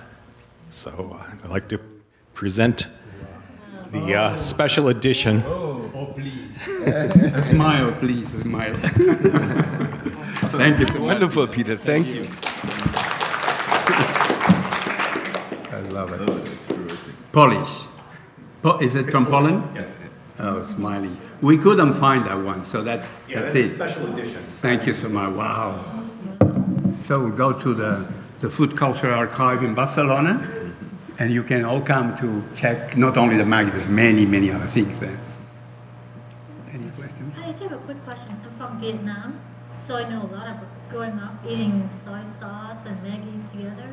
So 0.70 0.91
uh, 1.18 1.45
I'd 1.45 1.50
like 1.50 1.70
to 1.70 1.80
present 2.34 2.88
the 3.91 4.16
uh, 4.16 4.36
special 4.36 4.90
edition. 4.90 5.41
Oh, 5.45 6.14
please. 6.14 6.68
a 6.88 7.41
smile, 7.41 7.94
please, 7.94 8.34
a 8.34 8.41
smile. 8.41 8.76
Thank 10.60 10.80
you 10.80 10.88
so 10.88 11.00
much. 11.00 11.08
Wonderful, 11.14 11.48
Peter. 11.48 11.78
Thank 11.78 12.08
you. 12.08 12.24
I 15.72 15.80
love 15.98 16.12
it. 16.12 16.58
Polish. 17.32 17.88
Po- 18.62 18.78
is 18.80 18.94
it 18.95 19.10
from 19.10 19.26
Poland? 19.28 19.64
Yes. 19.74 19.90
Oh, 20.40 20.68
Smiley. 20.76 21.16
We 21.41 21.58
couldn't 21.58 21.94
find 21.94 22.26
that 22.26 22.40
one, 22.44 22.66
so 22.66 22.82
that's, 22.84 23.28
that's 23.28 23.54
it. 23.54 23.70
special 23.70 24.12
edition. 24.14 24.44
Thank 24.62 24.86
you 24.86 24.94
so 24.94 25.08
much. 25.08 25.34
Wow. 25.34 25.80
So 27.06 27.22
we'll 27.22 27.38
go 27.38 27.54
to 27.54 27.74
the, 27.74 28.08
the 28.44 28.49
Food 28.49 28.76
Culture 28.76 29.10
Archive 29.10 29.64
in 29.64 29.74
Barcelona, 29.74 30.34
and 31.18 31.32
you 31.32 31.44
can 31.44 31.64
all 31.64 31.80
come 31.80 32.18
to 32.18 32.44
check 32.53 32.98
not 32.98 33.15
only 33.18 33.38
the 33.38 33.45
mag, 33.45 33.72
there's 33.72 33.88
many, 33.88 34.26
many 34.26 34.52
other 34.52 34.68
things 34.68 34.99
there. 34.99 35.18
Any 36.74 36.90
questions? 36.90 37.34
I 37.41 37.52
just 37.52 37.64
have 37.64 37.72
a 37.72 37.78
quick 37.78 38.03
question. 38.03 38.36
I'm 38.44 38.52
from 38.52 38.82
Vietnam, 38.82 39.40
so 39.80 39.95
I 39.95 40.10
know 40.10 40.24
a 40.24 40.32
lot 40.36 40.48
about 40.52 40.68
growing 40.90 41.18
up 41.20 41.36
eating 41.48 41.90
soy 42.03 42.24
sauce 42.38 42.80
and 42.86 42.98
Maggi 43.07 43.49
together. 43.49 43.90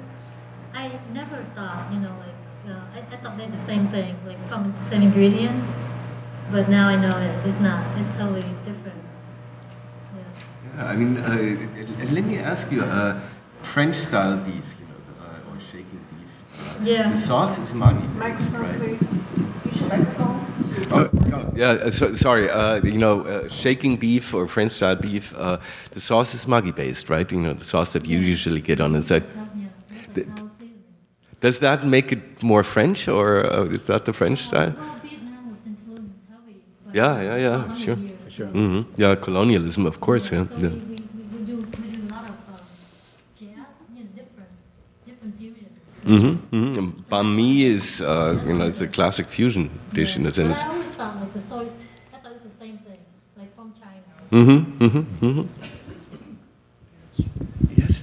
I 0.74 0.98
never 1.14 1.46
thought, 1.54 1.86
you 1.92 2.00
know, 2.00 2.14
like, 2.18 2.74
uh, 2.74 2.80
I, 2.96 2.98
I 3.14 3.16
thought 3.18 3.38
they're 3.38 3.46
the 3.46 3.56
same 3.56 3.86
thing, 3.86 4.16
like 4.26 4.40
from 4.48 4.72
the 4.72 4.82
same 4.82 5.02
ingredients. 5.02 5.66
But 6.50 6.68
now 6.68 6.88
I 6.88 6.96
know 6.96 7.16
it, 7.18 7.46
it's 7.46 7.60
not. 7.60 7.86
It's 8.00 8.18
totally 8.18 8.42
different. 8.64 9.00
Yeah. 10.16 10.86
I 10.86 10.96
mean, 10.96 11.18
uh, 11.18 12.10
let 12.10 12.24
me 12.24 12.38
ask 12.38 12.72
you, 12.72 12.82
uh, 12.82 13.20
French 13.62 13.96
style 13.96 14.36
beef, 14.38 14.54
you 14.80 14.86
know, 14.86 15.24
uh, 15.24 15.50
or 15.50 15.60
shaking 15.60 16.00
beef. 16.10 16.86
Yeah. 16.88 17.12
The 17.12 17.18
sauce 17.18 17.58
is 17.58 17.72
Maggi 17.72 18.06
based, 18.18 18.52
Microphone, 18.52 18.60
right? 18.62 18.78
please. 18.78 19.08
Use 19.66 19.80
your 19.80 19.88
microphone. 19.88 20.46
Oh, 20.92 21.08
yeah, 21.54 21.70
uh, 21.70 21.90
so, 21.90 22.14
sorry. 22.14 22.48
Uh, 22.50 22.76
you 22.82 22.98
know, 22.98 23.22
uh, 23.22 23.48
shaking 23.48 23.96
beef 23.96 24.34
or 24.34 24.46
French 24.48 24.72
style 24.72 24.96
beef, 24.96 25.32
uh, 25.36 25.58
the 25.92 26.00
sauce 26.00 26.34
is 26.34 26.46
Maggi 26.46 26.74
based, 26.74 27.08
right? 27.10 27.30
You 27.30 27.40
know, 27.40 27.54
the 27.54 27.64
sauce 27.64 27.92
that 27.92 28.06
you 28.06 28.18
usually 28.18 28.60
get 28.60 28.80
on 28.80 28.94
it. 28.96 29.06
That, 29.06 29.22
Yeah. 29.22 29.66
That's 29.88 30.12
The- 30.14 30.22
the 30.24 30.40
whole 30.40 30.50
seasoning. 30.58 30.74
does 31.40 31.58
that 31.60 31.86
make 31.86 32.12
it 32.12 32.42
more 32.42 32.62
French, 32.64 33.08
or 33.08 33.44
uh, 33.46 33.64
is 33.66 33.84
that 33.86 34.04
the 34.04 34.12
French 34.12 34.38
style? 34.42 34.70
Vietnam 35.02 35.50
was 35.52 35.66
influenced 35.66 36.18
heavy. 36.30 36.60
by 36.86 36.92
Yeah, 36.94 37.22
yeah, 37.22 37.36
yeah, 37.36 37.56
100 37.58 37.78
sure. 38.30 38.46
Mm 38.52 38.68
-hmm. 38.70 38.84
Yeah, 38.96 39.14
colonialism, 39.20 39.86
of 39.86 39.98
course. 40.00 40.34
Yeah. 40.34 40.46
Yeah. 40.56 40.70
we, 40.72 40.78
we, 40.78 41.22
we, 41.32 41.40
do, 41.50 41.56
we 41.56 41.88
do 41.94 42.00
a 42.00 42.14
lot 42.14 42.24
of 42.32 42.36
um, 42.52 42.62
jazz, 43.38 43.70
you 43.94 44.02
know, 44.02 44.08
different, 44.18 44.50
different 45.06 45.32
fusion. 45.38 45.68
Mm-hmm. 46.04 46.56
Mm-hmm. 46.56 46.88
Banh 47.10 47.34
mi 47.36 47.64
is, 47.64 48.00
uh, 48.00 48.40
you 48.46 48.54
know, 48.54 48.66
it's 48.66 48.80
a 48.80 48.86
classic 48.88 49.28
fusion 49.28 49.70
dish 49.92 50.16
in 50.16 50.22
a 50.22 50.28
But 50.28 50.34
sense. 50.34 50.58
I 50.58 50.68
always 50.68 50.88
thought 50.88 51.16
like 51.20 51.32
the 51.32 51.40
soy, 51.40 51.66
I 51.66 52.16
thought 52.16 52.32
it's 52.32 52.42
the 52.52 52.58
same 52.58 52.78
thing, 52.78 52.98
like 53.36 53.54
from 53.54 53.72
China. 53.74 54.02
Mm-hmm. 54.32 54.84
Mm-hmm. 54.84 55.26
Mm-hmm. 55.26 55.46
Yes. 57.76 58.02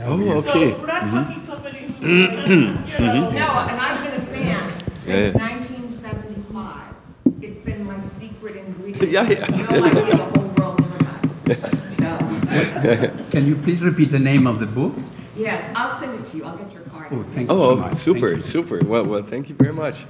Oh, 0.00 0.20
okay. 0.38 0.72
So 0.72 0.78
we're 0.78 0.86
not 0.86 1.08
talking 1.08 1.42
somebody 1.44 1.78
who's, 1.78 2.00
you 2.00 2.56
know, 2.56 3.30
No, 3.30 3.66
and 3.70 3.80
I've 3.80 4.02
been 4.04 4.20
a 4.20 4.26
fan 4.26 4.72
Yeah. 5.06 5.32
since 5.32 5.34
1975. 5.34 6.94
It's 7.42 7.58
been 7.58 7.86
my 7.86 7.98
secret 8.00 8.56
ingredient. 8.56 9.10
Yeah, 9.10 9.28
yeah. 9.28 9.46
No 9.46 9.84
idea 9.84 10.04
the 10.04 10.16
whole 10.16 10.48
world 10.58 10.80
knew 10.80 10.96
about 10.96 11.24
it. 11.48 11.58
So, 11.96 13.30
Can 13.30 13.46
you 13.46 13.56
please 13.56 13.82
repeat 13.82 14.10
the 14.10 14.18
name 14.18 14.46
of 14.46 14.58
the 14.60 14.66
book? 14.66 14.94
Yes, 15.36 15.70
I'll 15.74 15.98
send 15.98 16.18
it 16.18 16.26
to 16.30 16.36
you. 16.36 16.44
I'll 16.44 16.56
get 16.56 16.72
your 16.72 16.82
card. 16.84 17.08
Oh, 17.10 17.22
thank 17.22 17.50
you 17.50 17.56
so 17.56 17.76
much. 17.76 17.76
Oh, 17.76 17.76
much. 17.90 17.96
super, 17.98 18.20
Thank 18.30 18.34
you. 18.36 18.40
super. 18.40 18.84
Well, 18.84 19.04
well, 19.04 19.22
thank 19.22 19.48
you 19.48 19.54
very 19.54 19.72
much. 19.72 20.06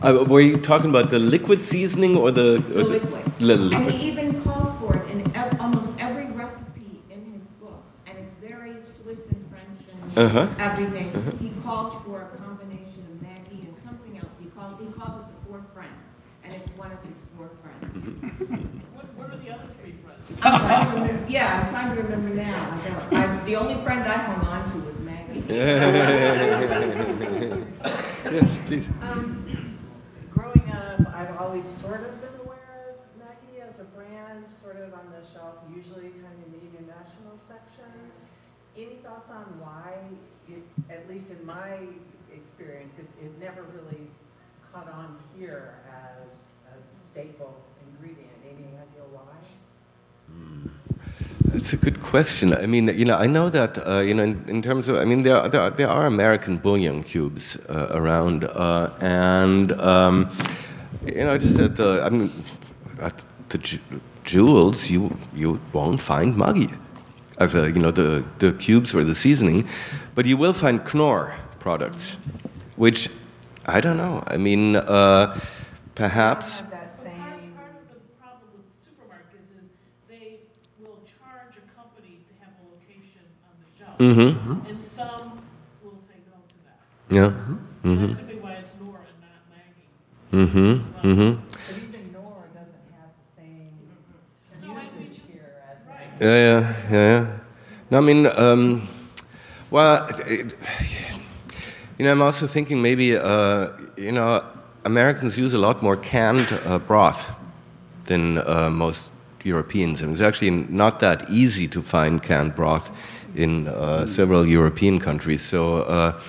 Uh, 0.00 0.24
were 0.28 0.40
you 0.40 0.56
talking 0.58 0.90
about 0.90 1.10
the 1.10 1.18
liquid 1.18 1.62
seasoning 1.62 2.16
or 2.16 2.30
the, 2.30 2.58
The 2.68 2.80
or 2.80 2.82
liquid. 2.84 3.40
Li- 3.40 3.52
And 3.54 3.70
liquid. 3.70 3.94
he 3.94 4.08
even 4.10 4.40
calls 4.42 4.72
for 4.78 4.96
it 4.96 5.10
in 5.10 5.20
ev- 5.34 5.60
almost 5.60 5.90
every 5.98 6.26
recipe 6.26 7.02
in 7.10 7.24
his 7.32 7.44
book. 7.60 7.82
And 8.06 8.16
it's 8.18 8.32
very 8.34 8.74
Swiss 8.82 9.26
and 9.26 9.44
French 9.50 9.80
and 9.90 10.18
Uh-huh. 10.18 10.46
everything. 10.60 11.10
He 11.40 11.50
calls 11.64 11.94
for 12.04 12.22
a 12.22 12.36
combination 12.38 13.02
of 13.10 13.26
Maggi 13.26 13.66
and 13.66 13.74
something 13.84 14.16
else. 14.18 14.30
He 14.38 14.46
calls, 14.50 14.74
he 14.78 14.86
calls 14.92 15.18
it 15.20 15.26
the 15.34 15.46
four 15.50 15.62
friends. 15.74 15.98
And 16.44 16.54
it's 16.54 16.66
one 16.78 16.92
of 16.92 17.02
his 17.02 17.16
four 17.36 17.50
friends. 17.62 18.06
what, 18.94 19.06
what 19.18 19.30
are 19.34 19.36
the 19.42 19.50
other 19.50 19.66
three 19.82 19.92
friends? 19.92 20.22
I'm 20.42 20.60
trying 20.60 20.86
to 20.86 20.92
remember, 21.00 21.30
yeah, 21.30 21.60
I'm 21.60 21.68
trying 21.70 21.96
to 21.96 22.02
remember 22.02 22.34
now. 22.34 22.70
I 22.70 22.72
don't, 22.88 23.12
I, 23.14 23.44
the 23.44 23.56
only 23.56 23.74
friend 23.82 24.00
I 24.00 24.16
hung 24.18 24.46
on 24.46 24.70
to 24.70 24.78
was 24.78 24.96
Maggi. 24.96 25.48
yes, 28.32 28.58
please. 28.66 28.88
Um, 29.02 29.44
growing 30.30 30.70
up, 30.70 31.00
I've 31.14 31.36
always 31.38 31.66
sort 31.66 32.02
of 32.02 32.20
been 32.20 32.34
aware 32.44 32.90
of 32.90 32.96
Maggi 33.20 33.60
as 33.68 33.80
a 33.80 33.84
brand, 33.84 34.44
sort 34.62 34.76
of 34.76 34.92
on 34.94 35.10
the 35.10 35.22
shelf, 35.32 35.56
usually 35.74 36.10
kind 36.10 36.26
of 36.26 36.44
in 36.46 36.52
the 36.52 36.60
international 36.78 37.36
section. 37.38 37.90
Any 38.76 38.96
thoughts 38.96 39.30
on 39.30 39.44
why, 39.58 39.94
it, 40.48 40.62
at 40.88 41.08
least 41.08 41.30
in 41.30 41.44
my 41.44 41.80
experience, 42.32 42.98
it, 42.98 43.08
it 43.24 43.36
never 43.40 43.62
really 43.62 44.06
caught 44.72 44.88
on 44.92 45.18
here 45.36 45.74
as 45.88 46.36
a 46.70 47.02
staple 47.02 47.56
ingredient? 47.90 48.30
Any 48.44 48.66
idea 48.66 49.02
why? 49.10 49.34
That's 51.44 51.72
a 51.72 51.76
good 51.76 52.00
question. 52.02 52.52
I 52.52 52.66
mean, 52.66 52.88
you 52.88 53.04
know, 53.04 53.16
I 53.16 53.26
know 53.26 53.48
that, 53.50 53.78
uh, 53.86 54.00
you 54.00 54.12
know, 54.14 54.22
in, 54.22 54.44
in 54.48 54.62
terms 54.62 54.88
of, 54.88 54.96
I 54.96 55.04
mean, 55.04 55.22
there, 55.22 55.36
are- 55.36 55.48
there, 55.48 55.60
are, 55.62 55.70
there 55.70 55.88
are 55.88 56.06
American 56.06 56.58
bouillon 56.58 57.02
cubes 57.02 57.56
uh, 57.68 57.88
around, 57.90 58.44
uh, 58.44 58.90
and, 59.00 59.72
um, 59.80 60.30
you 61.06 61.24
know, 61.24 61.38
just 61.38 61.58
at 61.58 61.76
the, 61.76 62.02
I 62.04 62.10
mean, 62.10 62.30
at 63.00 63.14
the 63.48 63.58
Ju- 63.58 63.78
Jewels, 64.24 64.90
you, 64.90 65.16
you 65.34 65.58
won't 65.72 66.00
find 66.02 66.34
Maggi 66.34 66.76
as 67.38 67.54
a, 67.54 67.66
you 67.70 67.78
know, 67.80 67.90
the, 67.92 68.22
the 68.40 68.52
cubes 68.52 68.94
or 68.94 69.02
the 69.04 69.14
seasoning, 69.14 69.66
but 70.14 70.26
you 70.26 70.36
will 70.36 70.52
find 70.52 70.84
Knorr 70.84 71.34
products, 71.60 72.16
which, 72.76 73.08
I 73.64 73.80
don't 73.80 73.96
know, 73.96 74.22
I 74.26 74.36
mean, 74.36 74.76
uh, 74.76 75.38
perhaps. 75.94 76.58
Have 76.60 76.70
that 76.70 76.88
Part, 76.90 76.98
same, 77.00 77.52
part 77.56 77.72
of 77.80 77.88
the 77.88 78.00
problem 78.20 78.50
with 78.56 78.66
supermarkets 78.84 79.48
is 79.56 79.70
they 80.08 80.40
will 80.80 80.98
charge 81.06 81.56
a 81.56 81.64
company 81.78 82.18
to 82.28 82.32
have 82.44 82.52
a 82.60 82.64
location 82.74 83.22
on 83.48 83.54
the 83.62 83.78
shelf. 83.78 83.87
Mm-hmm. 83.98 84.66
And 84.66 84.80
some 84.80 85.42
will 85.82 85.98
say 86.06 86.18
no 86.26 86.38
to 86.48 86.56
that. 86.64 86.80
Yeah. 87.10 87.30
Mm-hmm. 87.82 88.06
That 88.06 88.16
could 88.18 88.28
be 88.28 88.34
why 88.36 88.52
it's 88.52 88.70
Nora 88.80 89.00
and 89.10 89.20
not 89.20 89.40
Maggi. 89.52 90.46
Mm-hmm. 90.46 91.08
Mm-hmm. 91.08 91.40
but 91.40 91.76
even 91.76 92.12
Nora 92.12 92.44
doesn't 92.54 92.86
have 92.94 93.10
the 93.18 93.42
same 93.42 93.72
No, 94.62 94.74
usage 94.74 94.92
it's 95.08 95.16
here 95.26 95.56
as 95.70 95.78
Right. 95.86 96.20
Yeah, 96.20 96.36
yeah, 96.36 96.74
yeah, 96.90 97.20
yeah. 97.20 97.26
No, 97.90 97.98
I 97.98 98.00
mean, 98.00 98.26
um, 98.36 98.88
well, 99.70 100.06
it, 100.26 100.54
you 101.98 102.04
know, 102.04 102.12
I'm 102.12 102.22
also 102.22 102.46
thinking 102.46 102.80
maybe, 102.80 103.16
uh, 103.16 103.68
you 103.96 104.12
know, 104.12 104.44
Americans 104.84 105.36
use 105.36 105.54
a 105.54 105.58
lot 105.58 105.82
more 105.82 105.96
canned 105.96 106.48
uh, 106.64 106.78
broth 106.78 107.30
than 108.04 108.38
uh, 108.38 108.70
most 108.70 109.10
Europeans. 109.44 110.02
And 110.02 110.12
it's 110.12 110.20
actually 110.20 110.50
not 110.50 111.00
that 111.00 111.28
easy 111.30 111.66
to 111.68 111.82
find 111.82 112.22
canned 112.22 112.54
broth 112.54 112.90
in 113.34 113.68
uh, 113.68 114.06
several 114.06 114.46
European 114.46 114.98
countries. 114.98 115.42
So 115.42 115.78
uh, 115.78 116.20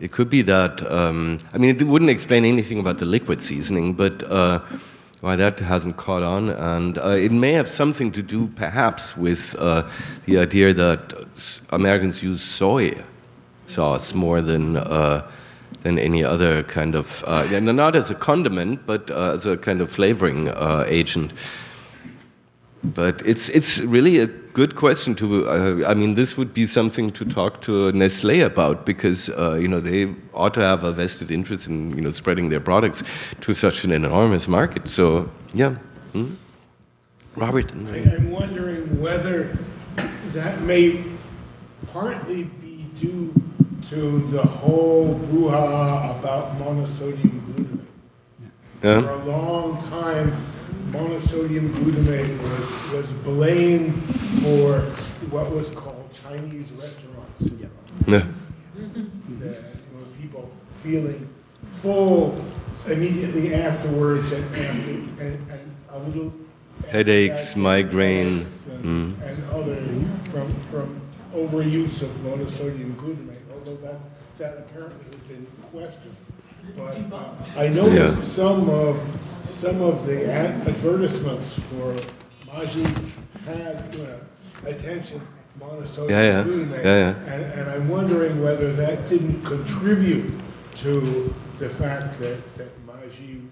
it 0.00 0.12
could 0.12 0.30
be 0.30 0.42
that, 0.42 0.88
um, 0.90 1.38
I 1.52 1.58
mean, 1.58 1.76
it 1.76 1.82
wouldn't 1.82 2.10
explain 2.10 2.44
anything 2.44 2.78
about 2.78 2.98
the 2.98 3.04
liquid 3.04 3.42
seasoning, 3.42 3.94
but 3.94 4.22
uh, 4.24 4.60
why 5.20 5.36
that 5.36 5.58
hasn't 5.60 5.96
caught 5.96 6.22
on. 6.22 6.50
And 6.50 6.98
uh, 6.98 7.10
it 7.10 7.32
may 7.32 7.52
have 7.52 7.68
something 7.68 8.12
to 8.12 8.22
do, 8.22 8.48
perhaps, 8.48 9.16
with 9.16 9.56
uh, 9.58 9.88
the 10.26 10.38
idea 10.38 10.72
that 10.74 11.14
Americans 11.70 12.22
use 12.22 12.42
soy 12.42 12.96
sauce 13.66 14.14
more 14.14 14.40
than. 14.40 14.76
Uh, 14.76 15.28
than 15.82 15.96
any 15.96 16.24
other 16.24 16.64
kind 16.64 16.96
of, 16.96 17.22
not 17.28 17.94
as 17.94 18.10
a 18.10 18.14
condiment, 18.14 18.84
but 18.84 19.08
as 19.10 19.46
a 19.46 19.56
kind 19.56 19.80
of 19.80 19.88
flavoring 19.88 20.50
agent. 20.88 21.32
But 22.82 23.22
it's 23.26 23.48
it's 23.48 23.78
really 23.78 24.18
a 24.18 24.26
good 24.26 24.74
question 24.76 25.14
to. 25.16 25.48
Uh, 25.48 25.84
I 25.86 25.94
mean, 25.94 26.14
this 26.14 26.36
would 26.36 26.54
be 26.54 26.66
something 26.66 27.10
to 27.12 27.24
talk 27.24 27.60
to 27.62 27.92
Nestle 27.92 28.40
about 28.40 28.86
because 28.86 29.28
uh, 29.30 29.54
you 29.60 29.68
know 29.68 29.80
they 29.80 30.14
ought 30.32 30.54
to 30.54 30.60
have 30.60 30.84
a 30.84 30.92
vested 30.92 31.30
interest 31.30 31.66
in 31.68 31.94
you 31.96 32.02
know 32.02 32.12
spreading 32.12 32.50
their 32.50 32.60
products 32.60 33.02
to 33.40 33.52
such 33.54 33.84
an 33.84 33.92
enormous 33.92 34.48
market. 34.48 34.88
So 34.88 35.28
yeah, 35.54 35.76
hmm? 36.12 36.34
Robert. 37.36 37.72
I- 37.72 38.16
I'm 38.16 38.30
wondering 38.30 39.00
whether 39.00 39.56
that 40.32 40.60
may 40.62 41.04
partly 41.92 42.44
be 42.44 42.86
due 43.00 43.32
to 43.90 44.20
the 44.30 44.42
whole 44.42 45.14
brouhaha 45.30 46.18
about 46.18 46.58
monosodium 46.58 47.40
glutamate. 47.46 47.84
Yeah. 48.82 49.02
For 49.02 49.10
a 49.10 49.24
long 49.24 49.82
time, 49.88 50.32
monosodium 50.92 51.68
glutamate 51.74 52.36
was, 52.42 52.92
was 52.92 53.12
blamed 53.24 53.94
for 54.42 54.80
what 55.30 55.50
was 55.50 55.70
called 55.70 56.10
Chinese 56.10 56.70
restaurants. 56.72 57.68
Yeah. 58.08 58.24
That, 59.38 59.64
you 59.90 60.06
people 60.20 60.50
feeling 60.76 61.28
full 61.74 62.42
immediately 62.86 63.54
afterwards 63.54 64.32
and 64.32 64.44
after, 64.56 64.90
and, 64.90 65.50
and 65.50 65.76
a 65.90 65.98
little. 65.98 66.32
Headaches, 66.88 67.56
migraine, 67.56 68.46
And, 68.82 69.16
mm. 69.18 69.22
and 69.28 69.50
other, 69.50 69.76
from, 70.30 70.48
from 70.70 71.00
overuse 71.34 72.02
of 72.02 72.10
monosodium 72.22 72.94
glutamate, 72.96 73.42
although 73.52 73.76
that, 73.76 73.98
that 74.38 74.58
apparently 74.58 75.04
has 75.04 75.14
been 75.26 75.46
questioned. 75.72 76.16
But 76.76 76.96
uh, 77.12 77.34
I 77.56 77.64
Yeah. 77.64 77.70
noticed 77.82 78.32
some 78.32 78.70
of, 78.70 79.02
some 79.58 79.82
of 79.82 80.06
the 80.06 80.30
ad- 80.30 80.66
advertisements 80.68 81.54
for 81.58 81.92
Maggi 82.46 82.86
had, 83.44 83.92
you 83.92 84.04
know, 84.04 84.20
attention 84.64 85.20
monosodium 85.60 86.10
Yeah, 86.10 86.22
yeah. 86.22 86.46
Yeah, 86.46 86.82
yeah. 86.84 87.32
And, 87.34 87.42
and 87.58 87.70
I'm 87.70 87.88
wondering 87.88 88.40
whether 88.40 88.72
that 88.74 89.08
didn't 89.08 89.42
contribute 89.42 90.32
to 90.76 91.34
the 91.58 91.68
fact 91.68 92.20
that, 92.20 92.38
that 92.56 92.86
Maggi 92.86 93.48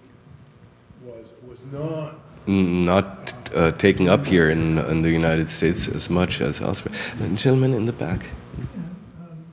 was, 1.03 1.33
was 1.45 1.59
not 1.73 2.15
Not 2.47 3.33
uh, 3.53 3.73
taken 3.73 4.07
up 4.07 4.25
here 4.25 4.49
in, 4.49 4.77
in 4.77 5.01
the 5.01 5.11
United 5.11 5.49
States 5.49 5.89
as 5.89 6.09
much 6.09 6.39
as 6.39 6.61
elsewhere. 6.61 6.95
Gentleman 7.35 7.73
in 7.73 7.85
the 7.85 7.91
back. 7.91 8.21
Um, 8.23 9.43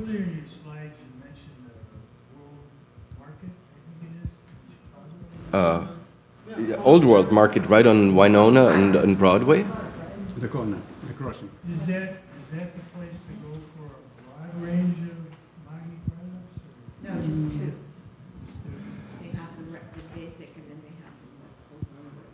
Earlier 0.00 0.22
in 0.24 0.40
your 0.40 0.48
slides, 0.48 0.96
you 0.96 1.12
mentioned 1.20 1.60
the 1.68 1.76
world 2.40 2.64
market, 3.20 3.52
I 3.52 3.78
think 3.84 4.08
it 4.08 4.24
is, 4.24 4.32
in 4.32 4.72
Chicago. 4.72 5.12
Uh, 5.52 5.86
Old 6.78 7.04
World 7.04 7.30
Market, 7.32 7.66
right 7.66 7.86
on 7.86 8.14
Winona 8.14 8.68
and, 8.68 8.96
and 8.96 9.18
Broadway. 9.18 9.64
The 10.38 10.48
corner, 10.48 10.78
the 11.06 11.12
crossing. 11.14 11.50
Is 11.70 11.80
that, 11.86 12.02
is 12.38 12.46
that 12.52 12.74
the 12.74 12.82
place 12.96 13.12
to 13.12 13.32
go 13.46 13.52
for 13.76 13.86
a 13.86 13.88
broad 14.22 14.62
range 14.68 14.98
of 15.10 15.16
mining 15.70 16.00
products? 16.08 16.58
or- 17.04 17.14
No, 17.14 17.22
just 17.22 17.58
two. 17.58 17.72
They 19.20 19.28
have 19.38 19.56
the, 19.56 19.64
re- 19.72 19.80
the 19.92 20.02
basic 20.14 20.56
and 20.56 20.64
then 20.68 20.80
they 20.82 20.94
have 21.04 21.14
the 21.20 21.28
more 21.38 21.52
cold 21.68 21.84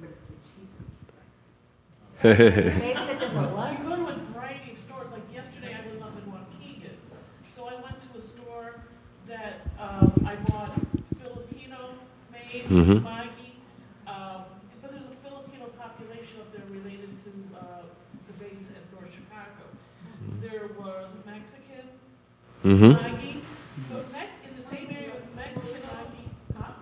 but 0.00 0.10
it's 0.10 0.22
the 0.30 0.38
cheapest 0.46 0.98
price. 1.12 2.78
Basic 2.80 3.22
is 3.22 3.32
what, 3.34 3.50
what? 3.56 3.72
You 3.78 3.84
go 3.88 3.96
to 3.96 4.12
a 4.12 4.16
variety 4.32 4.72
of 4.72 4.78
stores, 4.78 5.08
like 5.12 5.22
yesterday 5.32 5.76
I 5.76 5.92
was 5.92 6.00
up 6.02 6.16
in 6.16 6.24
Waukegan, 6.32 6.96
so 7.54 7.66
I 7.66 7.74
went 7.82 7.96
to 8.12 8.18
a 8.18 8.20
store 8.22 8.80
that, 9.28 9.60
um, 9.78 10.24
I 10.26 10.34
bought 10.50 10.72
Filipino-made 11.22 12.54
Mhm. 12.68 13.00
Maggi, 13.02 13.50
um, 14.06 14.44
but 14.82 14.90
there's 14.92 15.04
a 15.04 15.16
Filipino 15.24 15.66
population 15.78 16.40
up 16.40 16.52
there 16.52 16.64
related 16.70 17.10
to, 17.24 17.30
uh, 17.56 17.82
the 18.26 18.32
base 18.44 18.68
at 18.76 18.84
North 18.92 19.12
Chicago. 19.12 19.64
There 20.40 20.68
was 20.78 21.10
a 21.16 21.30
Mexican 21.30 21.88
hmm 22.62 22.92
Maggi, 22.92 23.40
but 23.90 24.12
Mex, 24.12 24.28
in 24.48 24.56
the 24.56 24.62
same 24.62 24.88
area 24.90 25.10
was 25.14 25.22
the 25.22 25.34
Mexican 25.36 25.80
Maggi, 25.88 26.24
huh? 26.56 26.72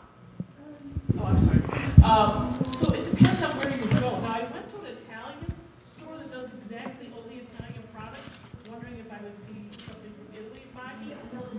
Oh, 1.18 1.24
I'm 1.24 1.38
sorry. 1.38 1.62
Um, 2.02 2.52
so 2.80 2.92
it 2.92 3.04
depends 3.04 3.42
on 3.42 3.56
where 3.58 3.70
you 3.70 3.86
go. 3.86 4.20
Now, 4.20 4.32
I 4.34 4.40
went 4.50 4.66
to 4.72 4.76
an 4.82 4.96
Italian 4.98 5.52
store 5.96 6.16
that 6.18 6.30
does 6.32 6.50
exactly 6.60 7.10
only 7.16 7.46
Italian 7.46 7.82
products, 7.94 8.30
wondering 8.68 8.98
if 8.98 9.12
I 9.12 9.18
would 9.22 9.38
see 9.38 9.70
something 9.86 10.12
from 10.18 10.26
Italy. 10.34 10.62
Maggi, 10.74 11.14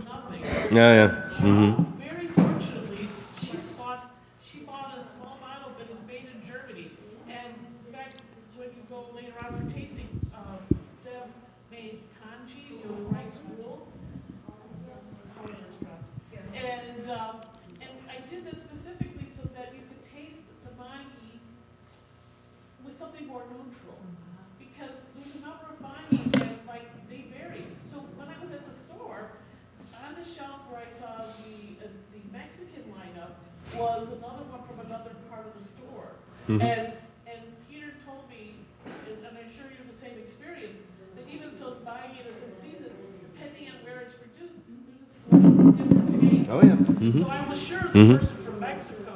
nothing. 0.06 0.76
Yeah, 0.76 0.94
yeah. 0.94 1.08
hmm 1.40 1.84
Very 2.00 2.28
fortunately, 2.28 3.08
she's 3.40 3.66
bought, 3.78 4.12
she 4.42 4.60
bought 4.62 4.98
a 4.98 5.04
small 5.04 5.38
bottle, 5.42 5.72
but 5.78 5.88
it's 5.92 6.06
made 6.08 6.28
in 6.34 6.40
Germany. 6.48 6.92
And 7.30 7.54
in 7.88 7.94
fact, 7.94 8.16
when 8.56 8.70
you 8.70 8.84
go 8.90 9.08
later 9.16 9.34
on 9.42 9.52
for 9.58 9.66
tasting, 9.74 10.08
um, 10.34 10.60
Deb 11.04 11.28
made 11.72 12.00
congee, 12.22 12.68
you 12.70 12.78
know, 12.86 12.96
the 12.96 13.08
rice 13.16 13.38
roll. 13.60 13.88
However 15.36 15.56
it's 15.68 15.78
pronounced. 15.78 16.12
And, 16.56 17.10
um, 17.10 17.36
and 17.82 17.92
I 18.10 18.18
did 18.30 18.46
that 18.46 18.58
specifically 18.60 19.28
so 19.36 19.48
that 19.56 19.74
you 19.76 19.82
could 19.88 20.04
taste 20.04 20.42
the 20.64 20.72
Maggi 20.82 21.40
with 22.84 22.98
something 22.98 23.28
more 23.28 23.44
neutral. 23.52 23.98
Because 24.60 24.96
there's 25.16 25.36
a 25.36 25.42
number 25.46 25.68
of 25.70 25.78
Maggis 25.82 26.32
that, 26.34 26.66
like, 26.68 26.88
they 27.10 27.26
vary. 27.34 27.66
So 27.92 28.00
when 28.18 28.28
I 28.30 28.38
was 28.42 28.52
at 28.52 28.66
the 28.68 28.74
store, 28.76 29.32
on 29.94 30.16
the 30.18 30.26
shelf 30.26 30.66
where 30.70 30.82
I 30.82 30.92
saw 30.94 31.30
the, 31.46 31.86
uh, 31.86 31.90
the 32.14 32.22
Mexican 32.32 32.84
lineup 32.94 33.38
was 33.78 34.08
another 34.10 34.46
one 34.50 34.64
from 34.66 34.80
another 34.86 35.12
part 35.30 35.46
of 35.46 35.54
the 35.58 35.64
store. 35.66 36.16
And, 36.48 36.62
and 37.28 37.42
Peter 37.70 37.92
told 38.06 38.30
me, 38.30 38.56
and 38.86 39.20
and 39.26 39.38
I'm 39.38 39.52
sure 39.54 39.68
you 39.70 39.78
have 39.84 39.92
the 39.92 40.00
same 40.00 40.18
experience, 40.18 40.80
that 41.16 41.26
even 41.28 41.52
so 41.54 41.70
it's 41.76 41.80
buying 41.84 42.16
it 42.16 42.26
as 42.32 42.40
a 42.48 42.52
season, 42.52 42.94
depending 43.22 43.68
on 43.70 43.78
where 43.84 44.00
it's 44.08 44.16
produced, 44.16 44.64
there's 44.64 45.04
a 45.04 45.12
slightly 45.12 45.72
different 45.76 46.22
taste. 46.22 46.50
Oh, 46.50 46.62
yeah. 46.64 46.78
Mhm. 47.04 47.20
So 47.24 47.30
I 47.30 47.42
was 47.50 47.60
sure 47.60 47.84
the 47.92 48.00
Mhm. 48.00 48.20
person 48.20 48.38
from 48.48 48.60
Mexico, 48.60 49.14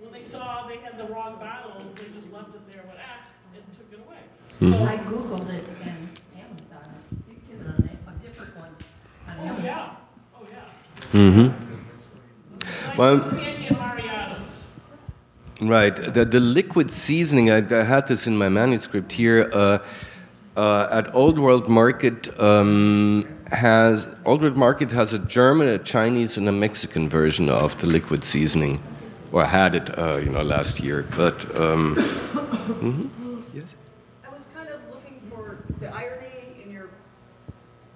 when 0.00 0.12
they 0.12 0.22
saw 0.22 0.66
they 0.68 0.78
had 0.84 0.98
the 0.98 1.06
wrong 1.08 1.38
bottle, 1.40 1.80
they 1.96 2.08
just 2.12 2.28
left 2.32 2.52
it 2.54 2.64
there, 2.70 2.82
went, 2.84 3.00
ah, 3.00 3.24
and 3.56 3.64
took 3.72 3.88
it 3.92 4.00
away. 4.04 4.22
Mhm. 4.60 4.76
So, 4.76 4.84
I 4.84 4.96
Googled 5.08 5.48
it 5.48 5.64
and 5.88 6.08
Amazon, 6.36 6.88
you 7.28 7.36
can, 7.48 7.58
on 7.64 7.80
it, 7.88 7.98
on 8.06 8.14
different 8.20 8.52
ones 8.56 8.78
on 9.28 9.34
oh, 9.40 9.42
Amazon. 9.48 9.64
yeah, 9.64 10.36
oh, 10.36 10.46
yeah. 10.52 10.68
hmm 11.12 11.48
Like 12.86 12.98
Well- 12.98 13.20
Sandy 13.22 13.66
and 13.68 13.78
Mariano's. 13.78 14.66
Right. 15.60 15.97
The, 16.12 16.24
the 16.24 16.40
liquid 16.40 16.90
seasoning, 16.90 17.50
I, 17.50 17.58
I 17.58 17.84
had 17.84 18.06
this 18.06 18.26
in 18.26 18.36
my 18.36 18.48
manuscript 18.48 19.12
here. 19.12 19.50
Uh, 19.52 19.78
uh, 20.58 20.88
at 20.90 21.14
Old 21.14 21.38
World 21.38 21.68
Market 21.68 22.28
um, 22.40 23.28
has 23.52 24.06
Old 24.24 24.42
World 24.42 24.56
Market 24.56 24.90
has 24.90 25.12
a 25.12 25.20
German, 25.20 25.68
a 25.68 25.78
Chinese, 25.78 26.36
and 26.36 26.48
a 26.48 26.52
Mexican 26.52 27.08
version 27.08 27.48
of 27.48 27.78
the 27.80 27.86
liquid 27.86 28.24
seasoning, 28.24 28.82
or 29.30 29.44
I 29.44 29.46
had 29.46 29.76
it, 29.76 29.96
uh, 29.96 30.16
you 30.16 30.30
know, 30.30 30.42
last 30.42 30.80
year. 30.80 31.06
But 31.16 31.44
um, 31.56 31.94
mhm. 31.94 33.44
yes. 33.54 33.66
I 34.26 34.32
was 34.32 34.48
kind 34.52 34.68
of 34.68 34.80
looking 34.90 35.20
for 35.30 35.58
the 35.78 35.94
irony 35.94 36.62
in 36.64 36.72
your 36.72 36.88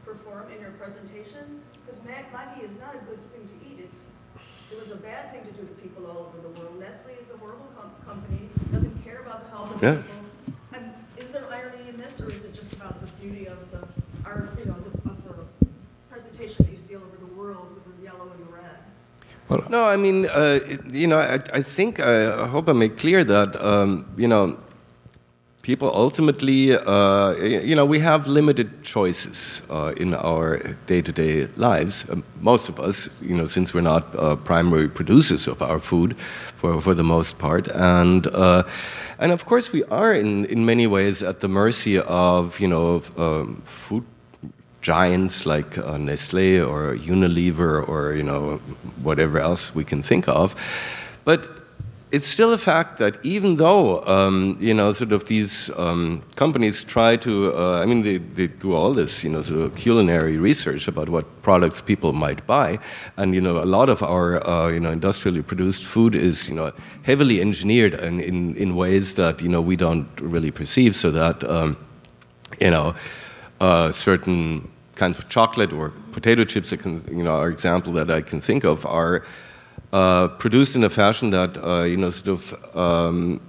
perform, 0.04 0.46
in 0.54 0.60
your 0.60 0.70
presentation, 0.72 1.62
because 1.84 2.00
Maggi 2.00 2.62
is 2.62 2.76
not 2.78 2.94
a 2.94 2.98
good 2.98 3.18
thing 3.32 3.48
to 3.48 3.66
eat. 3.66 3.80
It's, 3.82 4.04
it 4.70 4.78
was 4.78 4.92
a 4.92 4.96
bad 4.96 5.32
thing 5.32 5.42
to 5.44 5.52
do 5.60 5.66
to 5.66 5.74
people 5.82 6.06
all 6.06 6.30
over 6.30 6.38
the 6.40 6.60
world. 6.60 6.78
Nestle 6.78 7.12
is 7.20 7.30
a 7.30 7.36
horrible 7.38 7.66
com- 7.76 7.90
company, 8.06 8.48
doesn't 8.70 9.02
care 9.04 9.20
about 9.20 9.44
the 9.44 9.50
health 9.50 9.64
of 9.64 9.70
Yeah. 9.82 9.98
And 10.72 10.92
is 11.18 11.28
there 11.30 11.44
irony 11.50 11.88
in 11.88 11.96
this, 11.96 12.20
or 12.20 12.30
is 12.30 12.44
it 12.44 12.54
just 12.54 12.72
about 12.72 13.00
the 13.00 13.08
beauty 13.20 13.46
of 13.48 13.58
the, 13.72 13.80
art, 14.24 14.50
you 14.58 14.66
know, 14.66 14.76
the, 14.78 15.10
of 15.10 15.16
the 15.60 15.66
presentation 16.08 16.64
that 16.64 16.70
you 16.70 16.78
see 16.78 16.94
all 16.94 17.02
over 17.02 17.16
the 17.18 17.34
world 17.34 17.66
with 17.74 17.96
the 17.98 18.04
yellow 18.04 18.30
and 18.30 18.46
the 18.46 18.52
red? 18.52 19.68
No, 19.70 19.84
I 19.84 19.96
mean, 19.96 20.26
uh, 20.26 20.60
it- 20.64 20.94
you 20.94 21.08
know, 21.08 21.18
I, 21.18 21.40
I 21.52 21.62
think 21.62 21.98
I 22.00 22.46
hope 22.46 22.68
I 22.68 22.72
made 22.72 22.96
clear 22.96 23.24
that 23.24 23.60
um, 23.60 24.06
you 24.16 24.28
know, 24.28 24.56
people 25.62 25.90
ultimately, 25.94 26.76
uh, 26.76 27.34
you 27.36 27.74
know, 27.74 27.86
we 27.86 28.00
have 28.00 28.26
limited 28.26 28.82
choices 28.82 29.62
uh, 29.70 29.94
in 29.96 30.12
our 30.14 30.58
day-to-day 30.86 31.46
lives. 31.56 32.04
Um, 32.10 32.24
most 32.40 32.68
of 32.68 32.80
us, 32.80 33.22
you 33.22 33.36
know, 33.36 33.46
since 33.46 33.72
we're 33.72 33.80
not 33.80 34.14
uh, 34.16 34.36
primary 34.36 34.88
producers 34.88 35.46
of 35.46 35.62
our 35.62 35.78
food, 35.78 36.16
for 36.18 36.80
for 36.80 36.94
the 36.94 37.04
most 37.04 37.38
part, 37.38 37.68
and 37.68 38.26
uh, 38.26 38.62
and 39.18 39.32
of 39.32 39.44
course 39.46 39.72
we 39.72 39.84
are 39.84 40.12
in 40.12 40.44
in 40.46 40.64
many 40.64 40.86
ways 40.86 41.22
at 41.22 41.40
the 41.40 41.48
mercy 41.48 41.98
of 41.98 42.60
you 42.60 42.68
know 42.68 43.02
um, 43.16 43.62
food 43.64 44.04
giants 44.80 45.46
like 45.46 45.78
uh, 45.78 45.96
Nestle 45.96 46.60
or 46.60 46.96
Unilever 46.96 47.88
or 47.88 48.14
you 48.14 48.22
know 48.22 48.58
whatever 49.02 49.38
else 49.38 49.74
we 49.74 49.84
can 49.84 50.02
think 50.02 50.28
of. 50.28 50.54
But 51.24 51.61
it's 52.12 52.26
still 52.28 52.52
a 52.52 52.58
fact 52.58 52.98
that 52.98 53.16
even 53.24 53.56
though 53.56 54.04
um, 54.04 54.58
you 54.60 54.74
know 54.74 54.92
sort 54.92 55.12
of 55.12 55.24
these 55.24 55.70
um, 55.76 56.22
companies 56.36 56.84
try 56.84 57.16
to 57.16 57.54
uh, 57.56 57.80
I 57.82 57.86
mean 57.86 58.02
they, 58.02 58.18
they 58.18 58.48
do 58.48 58.74
all 58.74 58.92
this 58.92 59.24
you 59.24 59.30
know 59.30 59.40
sort 59.40 59.60
of 59.60 59.74
culinary 59.76 60.36
research 60.36 60.86
about 60.88 61.08
what 61.08 61.24
products 61.42 61.80
people 61.80 62.12
might 62.12 62.46
buy. 62.46 62.78
And 63.16 63.34
you 63.34 63.40
know 63.40 63.62
a 63.62 63.64
lot 63.64 63.88
of 63.88 64.02
our 64.02 64.46
uh, 64.46 64.68
you 64.68 64.78
know 64.78 64.92
industrially 64.92 65.42
produced 65.42 65.84
food 65.84 66.14
is 66.14 66.50
you 66.50 66.54
know 66.54 66.72
heavily 67.02 67.40
engineered 67.40 67.94
in, 67.94 68.20
in, 68.20 68.56
in 68.56 68.76
ways 68.76 69.14
that 69.14 69.40
you 69.40 69.48
know 69.48 69.62
we 69.62 69.76
don't 69.76 70.08
really 70.20 70.50
perceive. 70.50 70.94
So 70.94 71.10
that 71.12 71.42
um, 71.48 71.78
you 72.60 72.70
know 72.70 72.94
uh, 73.58 73.90
certain 73.90 74.70
kinds 74.96 75.18
of 75.18 75.30
chocolate 75.30 75.72
or 75.72 75.94
potato 76.12 76.44
chips 76.44 76.72
can, 76.76 77.02
you 77.10 77.24
know 77.24 77.36
are 77.36 77.48
example 77.48 77.94
that 77.94 78.10
I 78.10 78.20
can 78.20 78.42
think 78.42 78.64
of 78.64 78.84
are 78.84 79.24
uh, 79.92 80.28
produced 80.28 80.74
in 80.76 80.84
a 80.84 80.90
fashion 80.90 81.30
that 81.30 81.56
uh, 81.62 81.84
you 81.84 81.96
know 81.96 82.10
sort 82.10 82.28
of 82.28 82.76
um, 82.76 83.40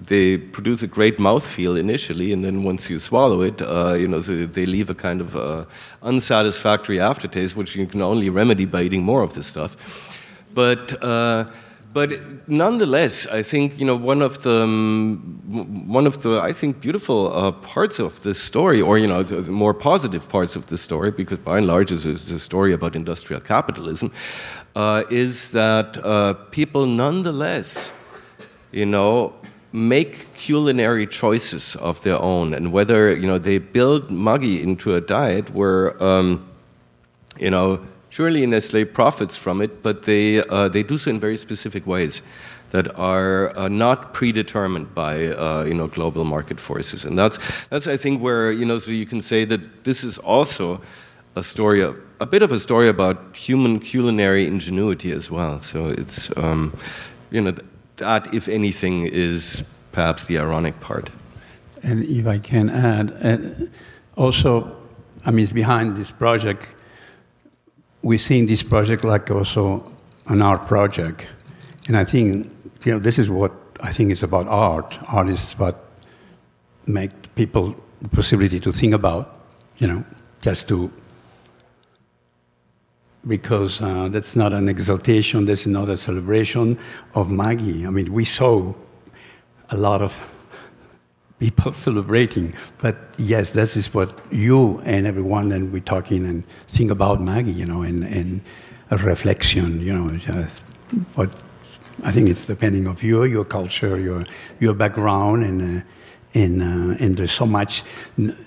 they 0.00 0.36
produce 0.36 0.82
a 0.82 0.86
great 0.86 1.18
mouthfeel 1.18 1.78
initially, 1.78 2.32
and 2.32 2.44
then 2.44 2.62
once 2.62 2.90
you 2.90 2.98
swallow 2.98 3.42
it, 3.42 3.62
uh, 3.62 3.94
you 3.94 4.06
know 4.06 4.20
so 4.20 4.46
they 4.46 4.66
leave 4.66 4.90
a 4.90 4.94
kind 4.94 5.20
of 5.20 5.36
uh, 5.36 5.64
unsatisfactory 6.02 7.00
aftertaste, 7.00 7.56
which 7.56 7.74
you 7.74 7.86
can 7.86 8.02
only 8.02 8.28
remedy 8.28 8.66
by 8.66 8.82
eating 8.82 9.02
more 9.02 9.22
of 9.22 9.34
this 9.34 9.46
stuff. 9.46 9.76
But 10.52 11.02
uh, 11.02 11.46
but 11.96 12.46
nonetheless, 12.46 13.26
I 13.28 13.42
think 13.42 13.78
you 13.80 13.86
know 13.86 13.96
one 13.96 14.20
of 14.20 14.42
the 14.42 14.64
um, 14.64 15.40
one 15.88 16.06
of 16.06 16.20
the 16.20 16.40
I 16.42 16.52
think 16.52 16.82
beautiful 16.82 17.32
uh, 17.32 17.52
parts 17.52 17.98
of 17.98 18.22
this 18.22 18.38
story, 18.38 18.82
or 18.82 18.98
you 18.98 19.06
know 19.06 19.22
the 19.22 19.40
more 19.50 19.72
positive 19.72 20.28
parts 20.28 20.56
of 20.56 20.66
this 20.66 20.82
story, 20.82 21.10
because 21.10 21.38
by 21.38 21.56
and 21.56 21.66
large 21.66 21.90
it's 21.90 22.04
a 22.04 22.38
story 22.38 22.74
about 22.74 22.96
industrial 22.96 23.40
capitalism, 23.40 24.12
uh, 24.76 25.04
is 25.08 25.50
that 25.52 25.98
uh, 26.04 26.34
people 26.50 26.84
nonetheless, 26.84 27.92
you 28.72 28.84
know, 28.84 29.32
make 29.72 30.34
culinary 30.34 31.06
choices 31.06 31.76
of 31.76 32.02
their 32.02 32.20
own, 32.20 32.52
and 32.52 32.70
whether 32.72 33.16
you 33.16 33.26
know 33.26 33.38
they 33.38 33.58
build 33.58 34.10
Maggi 34.10 34.62
into 34.62 34.94
a 34.94 35.00
diet 35.00 35.50
where, 35.54 36.00
um, 36.02 36.46
you 37.40 37.50
know, 37.50 37.80
surely 38.10 38.46
Nestle 38.46 38.84
profits 38.84 39.34
from 39.34 39.62
it, 39.62 39.82
but 39.82 40.02
they 40.02 40.46
uh, 40.46 40.68
they 40.68 40.82
do 40.82 40.98
so 40.98 41.10
in 41.10 41.18
very 41.18 41.38
specific 41.38 41.86
ways 41.86 42.22
that 42.70 42.94
are 42.98 43.56
uh, 43.56 43.68
not 43.68 44.12
predetermined 44.12 44.94
by 44.94 45.28
uh, 45.28 45.64
you 45.64 45.74
know 45.74 45.86
global 45.86 46.24
market 46.24 46.60
forces, 46.60 47.06
and 47.06 47.18
that's 47.18 47.38
that's 47.70 47.86
I 47.86 47.96
think 47.96 48.20
where 48.20 48.52
you 48.52 48.66
know 48.66 48.78
so 48.78 48.90
you 48.90 49.06
can 49.06 49.22
say 49.22 49.46
that 49.46 49.84
this 49.84 50.04
is 50.04 50.18
also 50.18 50.82
a 51.34 51.42
story 51.42 51.80
of 51.80 51.96
a 52.20 52.26
bit 52.26 52.42
of 52.42 52.52
a 52.52 52.60
story 52.60 52.88
about 52.88 53.36
human 53.36 53.78
culinary 53.78 54.46
ingenuity 54.46 55.12
as 55.12 55.30
well. 55.30 55.60
So 55.60 55.88
it's, 55.88 56.36
um, 56.36 56.72
you 57.30 57.40
know, 57.40 57.54
that, 57.96 58.34
if 58.34 58.48
anything, 58.48 59.06
is 59.06 59.64
perhaps 59.92 60.24
the 60.24 60.38
ironic 60.38 60.80
part. 60.80 61.10
And 61.82 62.04
if 62.04 62.26
I 62.26 62.38
can 62.38 62.70
add, 62.70 63.12
uh, 63.22 63.66
also, 64.16 64.76
I 65.24 65.30
mean, 65.30 65.42
it's 65.42 65.52
behind 65.52 65.96
this 65.96 66.10
project. 66.10 66.66
We're 68.02 68.18
seeing 68.18 68.46
this 68.46 68.62
project 68.62 69.04
like 69.04 69.30
also 69.30 69.92
an 70.28 70.42
art 70.42 70.66
project. 70.66 71.26
And 71.88 71.96
I 71.96 72.04
think, 72.04 72.50
you 72.84 72.92
know, 72.92 72.98
this 72.98 73.18
is 73.18 73.28
what 73.28 73.52
I 73.80 73.92
think 73.92 74.10
is 74.10 74.22
about 74.22 74.48
art. 74.48 74.98
Art 75.08 75.28
is 75.28 75.52
what 75.52 75.84
make 76.86 77.10
people 77.34 77.74
the 78.00 78.08
possibility 78.08 78.60
to 78.60 78.72
think 78.72 78.94
about, 78.94 79.34
you 79.78 79.86
know, 79.86 80.04
just 80.40 80.68
to 80.68 80.90
because 83.26 83.82
uh, 83.82 84.08
that's 84.08 84.36
not 84.36 84.52
an 84.52 84.68
exaltation, 84.68 85.44
that's 85.44 85.66
not 85.66 85.88
a 85.88 85.96
celebration 85.96 86.78
of 87.14 87.28
Maggi. 87.28 87.86
I 87.86 87.90
mean, 87.90 88.12
we 88.12 88.24
saw 88.24 88.72
a 89.70 89.76
lot 89.76 90.02
of 90.02 90.16
people 91.38 91.72
celebrating, 91.86 92.54
but 92.78 92.96
yes, 93.18 93.52
this 93.52 93.76
is 93.76 93.92
what 93.92 94.18
you 94.30 94.80
and 94.84 95.06
everyone 95.06 95.52
and 95.52 95.72
we're 95.72 95.80
talking 95.80 96.26
and 96.26 96.44
think 96.68 96.90
about 96.90 97.20
Maggi, 97.20 97.54
you 97.54 97.66
know, 97.66 97.82
and, 97.82 98.04
and 98.04 98.40
a 98.90 98.96
reflection, 98.98 99.80
you 99.80 99.92
know, 99.92 100.46
what 101.14 101.30
I 102.02 102.12
think 102.12 102.28
it's 102.28 102.44
depending 102.44 102.86
of 102.86 103.02
you, 103.02 103.24
your 103.24 103.44
culture, 103.44 103.98
your 103.98 104.24
your 104.60 104.74
background, 104.74 105.44
and 105.44 105.78
uh, 105.78 105.82
and 106.34 106.62
uh, 106.62 107.02
and 107.02 107.16
there's 107.16 107.32
so 107.32 107.46
much 107.46 107.84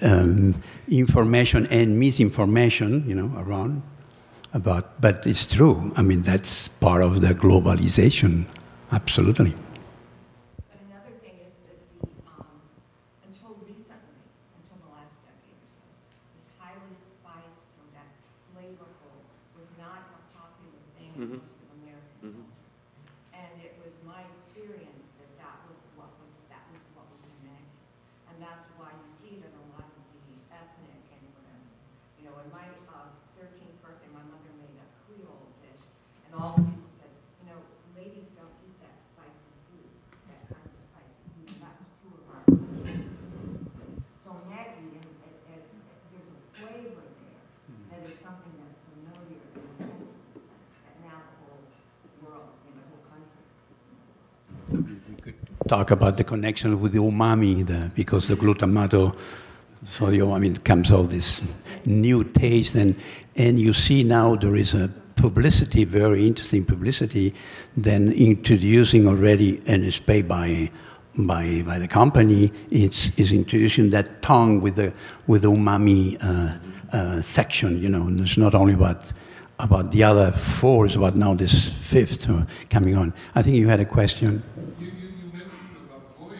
um, 0.01 0.61
information 0.87 1.65
and 1.67 1.99
misinformation, 1.99 3.03
you 3.07 3.15
know, 3.15 3.31
around 3.37 3.81
about, 4.53 4.99
but 5.01 5.25
it's 5.27 5.45
true. 5.45 5.91
I 5.95 6.01
mean, 6.01 6.21
that's 6.23 6.67
part 6.67 7.01
of 7.03 7.21
the 7.21 7.33
globalization, 7.33 8.45
absolutely. 8.91 9.53
But 10.69 10.79
another 10.89 11.13
thing 11.21 11.37
is 11.45 11.53
that 11.69 11.77
the, 12.01 12.07
um, 12.25 12.47
until 13.29 13.53
recently, 13.61 14.17
until 14.57 14.77
the 14.81 14.89
last 14.95 15.13
decade 15.21 15.53
or 15.53 15.69
so, 15.69 15.81
this 16.33 16.49
highly 16.57 16.93
spiced 17.21 17.65
or 17.77 17.87
that 17.93 18.09
flavorful 18.53 19.21
was 19.53 19.69
not 19.77 20.01
a 20.17 20.19
popular 20.33 20.81
thing 20.97 21.13
in 21.13 21.21
Mhm. 21.21 21.37
most 21.37 21.53
of 21.61 21.69
American 21.77 22.17
Mhm. 22.25 22.43
culture. 22.49 22.65
And 23.37 23.53
it 23.61 23.73
was 23.81 23.93
my 24.05 24.21
experience 24.33 25.05
that 25.21 25.29
that 25.37 25.57
was 25.69 25.77
what 25.93 26.09
was, 26.17 26.31
that 26.49 26.65
was 26.73 26.81
what 26.97 27.05
was 27.13 27.21
in 27.29 27.37
Maggi. 27.45 27.69
And 28.33 28.35
that's 28.41 28.65
why 28.77 28.89
you 28.97 29.07
see 29.21 29.31
it 29.37 29.45
in 29.45 29.53
a 29.53 29.65
lot 29.77 29.85
of 29.85 30.03
the 30.25 30.37
ethnic 30.53 31.05
and, 31.13 31.25
um, 31.37 31.61
you 32.17 32.23
know, 32.25 32.35
in 32.41 32.49
my 32.51 32.65
uh, 32.89 33.09
13th 33.37 33.77
birthday, 33.81 34.09
my 34.11 34.23
mother 34.27 34.51
made 34.59 34.75
a 34.75 34.87
Creole 35.07 35.47
dish, 35.63 35.83
and 36.27 36.31
all 36.35 36.53
the 36.59 36.63
people 36.67 36.91
said, 36.99 37.11
you 37.39 37.45
know, 37.49 37.59
ladies 37.95 38.27
don't 38.35 38.51
eat 38.67 38.75
that 38.83 38.95
spicy 39.15 39.51
food, 39.71 39.89
that 40.27 40.41
kind 40.51 40.65
of 40.67 40.75
spicy 40.91 41.23
food, 41.33 41.47
and 41.55 41.59
that 41.63 41.75
was 41.79 41.89
true 42.03 42.15
of 42.19 42.25
our 42.35 42.43
country. 42.43 42.99
So 44.27 44.29
Maggi, 44.51 44.99
and, 44.99 45.07
and, 45.07 45.35
and 45.55 45.63
there's 46.11 46.29
a 46.29 46.39
flavor 46.59 47.05
there 47.07 47.39
that 47.89 48.01
is 48.05 48.15
something 48.21 48.53
that's 48.59 48.79
familiar 48.91 49.39
in 49.55 49.63
a 49.63 49.73
cultural 49.79 50.13
sense, 50.43 50.67
that 50.83 50.95
now 51.07 51.19
the 51.23 51.35
whole 51.47 51.63
world, 52.21 52.51
in 52.67 52.73
the 52.75 52.83
whole 52.91 53.03
country. 53.07 53.45
Talk 55.69 55.91
about 55.91 56.17
the 56.17 56.23
connection 56.23 56.81
with 56.81 56.93
the 56.93 56.97
umami, 56.97 57.63
the, 57.63 57.91
because 57.93 58.25
the 58.25 58.35
glutamato, 58.35 59.15
sodium, 59.87 60.31
I 60.31 60.39
mean, 60.39 60.57
comes 60.57 60.89
all 60.91 61.03
this 61.03 61.41
new 61.85 62.23
taste, 62.23 62.73
and, 62.73 62.95
and 63.35 63.59
you 63.59 63.73
see 63.73 64.03
now 64.03 64.35
there 64.35 64.55
is 64.55 64.73
a 64.73 64.89
publicity, 65.15 65.83
very 65.83 66.25
interesting 66.25 66.65
publicity, 66.65 67.35
then 67.77 68.11
introducing 68.13 69.05
already, 69.05 69.61
and 69.67 69.85
it's 69.85 69.99
paid 69.99 70.27
by, 70.27 70.71
by, 71.15 71.61
by 71.63 71.77
the 71.77 71.87
company, 71.87 72.51
it's, 72.71 73.11
is 73.17 73.31
introducing 73.31 73.91
that 73.91 74.23
tongue 74.23 74.61
with 74.61 74.75
the, 74.75 74.91
with 75.27 75.43
the 75.43 75.51
umami 75.51 76.17
uh, 76.23 76.57
uh, 76.97 77.21
section, 77.21 77.79
you 77.79 77.89
know, 77.89 78.07
and 78.07 78.19
it's 78.21 78.37
not 78.37 78.55
only 78.55 78.73
about, 78.73 79.13
about 79.59 79.91
the 79.91 80.01
other 80.01 80.31
four, 80.31 80.87
it's 80.87 80.95
about 80.95 81.15
now 81.15 81.35
this 81.35 81.69
fifth 81.87 82.27
uh, 82.27 82.43
coming 82.71 82.97
on. 82.97 83.13
I 83.35 83.43
think 83.43 83.55
you 83.55 83.67
had 83.67 83.79
a 83.79 83.85
question. 83.85 84.41
You, 84.79 84.85
you, 84.85 84.91
you 84.93 85.31
mentioned 85.33 85.51
about 85.85 86.17
bouillon. 86.17 86.39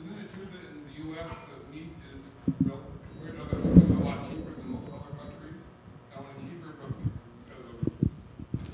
Isn't 0.00 0.18
it 0.18 0.32
true 0.32 0.46
that 0.50 0.64
in 0.72 0.80
the 0.88 0.94
U.S. 1.12 1.28
the 1.52 1.76
meat 1.76 1.92
is, 2.16 2.22
well, 2.64 2.80
we 3.22 3.28
know 3.36 3.44
that 3.44 3.60
food 3.60 3.76
is 3.76 3.90
a 3.90 4.00
lot 4.00 4.18
cheaper 4.24 4.52
than 4.56 4.72
most 4.72 4.88
other 4.88 5.12
countries? 5.20 5.60
Not 6.16 6.24
only 6.24 6.48
cheaper, 6.48 6.72
but 6.80 6.90
because 6.96 7.66
of, 7.68 7.76
it's 7.84 8.08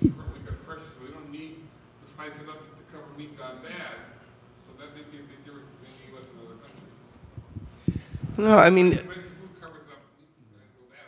we 0.00 0.08
got 0.46 0.58
fresh, 0.62 0.86
so 0.86 1.02
we 1.02 1.10
don't 1.10 1.30
need 1.32 1.66
to 2.00 2.06
spice 2.06 2.38
it 2.38 2.48
up 2.48 2.62
to 2.62 2.82
cover 2.94 3.10
meat 3.18 3.36
gone 3.36 3.58
bad. 3.66 3.98
So 4.62 4.78
that 4.78 4.94
may 4.94 5.02
be 5.10 5.18
a 5.18 5.26
big 5.26 5.42
difference 5.42 5.66
between 5.74 5.90
the 5.98 6.06
U.S. 6.14 6.30
and 6.30 6.38
other 6.46 6.58
countries. 6.62 7.02
No, 8.42 8.58
I 8.58 8.70
mean, 8.70 8.90
Spicy 8.94 9.06
food 9.06 9.60
covers 9.60 9.82
up 9.92 10.02
meat 10.18 10.32
that's 10.34 10.50
gonna 10.50 10.66
go 10.74 10.82
bad 10.90 11.06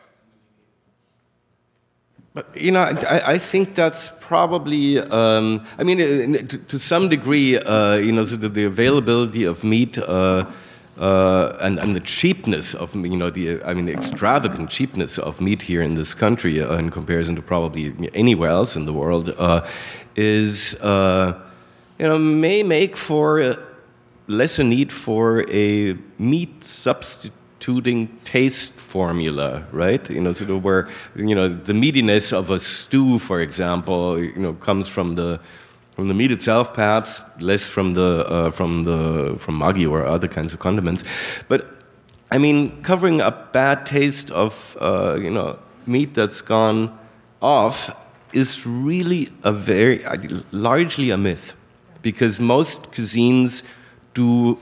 on 2.37 2.45
But 2.55 2.57
you 2.57 2.71
know, 2.71 2.83
I, 2.83 3.33
I 3.33 3.39
think 3.39 3.75
that's 3.75 4.13
probably. 4.21 5.01
Um, 5.01 5.67
I 5.77 5.83
mean, 5.83 6.01
uh, 6.01 6.47
to, 6.47 6.59
to 6.59 6.79
some 6.79 7.09
degree, 7.09 7.59
uh, 7.59 7.97
you 7.97 8.13
know, 8.13 8.23
the, 8.23 8.49
the 8.49 8.65
availability 8.65 9.43
of 9.43 9.65
meat 9.65 9.99
uh, 9.99 10.45
uh, 10.97 11.57
and, 11.61 11.81
and 11.81 11.97
the 11.97 12.01
cheapness 12.01 12.73
of, 12.73 12.95
you 12.95 13.17
know, 13.17 13.31
the 13.31 13.61
I 13.65 13.75
mean, 13.75 13.87
the 13.87 13.95
extravagant 13.95 14.71
cheapness 14.71 15.19
of 15.19 15.41
meat 15.41 15.63
here 15.63 15.83
in 15.83 15.97
this 15.97 16.15
country, 16.15 16.63
uh, 16.63 16.77
in 16.77 16.91
comparison 16.91 17.35
to 17.35 17.43
probably 17.43 17.93
anywhere 18.15 18.51
else 18.51 18.77
in 18.77 18.87
the 18.87 18.93
world, 18.93 19.35
uh, 19.39 19.67
is, 20.15 20.77
uh, 20.77 21.33
you 21.99 22.07
know, 22.07 22.17
may 22.17 22.63
make 22.63 22.97
for 22.97 23.59
lesser 24.27 24.65
need 24.65 24.93
for 24.93 25.45
a 25.51 25.97
meat 26.19 26.65
substituting 26.65 28.09
taste 28.25 28.75
formula, 28.75 29.65
right? 29.73 30.09
You 30.11 30.21
know, 30.21 30.33
sort 30.33 30.51
of 30.51 30.65
where 30.65 30.89
you 31.17 31.35
know 31.35 31.49
the 31.49 31.73
meatiness 31.73 32.33
of 32.33 32.51
a 32.51 32.59
stew, 32.59 33.19
for 33.19 33.41
example, 33.41 34.23
you 34.23 34.37
know, 34.37 34.55
comes 34.55 34.89
from 34.89 35.15
the 35.15 35.41
from 35.95 36.09
the 36.09 36.15
meat 36.15 36.33
itself, 36.33 36.75
perhaps 36.75 37.21
less 37.41 37.67
from 37.67 37.95
the 37.95 38.27
uh, 38.29 38.51
from 38.51 38.85
the 38.85 39.37
from 39.39 39.59
Maggi 39.59 39.91
or 39.91 40.05
other 40.05 40.29
kinds 40.29 40.53
of 40.53 40.61
condiments. 40.61 41.05
But 41.49 41.67
I 42.31 42.39
mean, 42.39 42.83
covering 42.83 43.21
a 43.21 43.31
bad 43.31 43.87
taste 43.87 44.31
of 44.31 44.77
uh, 44.81 45.19
you 45.21 45.31
know 45.31 45.59
meat 45.87 46.15
that's 46.15 46.41
gone 46.41 46.99
off 47.41 47.91
is 48.33 48.67
really 48.67 49.29
a 49.45 49.53
very 49.53 50.05
largely 50.51 51.11
a 51.11 51.17
myth. 51.17 51.55
because 52.05 52.39
most 52.39 52.93
cuisines 52.93 53.63
do 54.15 54.59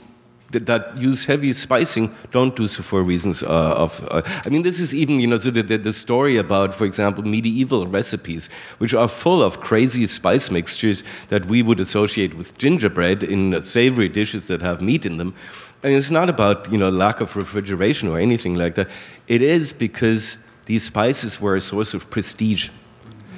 that, 0.52 0.96
use 0.96 1.24
heavy 1.24 1.52
spicing 1.52 2.14
don't 2.30 2.54
do 2.54 2.68
so 2.68 2.82
for 2.82 3.02
reasons 3.02 3.42
uh, 3.42 3.46
of. 3.46 4.06
Uh, 4.10 4.22
I 4.44 4.48
mean, 4.48 4.62
this 4.62 4.80
is 4.80 4.94
even 4.94 5.20
you 5.20 5.26
know 5.26 5.38
so 5.38 5.50
the, 5.50 5.62
the, 5.62 5.78
the 5.78 5.92
story 5.92 6.36
about, 6.36 6.74
for 6.74 6.84
example, 6.84 7.24
medieval 7.24 7.86
recipes, 7.86 8.48
which 8.78 8.94
are 8.94 9.08
full 9.08 9.42
of 9.42 9.60
crazy 9.60 10.06
spice 10.06 10.50
mixtures 10.50 11.04
that 11.28 11.46
we 11.46 11.62
would 11.62 11.80
associate 11.80 12.34
with 12.34 12.56
gingerbread 12.58 13.22
in 13.22 13.60
savory 13.62 14.08
dishes 14.08 14.46
that 14.46 14.62
have 14.62 14.80
meat 14.80 15.06
in 15.06 15.16
them. 15.16 15.34
And 15.82 15.94
it's 15.94 16.10
not 16.10 16.28
about 16.28 16.70
you 16.70 16.78
know 16.78 16.90
lack 16.90 17.20
of 17.20 17.36
refrigeration 17.36 18.08
or 18.08 18.18
anything 18.18 18.54
like 18.54 18.74
that. 18.76 18.88
It 19.28 19.42
is 19.42 19.72
because 19.72 20.36
these 20.66 20.84
spices 20.84 21.40
were 21.40 21.56
a 21.56 21.60
source 21.60 21.94
of 21.94 22.08
prestige. 22.10 22.70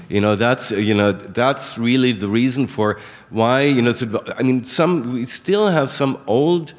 You 0.09 0.21
know, 0.21 0.37
that's, 0.37 0.71
you 0.71 0.95
know, 0.95 1.13
that's 1.13 1.79
really 1.79 2.13
the 2.13 2.29
reason 2.29 2.67
for 2.67 2.99
why, 3.31 3.63
you 3.63 3.83
know, 3.83 3.95
I 4.37 4.43
mean, 4.43 4.65
some, 4.65 5.13
we 5.13 5.25
still 5.25 5.69
have 5.69 5.89
some 5.91 6.19
old, 6.27 6.75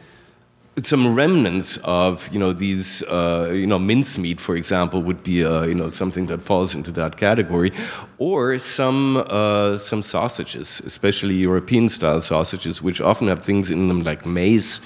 some 0.83 1.15
remnants 1.15 1.77
of, 1.83 2.27
you 2.31 2.39
know, 2.39 2.53
these, 2.53 3.01
uh, 3.03 3.49
you 3.51 3.65
know, 3.65 3.79
mincemeat, 3.79 4.39
for 4.39 4.55
example, 4.55 5.01
would 5.01 5.23
be, 5.23 5.43
uh, 5.43 5.63
you 5.63 5.73
know, 5.73 5.89
something 5.89 6.27
that 6.27 6.43
falls 6.43 6.75
into 6.75 6.91
that 6.91 7.17
category, 7.17 7.71
or 8.17 8.59
some, 8.59 9.17
uh, 9.17 9.77
some 9.77 10.03
sausages, 10.03 10.81
especially 10.85 11.35
European-style 11.35 12.21
sausages, 12.21 12.81
which 12.81 13.01
often 13.01 13.27
have 13.27 13.39
things 13.39 13.71
in 13.71 13.87
them 13.87 14.01
like 14.01 14.25
mace 14.25 14.79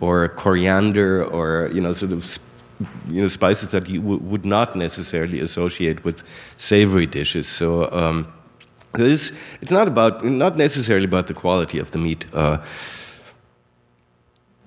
or 0.00 0.28
coriander 0.30 1.24
or, 1.24 1.70
you 1.72 1.80
know, 1.80 1.92
sort 1.92 2.12
of 2.12 2.38
you 3.08 3.22
know, 3.22 3.28
spices 3.28 3.70
that 3.70 3.88
you 3.88 4.00
w- 4.00 4.20
would 4.20 4.44
not 4.44 4.76
necessarily 4.76 5.40
associate 5.40 6.04
with 6.04 6.22
savory 6.56 7.06
dishes. 7.06 7.46
So 7.48 7.90
um, 7.92 8.26
this, 8.92 9.32
it's 9.62 9.70
not 9.70 9.88
about, 9.88 10.24
not 10.24 10.56
necessarily 10.56 11.06
about 11.06 11.26
the 11.26 11.34
quality 11.34 11.78
of 11.78 11.90
the 11.90 11.98
meat. 11.98 12.26
Uh, 12.34 12.58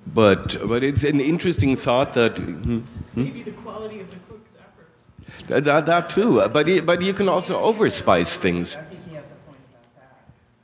but, 0.07 0.57
but 0.67 0.83
it's 0.83 1.03
an 1.03 1.19
interesting 1.21 1.75
thought 1.75 2.13
that. 2.13 2.37
hmm, 2.37 2.79
hmm? 2.79 3.23
Maybe 3.23 3.43
the 3.43 3.51
quality 3.51 3.99
of 4.01 4.09
the 4.09 4.15
cook's 4.27 4.55
efforts. 4.55 5.47
That, 5.47 5.63
that, 5.65 5.85
that 5.85 6.09
too, 6.09 6.41
but, 6.49 6.67
it- 6.67 6.85
but 6.85 7.01
you 7.01 7.13
can 7.13 7.29
also 7.29 7.61
overspice 7.61 8.37
things. 8.37 8.75
I 8.75 8.81
think 8.83 9.01
he 9.07 9.15
has 9.15 9.25
a 9.25 9.35
point 9.47 9.59
about 9.69 9.95
that. 9.95 10.17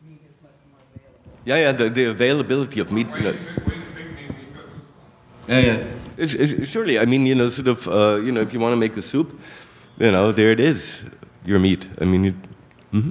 Meat 0.08 0.20
is 0.28 0.42
much 0.42 0.52
more 0.72 0.80
available. 0.96 1.22
Yeah, 1.46 1.58
yeah, 1.58 1.72
the, 1.74 1.90
the 1.90 2.06
availability 2.06 2.80
of 2.80 2.92
meat. 2.92 3.08
Way 3.12 3.18
you 3.18 3.24
know- 3.24 3.32
to 3.34 3.38
fake, 3.38 3.68
way 3.68 3.74
to 3.76 3.82
fake 3.82 4.08
me, 4.16 4.28
we 4.30 4.56
got 4.56 4.66
loose. 4.66 5.48
Yeah, 5.48 5.60
yeah. 5.60 5.84
It's, 6.18 6.34
it's, 6.34 6.70
surely, 6.70 6.98
I 7.00 7.06
mean, 7.06 7.26
you 7.26 7.36
know, 7.36 7.50
sort 7.50 7.68
of, 7.68 7.88
uh, 7.88 8.16
you 8.24 8.32
know, 8.32 8.42
if 8.42 8.54
you 8.54 8.60
want 8.60 8.72
to 8.74 8.78
make 8.78 8.96
a 8.98 9.02
soup, 9.02 9.38
you 10.00 10.12
know, 10.12 10.32
there 10.32 10.52
it 10.52 10.60
is, 10.60 10.98
your 11.46 11.60
meat. 11.60 11.88
I 12.00 12.06
mean, 12.06 12.24
you, 12.24 12.34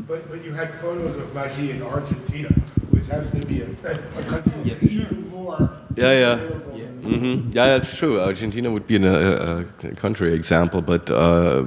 But, 0.09 0.29
but 0.31 0.43
you 0.43 0.53
had 0.53 0.73
photos 0.73 1.17
of 1.17 1.27
Maggi 1.35 1.71
in 1.71 1.83
Argentina, 1.83 2.49
which 2.91 3.07
has 3.07 3.31
to 3.33 3.45
be 3.47 3.61
a, 3.61 3.67
a 3.67 4.23
country 4.25 4.53
with 4.63 4.83
even 4.83 5.31
more. 5.31 5.71
Yeah, 5.97 6.13
yeah. 6.13 6.33
available 6.35 6.79
than- 7.03 7.41
hmm 7.45 7.49
Yeah, 7.51 7.79
that's 7.79 7.95
true. 7.97 8.19
Argentina 8.19 8.71
would 8.71 8.87
be 8.87 8.97
an, 8.97 9.05
a, 9.05 9.67
a 9.85 9.95
country 9.97 10.33
example, 10.33 10.81
but, 10.81 11.11
uh, 11.11 11.63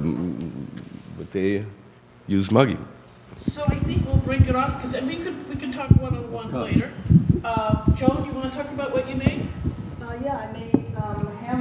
but 1.16 1.30
they 1.32 1.64
use 2.26 2.48
Maggi. 2.48 2.76
So 3.46 3.62
I 3.64 3.76
think 3.76 4.04
we'll 4.06 4.16
break 4.16 4.48
it 4.48 4.56
off, 4.56 4.82
because 4.82 5.00
we 5.02 5.16
could, 5.16 5.48
we 5.48 5.54
could 5.54 5.72
talk 5.72 5.90
one-on-one 5.90 6.50
later. 6.52 6.90
Uh, 7.44 7.88
Joan, 7.94 8.24
you 8.26 8.32
want 8.32 8.52
to 8.52 8.58
talk 8.58 8.68
about 8.70 8.92
what 8.92 9.08
you 9.08 9.14
made? 9.14 9.46
Uh, 10.02 10.14
yeah, 10.24 10.36
I 10.38 10.52
made 10.52 10.62
ham 10.62 10.67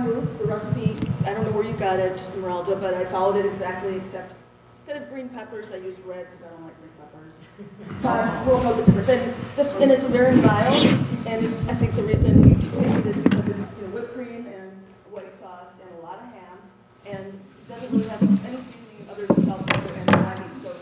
mousse, 0.08 0.32
the 0.34 0.46
recipe, 0.46 0.96
I 1.26 1.34
don't 1.34 1.46
know 1.46 1.52
where 1.52 1.66
you 1.66 1.74
got 1.74 2.00
it, 2.00 2.12
Esmeralda, 2.14 2.76
but 2.76 2.94
I 2.94 3.06
followed 3.06 3.36
it 3.38 3.46
exactly, 3.46 3.96
except 3.98 4.34
instead 4.72 5.02
of 5.02 5.10
green 5.10 5.30
peppers, 5.30 5.72
I 5.72 5.78
used 5.78 6.00
red 6.06 6.28
because 6.32 6.46
I 6.46 6.50
don't 6.50 6.64
like 6.64 6.78
green 6.80 6.92
peppers. 7.00 7.34
But 8.04 8.46
we'll 8.46 8.62
know 8.64 8.74
the 8.76 8.84
difference. 8.86 9.10
And, 9.10 9.34
the, 9.56 9.78
and 9.80 9.92
it's 9.92 10.06
very 10.06 10.36
mild, 10.36 10.76
and 11.26 11.46
I 11.70 11.76
think 11.76 11.96
the 11.96 12.04
reason 12.04 12.48
you 12.48 12.56
picked 12.56 13.06
it 13.06 13.06
is 13.08 13.18
because 13.18 13.48
it's 13.48 13.58
you 13.58 13.64
know, 13.88 13.94
whipped 13.94 14.14
cream 14.14 14.46
and 14.48 14.72
white 15.10 15.34
sauce 15.42 15.74
and 15.82 15.90
a 16.00 16.02
lot 16.06 16.20
of 16.20 16.26
ham, 16.34 16.58
and 17.08 17.26
it 17.34 17.68
doesn't 17.68 17.92
really 17.92 18.08
have 18.10 18.22
any 18.22 18.62
seasoning 18.62 19.10
other 19.10 19.26
than 19.26 19.46
salt, 19.46 19.66
pepper, 19.68 19.94
and 19.98 20.08
Maggi. 20.10 20.62
So 20.62 20.76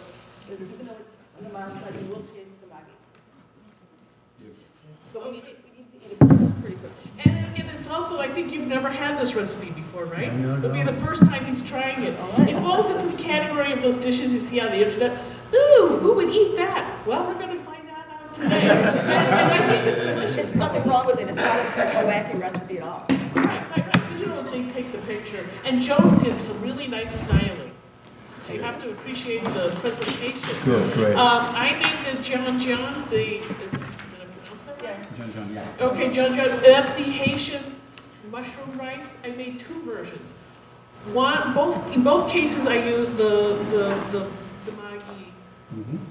even 0.52 0.68
though 0.86 0.94
it's 1.00 1.16
on 1.38 1.44
the 1.48 1.50
mild 1.54 1.80
side, 1.82 1.94
you 2.02 2.08
will 2.14 2.24
taste 2.36 2.60
the 2.60 2.68
Maggi. 2.68 2.96
But 5.14 5.26
we 5.26 5.32
need 5.38 5.46
to, 5.46 5.52
we 5.64 5.72
need 5.80 5.92
to 5.92 5.98
eat 6.06 6.12
it 6.12 6.20
pretty 6.20 6.52
pretty 6.62 6.76
quick. 6.76 6.92
And, 7.26 7.38
it- 7.38 7.60
and 7.62 7.70
it's 7.72 7.88
also, 8.16 8.30
I 8.30 8.34
think 8.34 8.52
you've 8.54 8.68
never 8.68 8.90
had 8.90 9.20
this 9.20 9.36
recipe 9.36 9.72
before, 9.72 10.06
right? 10.06 10.32
It'll 10.32 10.70
be 10.70 10.84
the 10.84 10.94
first 10.94 11.26
time 11.26 11.46
he's 11.46 11.62
trying 11.62 12.04
it. 12.04 12.14
It 12.48 12.60
falls 12.62 12.90
into 12.90 13.08
the 13.08 13.22
category 13.22 13.72
of 13.72 13.82
those 13.82 13.98
dishes 13.98 14.34
you 14.34 14.40
see 14.40 14.60
on 14.60 14.72
the 14.72 14.86
internet. 14.86 15.18
Ooh, 15.54 15.98
who 16.02 16.14
would 16.14 16.30
eat 16.30 16.56
that? 16.56 17.06
Well, 17.06 17.26
we're 17.26 17.34
going 17.36 17.58
to 17.58 17.64
find 17.64 17.88
that 17.90 18.08
out 18.12 18.34
today. 18.34 18.62
And, 18.62 18.72
and 18.72 19.36
I 19.36 19.58
think 19.68 19.88
it's 19.88 20.00
delicious. 20.00 20.36
There's 20.36 20.56
nothing 20.56 20.84
wrong 20.84 21.06
with 21.06 21.20
it, 21.20 21.30
it's 21.30 21.38
not 21.38 21.60
a 21.60 22.00
a 22.00 22.04
wacky 22.04 22.40
recipe 22.40 22.78
at 22.80 22.84
all. 22.84 23.06
Right, 23.10 23.36
right, 23.36 23.96
right. 23.96 24.20
You 24.20 24.28
know, 24.28 24.42
they 24.44 24.68
take 24.70 24.92
the 24.92 24.98
picture. 25.00 25.46
And 25.66 25.82
Joan 25.82 26.18
did 26.20 26.40
some 26.40 26.60
really 26.62 26.88
nice 26.88 27.20
styling. 27.22 27.72
So 28.44 28.54
you 28.54 28.62
have 28.62 28.80
to 28.84 28.92
appreciate 28.92 29.44
the 29.46 29.72
presentation. 29.80 30.56
Good, 30.64 30.94
great. 30.94 31.16
Um, 31.16 31.44
I 31.56 31.70
think 31.82 32.06
that 32.06 32.24
Djon 32.24 32.62
Djon, 32.62 33.10
the, 33.10 33.38
is 33.38 33.50
it- 33.50 33.72
did 33.72 33.74
I 33.74 34.26
pronounce 34.46 34.64
that 34.68 34.84
right? 34.84 35.18
John, 35.18 35.34
John, 35.34 35.54
yeah. 35.54 35.66
Okay, 35.82 36.10
Djon 36.12 36.36
Djon, 36.36 36.62
that's 36.64 36.94
the 36.94 37.04
Haitian 37.04 37.76
mushroom 38.36 38.78
rice. 38.78 39.16
I 39.24 39.30
made 39.30 39.60
two 39.62 39.82
versions. 39.84 40.34
One, 41.14 41.54
both, 41.54 41.96
in 41.96 42.04
both 42.04 42.30
cases, 42.30 42.68
I 42.68 42.84
used 42.86 43.16
the, 43.16 43.56
the, 43.72 43.86
the, 44.12 44.28
the 44.66 44.72
Maggi 44.72 45.28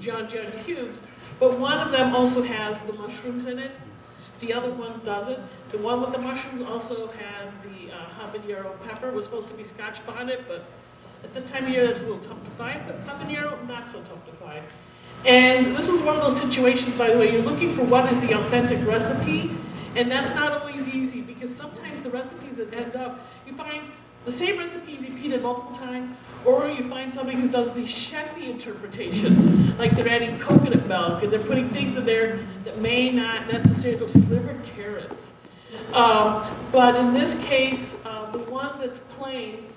Djon 0.01 0.27
Djon 0.27 0.65
cubes, 0.65 1.01
but 1.39 1.59
one 1.59 1.77
of 1.77 1.91
them 1.91 2.15
also 2.15 2.41
has 2.41 2.81
the 2.81 2.93
mushrooms 2.93 3.45
in 3.45 3.59
it. 3.59 3.71
The 4.39 4.53
other 4.53 4.71
one 4.71 5.01
doesn't. 5.03 5.39
The 5.69 5.77
one 5.77 6.01
with 6.01 6.13
the 6.13 6.17
mushrooms 6.17 6.67
also 6.67 7.11
has 7.11 7.57
the 7.57 7.93
uh, 7.93 8.07
habanero 8.17 8.71
pepper. 8.87 9.09
It 9.09 9.13
was 9.13 9.25
supposed 9.25 9.49
to 9.49 9.53
be 9.53 9.63
scotch 9.63 10.03
bonnet, 10.07 10.45
but 10.47 10.65
at 11.23 11.31
this 11.31 11.43
time 11.43 11.65
of 11.65 11.69
year, 11.69 11.85
that's 11.85 12.01
a 12.01 12.07
little 12.07 12.23
tough 12.23 12.43
to 12.43 12.51
find. 12.51 12.81
But 12.87 13.05
habanero, 13.05 13.67
not 13.67 13.87
so 13.87 13.99
tough 14.01 14.25
to 14.25 14.31
find. 14.33 14.63
And 15.25 15.75
this 15.75 15.89
was 15.89 16.01
one 16.01 16.15
of 16.15 16.23
those 16.23 16.39
situations, 16.39 16.95
by 16.95 17.11
the 17.11 17.19
way, 17.19 17.31
you're 17.31 17.43
looking 17.43 17.75
for 17.75 17.83
what 17.83 18.11
is 18.11 18.19
the 18.21 18.33
authentic 18.33 18.83
recipe, 18.87 19.51
and 19.95 20.09
that's 20.09 20.33
not 20.33 20.53
always 20.53 20.87
easy 20.89 21.21
because 21.45 21.57
sometimes 21.57 22.01
the 22.01 22.09
recipes 22.09 22.57
that 22.57 22.73
end 22.73 22.95
up, 22.95 23.19
you 23.45 23.53
find 23.53 23.83
the 24.25 24.31
same 24.31 24.57
recipe 24.57 24.97
repeated 24.97 25.43
multiple 25.43 25.75
times, 25.75 26.17
or 26.43 26.67
you 26.67 26.89
find 26.89 27.13
somebody 27.13 27.37
who 27.37 27.47
does 27.47 27.71
the 27.73 27.81
chefy 27.81 28.49
interpretation, 28.49 29.77
like 29.77 29.91
they're 29.91 30.09
adding 30.09 30.39
coconut 30.39 30.87
milk 30.87 31.21
and 31.21 31.31
they're 31.31 31.39
putting 31.39 31.69
things 31.69 31.97
in 31.97 32.05
there 32.05 32.39
that 32.63 32.79
may 32.79 33.11
not 33.11 33.47
necessarily 33.47 33.99
go 33.99 34.07
slivered 34.07 34.63
carrots. 34.63 35.33
Um, 35.93 36.43
but 36.71 36.95
in 36.95 37.13
this 37.13 37.35
case, 37.43 37.95
uh, 38.05 38.31
the 38.31 38.39
one 38.39 38.79
that's 38.79 38.97
plain, 39.19 39.67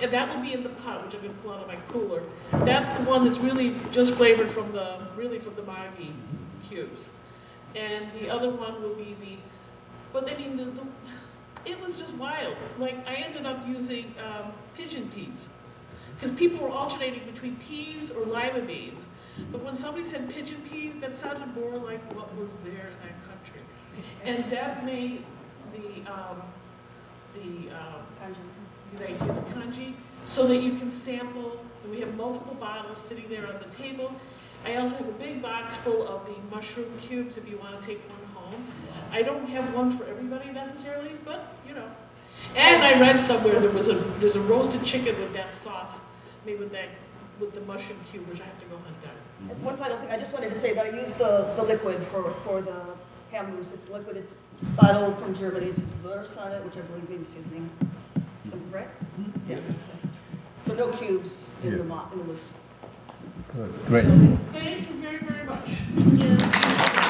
and 0.00 0.10
that 0.10 0.34
will 0.34 0.42
be 0.42 0.54
in 0.54 0.62
the 0.62 0.70
pot, 0.70 1.04
which 1.04 1.14
I'm 1.14 1.20
going 1.20 1.34
to 1.34 1.40
pull 1.42 1.52
out 1.52 1.60
of 1.60 1.68
my 1.68 1.76
cooler. 1.88 2.22
That's 2.64 2.88
the 2.92 3.04
one 3.04 3.26
that's 3.26 3.38
really 3.40 3.76
just 3.90 4.14
flavored 4.14 4.50
from 4.50 4.72
the, 4.72 4.96
really 5.16 5.38
from 5.38 5.54
the 5.54 5.62
Maggi 5.62 6.12
cubes. 6.66 7.10
And 7.74 8.06
the 8.18 8.30
other 8.30 8.48
one 8.48 8.80
will 8.80 8.94
be 8.94 9.14
the, 9.20 9.36
but 10.12 10.30
I 10.30 10.36
mean, 10.36 10.56
the, 10.56 10.64
the, 10.64 10.86
it 11.64 11.80
was 11.80 11.94
just 11.94 12.14
wild. 12.14 12.56
Like, 12.78 13.06
I 13.06 13.14
ended 13.14 13.46
up 13.46 13.66
using 13.68 14.14
um, 14.24 14.52
pigeon 14.74 15.08
peas. 15.10 15.48
Because 16.14 16.36
people 16.36 16.58
were 16.58 16.70
alternating 16.70 17.24
between 17.24 17.56
peas 17.56 18.10
or 18.10 18.24
lima 18.24 18.60
beans. 18.60 19.06
But 19.52 19.62
when 19.64 19.74
somebody 19.74 20.04
said 20.04 20.28
pigeon 20.28 20.60
peas, 20.70 20.98
that 20.98 21.14
sounded 21.14 21.54
more 21.54 21.78
like 21.78 22.02
what 22.14 22.34
was 22.36 22.50
there 22.64 22.88
in 22.88 22.96
that 23.02 23.16
country. 23.26 23.62
And 24.24 24.48
Deb 24.50 24.84
made 24.84 25.24
the, 25.72 26.12
um, 26.12 26.42
the, 27.34 27.74
um, 27.74 28.34
do 28.96 29.04
the 29.04 29.52
congee, 29.54 29.96
so 30.26 30.46
that 30.46 30.56
you 30.58 30.74
can 30.74 30.90
sample, 30.90 31.64
and 31.82 31.92
we 31.92 32.00
have 32.00 32.14
multiple 32.16 32.54
bottles 32.54 32.98
sitting 32.98 33.28
there 33.28 33.46
on 33.46 33.54
the 33.54 33.76
table. 33.76 34.12
I 34.64 34.76
also 34.76 34.96
have 34.96 35.08
a 35.08 35.12
big 35.12 35.40
box 35.40 35.76
full 35.78 36.06
of 36.06 36.26
the 36.26 36.34
mushroom 36.54 36.92
cubes 37.00 37.36
if 37.36 37.48
you 37.48 37.56
want 37.56 37.80
to 37.80 37.86
take 37.86 38.00
one 38.10 38.44
home. 38.44 38.66
I 39.12 39.22
don't 39.22 39.48
have 39.48 39.74
one 39.74 39.96
for 39.96 40.04
everybody 40.04 40.50
necessarily, 40.50 41.12
but, 41.24 41.52
you 41.68 41.74
know. 41.74 41.88
And 42.56 42.82
I 42.82 42.98
read 43.00 43.20
somewhere 43.20 43.60
there 43.60 43.70
was 43.70 43.88
a, 43.88 43.94
there's 43.94 44.36
a 44.36 44.40
roasted 44.40 44.84
chicken 44.84 45.18
with 45.18 45.32
that 45.34 45.54
sauce, 45.54 46.00
made 46.46 46.58
with 46.58 46.72
that, 46.72 46.88
with 47.38 47.54
the 47.54 47.60
mushroom 47.62 47.98
cube, 48.10 48.26
which 48.28 48.40
I 48.40 48.44
have 48.44 48.58
to 48.60 48.66
go 48.66 48.76
hunt 48.76 49.02
down. 49.02 49.14
And 49.50 49.62
One 49.62 49.76
final 49.76 49.96
thing, 49.98 50.10
I 50.10 50.16
just 50.16 50.32
wanted 50.32 50.50
to 50.50 50.54
say 50.54 50.74
that 50.74 50.86
I 50.86 50.96
used 50.96 51.18
the, 51.18 51.52
the 51.56 51.62
liquid 51.62 52.02
for, 52.04 52.32
for 52.40 52.60
the 52.60 52.82
ham 53.30 53.54
mousse. 53.54 53.72
It's 53.72 53.88
liquid, 53.88 54.16
it's 54.16 54.38
bottled 54.76 55.18
from 55.18 55.34
Germany, 55.34 55.66
It's 55.66 55.78
says 55.78 55.92
Würze 56.04 56.40
on 56.40 56.52
it, 56.52 56.64
which 56.64 56.76
I 56.76 56.80
believe 56.82 57.08
means 57.08 57.28
seasoning. 57.28 57.70
Some, 58.44 58.62
right? 58.70 58.88
Mm-hmm. 59.20 59.50
Yeah. 59.50 59.58
So 60.66 60.74
no 60.74 60.88
cubes 60.88 61.48
in 61.62 61.78
the 61.78 61.84
mo, 61.84 62.06
in 62.12 62.18
the 62.18 62.24
mousse. 62.24 62.50
Good, 63.54 63.86
great. 63.86 64.04
Thank 64.52 64.88
you 64.88 64.96
very, 65.00 65.18
very 65.18 65.44
much. 65.44 67.06